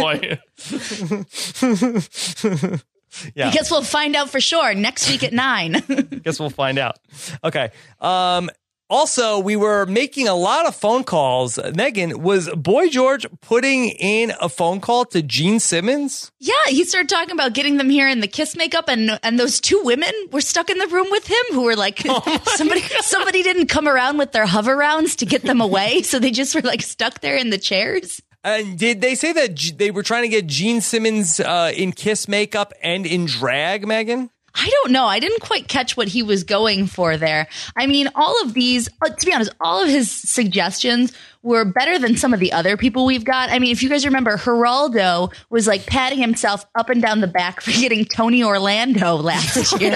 Yeah. 3.35 3.49
I 3.49 3.51
guess 3.51 3.69
we'll 3.69 3.83
find 3.83 4.15
out 4.15 4.29
for 4.29 4.39
sure 4.39 4.73
next 4.73 5.09
week 5.09 5.23
at 5.23 5.33
nine. 5.33 5.73
Guess 6.23 6.39
we'll 6.39 6.49
find 6.49 6.77
out. 6.77 6.97
Okay. 7.43 7.71
Um, 7.99 8.49
also, 8.89 9.39
we 9.39 9.55
were 9.55 9.85
making 9.85 10.27
a 10.27 10.35
lot 10.35 10.67
of 10.67 10.75
phone 10.75 11.05
calls. 11.05 11.57
Megan, 11.75 12.21
was 12.21 12.49
Boy 12.49 12.89
George 12.89 13.25
putting 13.39 13.87
in 13.87 14.33
a 14.41 14.49
phone 14.49 14.81
call 14.81 15.05
to 15.05 15.21
Gene 15.21 15.61
Simmons? 15.61 16.29
yeah, 16.39 16.53
he 16.67 16.83
started 16.83 17.07
talking 17.07 17.31
about 17.31 17.53
getting 17.53 17.77
them 17.77 17.89
here 17.89 18.09
in 18.09 18.19
the 18.19 18.27
kiss 18.27 18.53
makeup, 18.57 18.89
and 18.89 19.17
and 19.23 19.39
those 19.39 19.61
two 19.61 19.81
women 19.83 20.11
were 20.31 20.41
stuck 20.41 20.69
in 20.69 20.77
the 20.77 20.87
room 20.87 21.07
with 21.09 21.25
him 21.25 21.43
who 21.51 21.63
were 21.63 21.77
like 21.77 21.99
somebody 22.47 22.81
somebody 22.99 23.43
didn't 23.43 23.67
come 23.67 23.87
around 23.87 24.17
with 24.17 24.33
their 24.33 24.45
hover 24.45 24.75
rounds 24.75 25.15
to 25.17 25.25
get 25.25 25.43
them 25.43 25.61
away, 25.61 26.01
so 26.03 26.19
they 26.19 26.31
just 26.31 26.53
were 26.53 26.61
like 26.61 26.81
stuck 26.81 27.21
there 27.21 27.37
in 27.37 27.49
the 27.49 27.57
chairs. 27.57 28.21
And 28.43 28.77
did 28.77 29.01
they 29.01 29.15
say 29.15 29.33
that 29.33 29.55
G- 29.55 29.71
they 29.71 29.91
were 29.91 30.03
trying 30.03 30.23
to 30.23 30.29
get 30.29 30.47
Gene 30.47 30.81
Simmons 30.81 31.39
uh, 31.39 31.71
in 31.75 31.91
kiss 31.91 32.27
makeup 32.27 32.73
and 32.81 33.05
in 33.05 33.25
drag, 33.25 33.87
Megan? 33.87 34.29
I 34.55 34.69
don't 34.69 34.91
know. 34.91 35.05
I 35.05 35.19
didn't 35.19 35.41
quite 35.41 35.67
catch 35.67 35.95
what 35.95 36.07
he 36.07 36.23
was 36.23 36.43
going 36.43 36.87
for 36.87 37.17
there. 37.17 37.47
I 37.75 37.87
mean, 37.87 38.09
all 38.15 38.41
of 38.43 38.53
these, 38.53 38.89
uh, 39.01 39.09
to 39.09 39.25
be 39.25 39.33
honest, 39.33 39.51
all 39.61 39.81
of 39.81 39.89
his 39.89 40.11
suggestions 40.11 41.13
were 41.43 41.65
better 41.65 41.97
than 41.97 42.15
some 42.17 42.33
of 42.33 42.39
the 42.39 42.51
other 42.51 42.77
people 42.77 43.05
we've 43.05 43.23
got. 43.23 43.49
I 43.49 43.57
mean, 43.59 43.71
if 43.71 43.81
you 43.81 43.89
guys 43.89 44.05
remember, 44.05 44.37
Geraldo 44.37 45.33
was 45.49 45.65
like 45.67 45.87
patting 45.87 46.19
himself 46.19 46.65
up 46.75 46.89
and 46.89 47.01
down 47.01 47.21
the 47.21 47.27
back 47.27 47.61
for 47.61 47.71
getting 47.71 48.05
Tony 48.05 48.43
Orlando 48.43 49.15
last 49.15 49.79
year. 49.81 49.95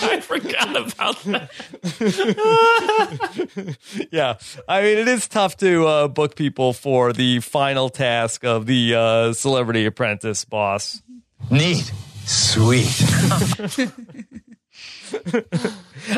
I 0.00 0.20
forgot 0.22 0.76
about 0.76 1.22
that. 1.24 1.50
Yeah. 4.12 4.38
I 4.68 4.82
mean, 4.82 4.98
it 4.98 5.08
is 5.08 5.26
tough 5.28 5.56
to 5.58 5.86
uh, 5.86 6.08
book 6.08 6.36
people 6.36 6.72
for 6.72 7.12
the 7.12 7.40
final 7.40 7.88
task 7.88 8.44
of 8.44 8.66
the 8.66 8.94
uh, 8.94 9.32
Celebrity 9.32 9.86
Apprentice 9.86 10.44
boss. 10.44 11.02
Neat. 11.50 11.92
Sweet. 12.28 13.02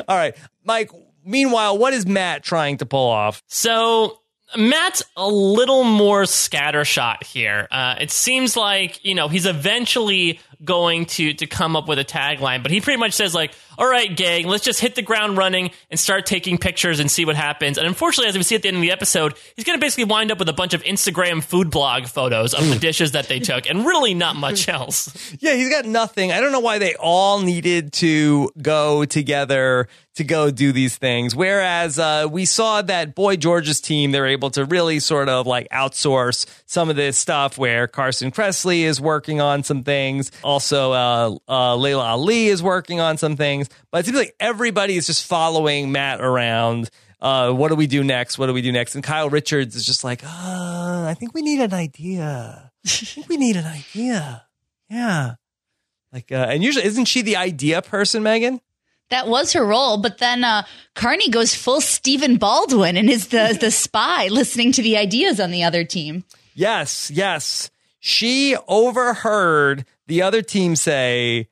All 0.08 0.16
right. 0.16 0.34
Mike, 0.64 0.90
meanwhile, 1.24 1.78
what 1.78 1.92
is 1.94 2.04
Matt 2.06 2.42
trying 2.42 2.78
to 2.78 2.86
pull 2.86 3.08
off? 3.08 3.42
So 3.46 4.18
Matt's 4.56 5.04
a 5.16 5.28
little 5.28 5.84
more 5.84 6.22
scattershot 6.22 7.22
here. 7.22 7.68
Uh, 7.70 7.94
it 8.00 8.10
seems 8.10 8.56
like 8.56 9.04
you 9.04 9.14
know 9.14 9.28
he's 9.28 9.46
eventually 9.46 10.40
going 10.64 11.06
to 11.06 11.34
to 11.34 11.46
come 11.46 11.76
up 11.76 11.88
with 11.88 11.98
a 11.98 12.04
tagline, 12.04 12.62
but 12.62 12.70
he 12.70 12.80
pretty 12.80 12.98
much 12.98 13.12
says 13.12 13.34
like, 13.34 13.52
"All 13.78 13.86
right, 13.88 14.14
gang, 14.14 14.46
let's 14.46 14.64
just 14.64 14.80
hit 14.80 14.94
the 14.94 15.02
ground 15.02 15.36
running 15.36 15.70
and 15.90 15.98
start 15.98 16.26
taking 16.26 16.58
pictures 16.58 17.00
and 17.00 17.10
see 17.10 17.24
what 17.24 17.36
happens." 17.36 17.78
And 17.78 17.86
unfortunately, 17.86 18.28
as 18.28 18.36
we 18.36 18.42
see 18.42 18.54
at 18.54 18.62
the 18.62 18.68
end 18.68 18.76
of 18.76 18.82
the 18.82 18.90
episode, 18.90 19.34
he's 19.56 19.64
going 19.64 19.78
to 19.78 19.84
basically 19.84 20.04
wind 20.04 20.30
up 20.30 20.38
with 20.38 20.48
a 20.48 20.52
bunch 20.52 20.74
of 20.74 20.82
Instagram 20.82 21.42
food 21.42 21.70
blog 21.70 22.06
photos 22.06 22.54
of 22.54 22.68
the 22.68 22.78
dishes 22.78 23.12
that 23.12 23.28
they 23.28 23.38
took, 23.38 23.68
and 23.68 23.86
really 23.86 24.14
not 24.14 24.36
much 24.36 24.68
else. 24.68 25.34
Yeah, 25.40 25.54
he's 25.54 25.70
got 25.70 25.84
nothing. 25.84 26.32
I 26.32 26.40
don't 26.40 26.52
know 26.52 26.60
why 26.60 26.78
they 26.78 26.94
all 26.94 27.40
needed 27.40 27.92
to 27.94 28.50
go 28.60 29.04
together 29.04 29.88
to 30.20 30.24
go 30.24 30.50
do 30.50 30.72
these 30.72 30.98
things. 30.98 31.34
Whereas 31.34 31.98
uh, 31.98 32.26
we 32.30 32.44
saw 32.44 32.82
that 32.82 33.14
Boy 33.14 33.36
George's 33.36 33.80
team, 33.80 34.10
they're 34.10 34.26
able 34.26 34.50
to 34.50 34.64
really 34.64 34.98
sort 34.98 35.28
of 35.28 35.46
like 35.46 35.68
outsource 35.70 36.46
some 36.66 36.90
of 36.90 36.96
this 36.96 37.16
stuff 37.16 37.56
where 37.56 37.86
Carson 37.86 38.30
Kressley 38.30 38.82
is 38.82 39.00
working 39.00 39.40
on 39.40 39.62
some 39.62 39.82
things. 39.82 40.30
Also, 40.50 40.90
uh, 40.90 41.36
uh, 41.48 41.76
Laila 41.76 42.02
Ali 42.02 42.48
is 42.48 42.60
working 42.60 42.98
on 42.98 43.18
some 43.18 43.36
things. 43.36 43.68
But 43.92 44.00
it 44.00 44.06
seems 44.06 44.18
like 44.18 44.34
everybody 44.40 44.96
is 44.96 45.06
just 45.06 45.24
following 45.24 45.92
Matt 45.92 46.20
around. 46.20 46.90
Uh, 47.20 47.52
what 47.52 47.68
do 47.68 47.76
we 47.76 47.86
do 47.86 48.02
next? 48.02 48.36
What 48.36 48.48
do 48.48 48.52
we 48.52 48.60
do 48.60 48.72
next? 48.72 48.96
And 48.96 49.04
Kyle 49.04 49.30
Richards 49.30 49.76
is 49.76 49.86
just 49.86 50.02
like, 50.02 50.24
uh, 50.24 51.06
I 51.06 51.14
think 51.16 51.34
we 51.34 51.42
need 51.42 51.60
an 51.60 51.72
idea. 51.72 52.72
I 52.84 52.88
think 52.88 53.28
we 53.28 53.36
need 53.36 53.54
an 53.54 53.64
idea. 53.66 54.44
Yeah. 54.88 55.34
Like, 56.12 56.32
uh, 56.32 56.46
and 56.48 56.64
usually, 56.64 56.84
isn't 56.84 57.04
she 57.04 57.22
the 57.22 57.36
idea 57.36 57.80
person, 57.80 58.24
Megan? 58.24 58.60
that 59.10 59.28
was 59.28 59.52
her 59.52 59.64
role, 59.64 59.98
but 59.98 60.18
then 60.18 60.44
uh, 60.44 60.62
Carnie 60.94 61.30
goes 61.30 61.52
full 61.52 61.80
Stephen 61.80 62.36
Baldwin 62.36 62.96
and 62.96 63.10
is 63.10 63.28
the 63.28 63.56
the 63.60 63.70
spy 63.72 64.28
listening 64.28 64.70
to 64.72 64.82
the 64.82 64.96
ideas 64.96 65.40
on 65.40 65.50
the 65.50 65.64
other 65.64 65.84
team. 65.84 66.24
Yes, 66.54 67.10
yes. 67.10 67.70
She 68.00 68.56
overheard 68.66 69.84
the 70.10 70.22
other 70.22 70.42
team 70.42 70.74
say 70.76 71.48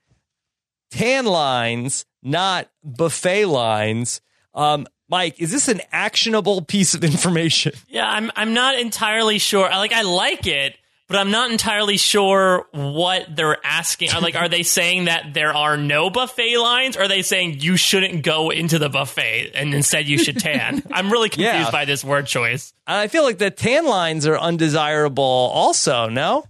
tan 0.90 1.24
lines, 1.24 2.04
not 2.22 2.68
buffet 2.84 3.46
lines. 3.46 4.20
Um, 4.52 4.86
Mike, 5.08 5.40
is 5.40 5.50
this 5.52 5.68
an 5.68 5.80
actionable 5.92 6.60
piece 6.62 6.94
of 6.94 7.04
information? 7.04 7.72
Yeah, 7.88 8.08
I'm 8.10 8.30
I'm 8.36 8.52
not 8.54 8.78
entirely 8.78 9.38
sure. 9.38 9.70
I 9.72 9.78
Like 9.78 9.92
I 9.92 10.02
like 10.02 10.46
it, 10.46 10.76
but 11.08 11.16
I'm 11.16 11.30
not 11.30 11.50
entirely 11.50 11.96
sure 11.96 12.66
what 12.72 13.34
they're 13.34 13.56
asking. 13.64 14.10
Like, 14.20 14.34
are 14.36 14.48
they 14.48 14.62
saying 14.62 15.06
that 15.06 15.32
there 15.34 15.54
are 15.54 15.76
no 15.76 16.10
buffet 16.10 16.58
lines? 16.58 16.96
Or 16.96 17.02
are 17.02 17.08
they 17.08 17.22
saying 17.22 17.60
you 17.60 17.76
shouldn't 17.76 18.22
go 18.24 18.50
into 18.50 18.78
the 18.78 18.88
buffet 18.90 19.52
and 19.54 19.72
instead 19.72 20.06
you 20.06 20.18
should 20.18 20.38
tan? 20.38 20.82
I'm 20.92 21.10
really 21.10 21.28
confused 21.30 21.54
Yeah. 21.54 21.70
by 21.70 21.86
this 21.86 22.04
word 22.04 22.26
choice. 22.26 22.74
And 22.86 22.96
I 22.98 23.06
feel 23.08 23.22
like 23.22 23.38
the 23.38 23.50
tan 23.50 23.86
lines 23.86 24.26
are 24.26 24.36
undesirable 24.38 25.22
also, 25.24 26.08
no? 26.08 26.44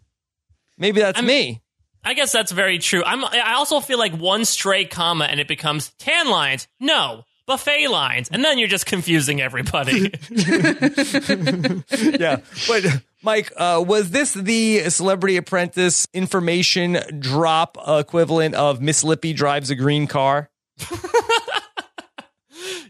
Maybe 0.76 1.00
that's 1.00 1.22
me. 1.22 1.60
I 2.04 2.14
guess 2.14 2.32
that's 2.32 2.52
very 2.52 2.78
true. 2.78 3.02
I'm. 3.04 3.24
I 3.24 3.54
also 3.54 3.80
feel 3.80 3.98
like 3.98 4.12
one 4.12 4.44
stray 4.44 4.84
comma 4.84 5.24
and 5.26 5.40
it 5.40 5.48
becomes 5.48 5.90
tan 5.98 6.28
lines. 6.30 6.68
No. 6.80 7.24
Buffet 7.46 7.88
lines, 7.88 8.28
and 8.30 8.44
then 8.44 8.58
you're 8.58 8.68
just 8.68 8.84
confusing 8.84 9.40
everybody. 9.40 10.12
yeah. 11.90 12.40
But 12.68 12.84
Mike, 13.22 13.50
uh, 13.56 13.82
was 13.86 14.10
this 14.10 14.34
the 14.34 14.90
Celebrity 14.90 15.38
Apprentice 15.38 16.06
information 16.12 16.98
drop 17.18 17.78
equivalent 17.88 18.54
of 18.54 18.82
Miss 18.82 19.02
Lippy 19.02 19.32
drives 19.32 19.70
a 19.70 19.74
green 19.76 20.06
car? 20.06 20.50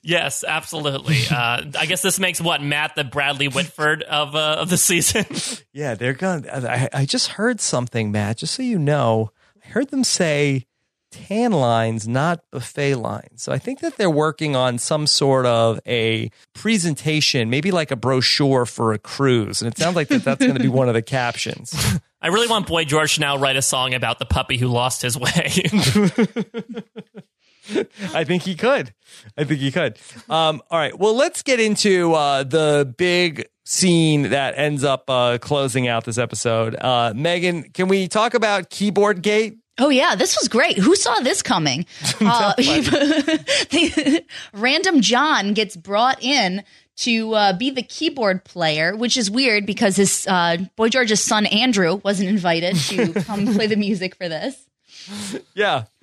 yes, 0.08 0.44
absolutely. 0.46 1.18
Uh, 1.30 1.62
I 1.78 1.86
guess 1.86 2.00
this 2.02 2.18
makes 2.18 2.40
what 2.40 2.62
Matt 2.62 2.96
the 2.96 3.04
Bradley 3.04 3.48
Whitford 3.48 4.02
of 4.02 4.34
uh, 4.34 4.56
of 4.58 4.70
the 4.70 4.78
season. 4.78 5.26
Yeah, 5.72 5.94
they're 5.94 6.14
going. 6.14 6.48
I, 6.48 6.88
I 6.92 7.04
just 7.04 7.28
heard 7.28 7.60
something, 7.60 8.10
Matt. 8.10 8.38
Just 8.38 8.54
so 8.54 8.62
you 8.62 8.78
know, 8.78 9.30
I 9.64 9.68
heard 9.68 9.90
them 9.90 10.02
say 10.02 10.66
tan 11.12 11.52
lines, 11.52 12.08
not 12.08 12.40
buffet 12.50 12.96
lines. 12.96 13.42
So 13.42 13.52
I 13.52 13.58
think 13.58 13.80
that 13.80 13.96
they're 13.96 14.10
working 14.10 14.56
on 14.56 14.78
some 14.78 15.06
sort 15.06 15.46
of 15.46 15.78
a 15.86 16.30
presentation, 16.54 17.50
maybe 17.50 17.70
like 17.70 17.90
a 17.90 17.96
brochure 17.96 18.66
for 18.66 18.92
a 18.92 18.98
cruise. 18.98 19.62
And 19.62 19.70
it 19.70 19.78
sounds 19.78 19.94
like 19.94 20.08
that 20.08 20.24
that's 20.24 20.40
going 20.40 20.56
to 20.56 20.62
be 20.62 20.68
one 20.68 20.88
of 20.88 20.94
the 20.94 21.02
captions. 21.02 21.74
I 22.20 22.28
really 22.28 22.48
want 22.48 22.66
Boy 22.66 22.84
George 22.84 23.14
to 23.16 23.20
now 23.20 23.38
write 23.38 23.56
a 23.56 23.62
song 23.62 23.94
about 23.94 24.18
the 24.18 24.26
puppy 24.26 24.56
who 24.56 24.66
lost 24.66 25.02
his 25.02 25.16
way. 25.16 25.52
I 28.14 28.24
think 28.24 28.42
he 28.42 28.54
could. 28.54 28.94
I 29.36 29.44
think 29.44 29.60
he 29.60 29.70
could. 29.70 29.98
Um, 30.28 30.62
all 30.70 30.78
right. 30.78 30.98
Well, 30.98 31.14
let's 31.14 31.42
get 31.42 31.60
into 31.60 32.14
uh, 32.14 32.44
the 32.44 32.92
big 32.96 33.48
scene 33.64 34.30
that 34.30 34.54
ends 34.56 34.84
up 34.84 35.08
uh, 35.08 35.38
closing 35.38 35.88
out 35.88 36.04
this 36.04 36.18
episode. 36.18 36.74
Uh, 36.80 37.12
Megan, 37.14 37.64
can 37.70 37.88
we 37.88 38.08
talk 38.08 38.34
about 38.34 38.70
Keyboard 38.70 39.22
Gate? 39.22 39.58
Oh 39.80 39.90
yeah, 39.90 40.16
this 40.16 40.36
was 40.36 40.48
great. 40.48 40.76
Who 40.76 40.96
saw 40.96 41.20
this 41.20 41.42
coming? 41.42 41.86
Uh, 42.20 42.52
random 44.52 45.00
John 45.00 45.54
gets 45.54 45.76
brought 45.76 46.22
in 46.22 46.64
to 46.96 47.32
uh, 47.34 47.52
be 47.52 47.70
the 47.70 47.82
keyboard 47.82 48.44
player, 48.44 48.96
which 48.96 49.16
is 49.16 49.30
weird 49.30 49.66
because 49.66 49.96
his 49.96 50.26
uh, 50.26 50.56
boy 50.74 50.88
George's 50.88 51.22
son 51.22 51.46
Andrew 51.46 52.00
wasn't 52.04 52.28
invited 52.28 52.76
to 52.76 53.12
come 53.24 53.54
play 53.54 53.68
the 53.68 53.76
music 53.76 54.16
for 54.16 54.28
this. 54.28 54.67
Yeah. 55.54 55.84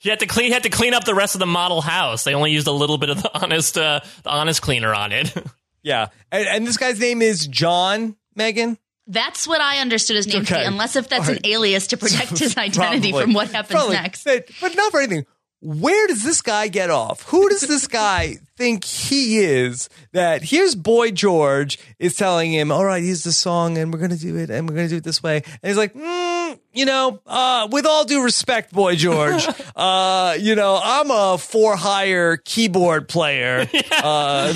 he 0.00 0.10
had 0.10 0.20
to 0.20 0.26
clean. 0.26 0.48
He 0.48 0.52
had 0.52 0.64
to 0.64 0.70
clean 0.70 0.92
up 0.94 1.04
the 1.04 1.14
rest 1.14 1.34
of 1.34 1.38
the 1.38 1.46
model 1.46 1.80
house. 1.80 2.24
They 2.24 2.34
only 2.34 2.52
used 2.52 2.66
a 2.66 2.72
little 2.72 2.98
bit 2.98 3.08
of 3.08 3.22
the 3.22 3.30
honest, 3.38 3.78
uh, 3.78 4.00
the 4.22 4.30
honest 4.30 4.60
cleaner 4.62 4.94
on 4.94 5.12
it. 5.12 5.34
Yeah. 5.82 6.08
And, 6.32 6.48
and 6.48 6.66
this 6.66 6.78
guy's 6.78 6.98
name 6.98 7.20
is 7.20 7.46
John, 7.46 8.16
Megan. 8.34 8.78
That's 9.06 9.46
what 9.46 9.60
I 9.60 9.80
understood 9.80 10.16
his 10.16 10.26
name 10.26 10.46
to 10.46 10.54
be, 10.54 10.60
unless 10.62 10.96
if 10.96 11.10
that's 11.10 11.28
All 11.28 11.34
an 11.34 11.40
alias 11.44 11.88
to 11.88 11.98
protect 11.98 12.38
his 12.38 12.56
identity 12.56 13.10
Probably. 13.10 13.22
from 13.26 13.34
what 13.34 13.52
happens 13.52 13.72
Probably. 13.72 13.96
next. 13.96 14.24
But, 14.24 14.48
but 14.62 14.74
not 14.74 14.90
for 14.90 15.00
anything. 15.00 15.26
Where 15.64 16.06
does 16.08 16.22
this 16.22 16.42
guy 16.42 16.68
get 16.68 16.90
off? 16.90 17.22
Who 17.28 17.48
does 17.48 17.62
this 17.62 17.86
guy 17.86 18.36
think 18.58 18.84
he 18.84 19.38
is? 19.38 19.88
That 20.12 20.42
here's 20.42 20.74
Boy 20.74 21.10
George 21.10 21.78
is 21.98 22.16
telling 22.16 22.52
him, 22.52 22.70
"All 22.70 22.84
right, 22.84 23.02
here's 23.02 23.24
the 23.24 23.32
song, 23.32 23.78
and 23.78 23.90
we're 23.90 23.98
gonna 23.98 24.18
do 24.18 24.36
it, 24.36 24.50
and 24.50 24.68
we're 24.68 24.74
gonna 24.74 24.88
do 24.88 24.96
it 24.98 25.04
this 25.04 25.22
way." 25.22 25.36
And 25.36 25.68
he's 25.70 25.78
like, 25.78 25.94
mm, 25.94 26.58
"You 26.74 26.84
know, 26.84 27.18
uh, 27.26 27.66
with 27.70 27.86
all 27.86 28.04
due 28.04 28.22
respect, 28.22 28.74
Boy 28.74 28.94
George, 28.96 29.48
uh, 29.76 30.36
you 30.38 30.54
know, 30.54 30.78
I'm 30.84 31.10
a 31.10 31.38
for 31.38 31.76
hire 31.76 32.36
keyboard 32.36 33.08
player. 33.08 33.66
Uh, 34.04 34.52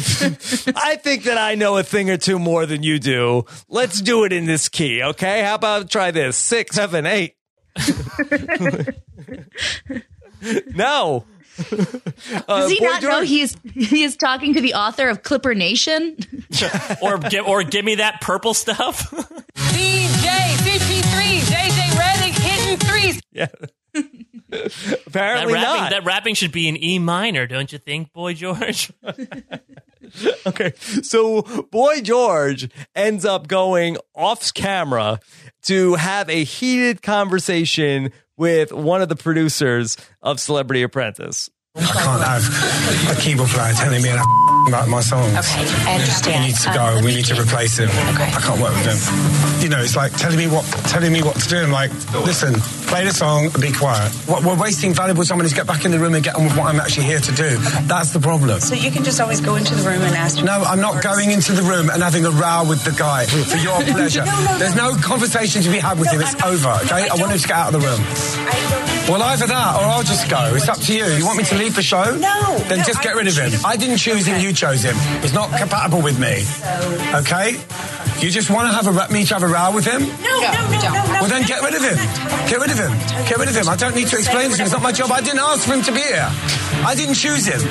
I 0.77 0.97
think 0.97 1.25
that 1.25 1.39
I 1.39 1.55
know 1.55 1.79
a 1.79 1.83
thing 1.83 2.11
or 2.11 2.19
two 2.19 2.39
more 2.39 2.67
than 2.67 2.83
you 2.83 2.99
do. 2.99 3.47
Let's 3.69 4.03
do 4.03 4.25
it 4.25 4.33
in 4.33 4.45
this 4.45 4.69
key, 4.69 5.03
okay? 5.03 5.43
How 5.43 5.55
about 5.55 5.91
try 5.91 6.11
this? 6.11 6.37
Six, 6.37 6.77
seven, 6.77 7.07
eight." 7.07 7.35
No. 10.75 11.25
Uh, 11.59 12.61
Does 12.61 12.71
he 12.71 12.79
Boy 12.79 12.85
not 12.87 13.03
know 13.03 13.11
George- 13.11 13.29
he 13.29 13.41
is 13.41 13.57
he 13.75 14.05
is 14.05 14.17
talking 14.17 14.55
to 14.55 14.61
the 14.61 14.75
author 14.75 15.09
of 15.09 15.25
Clipper 15.25 15.55
Nation? 15.57 16.17
or 17.03 17.19
give, 17.19 17.47
or 17.49 17.65
give 17.65 17.85
me 17.85 17.97
that 17.97 18.21
purple 18.21 18.55
stuff. 18.55 19.11
DJ 19.11 20.55
CP3, 20.55 21.41
JJ 21.41 21.81
Redick 21.99 22.39
hitting 22.39 22.79
threes. 22.79 23.21
Yeah. 23.33 23.47
that 24.51 25.03
Apparently 25.09 25.53
rapping, 25.55 25.81
not. 25.81 25.91
that 25.91 26.05
rapping 26.05 26.35
should 26.37 26.53
be 26.53 26.69
in 26.69 26.77
E 26.83 27.01
minor, 27.01 27.49
don't 27.49 27.73
you 27.73 27.79
think, 27.79 28.13
Boy 28.13 28.35
George? 28.35 28.93
okay. 30.47 30.73
So 31.03 31.43
Boy 31.73 32.01
George 32.03 32.69
ends 32.95 33.25
up 33.25 33.49
going 33.49 33.97
off 34.15 34.55
camera 34.55 35.19
to 35.63 35.95
have 35.97 36.31
a 36.31 36.45
heated 36.45 37.03
conversation 37.03 38.13
with 38.39 38.73
one 38.73 39.03
of 39.03 39.11
the 39.11 39.17
producers 39.17 39.99
of 40.23 40.41
Celebrity 40.41 40.83
Apprentice. 40.83 41.51
I 41.81 42.03
can't 42.03 42.23
have 42.23 43.17
a 43.17 43.21
keyboard 43.21 43.49
player 43.51 43.73
telling 43.75 44.03
me 44.03 44.11
about 44.69 44.89
my 44.89 45.01
songs. 45.01 45.33
Okay, 45.33 45.65
I 45.87 45.95
understand. 45.95 46.43
He 46.43 46.49
needs 46.51 46.65
to 46.65 46.73
go. 46.73 46.83
Um, 46.85 47.05
we 47.05 47.15
need 47.17 47.25
to 47.27 47.41
replace 47.41 47.79
him. 47.79 47.89
Okay. 47.89 48.29
I 48.29 48.41
can't 48.41 48.61
work 48.61 48.75
with 48.75 48.85
him. 48.87 49.63
You 49.63 49.69
know, 49.71 49.81
it's 49.81 49.97
like 49.97 50.13
telling 50.17 50.37
me 50.39 50.47
what 50.47 50.65
telling 50.91 51.13
me 51.13 51.23
what 51.23 51.37
to 51.41 51.49
do. 51.49 51.59
I'm 51.59 51.71
like, 51.73 51.91
listen, 52.27 52.55
play 52.87 53.05
the 53.05 53.13
song 53.13 53.45
and 53.47 53.61
be 53.63 53.73
quiet. 53.73 54.13
What, 54.27 54.45
we're 54.45 54.59
wasting 54.61 54.93
valuable 54.93 55.25
time. 55.25 55.41
Just 55.41 55.55
get 55.55 55.67
back 55.67 55.85
in 55.85 55.91
the 55.91 55.99
room 55.99 56.15
and 56.15 56.23
get 56.23 56.35
on 56.35 56.45
with 56.45 56.57
what 56.57 56.67
I'm 56.67 56.81
actually 56.81 57.07
here 57.07 57.21
to 57.21 57.33
do. 57.33 57.57
That's 57.87 58.11
the 58.13 58.21
problem. 58.21 58.61
So 58.61 58.75
you 58.75 58.91
can 58.91 59.05
just 59.05 59.21
always 59.21 59.41
go 59.41 59.57
into 59.57 59.75
the 59.75 59.89
room 59.89 60.03
and 60.03 60.15
ask. 60.15 60.43
No, 60.43 60.63
I'm 60.63 60.81
not 60.81 61.03
going 61.03 61.31
into 61.31 61.53
the 61.53 61.63
room 61.63 61.89
and 61.91 62.03
having 62.03 62.27
a 62.27 62.31
row 62.31 62.65
with 62.69 62.85
the 62.85 62.93
guy 62.93 63.27
for 63.27 63.57
your 63.57 63.81
pleasure. 63.95 64.25
no, 64.25 64.45
no, 64.45 64.59
There's 64.59 64.77
no 64.77 64.95
conversation 64.97 65.63
to 65.63 65.71
be 65.71 65.79
had 65.79 65.99
with 65.99 66.11
him. 66.11 66.21
It's 66.21 66.35
over, 66.43 66.69
okay? 66.85 67.09
I 67.09 67.15
want 67.15 67.33
him 67.33 67.39
to 67.39 67.49
get 67.49 67.57
out 67.57 67.75
of 67.75 67.81
the 67.81 67.87
room. 67.87 68.88
Well, 69.09 69.23
either 69.23 69.47
that 69.47 69.77
or 69.77 69.85
I'll 69.89 70.03
just 70.03 70.29
go. 70.29 70.53
It's 70.55 70.69
up 70.69 70.77
to 70.79 70.93
you. 70.95 71.05
You 71.07 71.25
want 71.25 71.39
me 71.39 71.45
to 71.45 71.55
leave 71.57 71.75
the 71.75 71.83
show? 71.83 72.05
No, 72.17 72.59
Then 72.69 72.79
no, 72.81 72.85
just 72.85 73.01
get 73.03 73.15
I 73.15 73.17
rid 73.17 73.27
of 73.29 73.35
him. 73.37 73.45
want 73.45 73.53
you 73.53 73.59
to- 73.61 73.67
I 73.67 73.77
didn't 73.77 73.97
choose 73.97 74.27
him, 74.27 74.39
you 74.41 74.53
chose 74.53 74.83
him. 74.83 74.95
He's 75.23 75.33
not 75.33 75.49
compatible 75.57 76.03
with 76.03 76.19
me. 76.19 76.45
Okay? 77.15 77.57
You 78.21 78.31
just 78.31 78.51
want 78.51 78.69
to 78.69 78.75
have 78.75 78.87
a 78.87 78.93
ra- 78.93 79.09
me 79.09 79.25
to 79.25 79.35
have 79.35 79.43
a 79.43 79.49
row 79.49 79.71
with 79.73 79.87
him? 79.87 80.03
No, 80.03 80.41
no, 80.41 80.51
no, 80.53 80.69
no, 80.69 80.93
no. 80.93 81.21
Well, 81.23 81.27
then 81.29 81.47
get 81.47 81.63
rid 81.63 81.75
of 81.75 81.83
him. 81.83 81.97
Get 82.49 82.61
rid 82.61 82.71
of 82.71 82.79
him. 82.79 82.93
Get 83.27 83.39
rid 83.39 83.49
of 83.49 83.57
him. 83.57 83.69
I 83.69 83.77
don't 83.77 83.95
need 83.97 84.09
to 84.09 84.19
explain 84.19 84.51
this. 84.51 84.61
It's 84.61 84.73
not 84.73 84.83
my 84.83 84.93
job. 84.93 85.11
I 85.11 85.21
didn't 85.23 85.41
ask 85.41 85.65
for 85.67 85.73
him 85.73 85.83
to 85.85 85.93
be 85.93 86.01
here. 86.01 86.29
I 86.85 86.95
didn't 86.95 87.15
choose 87.15 87.47
him. 87.47 87.63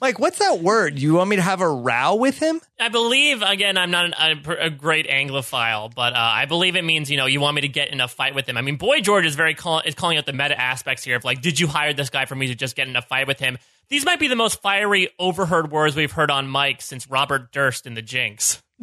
Mike, 0.00 0.18
what's 0.18 0.38
that 0.38 0.60
word? 0.60 0.98
You 0.98 1.14
want 1.14 1.30
me 1.30 1.36
to 1.36 1.42
have 1.42 1.60
a 1.60 1.68
row 1.68 2.14
with 2.16 2.38
him? 2.38 2.60
I 2.78 2.88
believe 2.88 3.42
again. 3.42 3.76
I'm 3.76 3.90
not 3.90 4.06
an, 4.06 4.14
a, 4.46 4.66
a 4.66 4.70
great 4.70 5.08
Anglophile, 5.08 5.94
but 5.94 6.12
uh, 6.12 6.18
I 6.18 6.44
believe 6.46 6.76
it 6.76 6.84
means 6.84 7.10
you 7.10 7.16
know 7.16 7.26
you 7.26 7.40
want 7.40 7.54
me 7.54 7.62
to 7.62 7.68
get 7.68 7.88
in 7.90 8.00
a 8.00 8.08
fight 8.08 8.34
with 8.34 8.48
him. 8.48 8.56
I 8.56 8.62
mean, 8.62 8.76
Boy 8.76 9.00
George 9.00 9.26
is 9.26 9.34
very 9.34 9.54
call, 9.54 9.80
is 9.80 9.94
calling 9.94 10.18
out 10.18 10.26
the 10.26 10.32
meta 10.32 10.60
aspects 10.60 11.04
here 11.04 11.16
of 11.16 11.24
like, 11.24 11.40
did 11.40 11.58
you 11.58 11.66
hire 11.66 11.92
this 11.92 12.10
guy 12.10 12.24
for 12.26 12.34
me 12.34 12.48
to 12.48 12.54
just 12.54 12.76
get 12.76 12.88
in 12.88 12.96
a 12.96 13.02
fight 13.02 13.26
with 13.26 13.38
him? 13.38 13.58
These 13.88 14.04
might 14.04 14.18
be 14.18 14.28
the 14.28 14.36
most 14.36 14.62
fiery 14.62 15.10
overheard 15.18 15.70
words 15.70 15.94
we've 15.94 16.12
heard 16.12 16.30
on 16.30 16.48
Mike 16.48 16.80
since 16.80 17.08
Robert 17.08 17.52
Durst 17.52 17.86
in 17.86 17.94
the 17.94 18.02
Jinx. 18.02 18.62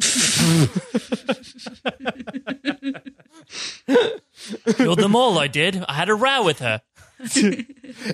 Killed 4.76 4.98
them 4.98 5.16
all. 5.16 5.38
I 5.38 5.48
did. 5.48 5.84
I 5.88 5.94
had 5.94 6.08
a 6.08 6.14
row 6.14 6.44
with 6.44 6.60
her. 6.60 6.82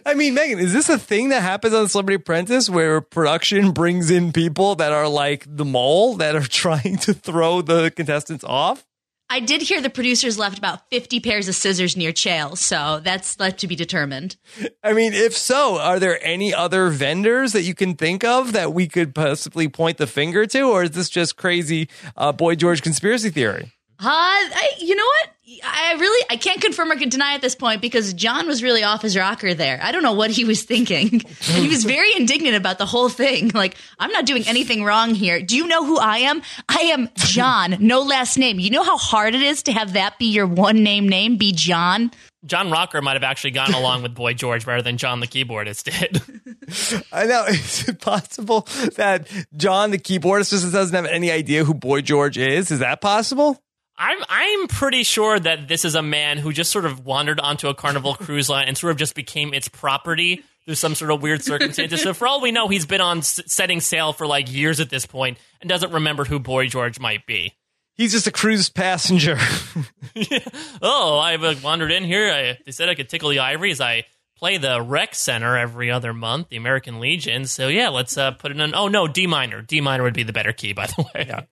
I 0.05 0.15
mean, 0.15 0.35
Megan, 0.35 0.59
is 0.59 0.73
this 0.73 0.89
a 0.89 0.99
thing 0.99 1.31
that 1.31 1.43
happens 1.43 1.73
on 1.75 1.89
Celebrity 1.89 2.17
Apprentice 2.17 2.69
where 2.69 3.01
production 3.01 3.73
brings 3.73 4.11
in 4.11 4.33
people 4.33 4.75
that 4.77 4.93
are 4.93 5.09
like 5.09 5.45
the 5.49 5.65
mole 5.65 6.15
that 6.17 6.35
are 6.35 6.41
trying 6.49 6.99
to 6.99 7.15
throw 7.15 7.63
the 7.63 7.91
contestants 7.91 8.45
off? 8.45 8.85
I 9.31 9.41
did 9.41 9.61
hear 9.61 9.83
the 9.83 9.91
producers 9.91 10.39
left 10.39 10.57
about 10.57 10.89
50 10.89 11.21
pairs 11.21 11.49
of 11.49 11.55
scissors 11.55 11.99
near 11.99 12.13
Chael, 12.13 12.57
so 12.57 13.01
that's 13.03 13.39
left 13.39 13.59
to 13.61 13.67
be 13.67 13.77
determined. 13.77 14.37
I 14.83 14.95
mean, 14.95 15.13
if 15.13 15.37
so, 15.37 15.79
are 15.79 15.99
there 15.99 16.19
any 16.25 16.55
other 16.55 16.89
vendors 16.89 17.53
that 17.53 17.63
you 17.63 17.75
can 17.75 17.95
think 17.95 18.25
of 18.25 18.53
that 18.53 18.73
we 18.73 18.89
could 18.89 19.15
possibly 19.15 19.69
point 19.69 19.99
the 19.99 20.07
finger 20.07 20.47
to, 20.47 20.63
or 20.63 20.85
is 20.85 20.93
this 20.93 21.11
just 21.11 21.37
crazy 21.37 21.91
uh, 22.17 22.33
Boy 22.33 22.55
George 22.55 22.81
conspiracy 22.81 23.29
theory? 23.29 23.73
Uh, 24.01 24.05
I, 24.07 24.75
you 24.79 24.95
know 24.95 25.05
what? 25.05 25.31
I 25.65 25.97
really 25.99 26.27
I 26.31 26.37
can't 26.37 26.61
confirm 26.61 26.93
or 26.93 26.97
deny 26.97 27.35
at 27.35 27.41
this 27.41 27.57
point 27.57 27.81
because 27.81 28.13
John 28.13 28.47
was 28.47 28.63
really 28.63 28.85
off 28.85 29.03
his 29.03 29.17
rocker 29.17 29.55
there. 29.55 29.81
I 29.83 29.91
don't 29.91 30.05
know 30.05 30.13
what 30.13 30.31
he 30.31 30.45
was 30.45 30.63
thinking. 30.63 31.21
he 31.41 31.69
was 31.69 31.85
very 31.85 32.15
indignant 32.15 32.55
about 32.55 32.79
the 32.79 32.87
whole 32.87 33.09
thing. 33.09 33.51
Like, 33.59 33.77
I'm 33.99 34.13
not 34.13 34.25
doing 34.25 34.47
anything 34.47 34.85
wrong 34.85 35.15
here. 35.15 35.43
Do 35.43 35.57
you 35.57 35.67
know 35.67 35.85
who 35.85 35.99
I 35.99 36.19
am? 36.19 36.43
I 36.69 36.93
am 36.93 37.09
John, 37.17 37.77
no 37.81 38.03
last 38.03 38.39
name. 38.39 38.61
You 38.61 38.71
know 38.71 38.85
how 38.85 38.97
hard 38.97 39.35
it 39.35 39.43
is 39.43 39.65
to 39.65 39.73
have 39.73 39.95
that 39.95 40.17
be 40.19 40.27
your 40.27 40.47
one 40.47 40.85
name 40.85 41.09
name, 41.09 41.39
be 41.39 41.51
John? 41.53 42.13
John 42.47 42.71
Rocker 42.71 43.03
might 43.03 43.15
have 43.15 43.25
actually 43.25 43.51
gotten 43.51 43.75
along 43.75 44.03
with 44.03 44.15
Boy 44.15 44.35
George 44.35 44.65
better 44.65 44.81
than 44.81 44.97
John 44.97 45.19
the 45.19 45.27
keyboardist 45.27 45.85
did. 45.85 47.03
I 47.13 47.25
know. 47.25 47.47
Is 47.47 47.89
it 47.89 48.01
possible 48.01 48.69
that 48.95 49.29
John, 49.57 49.91
the 49.91 49.99
keyboardist, 49.99 50.51
just 50.51 50.71
doesn't 50.71 50.95
have 50.95 51.07
any 51.07 51.33
idea 51.33 51.65
who 51.65 51.75
Boy 51.75 52.01
George 52.01 52.39
is? 52.39 52.71
Is 52.71 52.79
that 52.79 53.01
possible? 53.01 53.61
I'm 53.99 54.19
I'm 54.29 54.69
pretty 54.69 55.03
sure 55.03 55.39
that 55.39 55.69
this 55.69 55.85
is 55.85 55.95
a 55.95 56.03
man 56.03 56.39
who 56.39 56.53
just 56.53 56.71
sort 56.71 56.85
of 56.85 57.05
wandered 57.05 57.41
onto 57.41 57.69
a 57.69 57.75
Carnival 57.75 58.15
cruise 58.21 58.49
line 58.49 58.69
and 58.69 58.79
sort 58.79 58.93
of 58.93 58.97
just 58.97 59.15
became 59.15 59.53
its 59.53 59.69
property 59.69 60.45
through 60.65 60.77
some 60.77 60.95
sort 60.95 61.11
of 61.11 61.21
weird 61.23 61.43
circumstances. 61.43 62.03
so 62.03 62.15
for 62.15 62.29
all 62.29 62.41
we 62.41 62.53
know, 62.53 62.69
he's 62.69 62.87
been 62.87 63.01
on 63.01 63.19
s- 63.19 63.41
setting 63.47 63.81
sail 63.81 64.13
for 64.13 64.27
like 64.27 64.53
years 64.53 64.81
at 64.81 64.91
this 64.91 65.07
point 65.07 65.39
and 65.61 65.69
doesn't 65.69 65.93
remember 65.93 66.25
who 66.25 66.39
Boy 66.39 66.67
George 66.69 67.01
might 67.01 67.27
be. 67.27 67.55
He's 67.95 68.13
just 68.13 68.27
a 68.29 68.33
cruise 68.33 68.69
passenger. 68.71 69.37
Oh, 70.81 71.19
I 71.19 71.35
uh, 71.35 71.55
wandered 71.63 71.91
in 71.91 72.05
here. 72.05 72.31
I, 72.31 72.59
they 72.65 72.71
said 72.71 72.89
I 72.89 72.95
could 72.95 73.09
tickle 73.09 73.31
the 73.31 73.41
ivories. 73.41 73.81
I 73.81 74.05
play 74.37 74.57
the 74.57 74.81
rec 74.81 75.15
center 75.15 75.57
every 75.57 75.91
other 75.91 76.15
month, 76.15 76.51
the 76.51 76.57
American 76.57 77.01
Legion. 77.01 77.47
So 77.47 77.67
yeah, 77.69 77.89
let's 77.89 78.17
uh, 78.17 78.31
put 78.33 78.53
it 78.53 78.61
in. 78.61 78.75
Oh 78.75 78.87
no, 78.89 79.09
D 79.09 79.27
minor. 79.27 79.63
D 79.63 79.81
minor 79.81 80.05
would 80.05 80.15
be 80.15 80.23
the 80.23 80.33
better 80.33 80.53
key, 80.53 80.73
by 80.73 80.87
the 80.87 81.03
way. 81.03 81.25
Yeah. 81.27 81.43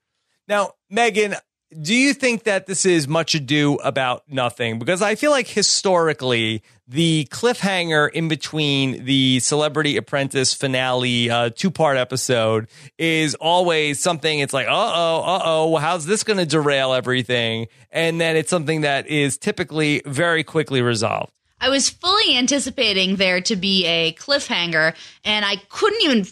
Now, 0.47 0.71
Megan, 0.89 1.35
do 1.81 1.93
you 1.93 2.13
think 2.13 2.43
that 2.43 2.65
this 2.65 2.85
is 2.85 3.07
much 3.07 3.35
ado 3.35 3.75
about 3.75 4.23
nothing? 4.29 4.79
Because 4.79 5.01
I 5.01 5.15
feel 5.15 5.31
like 5.31 5.47
historically, 5.47 6.63
the 6.87 7.27
cliffhanger 7.29 8.09
in 8.11 8.29
between 8.29 9.03
the 9.03 9.39
Celebrity 9.41 9.97
Apprentice 9.97 10.53
finale 10.53 11.29
uh, 11.29 11.49
two 11.49 11.69
part 11.69 11.97
episode 11.97 12.67
is 12.97 13.35
always 13.35 13.99
something. 13.99 14.39
It's 14.39 14.53
like, 14.53 14.67
uh 14.67 14.71
oh, 14.71 15.23
uh 15.25 15.41
oh, 15.43 15.75
how's 15.77 16.05
this 16.05 16.23
going 16.23 16.37
to 16.37 16.45
derail 16.45 16.93
everything? 16.93 17.67
And 17.91 18.21
then 18.21 18.37
it's 18.37 18.49
something 18.49 18.81
that 18.81 19.07
is 19.07 19.37
typically 19.37 20.01
very 20.05 20.43
quickly 20.43 20.81
resolved. 20.81 21.33
I 21.59 21.69
was 21.69 21.89
fully 21.89 22.37
anticipating 22.37 23.15
there 23.15 23.41
to 23.41 23.55
be 23.55 23.85
a 23.85 24.13
cliffhanger, 24.13 24.95
and 25.25 25.43
I 25.43 25.55
couldn't 25.69 26.03
even 26.03 26.27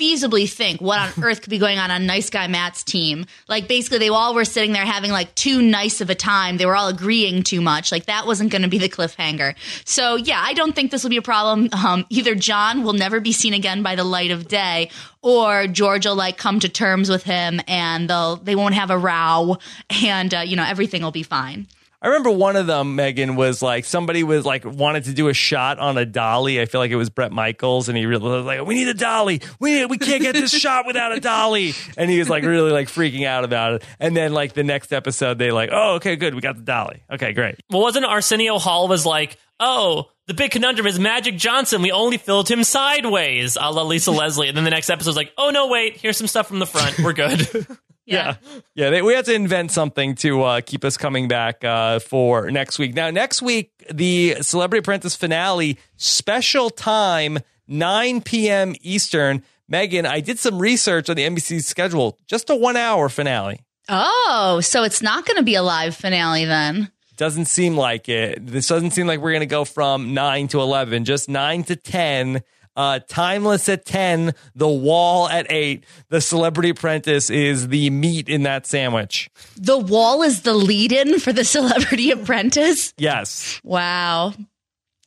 feasibly 0.00 0.50
think 0.50 0.80
what 0.80 0.98
on 0.98 1.12
earth 1.24 1.42
could 1.42 1.50
be 1.50 1.58
going 1.58 1.78
on 1.78 1.90
on 1.90 2.06
Nice 2.06 2.30
Guy 2.30 2.46
Matt's 2.46 2.82
team. 2.82 3.26
Like, 3.48 3.68
basically, 3.68 3.98
they 3.98 4.08
all 4.08 4.34
were 4.34 4.44
sitting 4.44 4.72
there 4.72 4.84
having 4.84 5.10
like 5.10 5.34
too 5.34 5.60
nice 5.60 6.00
of 6.00 6.10
a 6.10 6.14
time. 6.14 6.56
They 6.56 6.66
were 6.66 6.76
all 6.76 6.88
agreeing 6.88 7.42
too 7.42 7.60
much. 7.60 7.92
Like, 7.92 8.06
that 8.06 8.26
wasn't 8.26 8.50
going 8.50 8.62
to 8.62 8.68
be 8.68 8.78
the 8.78 8.88
cliffhanger. 8.88 9.54
So, 9.84 10.16
yeah, 10.16 10.40
I 10.42 10.54
don't 10.54 10.74
think 10.74 10.90
this 10.90 11.02
will 11.02 11.10
be 11.10 11.16
a 11.16 11.22
problem. 11.22 11.68
Um, 11.72 12.06
either 12.08 12.34
John 12.34 12.82
will 12.82 12.92
never 12.92 13.20
be 13.20 13.32
seen 13.32 13.54
again 13.54 13.82
by 13.82 13.96
the 13.96 14.04
light 14.04 14.30
of 14.30 14.48
day, 14.48 14.90
or 15.22 15.66
George 15.66 16.06
will 16.06 16.16
like 16.16 16.38
come 16.38 16.60
to 16.60 16.68
terms 16.68 17.10
with 17.10 17.24
him, 17.24 17.60
and 17.68 18.08
they'll 18.08 18.36
they 18.36 18.56
won't 18.56 18.74
have 18.74 18.90
a 18.90 18.98
row, 18.98 19.58
and 20.02 20.32
uh, 20.34 20.40
you 20.40 20.56
know 20.56 20.64
everything 20.64 21.02
will 21.02 21.10
be 21.10 21.22
fine. 21.22 21.66
I 22.02 22.08
remember 22.08 22.30
one 22.30 22.56
of 22.56 22.66
them, 22.66 22.96
Megan, 22.96 23.36
was 23.36 23.60
like 23.62 23.84
somebody 23.84 24.22
was 24.22 24.46
like 24.46 24.64
wanted 24.64 25.04
to 25.04 25.12
do 25.12 25.28
a 25.28 25.34
shot 25.34 25.78
on 25.78 25.98
a 25.98 26.06
dolly. 26.06 26.60
I 26.60 26.64
feel 26.64 26.80
like 26.80 26.90
it 26.90 26.96
was 26.96 27.10
Bret 27.10 27.32
Michaels, 27.32 27.88
and 27.88 27.98
he 27.98 28.06
really 28.06 28.28
was 28.28 28.46
like, 28.46 28.64
"We 28.64 28.74
need 28.74 28.88
a 28.88 28.94
dolly. 28.94 29.42
We 29.58 29.84
we 29.84 29.98
can't 29.98 30.22
get 30.22 30.34
this 30.34 30.50
shot 30.52 30.86
without 30.86 31.16
a 31.16 31.20
dolly." 31.20 31.74
And 31.96 32.10
he 32.10 32.18
was 32.18 32.30
like 32.30 32.44
really 32.44 32.70
like 32.70 32.88
freaking 32.88 33.26
out 33.26 33.44
about 33.44 33.74
it. 33.74 33.84
And 33.98 34.16
then 34.16 34.32
like 34.32 34.54
the 34.54 34.64
next 34.64 34.92
episode, 34.92 35.38
they 35.38 35.50
like, 35.50 35.70
"Oh, 35.72 35.96
okay, 35.96 36.16
good, 36.16 36.34
we 36.34 36.40
got 36.40 36.56
the 36.56 36.62
dolly. 36.62 37.02
Okay, 37.10 37.32
great." 37.32 37.56
Well, 37.68 37.82
wasn't 37.82 38.06
Arsenio 38.06 38.58
Hall 38.58 38.88
was 38.88 39.04
like, 39.04 39.36
oh, 39.58 40.10
the 40.26 40.34
big 40.34 40.52
conundrum 40.52 40.86
is 40.86 40.98
Magic 40.98 41.36
Johnson. 41.36 41.82
We 41.82 41.92
only 41.92 42.16
filled 42.16 42.50
him 42.50 42.64
sideways, 42.64 43.56
a 43.60 43.70
la 43.70 43.82
Lisa 43.82 44.10
Leslie. 44.10 44.48
And 44.48 44.56
then 44.56 44.64
the 44.64 44.70
next 44.70 44.88
episode 44.88 45.00
episode's 45.00 45.16
like, 45.16 45.32
oh 45.38 45.50
no, 45.50 45.68
wait, 45.68 45.96
here's 45.96 46.16
some 46.16 46.26
stuff 46.26 46.48
from 46.48 46.58
the 46.58 46.66
front. 46.66 46.98
We're 46.98 47.12
good. 47.12 47.66
Yeah, 48.10 48.36
yeah. 48.74 48.90
They, 48.90 49.02
we 49.02 49.14
had 49.14 49.24
to 49.26 49.34
invent 49.34 49.70
something 49.70 50.14
to 50.16 50.42
uh, 50.42 50.60
keep 50.60 50.84
us 50.84 50.96
coming 50.96 51.28
back 51.28 51.64
uh, 51.64 52.00
for 52.00 52.50
next 52.50 52.78
week. 52.78 52.94
Now, 52.94 53.10
next 53.10 53.40
week, 53.40 53.70
the 53.90 54.36
Celebrity 54.40 54.80
Apprentice 54.80 55.14
finale, 55.16 55.78
special 55.96 56.70
time, 56.70 57.38
9 57.68 58.22
p.m. 58.22 58.74
Eastern. 58.82 59.42
Megan, 59.68 60.04
I 60.04 60.20
did 60.20 60.38
some 60.38 60.58
research 60.58 61.08
on 61.08 61.16
the 61.16 61.24
NBC 61.24 61.62
schedule. 61.62 62.18
Just 62.26 62.50
a 62.50 62.56
one-hour 62.56 63.08
finale. 63.08 63.60
Oh, 63.88 64.60
so 64.62 64.82
it's 64.82 65.02
not 65.02 65.26
going 65.26 65.36
to 65.36 65.42
be 65.42 65.54
a 65.54 65.62
live 65.62 65.94
finale 65.96 66.44
then. 66.44 66.90
Doesn't 67.16 67.46
seem 67.46 67.76
like 67.76 68.08
it. 68.08 68.44
This 68.44 68.66
doesn't 68.66 68.92
seem 68.92 69.06
like 69.06 69.20
we're 69.20 69.32
going 69.32 69.40
to 69.40 69.46
go 69.46 69.64
from 69.64 70.14
9 70.14 70.48
to 70.48 70.60
11, 70.60 71.04
just 71.04 71.28
9 71.28 71.64
to 71.64 71.76
10. 71.76 72.42
Uh, 72.76 73.00
timeless 73.08 73.68
at 73.68 73.84
10, 73.84 74.32
the 74.54 74.68
wall 74.68 75.28
at 75.28 75.46
8. 75.50 75.84
The 76.08 76.20
celebrity 76.20 76.70
apprentice 76.70 77.28
is 77.28 77.68
the 77.68 77.90
meat 77.90 78.28
in 78.28 78.44
that 78.44 78.66
sandwich. 78.66 79.28
The 79.56 79.76
wall 79.78 80.22
is 80.22 80.42
the 80.42 80.54
lead 80.54 80.92
in 80.92 81.18
for 81.18 81.32
the 81.32 81.44
Celebrity 81.44 82.10
Apprentice. 82.10 82.94
Yes. 82.96 83.60
Wow. 83.64 84.34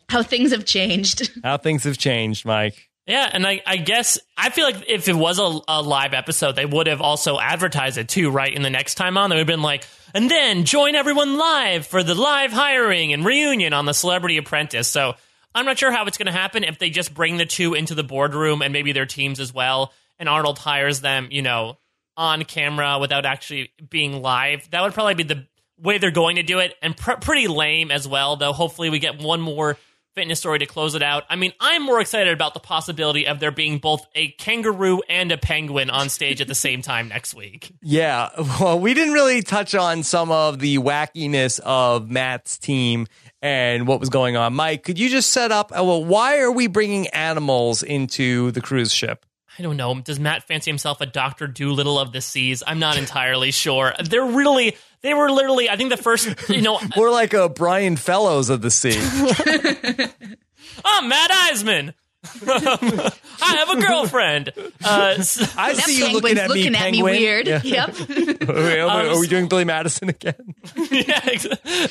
How 0.10 0.24
things 0.24 0.52
have 0.52 0.66
changed. 0.66 1.32
How 1.44 1.58
things 1.58 1.86
have 1.86 1.98
changed, 1.98 2.46
Mike. 2.46 2.90
Yeah, 3.06 3.30
and 3.32 3.46
I, 3.46 3.62
I 3.66 3.78
guess 3.78 4.18
I 4.38 4.50
feel 4.50 4.64
like 4.66 4.88
if 4.88 5.10
it 5.10 5.16
was 5.16 5.38
a, 5.38 5.60
a 5.68 5.82
live 5.82 6.14
episode, 6.14 6.56
they 6.56 6.66
would 6.66 6.88
have 6.88 7.02
also 7.02 7.38
advertised 7.38 7.98
it 7.98 8.08
too, 8.08 8.30
right? 8.30 8.54
In 8.54 8.62
the 8.62 8.70
next 8.70 8.96
time 8.96 9.18
on, 9.18 9.30
they 9.30 9.36
would 9.36 9.40
have 9.42 9.48
been 9.48 9.62
like, 9.62 9.86
and 10.14 10.32
then 10.32 10.64
join 10.64 10.96
everyone 10.96 11.38
live 11.38 11.86
for 11.86 12.02
the 12.02 12.16
live 12.16 12.54
hiring 12.54 13.12
and 13.12 13.26
reunion 13.26 13.74
on 13.74 13.86
the 13.86 13.94
Celebrity 13.94 14.38
Apprentice. 14.38 14.88
So 14.88 15.16
I'm 15.56 15.66
not 15.66 15.78
sure 15.78 15.92
how 15.92 16.06
it's 16.06 16.18
going 16.18 16.28
to 16.28 16.32
happen 16.32 16.64
if 16.64 16.80
they 16.80 16.90
just 16.90 17.14
bring 17.14 17.38
the 17.38 17.46
two 17.46 17.74
into 17.74 17.96
the 17.96 18.04
boardroom 18.04 18.62
and 18.62 18.74
maybe 18.74 18.92
their 18.92 19.06
teams 19.06 19.40
as 19.40 19.54
well, 19.54 19.94
and 20.20 20.28
Arnold 20.30 20.60
hires 20.60 21.02
them, 21.02 21.28
you 21.32 21.42
know, 21.42 21.78
on 22.18 22.44
camera 22.46 22.98
without 23.00 23.26
actually 23.26 23.72
being 23.90 24.22
live. 24.22 24.70
That 24.72 24.82
would 24.84 24.94
probably 24.94 25.16
be 25.16 25.24
the 25.24 25.48
way 25.78 25.98
they're 25.98 26.12
going 26.12 26.36
to 26.38 26.44
do 26.44 26.60
it, 26.60 26.76
and 26.82 26.96
pr- 26.96 27.14
pretty 27.20 27.48
lame 27.48 27.92
as 27.92 28.08
well. 28.08 28.36
Though 28.36 28.54
hopefully 28.54 28.90
we 28.90 29.00
get 29.00 29.22
one 29.22 29.42
more 29.42 29.78
fitness 30.16 30.40
story 30.40 30.60
to 30.60 30.66
close 30.68 30.94
it 30.94 31.02
out. 31.02 31.24
I 31.30 31.36
mean, 31.36 31.54
I'm 31.60 31.82
more 31.82 32.00
excited 32.00 32.32
about 32.32 32.54
the 32.54 32.60
possibility 32.60 33.26
of 33.28 33.40
there 33.40 33.50
being 33.52 33.80
both 33.80 34.06
a 34.14 34.30
kangaroo 34.30 35.02
and 35.10 35.32
a 35.32 35.38
penguin 35.38 35.90
on 35.90 36.10
stage 36.10 36.40
at 36.40 36.48
the 36.48 36.54
same 36.56 36.84
time 36.84 37.08
next 37.08 37.34
week. 37.34 37.72
Yeah. 37.86 38.30
Well, 38.60 38.80
we 38.80 38.94
didn't 38.94 39.14
really 39.14 39.42
touch 39.42 39.76
on 39.76 40.04
some 40.04 40.32
of 40.32 40.60
the 40.60 40.78
wackiness 40.78 41.60
of 41.60 42.10
Matt's 42.10 42.58
team 42.58 43.08
and 43.44 43.86
what 43.86 44.00
was 44.00 44.08
going 44.10 44.38
on. 44.38 44.54
Mike, 44.56 44.84
could 44.84 44.98
you 44.98 45.10
just 45.10 45.32
set 45.32 45.52
up? 45.52 45.72
uh, 45.78 45.84
Well, 45.84 46.04
why 46.04 46.40
are 46.40 46.52
we 46.52 46.66
bringing 46.68 47.08
animals 47.10 47.84
into 47.84 48.50
the 48.52 48.62
cruise 48.62 48.92
ship? 48.94 49.26
I 49.60 49.62
don't 49.62 49.78
know. 49.78 50.00
Does 50.00 50.20
Matt 50.20 50.48
fancy 50.48 50.72
himself 50.72 51.00
a 51.02 51.06
Doctor 51.06 51.46
Doolittle 51.46 52.00
of 52.00 52.12
the 52.12 52.22
seas? 52.22 52.64
I'm 52.66 52.80
not 52.80 52.98
entirely 52.98 53.52
sure. 53.52 53.94
They're 54.04 54.26
really, 54.26 54.76
they 55.02 55.14
were 55.14 55.30
literally, 55.30 55.70
I 55.70 55.76
think 55.76 55.92
the 55.92 55.98
first, 55.98 56.50
you 56.50 56.62
know, 56.62 56.80
More 56.96 57.12
like 57.12 57.34
a 57.34 57.50
Brian 57.50 57.96
Fellows 57.98 58.50
of 58.50 58.62
the 58.64 58.72
sea. 58.72 58.98
I'm 60.86 61.10
Matt 61.10 61.30
Iseman. 61.54 61.94
I 62.46 63.12
have 63.42 63.70
a 63.70 63.82
girlfriend. 63.82 64.52
Uh, 64.84 65.16
s- 65.18 65.56
I 65.58 65.74
That 65.74 65.84
see 65.84 65.98
you 66.00 66.14
looking 66.14 66.38
at 66.38 66.50
me, 66.50 66.56
looking 66.64 66.76
at 66.76 66.92
me 66.92 67.04
weird. 67.04 67.48
Yeah. 67.48 67.62
Yep. 67.64 67.90
Are 68.50 68.56
we, 68.56 68.80
are 69.10 69.20
we 69.20 69.28
doing 69.28 69.48
Billy 69.48 69.66
Madison 69.66 70.10
again? 70.10 70.36
yeah, 70.92 71.22
ex- 71.26 71.48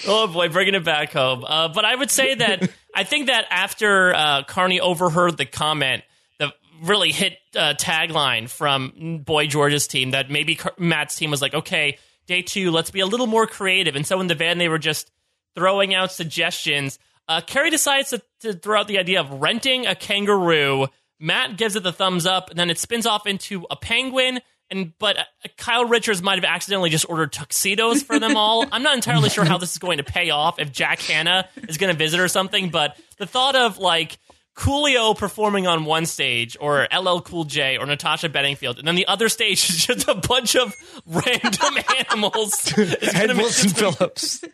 oh 0.06 0.26
boy, 0.28 0.48
bringing 0.48 0.74
it 0.74 0.84
back 0.84 1.12
home. 1.12 1.44
Uh, 1.46 1.68
but 1.68 1.84
I 1.84 1.94
would 1.94 2.10
say 2.10 2.34
that 2.34 2.70
I 2.94 3.04
think 3.04 3.26
that 3.26 3.46
after 3.50 4.14
uh, 4.14 4.42
Carnie 4.44 4.80
overheard 4.80 5.36
the 5.36 5.46
comment, 5.46 6.02
the 6.38 6.52
really 6.82 7.10
hit 7.12 7.38
uh, 7.56 7.74
tagline 7.78 8.48
from 8.48 9.22
Boy 9.24 9.46
George's 9.46 9.86
team, 9.86 10.10
that 10.12 10.30
maybe 10.30 10.54
Car- 10.56 10.74
Matt's 10.78 11.14
team 11.16 11.30
was 11.30 11.42
like, 11.42 11.54
okay, 11.54 11.98
day 12.26 12.42
two, 12.42 12.70
let's 12.70 12.90
be 12.90 13.00
a 13.00 13.06
little 13.06 13.26
more 13.26 13.46
creative. 13.46 13.96
And 13.96 14.06
so 14.06 14.20
in 14.20 14.26
the 14.28 14.34
van, 14.34 14.58
they 14.58 14.68
were 14.68 14.78
just 14.78 15.10
throwing 15.54 15.94
out 15.94 16.12
suggestions. 16.12 16.98
Uh, 17.28 17.40
Carrie 17.40 17.70
decides 17.70 18.10
to, 18.10 18.22
to 18.40 18.52
throw 18.52 18.80
out 18.80 18.88
the 18.88 18.98
idea 18.98 19.20
of 19.20 19.30
renting 19.40 19.86
a 19.86 19.94
kangaroo. 19.94 20.86
Matt 21.20 21.56
gives 21.56 21.76
it 21.76 21.82
the 21.82 21.92
thumbs 21.92 22.26
up, 22.26 22.50
and 22.50 22.58
then 22.58 22.68
it 22.68 22.78
spins 22.78 23.06
off 23.06 23.26
into 23.26 23.64
a 23.70 23.76
penguin. 23.76 24.40
And 24.70 24.92
but 24.98 25.18
uh, 25.18 25.24
Kyle 25.56 25.84
Richards 25.84 26.22
might 26.22 26.36
have 26.36 26.44
accidentally 26.44 26.90
just 26.90 27.08
ordered 27.08 27.32
tuxedos 27.32 28.02
for 28.02 28.18
them 28.18 28.36
all. 28.36 28.64
I'm 28.72 28.82
not 28.82 28.94
entirely 28.94 29.28
sure 29.28 29.44
how 29.44 29.58
this 29.58 29.72
is 29.72 29.78
going 29.78 29.98
to 29.98 30.04
pay 30.04 30.30
off 30.30 30.58
if 30.58 30.72
Jack 30.72 31.00
Hanna 31.00 31.48
is 31.68 31.76
going 31.76 31.92
to 31.92 31.98
visit 31.98 32.18
or 32.20 32.28
something. 32.28 32.70
But 32.70 32.96
the 33.18 33.26
thought 33.26 33.54
of 33.54 33.78
like 33.78 34.18
Coolio 34.56 35.16
performing 35.16 35.66
on 35.66 35.84
one 35.84 36.06
stage, 36.06 36.56
or 36.60 36.86
LL 36.94 37.20
Cool 37.20 37.44
J, 37.44 37.78
or 37.78 37.86
Natasha 37.86 38.28
Bedingfield, 38.28 38.78
and 38.78 38.86
then 38.86 38.96
the 38.96 39.06
other 39.06 39.28
stage 39.28 39.68
is 39.70 39.86
just 39.86 40.08
a 40.08 40.14
bunch 40.14 40.56
of 40.56 40.74
random 41.06 41.74
animals. 42.10 42.72
It's 42.76 43.14
Ed 43.14 43.36
Wilson 43.36 43.70
Phillips. 43.70 44.44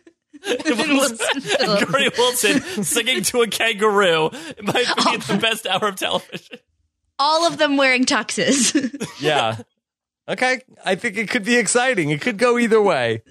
And 0.45 1.89
Gary 1.91 2.09
Wilson 2.17 2.61
singing 2.83 3.23
to 3.23 3.41
a 3.41 3.47
kangaroo. 3.47 4.29
It 4.33 4.63
might 4.63 4.87
be 4.95 5.17
the 5.17 5.39
best 5.41 5.67
hour 5.67 5.89
of 5.89 5.95
television. 5.95 6.59
All 7.17 7.45
of 7.45 7.57
them 7.57 7.77
wearing 7.77 8.05
tuxes. 8.05 8.73
Yeah. 9.19 9.57
Okay. 10.27 10.61
I 10.85 10.95
think 10.95 11.17
it 11.17 11.29
could 11.29 11.43
be 11.43 11.57
exciting. 11.57 12.09
It 12.09 12.21
could 12.21 12.37
go 12.37 12.57
either 12.57 12.81
way. 12.81 13.23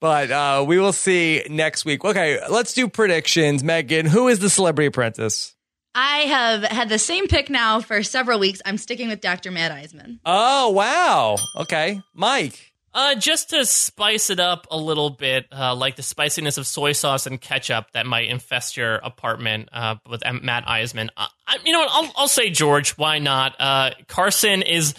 But 0.00 0.30
uh, 0.30 0.64
we 0.66 0.78
will 0.78 0.92
see 0.92 1.44
next 1.48 1.84
week. 1.84 2.04
Okay, 2.04 2.40
let's 2.48 2.74
do 2.74 2.88
predictions. 2.88 3.62
Megan, 3.64 4.04
who 4.04 4.28
is 4.28 4.40
the 4.40 4.50
celebrity 4.50 4.88
apprentice? 4.88 5.54
I 5.94 6.18
have 6.18 6.62
had 6.64 6.88
the 6.88 6.98
same 6.98 7.26
pick 7.28 7.50
now 7.50 7.80
for 7.80 8.02
several 8.02 8.38
weeks. 8.38 8.60
I'm 8.64 8.78
sticking 8.78 9.08
with 9.08 9.20
Dr. 9.20 9.50
Matt 9.50 9.72
Iseman. 9.72 10.18
Oh, 10.24 10.70
wow. 10.70 11.36
Okay. 11.56 12.00
Mike. 12.14 12.69
Uh, 12.92 13.14
just 13.14 13.50
to 13.50 13.64
spice 13.64 14.30
it 14.30 14.40
up 14.40 14.66
a 14.70 14.76
little 14.76 15.10
bit, 15.10 15.46
uh, 15.52 15.74
like 15.76 15.94
the 15.94 16.02
spiciness 16.02 16.58
of 16.58 16.66
soy 16.66 16.90
sauce 16.90 17.26
and 17.26 17.40
ketchup 17.40 17.86
that 17.92 18.04
might 18.04 18.28
infest 18.28 18.76
your 18.76 18.96
apartment 18.96 19.68
uh, 19.72 19.94
with 20.08 20.22
Matt 20.42 20.66
Iseman. 20.66 21.08
Uh, 21.16 21.26
I, 21.46 21.58
you 21.64 21.72
know 21.72 21.80
what? 21.80 21.90
I'll, 21.92 22.12
I'll 22.16 22.28
say 22.28 22.50
George. 22.50 22.92
Why 22.98 23.20
not? 23.20 23.54
Uh, 23.60 23.90
Carson 24.08 24.62
is 24.62 24.94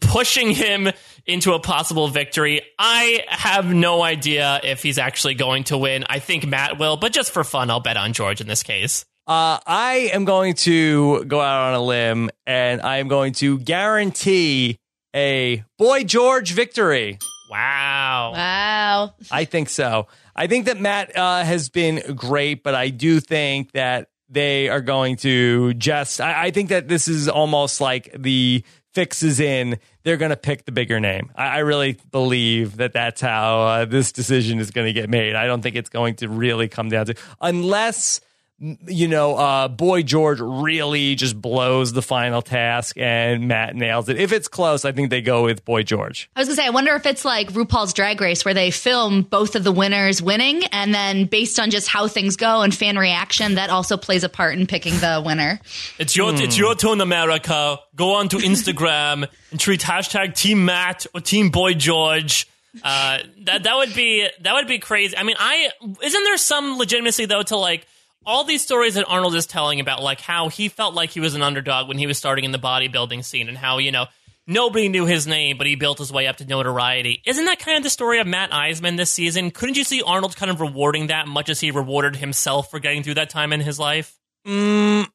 pushing 0.00 0.50
him 0.50 0.90
into 1.24 1.52
a 1.52 1.60
possible 1.60 2.08
victory. 2.08 2.62
I 2.78 3.24
have 3.28 3.72
no 3.72 4.02
idea 4.02 4.60
if 4.64 4.82
he's 4.82 4.98
actually 4.98 5.34
going 5.34 5.64
to 5.64 5.78
win. 5.78 6.04
I 6.08 6.18
think 6.18 6.46
Matt 6.46 6.78
will, 6.80 6.96
but 6.96 7.12
just 7.12 7.30
for 7.30 7.44
fun, 7.44 7.70
I'll 7.70 7.78
bet 7.78 7.96
on 7.96 8.12
George 8.12 8.40
in 8.40 8.48
this 8.48 8.64
case. 8.64 9.04
Uh, 9.30 9.60
I 9.64 10.10
am 10.12 10.24
going 10.24 10.54
to 10.54 11.24
go 11.26 11.40
out 11.40 11.68
on 11.68 11.74
a 11.74 11.80
limb 11.80 12.30
and 12.48 12.82
I 12.82 12.96
am 12.96 13.06
going 13.06 13.32
to 13.34 13.58
guarantee 13.60 14.79
a 15.14 15.64
Boy 15.78 16.04
George 16.04 16.52
victory. 16.52 17.18
Wow. 17.50 18.32
Wow. 18.32 19.14
I 19.30 19.44
think 19.44 19.68
so. 19.68 20.06
I 20.36 20.46
think 20.46 20.66
that 20.66 20.80
Matt 20.80 21.16
uh, 21.16 21.42
has 21.42 21.68
been 21.68 22.14
great, 22.14 22.62
but 22.62 22.74
I 22.74 22.90
do 22.90 23.20
think 23.20 23.72
that 23.72 24.08
they 24.28 24.68
are 24.68 24.80
going 24.80 25.16
to 25.16 25.74
just. 25.74 26.20
I, 26.20 26.44
I 26.46 26.50
think 26.52 26.68
that 26.68 26.86
this 26.86 27.08
is 27.08 27.28
almost 27.28 27.80
like 27.80 28.14
the 28.16 28.62
fix 28.94 29.22
is 29.22 29.40
in. 29.40 29.78
They're 30.02 30.16
going 30.16 30.30
to 30.30 30.36
pick 30.36 30.64
the 30.64 30.72
bigger 30.72 31.00
name. 31.00 31.30
I, 31.34 31.46
I 31.46 31.58
really 31.58 31.98
believe 32.12 32.76
that 32.76 32.92
that's 32.92 33.20
how 33.20 33.62
uh, 33.62 33.84
this 33.84 34.12
decision 34.12 34.60
is 34.60 34.70
going 34.70 34.86
to 34.86 34.92
get 34.92 35.10
made. 35.10 35.34
I 35.34 35.46
don't 35.46 35.60
think 35.60 35.76
it's 35.76 35.90
going 35.90 36.14
to 36.16 36.28
really 36.28 36.68
come 36.68 36.88
down 36.88 37.06
to 37.06 37.14
unless 37.40 38.20
you 38.60 39.08
know, 39.08 39.36
uh, 39.36 39.68
Boy 39.68 40.02
George 40.02 40.38
really 40.38 41.14
just 41.14 41.40
blows 41.40 41.92
the 41.92 42.02
final 42.02 42.42
task 42.42 42.98
and 42.98 43.48
Matt 43.48 43.74
nails 43.74 44.08
it. 44.10 44.18
If 44.18 44.32
it's 44.32 44.48
close, 44.48 44.84
I 44.84 44.92
think 44.92 45.08
they 45.08 45.22
go 45.22 45.44
with 45.44 45.64
Boy 45.64 45.82
George. 45.82 46.30
I 46.36 46.40
was 46.40 46.48
gonna 46.48 46.56
say, 46.56 46.66
I 46.66 46.70
wonder 46.70 46.94
if 46.94 47.06
it's 47.06 47.24
like 47.24 47.52
RuPaul's 47.52 47.94
Drag 47.94 48.20
Race, 48.20 48.44
where 48.44 48.52
they 48.52 48.70
film 48.70 49.22
both 49.22 49.56
of 49.56 49.64
the 49.64 49.72
winners 49.72 50.20
winning, 50.20 50.64
and 50.72 50.94
then 50.94 51.24
based 51.24 51.58
on 51.58 51.70
just 51.70 51.88
how 51.88 52.06
things 52.06 52.36
go 52.36 52.60
and 52.60 52.74
fan 52.74 52.98
reaction, 52.98 53.54
that 53.54 53.70
also 53.70 53.96
plays 53.96 54.24
a 54.24 54.28
part 54.28 54.58
in 54.58 54.66
picking 54.66 54.94
the 54.98 55.22
winner. 55.24 55.58
It's 55.98 56.14
your 56.14 56.34
it's 56.34 56.58
your 56.58 56.74
turn, 56.74 57.00
America. 57.00 57.78
Go 57.96 58.14
on 58.14 58.28
to 58.28 58.36
Instagram 58.36 59.26
and 59.50 59.60
tweet 59.60 59.80
hashtag 59.80 60.34
Team 60.34 60.66
Matt 60.66 61.06
or 61.14 61.22
Team 61.22 61.48
Boy 61.48 61.72
George. 61.72 62.46
Uh, 62.84 63.18
that 63.44 63.62
that 63.62 63.76
would 63.76 63.94
be 63.94 64.28
that 64.42 64.52
would 64.52 64.68
be 64.68 64.78
crazy. 64.78 65.16
I 65.16 65.22
mean, 65.22 65.36
I 65.38 65.70
isn't 66.02 66.24
there 66.24 66.36
some 66.36 66.76
legitimacy 66.76 67.24
though 67.24 67.42
to 67.42 67.56
like 67.56 67.86
all 68.26 68.44
these 68.44 68.62
stories 68.62 68.94
that 68.94 69.06
Arnold 69.08 69.34
is 69.34 69.46
telling 69.46 69.80
about 69.80 70.02
like 70.02 70.20
how 70.20 70.48
he 70.48 70.68
felt 70.68 70.94
like 70.94 71.10
he 71.10 71.20
was 71.20 71.34
an 71.34 71.42
underdog 71.42 71.88
when 71.88 71.98
he 71.98 72.06
was 72.06 72.18
starting 72.18 72.44
in 72.44 72.52
the 72.52 72.58
bodybuilding 72.58 73.24
scene 73.24 73.48
and 73.48 73.56
how 73.56 73.78
you 73.78 73.92
know 73.92 74.06
nobody 74.46 74.88
knew 74.88 75.06
his 75.06 75.26
name 75.26 75.56
but 75.56 75.66
he 75.66 75.74
built 75.76 75.98
his 75.98 76.12
way 76.12 76.26
up 76.26 76.36
to 76.36 76.44
notoriety. 76.44 77.22
Isn't 77.26 77.44
that 77.46 77.58
kind 77.58 77.76
of 77.76 77.82
the 77.82 77.90
story 77.90 78.20
of 78.20 78.26
Matt 78.26 78.50
Iseman 78.50 78.96
this 78.96 79.10
season? 79.10 79.50
Couldn't 79.50 79.76
you 79.76 79.84
see 79.84 80.02
Arnold 80.02 80.36
kind 80.36 80.50
of 80.50 80.60
rewarding 80.60 81.08
that 81.08 81.28
much 81.28 81.48
as 81.48 81.60
he 81.60 81.70
rewarded 81.70 82.16
himself 82.16 82.70
for 82.70 82.78
getting 82.78 83.02
through 83.02 83.14
that 83.14 83.30
time 83.30 83.52
in 83.52 83.60
his 83.60 83.78
life? 83.78 84.18
Mm, 84.46 85.06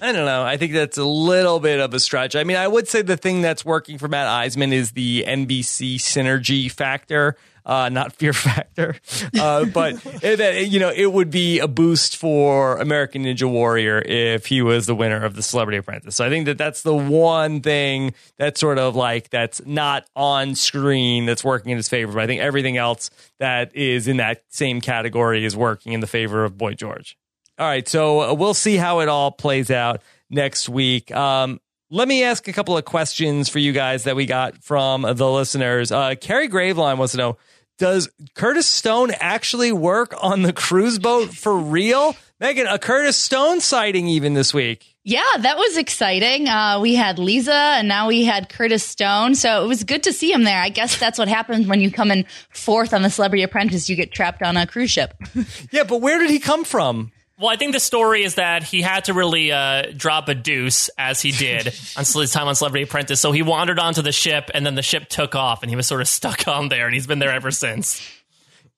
I 0.00 0.12
don't 0.12 0.24
know. 0.24 0.42
I 0.42 0.56
think 0.56 0.72
that's 0.72 0.98
a 0.98 1.04
little 1.04 1.60
bit 1.60 1.80
of 1.80 1.92
a 1.92 2.00
stretch. 2.00 2.34
I 2.34 2.44
mean, 2.44 2.56
I 2.56 2.66
would 2.66 2.88
say 2.88 3.02
the 3.02 3.16
thing 3.16 3.42
that's 3.42 3.64
working 3.64 3.98
for 3.98 4.08
Matt 4.08 4.26
Iseman 4.26 4.72
is 4.72 4.92
the 4.92 5.24
NBC 5.26 5.96
synergy 5.96 6.70
factor, 6.70 7.36
uh, 7.64 7.88
not 7.88 8.12
fear 8.14 8.32
factor. 8.32 8.96
Uh, 9.38 9.64
but 9.66 9.94
it, 10.22 10.68
you 10.68 10.80
know, 10.80 10.90
it 10.90 11.12
would 11.12 11.30
be 11.30 11.58
a 11.58 11.68
boost 11.68 12.16
for 12.16 12.76
American 12.78 13.24
Ninja 13.24 13.50
Warrior 13.50 14.00
if 14.00 14.46
he 14.46 14.62
was 14.62 14.86
the 14.86 14.94
winner 14.94 15.24
of 15.24 15.36
the 15.36 15.42
Celebrity 15.42 15.78
Apprentice. 15.78 16.16
So 16.16 16.24
I 16.24 16.28
think 16.28 16.46
that 16.46 16.58
that's 16.58 16.82
the 16.82 16.94
one 16.94 17.60
thing 17.60 18.14
that's 18.38 18.60
sort 18.60 18.78
of 18.78 18.96
like 18.96 19.30
that's 19.30 19.64
not 19.64 20.04
on 20.16 20.54
screen 20.54 21.26
that's 21.26 21.44
working 21.44 21.70
in 21.70 21.76
his 21.76 21.88
favor. 21.88 22.12
But 22.12 22.22
I 22.22 22.26
think 22.26 22.40
everything 22.40 22.76
else 22.76 23.10
that 23.38 23.74
is 23.74 24.08
in 24.08 24.18
that 24.18 24.44
same 24.48 24.80
category 24.80 25.44
is 25.44 25.56
working 25.56 25.92
in 25.92 26.00
the 26.00 26.06
favor 26.06 26.44
of 26.44 26.56
Boy 26.58 26.74
George. 26.74 27.16
All 27.58 27.66
right, 27.66 27.86
so 27.86 28.22
uh, 28.22 28.34
we'll 28.34 28.54
see 28.54 28.76
how 28.76 29.00
it 29.00 29.08
all 29.08 29.30
plays 29.30 29.70
out 29.70 30.00
next 30.30 30.68
week. 30.68 31.12
Um, 31.12 31.60
let 31.92 32.08
me 32.08 32.24
ask 32.24 32.48
a 32.48 32.54
couple 32.54 32.76
of 32.76 32.86
questions 32.86 33.50
for 33.50 33.58
you 33.58 33.72
guys 33.72 34.04
that 34.04 34.16
we 34.16 34.24
got 34.24 34.64
from 34.64 35.02
the 35.02 35.30
listeners. 35.30 35.92
Uh, 35.92 36.14
Carrie 36.18 36.48
Graveline 36.48 36.96
wants 36.96 37.12
to 37.12 37.18
know 37.18 37.36
Does 37.76 38.08
Curtis 38.34 38.66
Stone 38.66 39.10
actually 39.20 39.72
work 39.72 40.14
on 40.18 40.40
the 40.40 40.54
cruise 40.54 40.98
boat 40.98 41.34
for 41.34 41.54
real? 41.54 42.16
Megan, 42.40 42.66
a 42.66 42.78
Curtis 42.78 43.18
Stone 43.18 43.60
sighting 43.60 44.08
even 44.08 44.32
this 44.32 44.54
week. 44.54 44.96
Yeah, 45.04 45.22
that 45.40 45.58
was 45.58 45.76
exciting. 45.76 46.48
Uh, 46.48 46.78
we 46.80 46.94
had 46.94 47.18
Lisa 47.18 47.52
and 47.52 47.88
now 47.88 48.08
we 48.08 48.24
had 48.24 48.48
Curtis 48.48 48.82
Stone. 48.82 49.34
So 49.34 49.62
it 49.62 49.68
was 49.68 49.84
good 49.84 50.04
to 50.04 50.14
see 50.14 50.32
him 50.32 50.44
there. 50.44 50.60
I 50.62 50.70
guess 50.70 50.98
that's 50.98 51.18
what 51.18 51.28
happens 51.28 51.66
when 51.66 51.82
you 51.82 51.90
come 51.90 52.10
in 52.10 52.24
fourth 52.48 52.94
on 52.94 53.02
the 53.02 53.10
Celebrity 53.10 53.42
Apprentice. 53.42 53.90
You 53.90 53.96
get 53.96 54.12
trapped 54.12 54.42
on 54.42 54.56
a 54.56 54.66
cruise 54.66 54.90
ship. 54.90 55.14
Yeah, 55.70 55.84
but 55.84 56.00
where 56.00 56.18
did 56.18 56.30
he 56.30 56.38
come 56.38 56.64
from? 56.64 57.12
Well, 57.42 57.50
I 57.50 57.56
think 57.56 57.72
the 57.72 57.80
story 57.80 58.22
is 58.22 58.36
that 58.36 58.62
he 58.62 58.82
had 58.82 59.06
to 59.06 59.14
really 59.14 59.50
uh, 59.50 59.86
drop 59.96 60.28
a 60.28 60.34
deuce 60.34 60.88
as 60.96 61.20
he 61.20 61.32
did 61.32 61.66
on 61.96 62.04
his 62.04 62.30
time 62.32 62.46
on 62.46 62.54
Celebrity 62.54 62.84
Apprentice. 62.84 63.20
So 63.20 63.32
he 63.32 63.42
wandered 63.42 63.80
onto 63.80 64.00
the 64.00 64.12
ship, 64.12 64.48
and 64.54 64.64
then 64.64 64.76
the 64.76 64.82
ship 64.82 65.08
took 65.08 65.34
off, 65.34 65.64
and 65.64 65.68
he 65.68 65.74
was 65.74 65.88
sort 65.88 66.02
of 66.02 66.06
stuck 66.20 66.46
on 66.46 66.68
there, 66.68 66.86
and 66.86 66.94
he's 66.94 67.08
been 67.08 67.18
there 67.18 67.32
ever 67.32 67.50
since. 67.50 68.00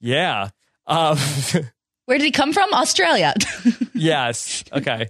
Yeah. 0.00 0.48
Um, 0.86 1.18
Where 2.06 2.16
did 2.16 2.24
he 2.24 2.30
come 2.30 2.54
from? 2.54 2.72
Australia. 2.72 3.34
yes. 3.92 4.64
Okay. 4.72 5.08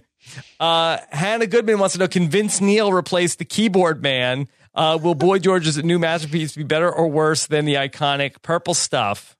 Uh, 0.59 0.97
Hannah 1.11 1.47
Goodman 1.47 1.79
wants 1.79 1.93
to 1.93 1.99
know: 1.99 2.09
Can 2.09 2.27
Vince 2.27 2.59
Neil 2.59 2.91
replace 2.91 3.35
the 3.35 3.45
keyboard 3.45 4.03
man? 4.03 4.49
Uh, 4.73 4.99
will 5.01 5.15
Boy 5.15 5.39
George's 5.39 5.81
new 5.81 5.97
masterpiece 5.97 6.57
be 6.57 6.63
better 6.63 6.91
or 6.91 7.07
worse 7.07 7.47
than 7.47 7.63
the 7.63 7.75
iconic 7.75 8.41
purple 8.41 8.73
stuff? 8.73 9.37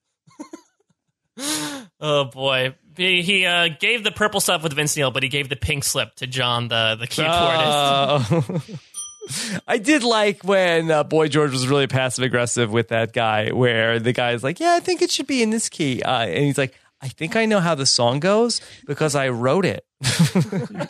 Oh 1.99 2.26
boy, 2.26 2.76
he, 2.97 3.22
he 3.22 3.45
uh, 3.45 3.69
gave 3.80 4.03
the 4.03 4.11
purple 4.11 4.39
stuff 4.39 4.63
with 4.63 4.73
Vince 4.73 4.95
Neil, 4.95 5.11
but 5.11 5.23
he 5.23 5.30
gave 5.30 5.49
the 5.49 5.55
pink 5.55 5.84
slip 5.84 6.15
to 6.15 6.27
John, 6.27 6.67
the 6.67 6.97
the 6.99 7.07
keyboardist. 7.07 8.26
Oh. 8.30 8.61
I 9.67 9.77
did 9.77 10.03
like 10.03 10.43
when 10.43 10.91
uh, 10.91 11.03
Boy 11.03 11.27
George 11.27 11.51
was 11.51 11.67
really 11.67 11.88
passive 11.88 12.23
aggressive 12.23 12.72
with 12.72 12.89
that 12.89 13.11
guy, 13.13 13.51
where 13.51 13.99
the 13.99 14.13
guy's 14.13 14.43
like, 14.43 14.59
"Yeah, 14.59 14.73
I 14.73 14.80
think 14.80 15.01
it 15.01 15.11
should 15.11 15.27
be 15.27 15.41
in 15.41 15.49
this 15.49 15.69
key," 15.69 16.01
uh, 16.03 16.26
and 16.26 16.45
he's 16.45 16.57
like, 16.57 16.76
"I 17.01 17.07
think 17.07 17.35
I 17.35 17.45
know 17.45 17.59
how 17.59 17.76
the 17.76 17.85
song 17.85 18.19
goes 18.19 18.61
because 18.85 19.15
I 19.15 19.30
wrote 19.30 19.65
it." 19.65 19.85
and 20.35 20.89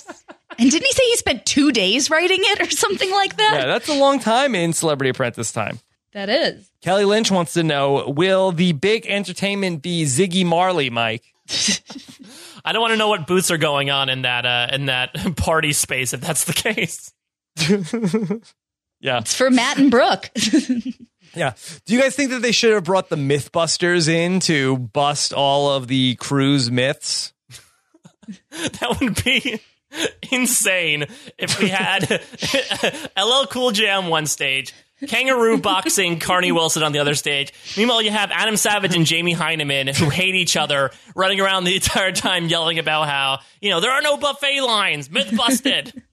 didn't 0.58 0.86
he 0.86 0.92
say 0.92 1.04
he 1.06 1.16
spent 1.16 1.46
two 1.46 1.72
days 1.72 2.10
writing 2.10 2.40
it 2.42 2.62
or 2.62 2.70
something 2.70 3.12
like 3.12 3.38
that? 3.38 3.54
yeah, 3.60 3.66
that's 3.68 3.88
a 3.88 3.94
long 3.94 4.20
time 4.20 4.54
in 4.54 4.74
Celebrity 4.74 5.12
Apprentice 5.12 5.52
time. 5.52 5.80
That 6.16 6.30
is. 6.30 6.72
Kelly 6.82 7.06
Lynch 7.06 7.30
wants 7.30 7.54
to 7.54 7.62
know: 7.62 8.10
Will 8.10 8.52
the 8.52 8.72
big 8.72 9.06
entertainment 9.06 9.84
be 9.84 10.06
Ziggy 10.06 10.44
Marley, 10.46 10.90
Mike? 10.90 11.24
I 12.66 12.72
don't 12.72 12.82
want 12.82 12.94
to 12.94 12.98
know 12.98 13.10
what 13.10 13.28
boots 13.28 13.52
are 13.52 13.58
going 13.58 13.92
on 13.92 14.10
in 14.10 14.24
that 14.24 14.46
uh, 14.48 14.70
in 14.74 14.88
that 14.88 15.14
party 15.38 15.74
space 15.74 16.14
if 16.14 16.22
that's 16.22 16.46
the 16.46 16.54
case. 16.54 17.12
Yeah. 19.06 19.20
It's 19.20 19.36
for 19.36 19.52
Matt 19.52 19.78
and 19.78 19.92
Brooke. 19.92 20.32
Yeah. 21.34 21.54
Do 21.86 21.94
you 21.94 22.00
guys 22.00 22.16
think 22.16 22.30
that 22.30 22.42
they 22.42 22.54
should 22.54 22.72
have 22.72 22.86
brought 22.86 23.10
the 23.10 23.18
Mythbusters 23.18 24.08
in 24.08 24.40
to 24.42 24.78
bust 24.78 25.34
all 25.34 25.70
of 25.70 25.90
the 25.90 26.16
cruise 26.16 26.72
myths? 26.72 27.34
That 28.52 28.98
would 29.02 29.22
be 29.22 29.60
insane 30.32 31.08
if 31.38 31.60
we 31.60 31.68
had 31.68 32.22
LL 33.18 33.48
Cool 33.48 33.72
J 33.72 33.90
on 33.90 34.08
one 34.08 34.28
stage, 34.28 34.74
Kangaroo 35.08 35.58
Boxing, 35.60 36.20
Carnie 36.20 36.52
Wilson 36.52 36.84
on 36.84 36.92
the 36.92 37.00
other 37.00 37.16
stage. 37.16 37.54
Meanwhile, 37.78 38.02
you 38.02 38.12
have 38.12 38.32
Adam 38.32 38.58
Savage 38.58 38.96
and 38.96 39.06
Jamie 39.06 39.36
Hyneman 39.36 39.96
who 39.96 40.10
hate 40.10 40.36
each 40.36 40.58
other, 40.58 40.92
running 41.16 41.40
around 41.40 41.64
the 41.64 41.76
entire 41.76 42.12
time 42.12 42.48
yelling 42.48 42.80
about 42.80 43.08
how, 43.08 43.40
you 43.62 43.70
know, 43.70 43.80
there 43.80 43.92
are 43.92 44.02
no 44.02 44.18
buffet 44.18 44.62
lines, 44.62 45.10
myth 45.10 45.36
busted. 45.36 46.04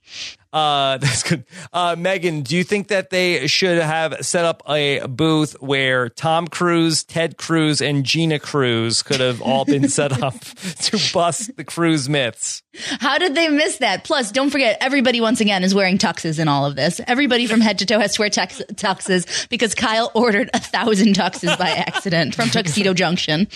Uh, 0.52 0.98
that's 0.98 1.22
good. 1.22 1.44
Uh, 1.72 1.96
Megan, 1.98 2.42
do 2.42 2.56
you 2.56 2.64
think 2.64 2.88
that 2.88 3.10
they 3.10 3.46
should 3.46 3.78
have 3.78 4.24
set 4.24 4.44
up 4.44 4.62
a 4.68 5.06
booth 5.06 5.52
where 5.60 6.08
Tom 6.08 6.46
Cruise, 6.46 7.04
Ted 7.04 7.36
Cruz, 7.38 7.80
and 7.80 8.04
Gina 8.04 8.38
Cruz 8.38 9.02
could 9.02 9.20
have 9.20 9.40
all 9.40 9.64
been 9.64 9.88
set 9.88 10.12
up 10.22 10.38
to 10.40 10.98
bust 11.12 11.56
the 11.56 11.64
cruise 11.64 12.08
myths? 12.08 12.62
How 13.00 13.18
did 13.18 13.34
they 13.34 13.48
miss 13.48 13.78
that? 13.78 14.04
Plus, 14.04 14.32
don't 14.32 14.50
forget, 14.50 14.78
everybody 14.80 15.20
once 15.20 15.40
again 15.40 15.62
is 15.62 15.74
wearing 15.74 15.98
tuxes 15.98 16.38
in 16.38 16.48
all 16.48 16.64
of 16.66 16.74
this. 16.74 17.00
Everybody 17.06 17.46
from 17.46 17.60
head 17.60 17.78
to 17.80 17.86
toe 17.86 17.98
has 17.98 18.14
to 18.14 18.22
wear 18.22 18.30
tux- 18.30 18.64
tuxes 18.74 19.48
because 19.48 19.74
Kyle 19.74 20.10
ordered 20.14 20.50
a 20.54 20.58
thousand 20.58 21.14
tuxes 21.14 21.58
by 21.58 21.68
accident 21.68 22.34
from 22.34 22.48
Tuxedo 22.48 22.94
Junction. 22.94 23.48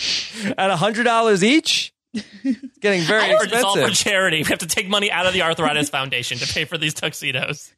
At 0.59 0.71
a 0.71 0.77
hundred 0.77 1.05
dollars 1.05 1.43
each? 1.43 1.95
It's 2.45 2.79
getting 2.79 3.03
very 3.03 3.31
It's 3.31 3.65
all 3.65 3.77
for 3.77 3.91
charity. 3.91 4.39
We 4.39 4.45
have 4.45 4.59
to 4.61 4.67
take 4.67 4.89
money 4.89 5.11
out 5.11 5.27
of 5.27 5.33
the 5.33 5.43
Arthritis 5.43 5.91
Foundation 5.91 6.39
to 6.39 6.53
pay 6.53 6.65
for 6.65 6.79
these 6.79 6.95
tuxedos. 6.95 7.73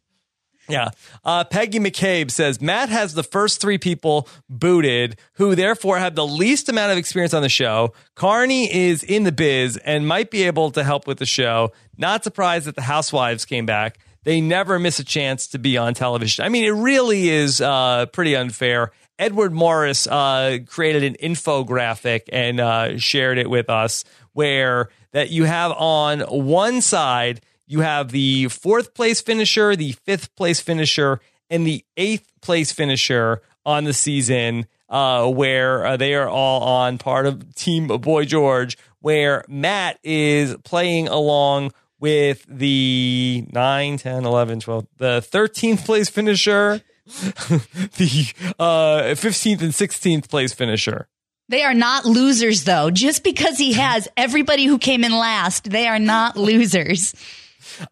Yeah. 0.68 0.90
Uh, 1.24 1.44
Peggy 1.44 1.78
McCabe 1.78 2.30
says 2.30 2.60
Matt 2.60 2.90
has 2.90 3.14
the 3.14 3.22
first 3.22 3.60
three 3.60 3.78
people 3.78 4.28
booted 4.48 5.18
who 5.34 5.54
therefore 5.54 5.98
have 5.98 6.14
the 6.14 6.26
least 6.26 6.68
amount 6.68 6.92
of 6.92 6.98
experience 6.98 7.32
on 7.32 7.42
the 7.42 7.48
show. 7.48 7.94
Carnie 8.14 8.70
is 8.70 9.02
in 9.02 9.24
the 9.24 9.32
biz 9.32 9.78
and 9.78 10.06
might 10.06 10.30
be 10.30 10.42
able 10.44 10.70
to 10.72 10.84
help 10.84 11.06
with 11.06 11.18
the 11.18 11.26
show. 11.26 11.72
Not 11.96 12.22
surprised 12.22 12.66
that 12.66 12.76
the 12.76 12.82
housewives 12.82 13.44
came 13.46 13.64
back. 13.66 13.98
They 14.24 14.40
never 14.42 14.78
miss 14.78 14.98
a 14.98 15.04
chance 15.04 15.46
to 15.48 15.58
be 15.58 15.78
on 15.78 15.94
television. 15.94 16.44
I 16.44 16.50
mean, 16.50 16.64
it 16.64 16.70
really 16.72 17.30
is 17.30 17.62
uh, 17.62 18.06
pretty 18.06 18.36
unfair. 18.36 18.90
Edward 19.18 19.52
Morris 19.52 20.06
uh, 20.06 20.58
created 20.66 21.02
an 21.02 21.16
infographic 21.22 22.22
and 22.32 22.60
uh, 22.60 22.98
shared 22.98 23.38
it 23.38 23.50
with 23.50 23.68
us 23.68 24.04
where 24.32 24.88
that 25.12 25.30
you 25.30 25.44
have 25.44 25.72
on 25.72 26.20
one 26.20 26.80
side 26.80 27.40
you 27.68 27.80
have 27.80 28.10
the 28.10 28.48
fourth 28.48 28.94
place 28.94 29.20
finisher, 29.20 29.76
the 29.76 29.92
fifth 29.92 30.34
place 30.36 30.58
finisher, 30.58 31.20
and 31.50 31.66
the 31.66 31.84
eighth 31.98 32.32
place 32.40 32.72
finisher 32.72 33.42
on 33.64 33.84
the 33.84 33.92
season, 33.92 34.66
uh, 34.88 35.30
where 35.30 35.84
uh, 35.84 35.96
they 35.98 36.14
are 36.14 36.28
all 36.28 36.62
on 36.62 36.96
part 36.96 37.26
of 37.26 37.54
Team 37.54 37.86
Boy 37.86 38.24
George, 38.24 38.78
where 39.00 39.44
Matt 39.48 39.98
is 40.02 40.56
playing 40.64 41.08
along 41.08 41.72
with 42.00 42.46
the 42.48 43.44
9, 43.52 43.98
10, 43.98 44.24
11, 44.24 44.60
12, 44.60 44.86
the 44.96 45.20
13th 45.20 45.84
place 45.84 46.08
finisher, 46.08 46.80
the 47.96 48.52
uh, 48.58 49.02
15th 49.14 49.62
and 49.62 49.72
16th 49.72 50.28
place 50.28 50.52
finisher. 50.52 51.08
They 51.48 51.62
are 51.62 51.74
not 51.74 52.04
losers, 52.04 52.64
though. 52.64 52.90
Just 52.90 53.24
because 53.24 53.56
he 53.56 53.72
has 53.72 54.06
everybody 54.16 54.66
who 54.66 54.78
came 54.78 55.02
in 55.02 55.12
last, 55.12 55.64
they 55.64 55.86
are 55.86 55.98
not 55.98 56.36
losers. 56.36 57.14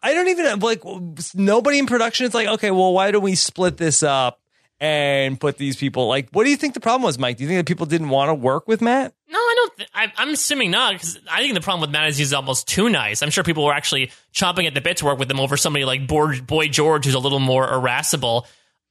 I 0.03 0.13
don't 0.13 0.27
even 0.27 0.59
like 0.59 0.83
nobody 1.33 1.79
in 1.79 1.87
production. 1.87 2.25
It's 2.25 2.35
like, 2.35 2.47
okay, 2.47 2.71
well, 2.71 2.93
why 2.93 3.11
don't 3.11 3.23
we 3.23 3.35
split 3.35 3.77
this 3.77 4.03
up 4.03 4.39
and 4.79 5.39
put 5.39 5.57
these 5.57 5.75
people? 5.75 6.07
Like, 6.07 6.29
what 6.31 6.43
do 6.43 6.51
you 6.51 6.57
think 6.57 6.73
the 6.75 6.79
problem 6.79 7.03
was, 7.03 7.17
Mike? 7.17 7.37
Do 7.37 7.43
you 7.43 7.49
think 7.49 7.59
that 7.59 7.67
people 7.67 7.85
didn't 7.85 8.09
want 8.09 8.29
to 8.29 8.35
work 8.35 8.67
with 8.67 8.81
Matt? 8.81 9.13
No, 9.29 9.39
I 9.39 9.53
don't. 9.55 9.77
th- 9.77 9.89
I, 9.93 10.13
I'm 10.17 10.29
assuming 10.29 10.71
not 10.71 10.93
because 10.93 11.19
I 11.29 11.41
think 11.41 11.53
the 11.55 11.61
problem 11.61 11.81
with 11.81 11.89
Matt 11.89 12.09
is 12.09 12.17
he's 12.17 12.33
almost 12.33 12.67
too 12.67 12.89
nice. 12.89 13.23
I'm 13.23 13.29
sure 13.29 13.43
people 13.43 13.65
were 13.65 13.73
actually 13.73 14.11
chomping 14.33 14.67
at 14.67 14.73
the 14.73 14.81
bit 14.81 14.97
to 14.97 15.05
work 15.05 15.19
with 15.19 15.31
him 15.31 15.39
over 15.39 15.57
somebody 15.57 15.85
like 15.85 16.07
Boy, 16.07 16.41
Boy 16.41 16.67
George, 16.67 17.05
who's 17.05 17.15
a 17.15 17.19
little 17.19 17.39
more 17.39 17.71
irascible. 17.71 18.45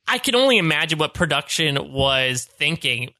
I 0.08 0.18
can 0.18 0.34
only 0.34 0.58
imagine 0.58 0.98
what 0.98 1.14
production 1.14 1.92
was 1.92 2.44
thinking. 2.44 3.10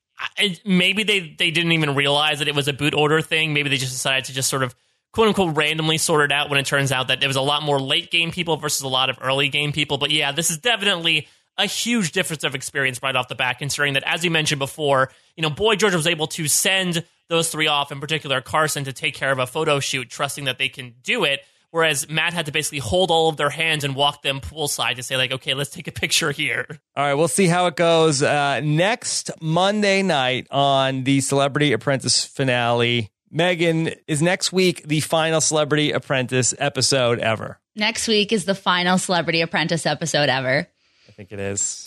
Maybe 0.65 1.03
they 1.03 1.35
they 1.39 1.51
didn't 1.51 1.73
even 1.73 1.95
realize 1.95 2.39
that 2.39 2.49
it 2.49 2.55
was 2.55 2.69
a 2.69 2.73
boot 2.73 2.95
order 2.95 3.21
thing. 3.21 3.53
Maybe 3.53 3.69
they 3.69 3.77
just 3.77 3.93
decided 3.93 4.25
to 4.27 4.33
just 4.33 4.49
sort 4.49 4.63
of 4.63 4.75
quote 5.13 5.29
unquote 5.29 5.57
randomly 5.57 5.99
sort 5.99 6.25
it 6.25 6.33
out 6.33 6.51
when 6.51 6.59
it 6.59 6.67
turns 6.67 6.93
out 6.93 7.09
that 7.09 7.21
there 7.21 7.29
was 7.29 7.37
a 7.37 7.43
lot 7.43 7.63
more 7.63 7.81
late 7.81 8.11
game 8.11 8.31
people 8.31 8.57
versus 8.57 8.83
a 8.83 8.89
lot 8.89 9.11
of 9.11 9.19
early 9.21 9.49
game 9.49 9.73
people. 9.73 9.99
But 9.99 10.11
yeah, 10.11 10.33
this 10.33 10.51
is 10.51 10.59
definitely 10.59 11.29
a 11.59 11.67
huge 11.67 12.13
difference 12.13 12.45
of 12.45 12.55
experience 12.55 13.03
right 13.03 13.17
off 13.17 13.29
the 13.29 13.35
bat, 13.35 13.59
considering 13.59 13.95
that, 13.95 14.03
as 14.05 14.25
you 14.25 14.31
mentioned 14.31 14.59
before, 14.59 15.11
you 15.37 15.43
know, 15.43 15.51
Boy 15.51 15.77
George 15.77 15.95
was 15.95 16.07
able 16.07 16.27
to 16.29 16.49
send 16.49 17.05
those 17.29 17.51
three 17.51 17.67
off, 17.67 17.91
in 17.91 18.01
particular 18.01 18.41
Carson, 18.41 18.85
to 18.85 18.93
take 18.93 19.15
care 19.15 19.33
of 19.33 19.39
a 19.39 19.47
photo 19.47 19.81
shoot, 19.81 20.09
trusting 20.11 20.45
that 20.45 20.59
they 20.59 20.69
can 20.69 20.95
do 21.03 21.25
it. 21.25 21.41
Whereas 21.77 22.09
Matt 22.09 22.33
had 22.33 22.47
to 22.47 22.53
basically 22.53 22.79
hold 22.79 23.11
all 23.11 23.29
of 23.29 23.37
their 23.37 23.51
hands 23.51 23.85
and 23.85 23.95
walk 23.95 24.23
them 24.23 24.41
poolside 24.41 24.97
to 24.97 25.03
say, 25.03 25.19
like, 25.19 25.31
okay, 25.31 25.53
let's 25.53 25.69
take 25.69 25.87
a 25.87 25.93
picture 25.93 26.31
here. 26.31 26.67
All 26.97 27.05
right, 27.05 27.13
we'll 27.13 27.29
see 27.29 27.49
how 27.49 27.67
it 27.67 27.77
goes 27.77 28.23
uh, 28.23 28.61
next 28.65 29.31
Monday 29.43 30.01
night 30.03 30.47
on 30.51 31.05
the 31.05 31.21
Celebrity 31.21 31.75
Apprentice 31.75 32.25
finale. 32.25 33.11
Megan, 33.31 33.91
is 34.09 34.23
next 34.23 34.55
week 34.55 34.89
the 34.89 35.01
final 35.01 35.39
Celebrity 35.43 35.93
Apprentice 35.93 36.55
episode 36.59 37.19
ever? 37.19 37.61
Next 37.75 38.09
week 38.09 38.33
is 38.33 38.47
the 38.47 38.55
final 38.55 38.97
Celebrity 38.97 39.43
Apprentice 39.43 39.85
episode 39.85 40.31
ever. 40.31 40.67
I 41.07 41.13
think 41.13 41.31
it 41.31 41.41
is. 41.41 41.85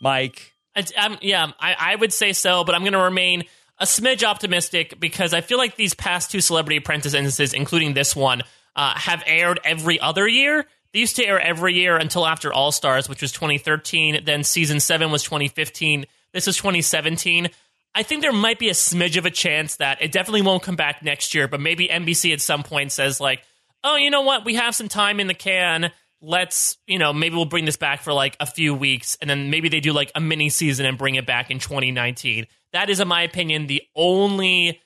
Mike. 0.00 0.52
It's, 0.76 0.92
um, 0.96 1.18
yeah, 1.22 1.50
I, 1.58 1.74
I 1.76 1.96
would 1.96 2.12
say 2.12 2.34
so, 2.34 2.62
but 2.62 2.76
I'm 2.76 2.82
going 2.82 2.92
to 2.92 3.00
remain 3.00 3.42
a 3.80 3.84
smidge 3.84 4.22
optimistic 4.22 5.00
because 5.00 5.34
I 5.34 5.40
feel 5.40 5.58
like 5.58 5.74
these 5.74 5.92
past 5.92 6.30
two 6.30 6.40
Celebrity 6.40 6.76
Apprentice 6.76 7.14
instances, 7.14 7.52
including 7.52 7.94
this 7.94 8.14
one, 8.14 8.44
uh, 8.76 8.94
have 8.96 9.22
aired 9.26 9.60
every 9.64 10.00
other 10.00 10.26
year. 10.26 10.66
They 10.92 11.00
used 11.00 11.16
to 11.16 11.26
air 11.26 11.40
every 11.40 11.74
year 11.74 11.96
until 11.96 12.26
after 12.26 12.52
All 12.52 12.72
Stars, 12.72 13.08
which 13.08 13.20
was 13.20 13.32
2013. 13.32 14.24
Then 14.24 14.44
season 14.44 14.78
seven 14.80 15.10
was 15.10 15.24
2015. 15.24 16.06
This 16.32 16.46
is 16.46 16.56
2017. 16.56 17.48
I 17.94 18.02
think 18.02 18.22
there 18.22 18.32
might 18.32 18.58
be 18.58 18.68
a 18.68 18.74
smidge 18.74 19.16
of 19.16 19.26
a 19.26 19.30
chance 19.30 19.76
that 19.76 20.02
it 20.02 20.12
definitely 20.12 20.42
won't 20.42 20.62
come 20.62 20.76
back 20.76 21.02
next 21.02 21.34
year, 21.34 21.46
but 21.46 21.60
maybe 21.60 21.88
NBC 21.88 22.32
at 22.32 22.40
some 22.40 22.62
point 22.62 22.90
says, 22.90 23.20
like, 23.20 23.42
oh, 23.84 23.96
you 23.96 24.10
know 24.10 24.22
what? 24.22 24.44
We 24.44 24.54
have 24.54 24.74
some 24.74 24.88
time 24.88 25.20
in 25.20 25.26
the 25.26 25.34
can. 25.34 25.92
Let's, 26.20 26.78
you 26.86 26.98
know, 26.98 27.12
maybe 27.12 27.36
we'll 27.36 27.44
bring 27.44 27.66
this 27.66 27.76
back 27.76 28.02
for 28.02 28.12
like 28.12 28.36
a 28.40 28.46
few 28.46 28.74
weeks 28.74 29.16
and 29.20 29.28
then 29.28 29.50
maybe 29.50 29.68
they 29.68 29.80
do 29.80 29.92
like 29.92 30.10
a 30.14 30.20
mini 30.20 30.48
season 30.48 30.86
and 30.86 30.96
bring 30.96 31.16
it 31.16 31.26
back 31.26 31.50
in 31.50 31.58
2019. 31.58 32.46
That 32.72 32.90
is, 32.90 32.98
in 32.98 33.06
my 33.06 33.22
opinion, 33.22 33.66
the 33.66 33.82
only 33.94 34.80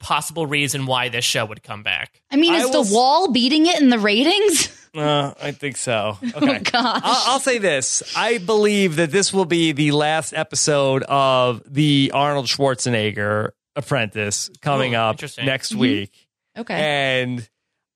possible 0.00 0.46
reason 0.46 0.86
why 0.86 1.08
this 1.08 1.24
show 1.24 1.44
would 1.46 1.62
come 1.62 1.82
back. 1.82 2.20
I 2.30 2.36
mean, 2.36 2.54
is 2.54 2.62
I 2.62 2.66
will 2.66 2.84
the 2.84 2.94
wall 2.94 3.32
beating 3.32 3.66
it 3.66 3.80
in 3.80 3.88
the 3.90 3.98
ratings? 3.98 4.80
Uh, 4.94 5.34
I 5.42 5.50
think 5.50 5.76
so. 5.76 6.18
Okay. 6.22 6.56
Oh, 6.56 6.70
gosh. 6.70 7.00
I'll, 7.02 7.32
I'll 7.32 7.40
say 7.40 7.58
this. 7.58 8.04
I 8.16 8.38
believe 8.38 8.94
that 8.94 9.10
this 9.10 9.32
will 9.32 9.44
be 9.44 9.72
the 9.72 9.90
last 9.90 10.32
episode 10.32 11.02
of 11.02 11.62
the 11.66 12.12
Arnold 12.14 12.46
Schwarzenegger 12.46 13.50
Apprentice 13.74 14.50
coming 14.62 14.94
Ooh, 14.94 14.98
up 14.98 15.14
interesting. 15.16 15.46
next 15.46 15.72
Mhm. 15.72 15.78
week. 15.78 16.28
Okay. 16.56 16.74
And 16.74 17.48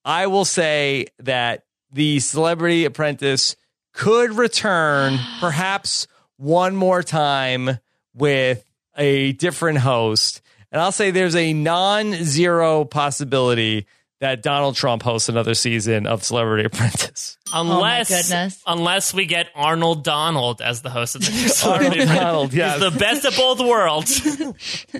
I 0.04 0.26
will 0.26 0.44
say 0.44 1.06
that 1.20 1.62
the 1.92 2.18
Celebrity 2.18 2.84
Apprentice 2.84 3.54
could 3.92 4.32
return 4.32 5.20
perhaps 5.38 6.08
one 6.36 6.74
more 6.74 7.04
time 7.04 7.78
with 8.12 8.64
a 8.96 9.34
different 9.34 9.78
host. 9.78 10.42
And 10.70 10.82
I'll 10.82 10.92
say 10.92 11.10
there's 11.10 11.36
a 11.36 11.52
non 11.52 12.12
zero 12.12 12.84
possibility 12.84 13.86
that 14.20 14.42
Donald 14.42 14.74
Trump 14.74 15.02
hosts 15.02 15.28
another 15.28 15.54
season 15.54 16.06
of 16.06 16.24
Celebrity 16.24 16.64
Apprentice. 16.64 17.36
Unless, 17.54 18.10
goodness. 18.10 18.62
unless 18.66 19.14
we 19.14 19.24
get 19.24 19.46
Arnold 19.54 20.04
Donald 20.04 20.60
as 20.60 20.82
the 20.82 20.90
host 20.90 21.14
of 21.14 21.24
the 21.24 21.30
new 21.30 21.36
Arnold 21.38 21.52
Celebrity 21.52 22.00
Apprentice. 22.02 22.18
Donald, 22.18 22.50
He's 22.50 22.58
yes. 22.58 22.80
the 22.80 22.90
best 22.90 23.24
of 23.24 23.36
both 23.36 23.60
worlds. 23.60 24.46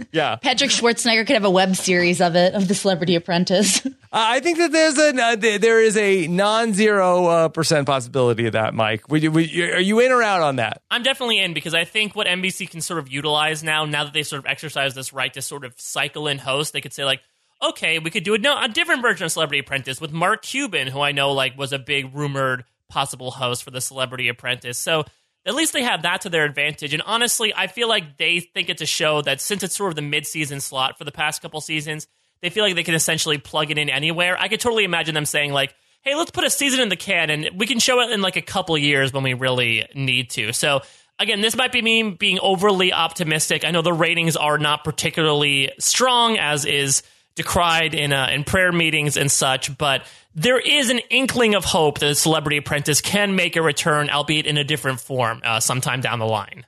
Yeah. 0.13 0.37
Patrick 0.37 0.71
Schwarzenegger 0.71 1.27
could 1.27 1.35
have 1.35 1.45
a 1.45 1.51
web 1.51 1.77
series 1.77 2.21
of 2.21 2.37
it, 2.37 2.55
of 2.55 2.69
the 2.69 2.75
Celebrity 2.75 3.15
Apprentice. 3.17 3.87
I 4.11 4.41
think 4.41 4.59
that 4.59 4.73
there's 4.73 4.97
a 4.99 5.23
uh, 5.23 5.37
there 5.37 5.83
is 5.83 5.97
a 5.97 6.27
non-zero 6.27 7.27
uh, 7.27 7.49
percent 7.49 7.87
possibility 7.87 8.47
of 8.47 8.53
that, 8.53 8.73
Mike. 8.75 9.09
Would 9.11 9.23
you, 9.23 9.31
would 9.31 9.53
you, 9.53 9.65
are 9.67 9.81
you 9.81 10.01
in 10.01 10.13
or 10.13 10.23
out 10.23 10.41
on 10.41 10.57
that? 10.57 10.83
I'm 10.91 11.03
definitely 11.03 11.41
in 11.41 11.53
because 11.53 11.75
I 11.75 11.85
think 11.85 12.17
what 12.17 12.27
NBC 12.27 12.71
can 12.71 12.81
sort 12.81 13.01
of 13.01 13.11
utilize 13.13 13.63
now, 13.63 13.85
now 13.85 14.05
that 14.05 14.15
they 14.15 14.23
sort 14.23 14.39
of 14.39 14.47
exercise 14.47 14.95
this 14.95 15.13
right 15.13 15.33
to 15.35 15.43
sort 15.43 15.65
of 15.65 15.79
cycle 15.79 16.29
in 16.29 16.39
hosts, 16.39 16.73
they 16.73 16.81
could 16.81 16.95
say 16.95 17.05
like, 17.05 17.21
okay, 17.63 17.99
we 17.99 18.11
could 18.11 18.25
do 18.25 18.35
a, 18.35 18.39
no, 18.39 18.61
a 18.61 18.69
different 18.69 19.03
version 19.03 19.25
of 19.25 19.33
Celebrity 19.33 19.61
Apprentice 19.61 20.01
with 20.01 20.13
Mark 20.13 20.43
Cuban, 20.43 20.89
who 20.89 21.01
I 21.01 21.13
know 21.13 21.33
like 21.33 21.59
was 21.59 21.73
a 21.73 21.79
big 21.79 22.15
rumored 22.15 22.65
possible 22.89 23.31
host 23.31 23.65
for 23.65 23.71
the 23.71 23.81
Celebrity 23.81 24.29
Apprentice. 24.29 24.79
So 24.79 25.05
at 25.45 25.55
least 25.55 25.73
they 25.73 25.83
have 25.83 26.03
that 26.03 26.23
to 26.23 26.29
their 26.29 26.45
advantage. 26.45 26.93
And 26.93 27.03
honestly, 27.03 27.53
I 27.55 27.67
feel 27.67 27.89
like 27.89 28.17
they 28.19 28.41
think 28.41 28.69
it's 28.69 28.83
a 28.83 28.87
show 28.87 29.23
that 29.23 29.41
since 29.41 29.63
it's 29.63 29.77
sort 29.77 29.91
of 29.91 29.97
the 29.97 30.03
mid-season 30.03 30.61
slot 30.61 30.99
for 30.99 31.05
the 31.05 31.13
past 31.13 31.43
couple 31.43 31.61
seasons, 31.61 32.07
they 32.41 32.51
feel 32.51 32.65
like 32.65 32.75
they 32.75 32.85
can 32.85 32.95
essentially 32.95 33.39
plug 33.39 33.71
it 33.71 33.79
in 33.79 33.91
anywhere. 33.91 34.39
I 34.39 34.49
could 34.49 34.61
totally 34.61 34.85
imagine 34.85 35.15
them 35.15 35.25
saying 35.25 35.53
like, 35.53 35.75
"Hey, 36.03 36.15
let's 36.15 36.31
put 36.31 36.45
a 36.45 36.51
season 36.51 36.81
in 36.81 36.89
the 36.89 36.97
can, 36.97 37.31
and 37.31 37.51
we 37.59 37.67
can 37.67 37.81
show 37.81 38.01
it 38.01 38.13
in 38.13 38.23
like 38.23 38.37
a 38.37 38.43
couple 38.43 38.79
years 38.79 39.13
when 39.13 39.25
we 39.25 39.35
really 39.35 39.87
need 39.95 40.31
to." 40.31 40.53
So 40.53 40.83
again, 41.19 41.41
this 41.41 41.57
might 41.57 41.73
be 41.73 41.83
me 41.83 42.11
being 42.11 42.39
overly 42.41 42.93
optimistic. 42.93 43.65
I 43.65 43.73
know 43.73 43.83
the 43.83 43.93
ratings 43.93 44.37
are 44.37 44.59
not 44.59 44.85
particularly 44.85 45.73
strong, 45.81 46.39
as 46.39 46.65
is 46.65 47.03
decried 47.39 47.95
in 47.95 48.13
uh, 48.13 48.29
in 48.31 48.45
prayer 48.45 48.71
meetings 48.73 49.17
and 49.17 49.33
such, 49.33 49.79
but 49.79 50.05
there 50.35 50.59
is 50.59 50.91
an 50.91 50.99
inkling 51.09 51.55
of 51.55 51.65
hope 51.65 52.01
that 52.01 52.17
Celebrity 52.17 52.59
Apprentice 52.59 53.01
can 53.01 53.35
make 53.35 53.57
a 53.57 53.63
return, 53.63 54.11
albeit 54.11 54.45
in 54.45 54.59
a 54.59 54.65
different 54.65 55.01
form, 55.01 55.41
uh, 55.43 55.61
sometime 55.61 56.03
down 56.03 56.19
the 56.19 56.27
line. 56.27 56.67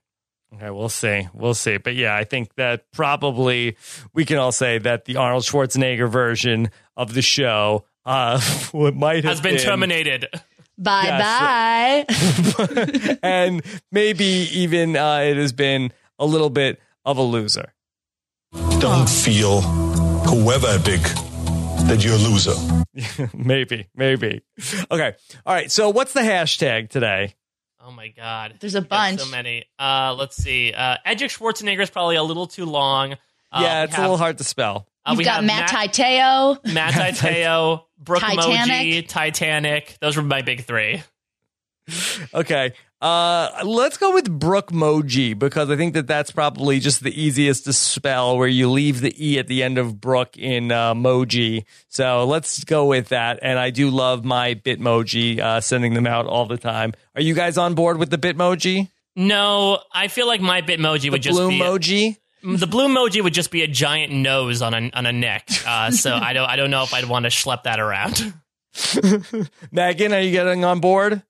Okay, 0.55 0.71
we'll 0.71 0.89
see. 0.89 1.29
We'll 1.35 1.55
see. 1.55 1.77
But 1.77 1.95
yeah, 1.95 2.17
I 2.17 2.25
think 2.25 2.55
that 2.55 2.91
probably 2.93 3.77
we 4.15 4.25
can 4.25 4.39
all 4.39 4.53
say 4.53 4.79
that 4.79 5.05
the 5.05 5.17
Arnold 5.17 5.45
Schwarzenegger 5.45 6.09
version 6.09 6.71
of 6.97 7.15
the 7.15 7.23
show 7.23 7.85
uh, 8.05 8.41
what 8.73 8.95
might 8.95 9.25
have 9.25 9.33
Has 9.33 9.41
been 9.41 9.59
terminated. 9.59 10.27
Bye 10.79 12.07
bye. 12.09 13.17
and 13.23 13.63
maybe 13.93 14.25
even 14.25 14.97
uh, 14.97 15.19
it 15.19 15.37
has 15.37 15.53
been 15.53 15.93
a 16.19 16.25
little 16.25 16.51
bit 16.51 16.81
of 17.05 17.19
a 17.19 17.23
loser. 17.23 17.75
Don't 18.81 19.09
feel, 19.09 19.61
whoever 20.31 20.79
big, 20.85 21.01
that 21.89 22.05
you're 22.05 22.15
a 22.15 22.19
loser. 22.19 22.55
maybe, 23.37 23.89
maybe. 23.95 24.43
Okay. 24.91 25.15
All 25.45 25.55
right. 25.55 25.71
So 25.71 25.91
what's 25.91 26.13
the 26.13 26.21
hashtag 26.21 26.89
today? 26.89 27.35
Oh 27.85 27.91
my 27.91 28.09
god. 28.09 28.55
There's 28.61 28.75
a 28.77 28.83
bunch. 28.83 29.21
So 29.21 29.27
many. 29.31 29.65
Uh, 29.79 30.15
let's 30.17 30.37
see. 30.37 30.73
Uh, 30.73 30.97
Edric 31.05 31.31
Schwarzenegger 31.31 31.81
is 31.83 31.91
probably 31.91 32.17
a 32.17 32.23
little 32.23 32.47
too 32.47 32.65
long. 32.67 33.15
Uh, 33.53 33.61
yeah, 33.63 33.81
we 33.81 33.85
it's 33.89 33.99
a 33.99 34.01
little 34.03 34.17
hard 34.17 34.39
to 34.39 34.45
spell. 34.45 34.87
uh, 35.05 35.11
You've 35.11 35.19
we 35.19 35.25
got 35.25 35.37
have 35.37 35.45
Matt 35.45 35.69
Taiteo. 35.71 36.73
Matt 36.73 36.95
Taiteo, 37.17 37.85
Brooke 37.99 38.23
Emoji, 38.23 39.07
Titanic. 39.09 39.09
Titanic. 39.09 39.97
Those 40.01 40.17
were 40.17 40.23
my 40.23 40.43
big 40.43 40.65
three. 40.65 41.03
Okay. 42.33 42.73
Uh, 43.01 43.49
let's 43.65 43.97
go 43.97 44.13
with 44.13 44.31
Brooke 44.39 44.71
Moji 44.73 45.39
because 45.39 45.71
I 45.71 45.77
think 45.77 45.95
that 45.95 46.07
that's 46.07 46.31
probably 46.31 46.81
just 46.81 47.03
the 47.03 47.19
easiest 47.19 47.65
to 47.65 47.73
spell 47.73 48.37
where 48.37 48.47
you 48.47 48.71
leave 48.71 49.01
the 49.01 49.15
E 49.17 49.39
at 49.39 49.47
the 49.47 49.63
end 49.63 49.79
of 49.79 50.01
Brooke 50.01 50.37
in 50.37 50.71
uh, 50.71 50.93
Moji. 50.93 51.65
So 51.89 52.25
let's 52.27 52.63
go 52.65 52.85
with 52.85 53.09
that. 53.09 53.39
And 53.41 53.59
I 53.59 53.71
do 53.71 53.89
love 53.89 54.23
my 54.25 54.55
Bitmoji, 54.55 55.39
uh, 55.39 55.61
sending 55.63 55.95
them 55.95 56.07
out 56.07 56.27
all 56.27 56.45
the 56.45 56.59
time. 56.59 56.93
Are 57.15 57.23
you 57.23 57.33
guys 57.35 57.57
on 57.57 57.75
board 57.75 57.97
with 57.97 58.11
the 58.11 58.19
Bitmoji? 58.19 58.89
No, 59.17 59.81
I 59.93 60.09
feel 60.09 60.27
like 60.27 60.43
my 60.43 60.61
Bitmoji 60.61 61.03
The 61.05 61.11
would 61.11 61.23
just 61.23 61.37
blue 61.39 61.49
be 61.49 61.59
emoji? 61.59 62.17
the 62.43 62.67
blue 62.67 62.89
emoji 62.89 63.23
would 63.23 63.35
just 63.35 63.51
be 63.51 63.63
a 63.63 63.67
giant 63.67 64.13
nose 64.13 64.61
on 64.63 64.75
a 64.75 64.91
on 64.93 65.07
a 65.07 65.13
neck. 65.13 65.49
Uh, 65.67 65.91
so 65.91 66.15
I 66.15 66.33
don't 66.35 66.49
I 66.49 66.57
don't 66.57 66.71
know 66.71 66.83
if 66.83 66.93
I'd 66.93 67.07
want 67.07 67.25
to 67.25 67.31
schlep 67.31 67.63
that 67.63 67.81
around. 67.81 68.35
Megan, 69.73 70.13
are 70.13 70.21
you 70.21 70.31
getting 70.33 70.65
on 70.65 70.81
board? 70.81 71.23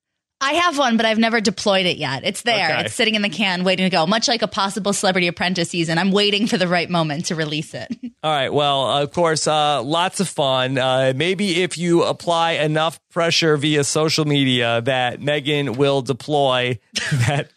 I 0.42 0.54
have 0.54 0.78
one, 0.78 0.96
but 0.96 1.04
I've 1.04 1.18
never 1.18 1.40
deployed 1.40 1.84
it 1.84 1.98
yet. 1.98 2.24
It's 2.24 2.42
there. 2.42 2.70
Okay. 2.70 2.84
It's 2.86 2.94
sitting 2.94 3.14
in 3.14 3.20
the 3.20 3.28
can, 3.28 3.62
waiting 3.62 3.84
to 3.84 3.90
go. 3.90 4.06
Much 4.06 4.26
like 4.26 4.40
a 4.40 4.48
possible 4.48 4.94
Celebrity 4.94 5.26
Apprentice 5.26 5.68
season, 5.68 5.98
I'm 5.98 6.12
waiting 6.12 6.46
for 6.46 6.56
the 6.56 6.66
right 6.66 6.88
moment 6.88 7.26
to 7.26 7.34
release 7.34 7.74
it. 7.74 7.94
All 8.22 8.30
right. 8.30 8.52
Well, 8.52 8.98
of 8.98 9.12
course, 9.12 9.46
uh, 9.46 9.82
lots 9.82 10.18
of 10.20 10.28
fun. 10.28 10.78
Uh, 10.78 11.12
maybe 11.14 11.62
if 11.62 11.76
you 11.76 12.04
apply 12.04 12.52
enough 12.52 13.00
pressure 13.10 13.56
via 13.58 13.84
social 13.84 14.24
media, 14.24 14.80
that 14.82 15.20
Megan 15.20 15.74
will 15.74 16.00
deploy 16.00 16.78
that 17.26 17.50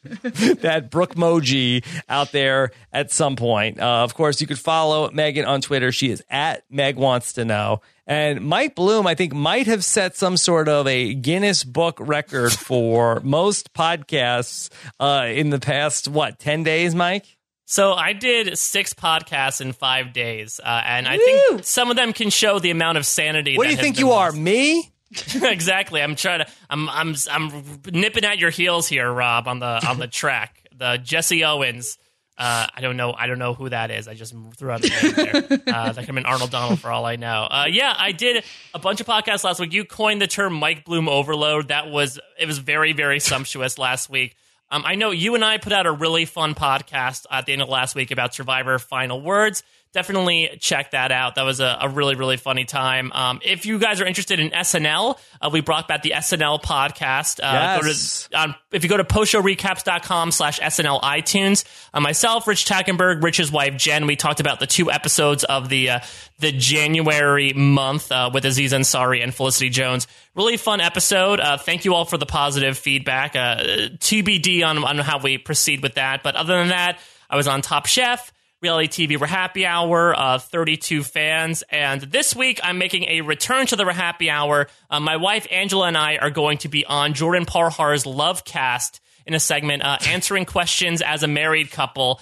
that 0.62 0.90
Brooke 0.90 1.16
Moji 1.16 1.86
out 2.10 2.32
there 2.32 2.72
at 2.92 3.12
some 3.12 3.36
point. 3.36 3.80
Uh, 3.80 4.04
of 4.04 4.14
course, 4.14 4.42
you 4.42 4.48
could 4.48 4.60
follow 4.60 5.10
Megan 5.12 5.46
on 5.46 5.62
Twitter. 5.62 5.92
She 5.92 6.12
is 6.12 6.24
at 6.30 6.64
Meg 6.70 6.98
Wants 6.98 7.34
to 7.34 7.46
Know. 7.46 7.82
And 8.06 8.42
Mike 8.42 8.76
Bloom, 8.76 9.08
I 9.08 9.16
think, 9.16 9.34
might 9.34 9.68
have 9.68 9.84
set 9.84 10.16
some 10.16 10.36
sort 10.36 10.68
of 10.68 10.88
a 10.88 11.14
Guinness 11.14 11.64
Book 11.64 11.98
record 12.00 12.52
for 12.54 13.22
most 13.22 13.74
podcasts 13.74 14.70
uh, 15.00 15.28
in 15.28 15.50
the 15.50 15.60
past 15.60 16.08
what 16.08 16.40
ten 16.40 16.64
days, 16.64 16.94
Mike? 16.94 17.38
So 17.66 17.94
I 17.94 18.14
did 18.14 18.58
six 18.58 18.94
podcasts 18.94 19.62
in 19.62 19.72
five 19.72 20.12
days, 20.12 20.60
uh, 20.64 20.82
and 20.86 21.08
I 21.08 21.18
think 21.18 21.64
some 21.64 21.90
of 21.90 21.96
them 21.96 22.12
can 22.12 22.30
show 22.30 22.60
the 22.60 22.72
amount 22.72 22.98
of 22.98 23.06
sanity. 23.06 23.58
What 23.58 23.64
that 23.64 23.70
do 23.70 23.76
you 23.76 23.82
think 23.82 24.00
you 24.00 24.12
are, 24.12 24.32
me? 24.32 24.92
exactly. 25.42 26.02
I'm 26.02 26.16
trying 26.16 26.40
to. 26.40 26.48
I'm. 26.70 26.90
I'm. 26.90 27.16
I'm 27.30 27.64
nipping 27.92 28.26
at 28.26 28.40
your 28.40 28.50
heels 28.50 28.88
here, 28.88 29.12
Rob, 29.12 29.48
on 29.48 29.60
the 29.60 29.88
on 29.88 30.00
the 30.00 30.08
track. 30.08 30.60
The 30.76 30.98
Jesse 30.98 31.44
Owens. 31.44 31.98
Uh, 32.38 32.66
I 32.74 32.82
don't 32.82 32.98
know. 32.98 33.14
I 33.14 33.28
don't 33.28 33.38
know 33.38 33.54
who 33.54 33.70
that 33.70 33.92
is. 33.92 34.08
I 34.08 34.16
just 34.16 34.34
threw 34.58 34.72
out 34.72 34.84
a 34.84 34.90
name 34.90 35.14
there. 35.14 35.34
Uh, 35.74 35.92
that 35.92 35.96
could 35.96 36.06
have 36.06 36.16
been 36.16 36.26
Arnold 36.26 36.52
Donald 36.52 36.80
for 36.80 36.92
all 36.92 37.06
I 37.06 37.16
know. 37.16 37.48
Uh, 37.50 37.66
yeah, 37.70 37.94
I 37.98 38.12
did 38.12 38.44
a 38.74 38.80
bunch 38.80 39.02
of 39.02 39.08
podcasts 39.08 39.44
last 39.44 39.60
week. 39.60 39.74
You 39.74 39.86
coined 39.86 40.22
the 40.22 40.28
term 40.28 40.54
Mike 40.54 40.84
Bloom 40.86 41.08
overload. 41.08 41.70
That 41.70 41.90
was 41.90 42.20
it 42.40 42.46
was 42.46 42.58
very 42.58 42.94
very 42.94 43.20
sumptuous 43.20 43.78
last 43.78 44.10
week. 44.10 44.36
Um, 44.72 44.84
I 44.86 44.96
know 44.96 45.12
you 45.12 45.36
and 45.36 45.46
I 45.46 45.58
put 45.60 45.72
out 45.74 45.86
a 45.86 45.92
really 45.92 46.26
fun 46.26 46.56
podcast 46.56 47.26
at 47.30 47.46
the 47.46 47.54
end 47.54 47.62
of 47.62 47.70
last 47.70 47.94
week 47.96 48.10
about 48.12 48.34
Survivor 48.34 48.80
Final 48.80 49.22
Words. 49.22 49.62
Definitely 49.94 50.58
check 50.60 50.92
that 50.92 51.12
out. 51.12 51.36
That 51.36 51.44
was 51.44 51.60
a, 51.60 51.78
a 51.82 51.88
really, 51.88 52.16
really 52.16 52.38
funny 52.38 52.66
time. 52.66 53.12
Um, 53.14 53.40
if 53.46 53.68
you 53.68 53.78
guys 53.78 54.02
are 54.02 54.06
interested 54.08 54.40
in 54.40 54.50
SNL, 54.50 55.20
uh, 55.40 55.50
we 55.54 55.62
brought 55.62 55.88
back 55.88 56.02
the 56.02 56.14
SNL 56.16 56.64
podcast. 56.64 57.40
Uh, 57.42 57.80
go 57.80 57.88
Yes. 57.88 58.28
to, 58.32 58.40
um, 58.42 58.56
if 58.72 58.82
you 58.84 58.90
go 58.90 58.98
to 58.98 59.04
postshowrecaps.com 59.04 60.32
slash 60.32 60.60
SNL 60.60 61.00
iTunes, 61.02 61.64
uh, 61.94 62.00
myself, 62.00 62.48
Rich 62.48 62.66
Tackenberg, 62.66 63.22
Rich's 63.24 63.52
wife, 63.52 63.78
Jen, 63.78 64.08
we 64.08 64.16
talked 64.16 64.40
about 64.40 64.60
the 64.60 64.66
two 64.68 64.90
episodes 64.92 65.44
of 65.44 65.70
the, 65.70 65.92
uh, 65.92 66.00
the 66.40 66.52
January 66.52 67.54
month 67.54 68.12
uh, 68.12 68.32
with 68.34 68.46
Aziz 68.46 68.74
Ansari 68.74 69.24
and 69.24 69.34
Felicity 69.34 69.70
Jones. 69.70 70.08
Really 70.36 70.58
fun 70.58 70.82
episode. 70.82 71.40
Uh, 71.40 71.58
thank 71.58 71.86
you 71.86 71.94
all 71.94 72.06
for 72.06 72.18
the 72.18 72.26
positive 72.26 72.80
feedback. 72.80 73.36
Uh, 73.36 73.58
TBD 74.00 74.66
on, 74.66 74.84
on 74.84 74.98
how 74.98 75.20
we 75.20 75.38
proceed 75.38 75.84
with 75.84 75.94
that. 75.96 76.24
But 76.24 76.36
other 76.36 76.58
than 76.58 76.70
that, 76.70 76.98
I 77.30 77.36
was 77.36 77.48
on 77.48 77.62
Top 77.62 77.86
Chef. 77.86 78.32
Reality 78.64 79.08
TV 79.08 79.24
Happy 79.28 79.66
Hour, 79.66 80.18
uh, 80.18 80.40
32 80.40 81.04
fans. 81.04 81.64
And 81.70 82.00
this 82.00 82.34
week, 82.34 82.62
I'm 82.64 82.78
making 82.78 83.04
a 83.10 83.20
return 83.20 83.66
to 83.68 83.76
the 83.76 83.86
Happy 83.86 84.30
Hour. 84.30 84.68
Uh, 84.90 85.02
my 85.02 85.18
wife, 85.18 85.46
Angela, 85.52 85.88
and 85.88 85.98
I 85.98 86.16
are 86.16 86.30
going 86.30 86.60
to 86.60 86.70
be 86.70 86.86
on 86.86 87.14
Jordan 87.14 87.46
Parhar's 87.46 88.06
Love 88.06 88.46
Cast 88.46 89.02
in 89.28 89.34
a 89.34 89.40
segment, 89.40 89.84
uh, 89.84 89.98
answering 90.08 90.46
questions 90.46 91.02
as 91.02 91.24
a 91.24 91.28
married 91.28 91.72
couple. 91.72 92.22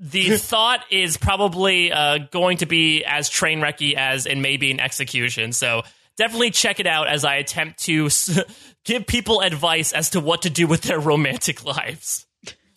The 0.00 0.30
thought 0.38 0.80
is 0.90 1.16
probably 1.16 1.92
uh, 1.92 2.18
going 2.32 2.58
to 2.58 2.66
be 2.66 3.04
as 3.04 3.28
train 3.28 3.60
wrecky 3.60 3.94
as 3.94 4.26
in 4.26 4.42
maybe 4.42 4.72
an 4.72 4.80
execution. 4.80 5.52
So 5.52 5.84
definitely 6.16 6.50
check 6.50 6.80
it 6.80 6.88
out 6.88 7.06
as 7.06 7.24
I 7.24 7.36
attempt 7.36 7.78
to 7.84 8.06
s- 8.06 8.40
give 8.84 9.06
people 9.06 9.40
advice 9.40 9.92
as 9.92 10.10
to 10.10 10.20
what 10.20 10.42
to 10.42 10.50
do 10.50 10.66
with 10.66 10.82
their 10.82 10.98
romantic 10.98 11.64
lives. 11.64 12.25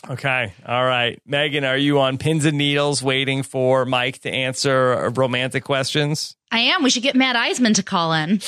Okay. 0.08 0.54
All 0.66 0.86
right. 0.86 1.22
Megan, 1.26 1.66
are 1.66 1.78
you 1.78 2.00
on 2.00 2.18
pins 2.18 2.46
and 2.46 2.58
needles 2.58 3.04
waiting 3.04 3.44
for 3.44 3.86
Mike 3.86 4.20
to 4.20 4.30
answer 4.32 5.10
romantic 5.16 5.64
questions? 5.64 6.36
I 6.52 6.60
am. 6.60 6.84
We 6.84 6.90
should 6.90 7.04
get 7.04 7.16
Matt 7.16 7.36
Iseman 7.36 7.76
to 7.76 7.84
call 7.84 8.14
in. 8.14 8.40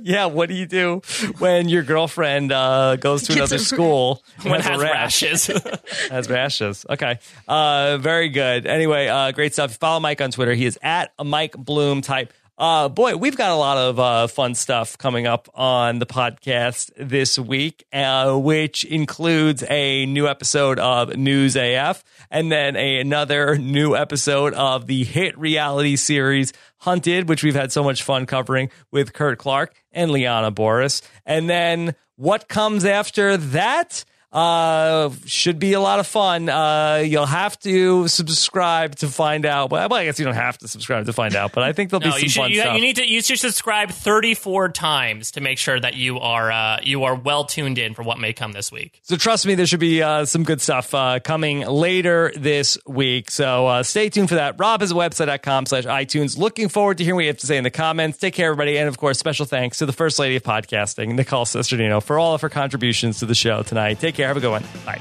Yeah. 0.04 0.26
What 0.26 0.48
do 0.48 0.54
you 0.54 0.66
do 0.66 1.02
when 1.38 1.68
your 1.68 1.82
girlfriend 1.82 2.52
uh, 2.52 2.96
goes 2.96 3.24
to 3.24 3.32
another 3.32 3.58
school 3.58 4.22
and 4.38 4.50
When 4.52 4.60
has, 4.60 4.70
has 4.70 4.80
rash? 4.82 5.22
rashes. 5.22 5.46
has 6.10 6.28
rashes. 6.30 6.86
Okay. 6.88 7.18
Uh, 7.48 7.98
very 7.98 8.28
good. 8.28 8.66
Anyway, 8.66 9.08
uh, 9.08 9.32
great 9.32 9.54
stuff. 9.54 9.74
Follow 9.76 10.00
Mike 10.00 10.20
on 10.20 10.30
Twitter. 10.30 10.52
He 10.54 10.66
is 10.66 10.78
at 10.82 11.12
a 11.18 11.24
Mike 11.24 11.56
Bloom 11.56 12.02
type. 12.02 12.32
Uh, 12.58 12.88
boy, 12.88 13.16
we've 13.16 13.36
got 13.36 13.52
a 13.52 13.54
lot 13.54 13.78
of 13.78 14.00
uh, 14.00 14.26
fun 14.26 14.52
stuff 14.52 14.98
coming 14.98 15.28
up 15.28 15.48
on 15.54 16.00
the 16.00 16.06
podcast 16.06 16.90
this 16.96 17.38
week, 17.38 17.86
uh, 17.92 18.36
which 18.36 18.82
includes 18.84 19.62
a 19.70 20.06
new 20.06 20.26
episode 20.26 20.80
of 20.80 21.16
News 21.16 21.54
AF 21.54 22.02
and 22.32 22.50
then 22.50 22.74
a, 22.74 22.98
another 22.98 23.56
new 23.56 23.94
episode 23.94 24.54
of 24.54 24.88
the 24.88 25.04
hit 25.04 25.38
reality 25.38 25.94
series 25.94 26.52
Hunted, 26.78 27.28
which 27.28 27.44
we've 27.44 27.54
had 27.54 27.70
so 27.70 27.84
much 27.84 28.02
fun 28.02 28.26
covering 28.26 28.70
with 28.90 29.12
Kurt 29.12 29.38
Clark 29.38 29.74
and 29.92 30.10
Liana 30.10 30.50
Boris. 30.50 31.00
And 31.24 31.48
then 31.48 31.94
what 32.16 32.48
comes 32.48 32.84
after 32.84 33.36
that? 33.36 34.04
Uh, 34.30 35.10
should 35.24 35.58
be 35.58 35.72
a 35.72 35.80
lot 35.80 36.00
of 36.00 36.06
fun. 36.06 36.48
Uh, 36.50 37.02
you'll 37.04 37.24
have 37.24 37.58
to 37.60 38.06
subscribe 38.08 38.94
to 38.96 39.08
find 39.08 39.46
out. 39.46 39.70
Well, 39.70 39.92
I 39.94 40.04
guess 40.04 40.18
you 40.18 40.24
don't 40.26 40.34
have 40.34 40.58
to 40.58 40.68
subscribe 40.68 41.06
to 41.06 41.14
find 41.14 41.34
out, 41.34 41.52
but 41.52 41.64
I 41.64 41.72
think 41.72 41.88
there'll 41.90 42.00
No, 42.06 42.08
be 42.08 42.12
some 42.12 42.22
you 42.22 42.28
should. 42.28 42.40
fun 42.42 42.50
You, 42.50 42.60
stuff. 42.60 42.74
you 42.76 42.80
need 42.82 42.96
to. 42.96 43.06
You 43.08 43.22
should 43.22 43.38
subscribe 43.38 43.90
thirty-four 43.90 44.68
times 44.70 45.30
to 45.32 45.40
make 45.40 45.56
sure 45.56 45.80
that 45.80 45.94
you 45.94 46.18
are 46.18 46.52
uh, 46.52 46.80
you 46.82 47.04
are 47.04 47.14
well 47.14 47.44
tuned 47.44 47.78
in 47.78 47.94
for 47.94 48.02
what 48.02 48.18
may 48.18 48.34
come 48.34 48.52
this 48.52 48.70
week. 48.70 49.00
So 49.02 49.16
trust 49.16 49.46
me, 49.46 49.54
there 49.54 49.66
should 49.66 49.80
be 49.80 50.02
uh, 50.02 50.26
some 50.26 50.44
good 50.44 50.60
stuff 50.60 50.92
uh, 50.92 51.20
coming 51.20 51.60
later 51.60 52.30
this 52.36 52.76
week. 52.86 53.30
So 53.30 53.66
uh, 53.66 53.82
stay 53.82 54.10
tuned 54.10 54.28
for 54.28 54.34
that. 54.34 54.56
Rob 54.58 54.82
has 54.82 54.90
a 54.90 54.94
website.com 54.94 55.64
slash 55.66 55.84
iTunes. 55.84 56.36
Looking 56.36 56.68
forward 56.68 56.98
to 56.98 57.04
hearing 57.04 57.16
what 57.16 57.22
you 57.22 57.28
have 57.28 57.38
to 57.38 57.46
say 57.46 57.56
in 57.56 57.64
the 57.64 57.70
comments. 57.70 58.18
Take 58.18 58.34
care, 58.34 58.50
everybody. 58.50 58.76
And 58.78 58.88
of 58.88 58.98
course, 58.98 59.18
special 59.18 59.46
thanks 59.46 59.78
to 59.78 59.86
the 59.86 59.92
First 59.94 60.18
Lady 60.18 60.36
of 60.36 60.42
Podcasting, 60.42 61.14
Nicole 61.14 61.46
Cesternino, 61.46 62.02
for 62.02 62.18
all 62.18 62.34
of 62.34 62.42
her 62.42 62.50
contributions 62.50 63.20
to 63.20 63.26
the 63.26 63.34
show 63.34 63.62
tonight. 63.62 64.00
Take 64.00 64.17
care. 64.18 64.26
Have 64.26 64.36
a 64.36 64.40
good 64.40 64.50
one. 64.50 64.64
Bye. 64.84 65.00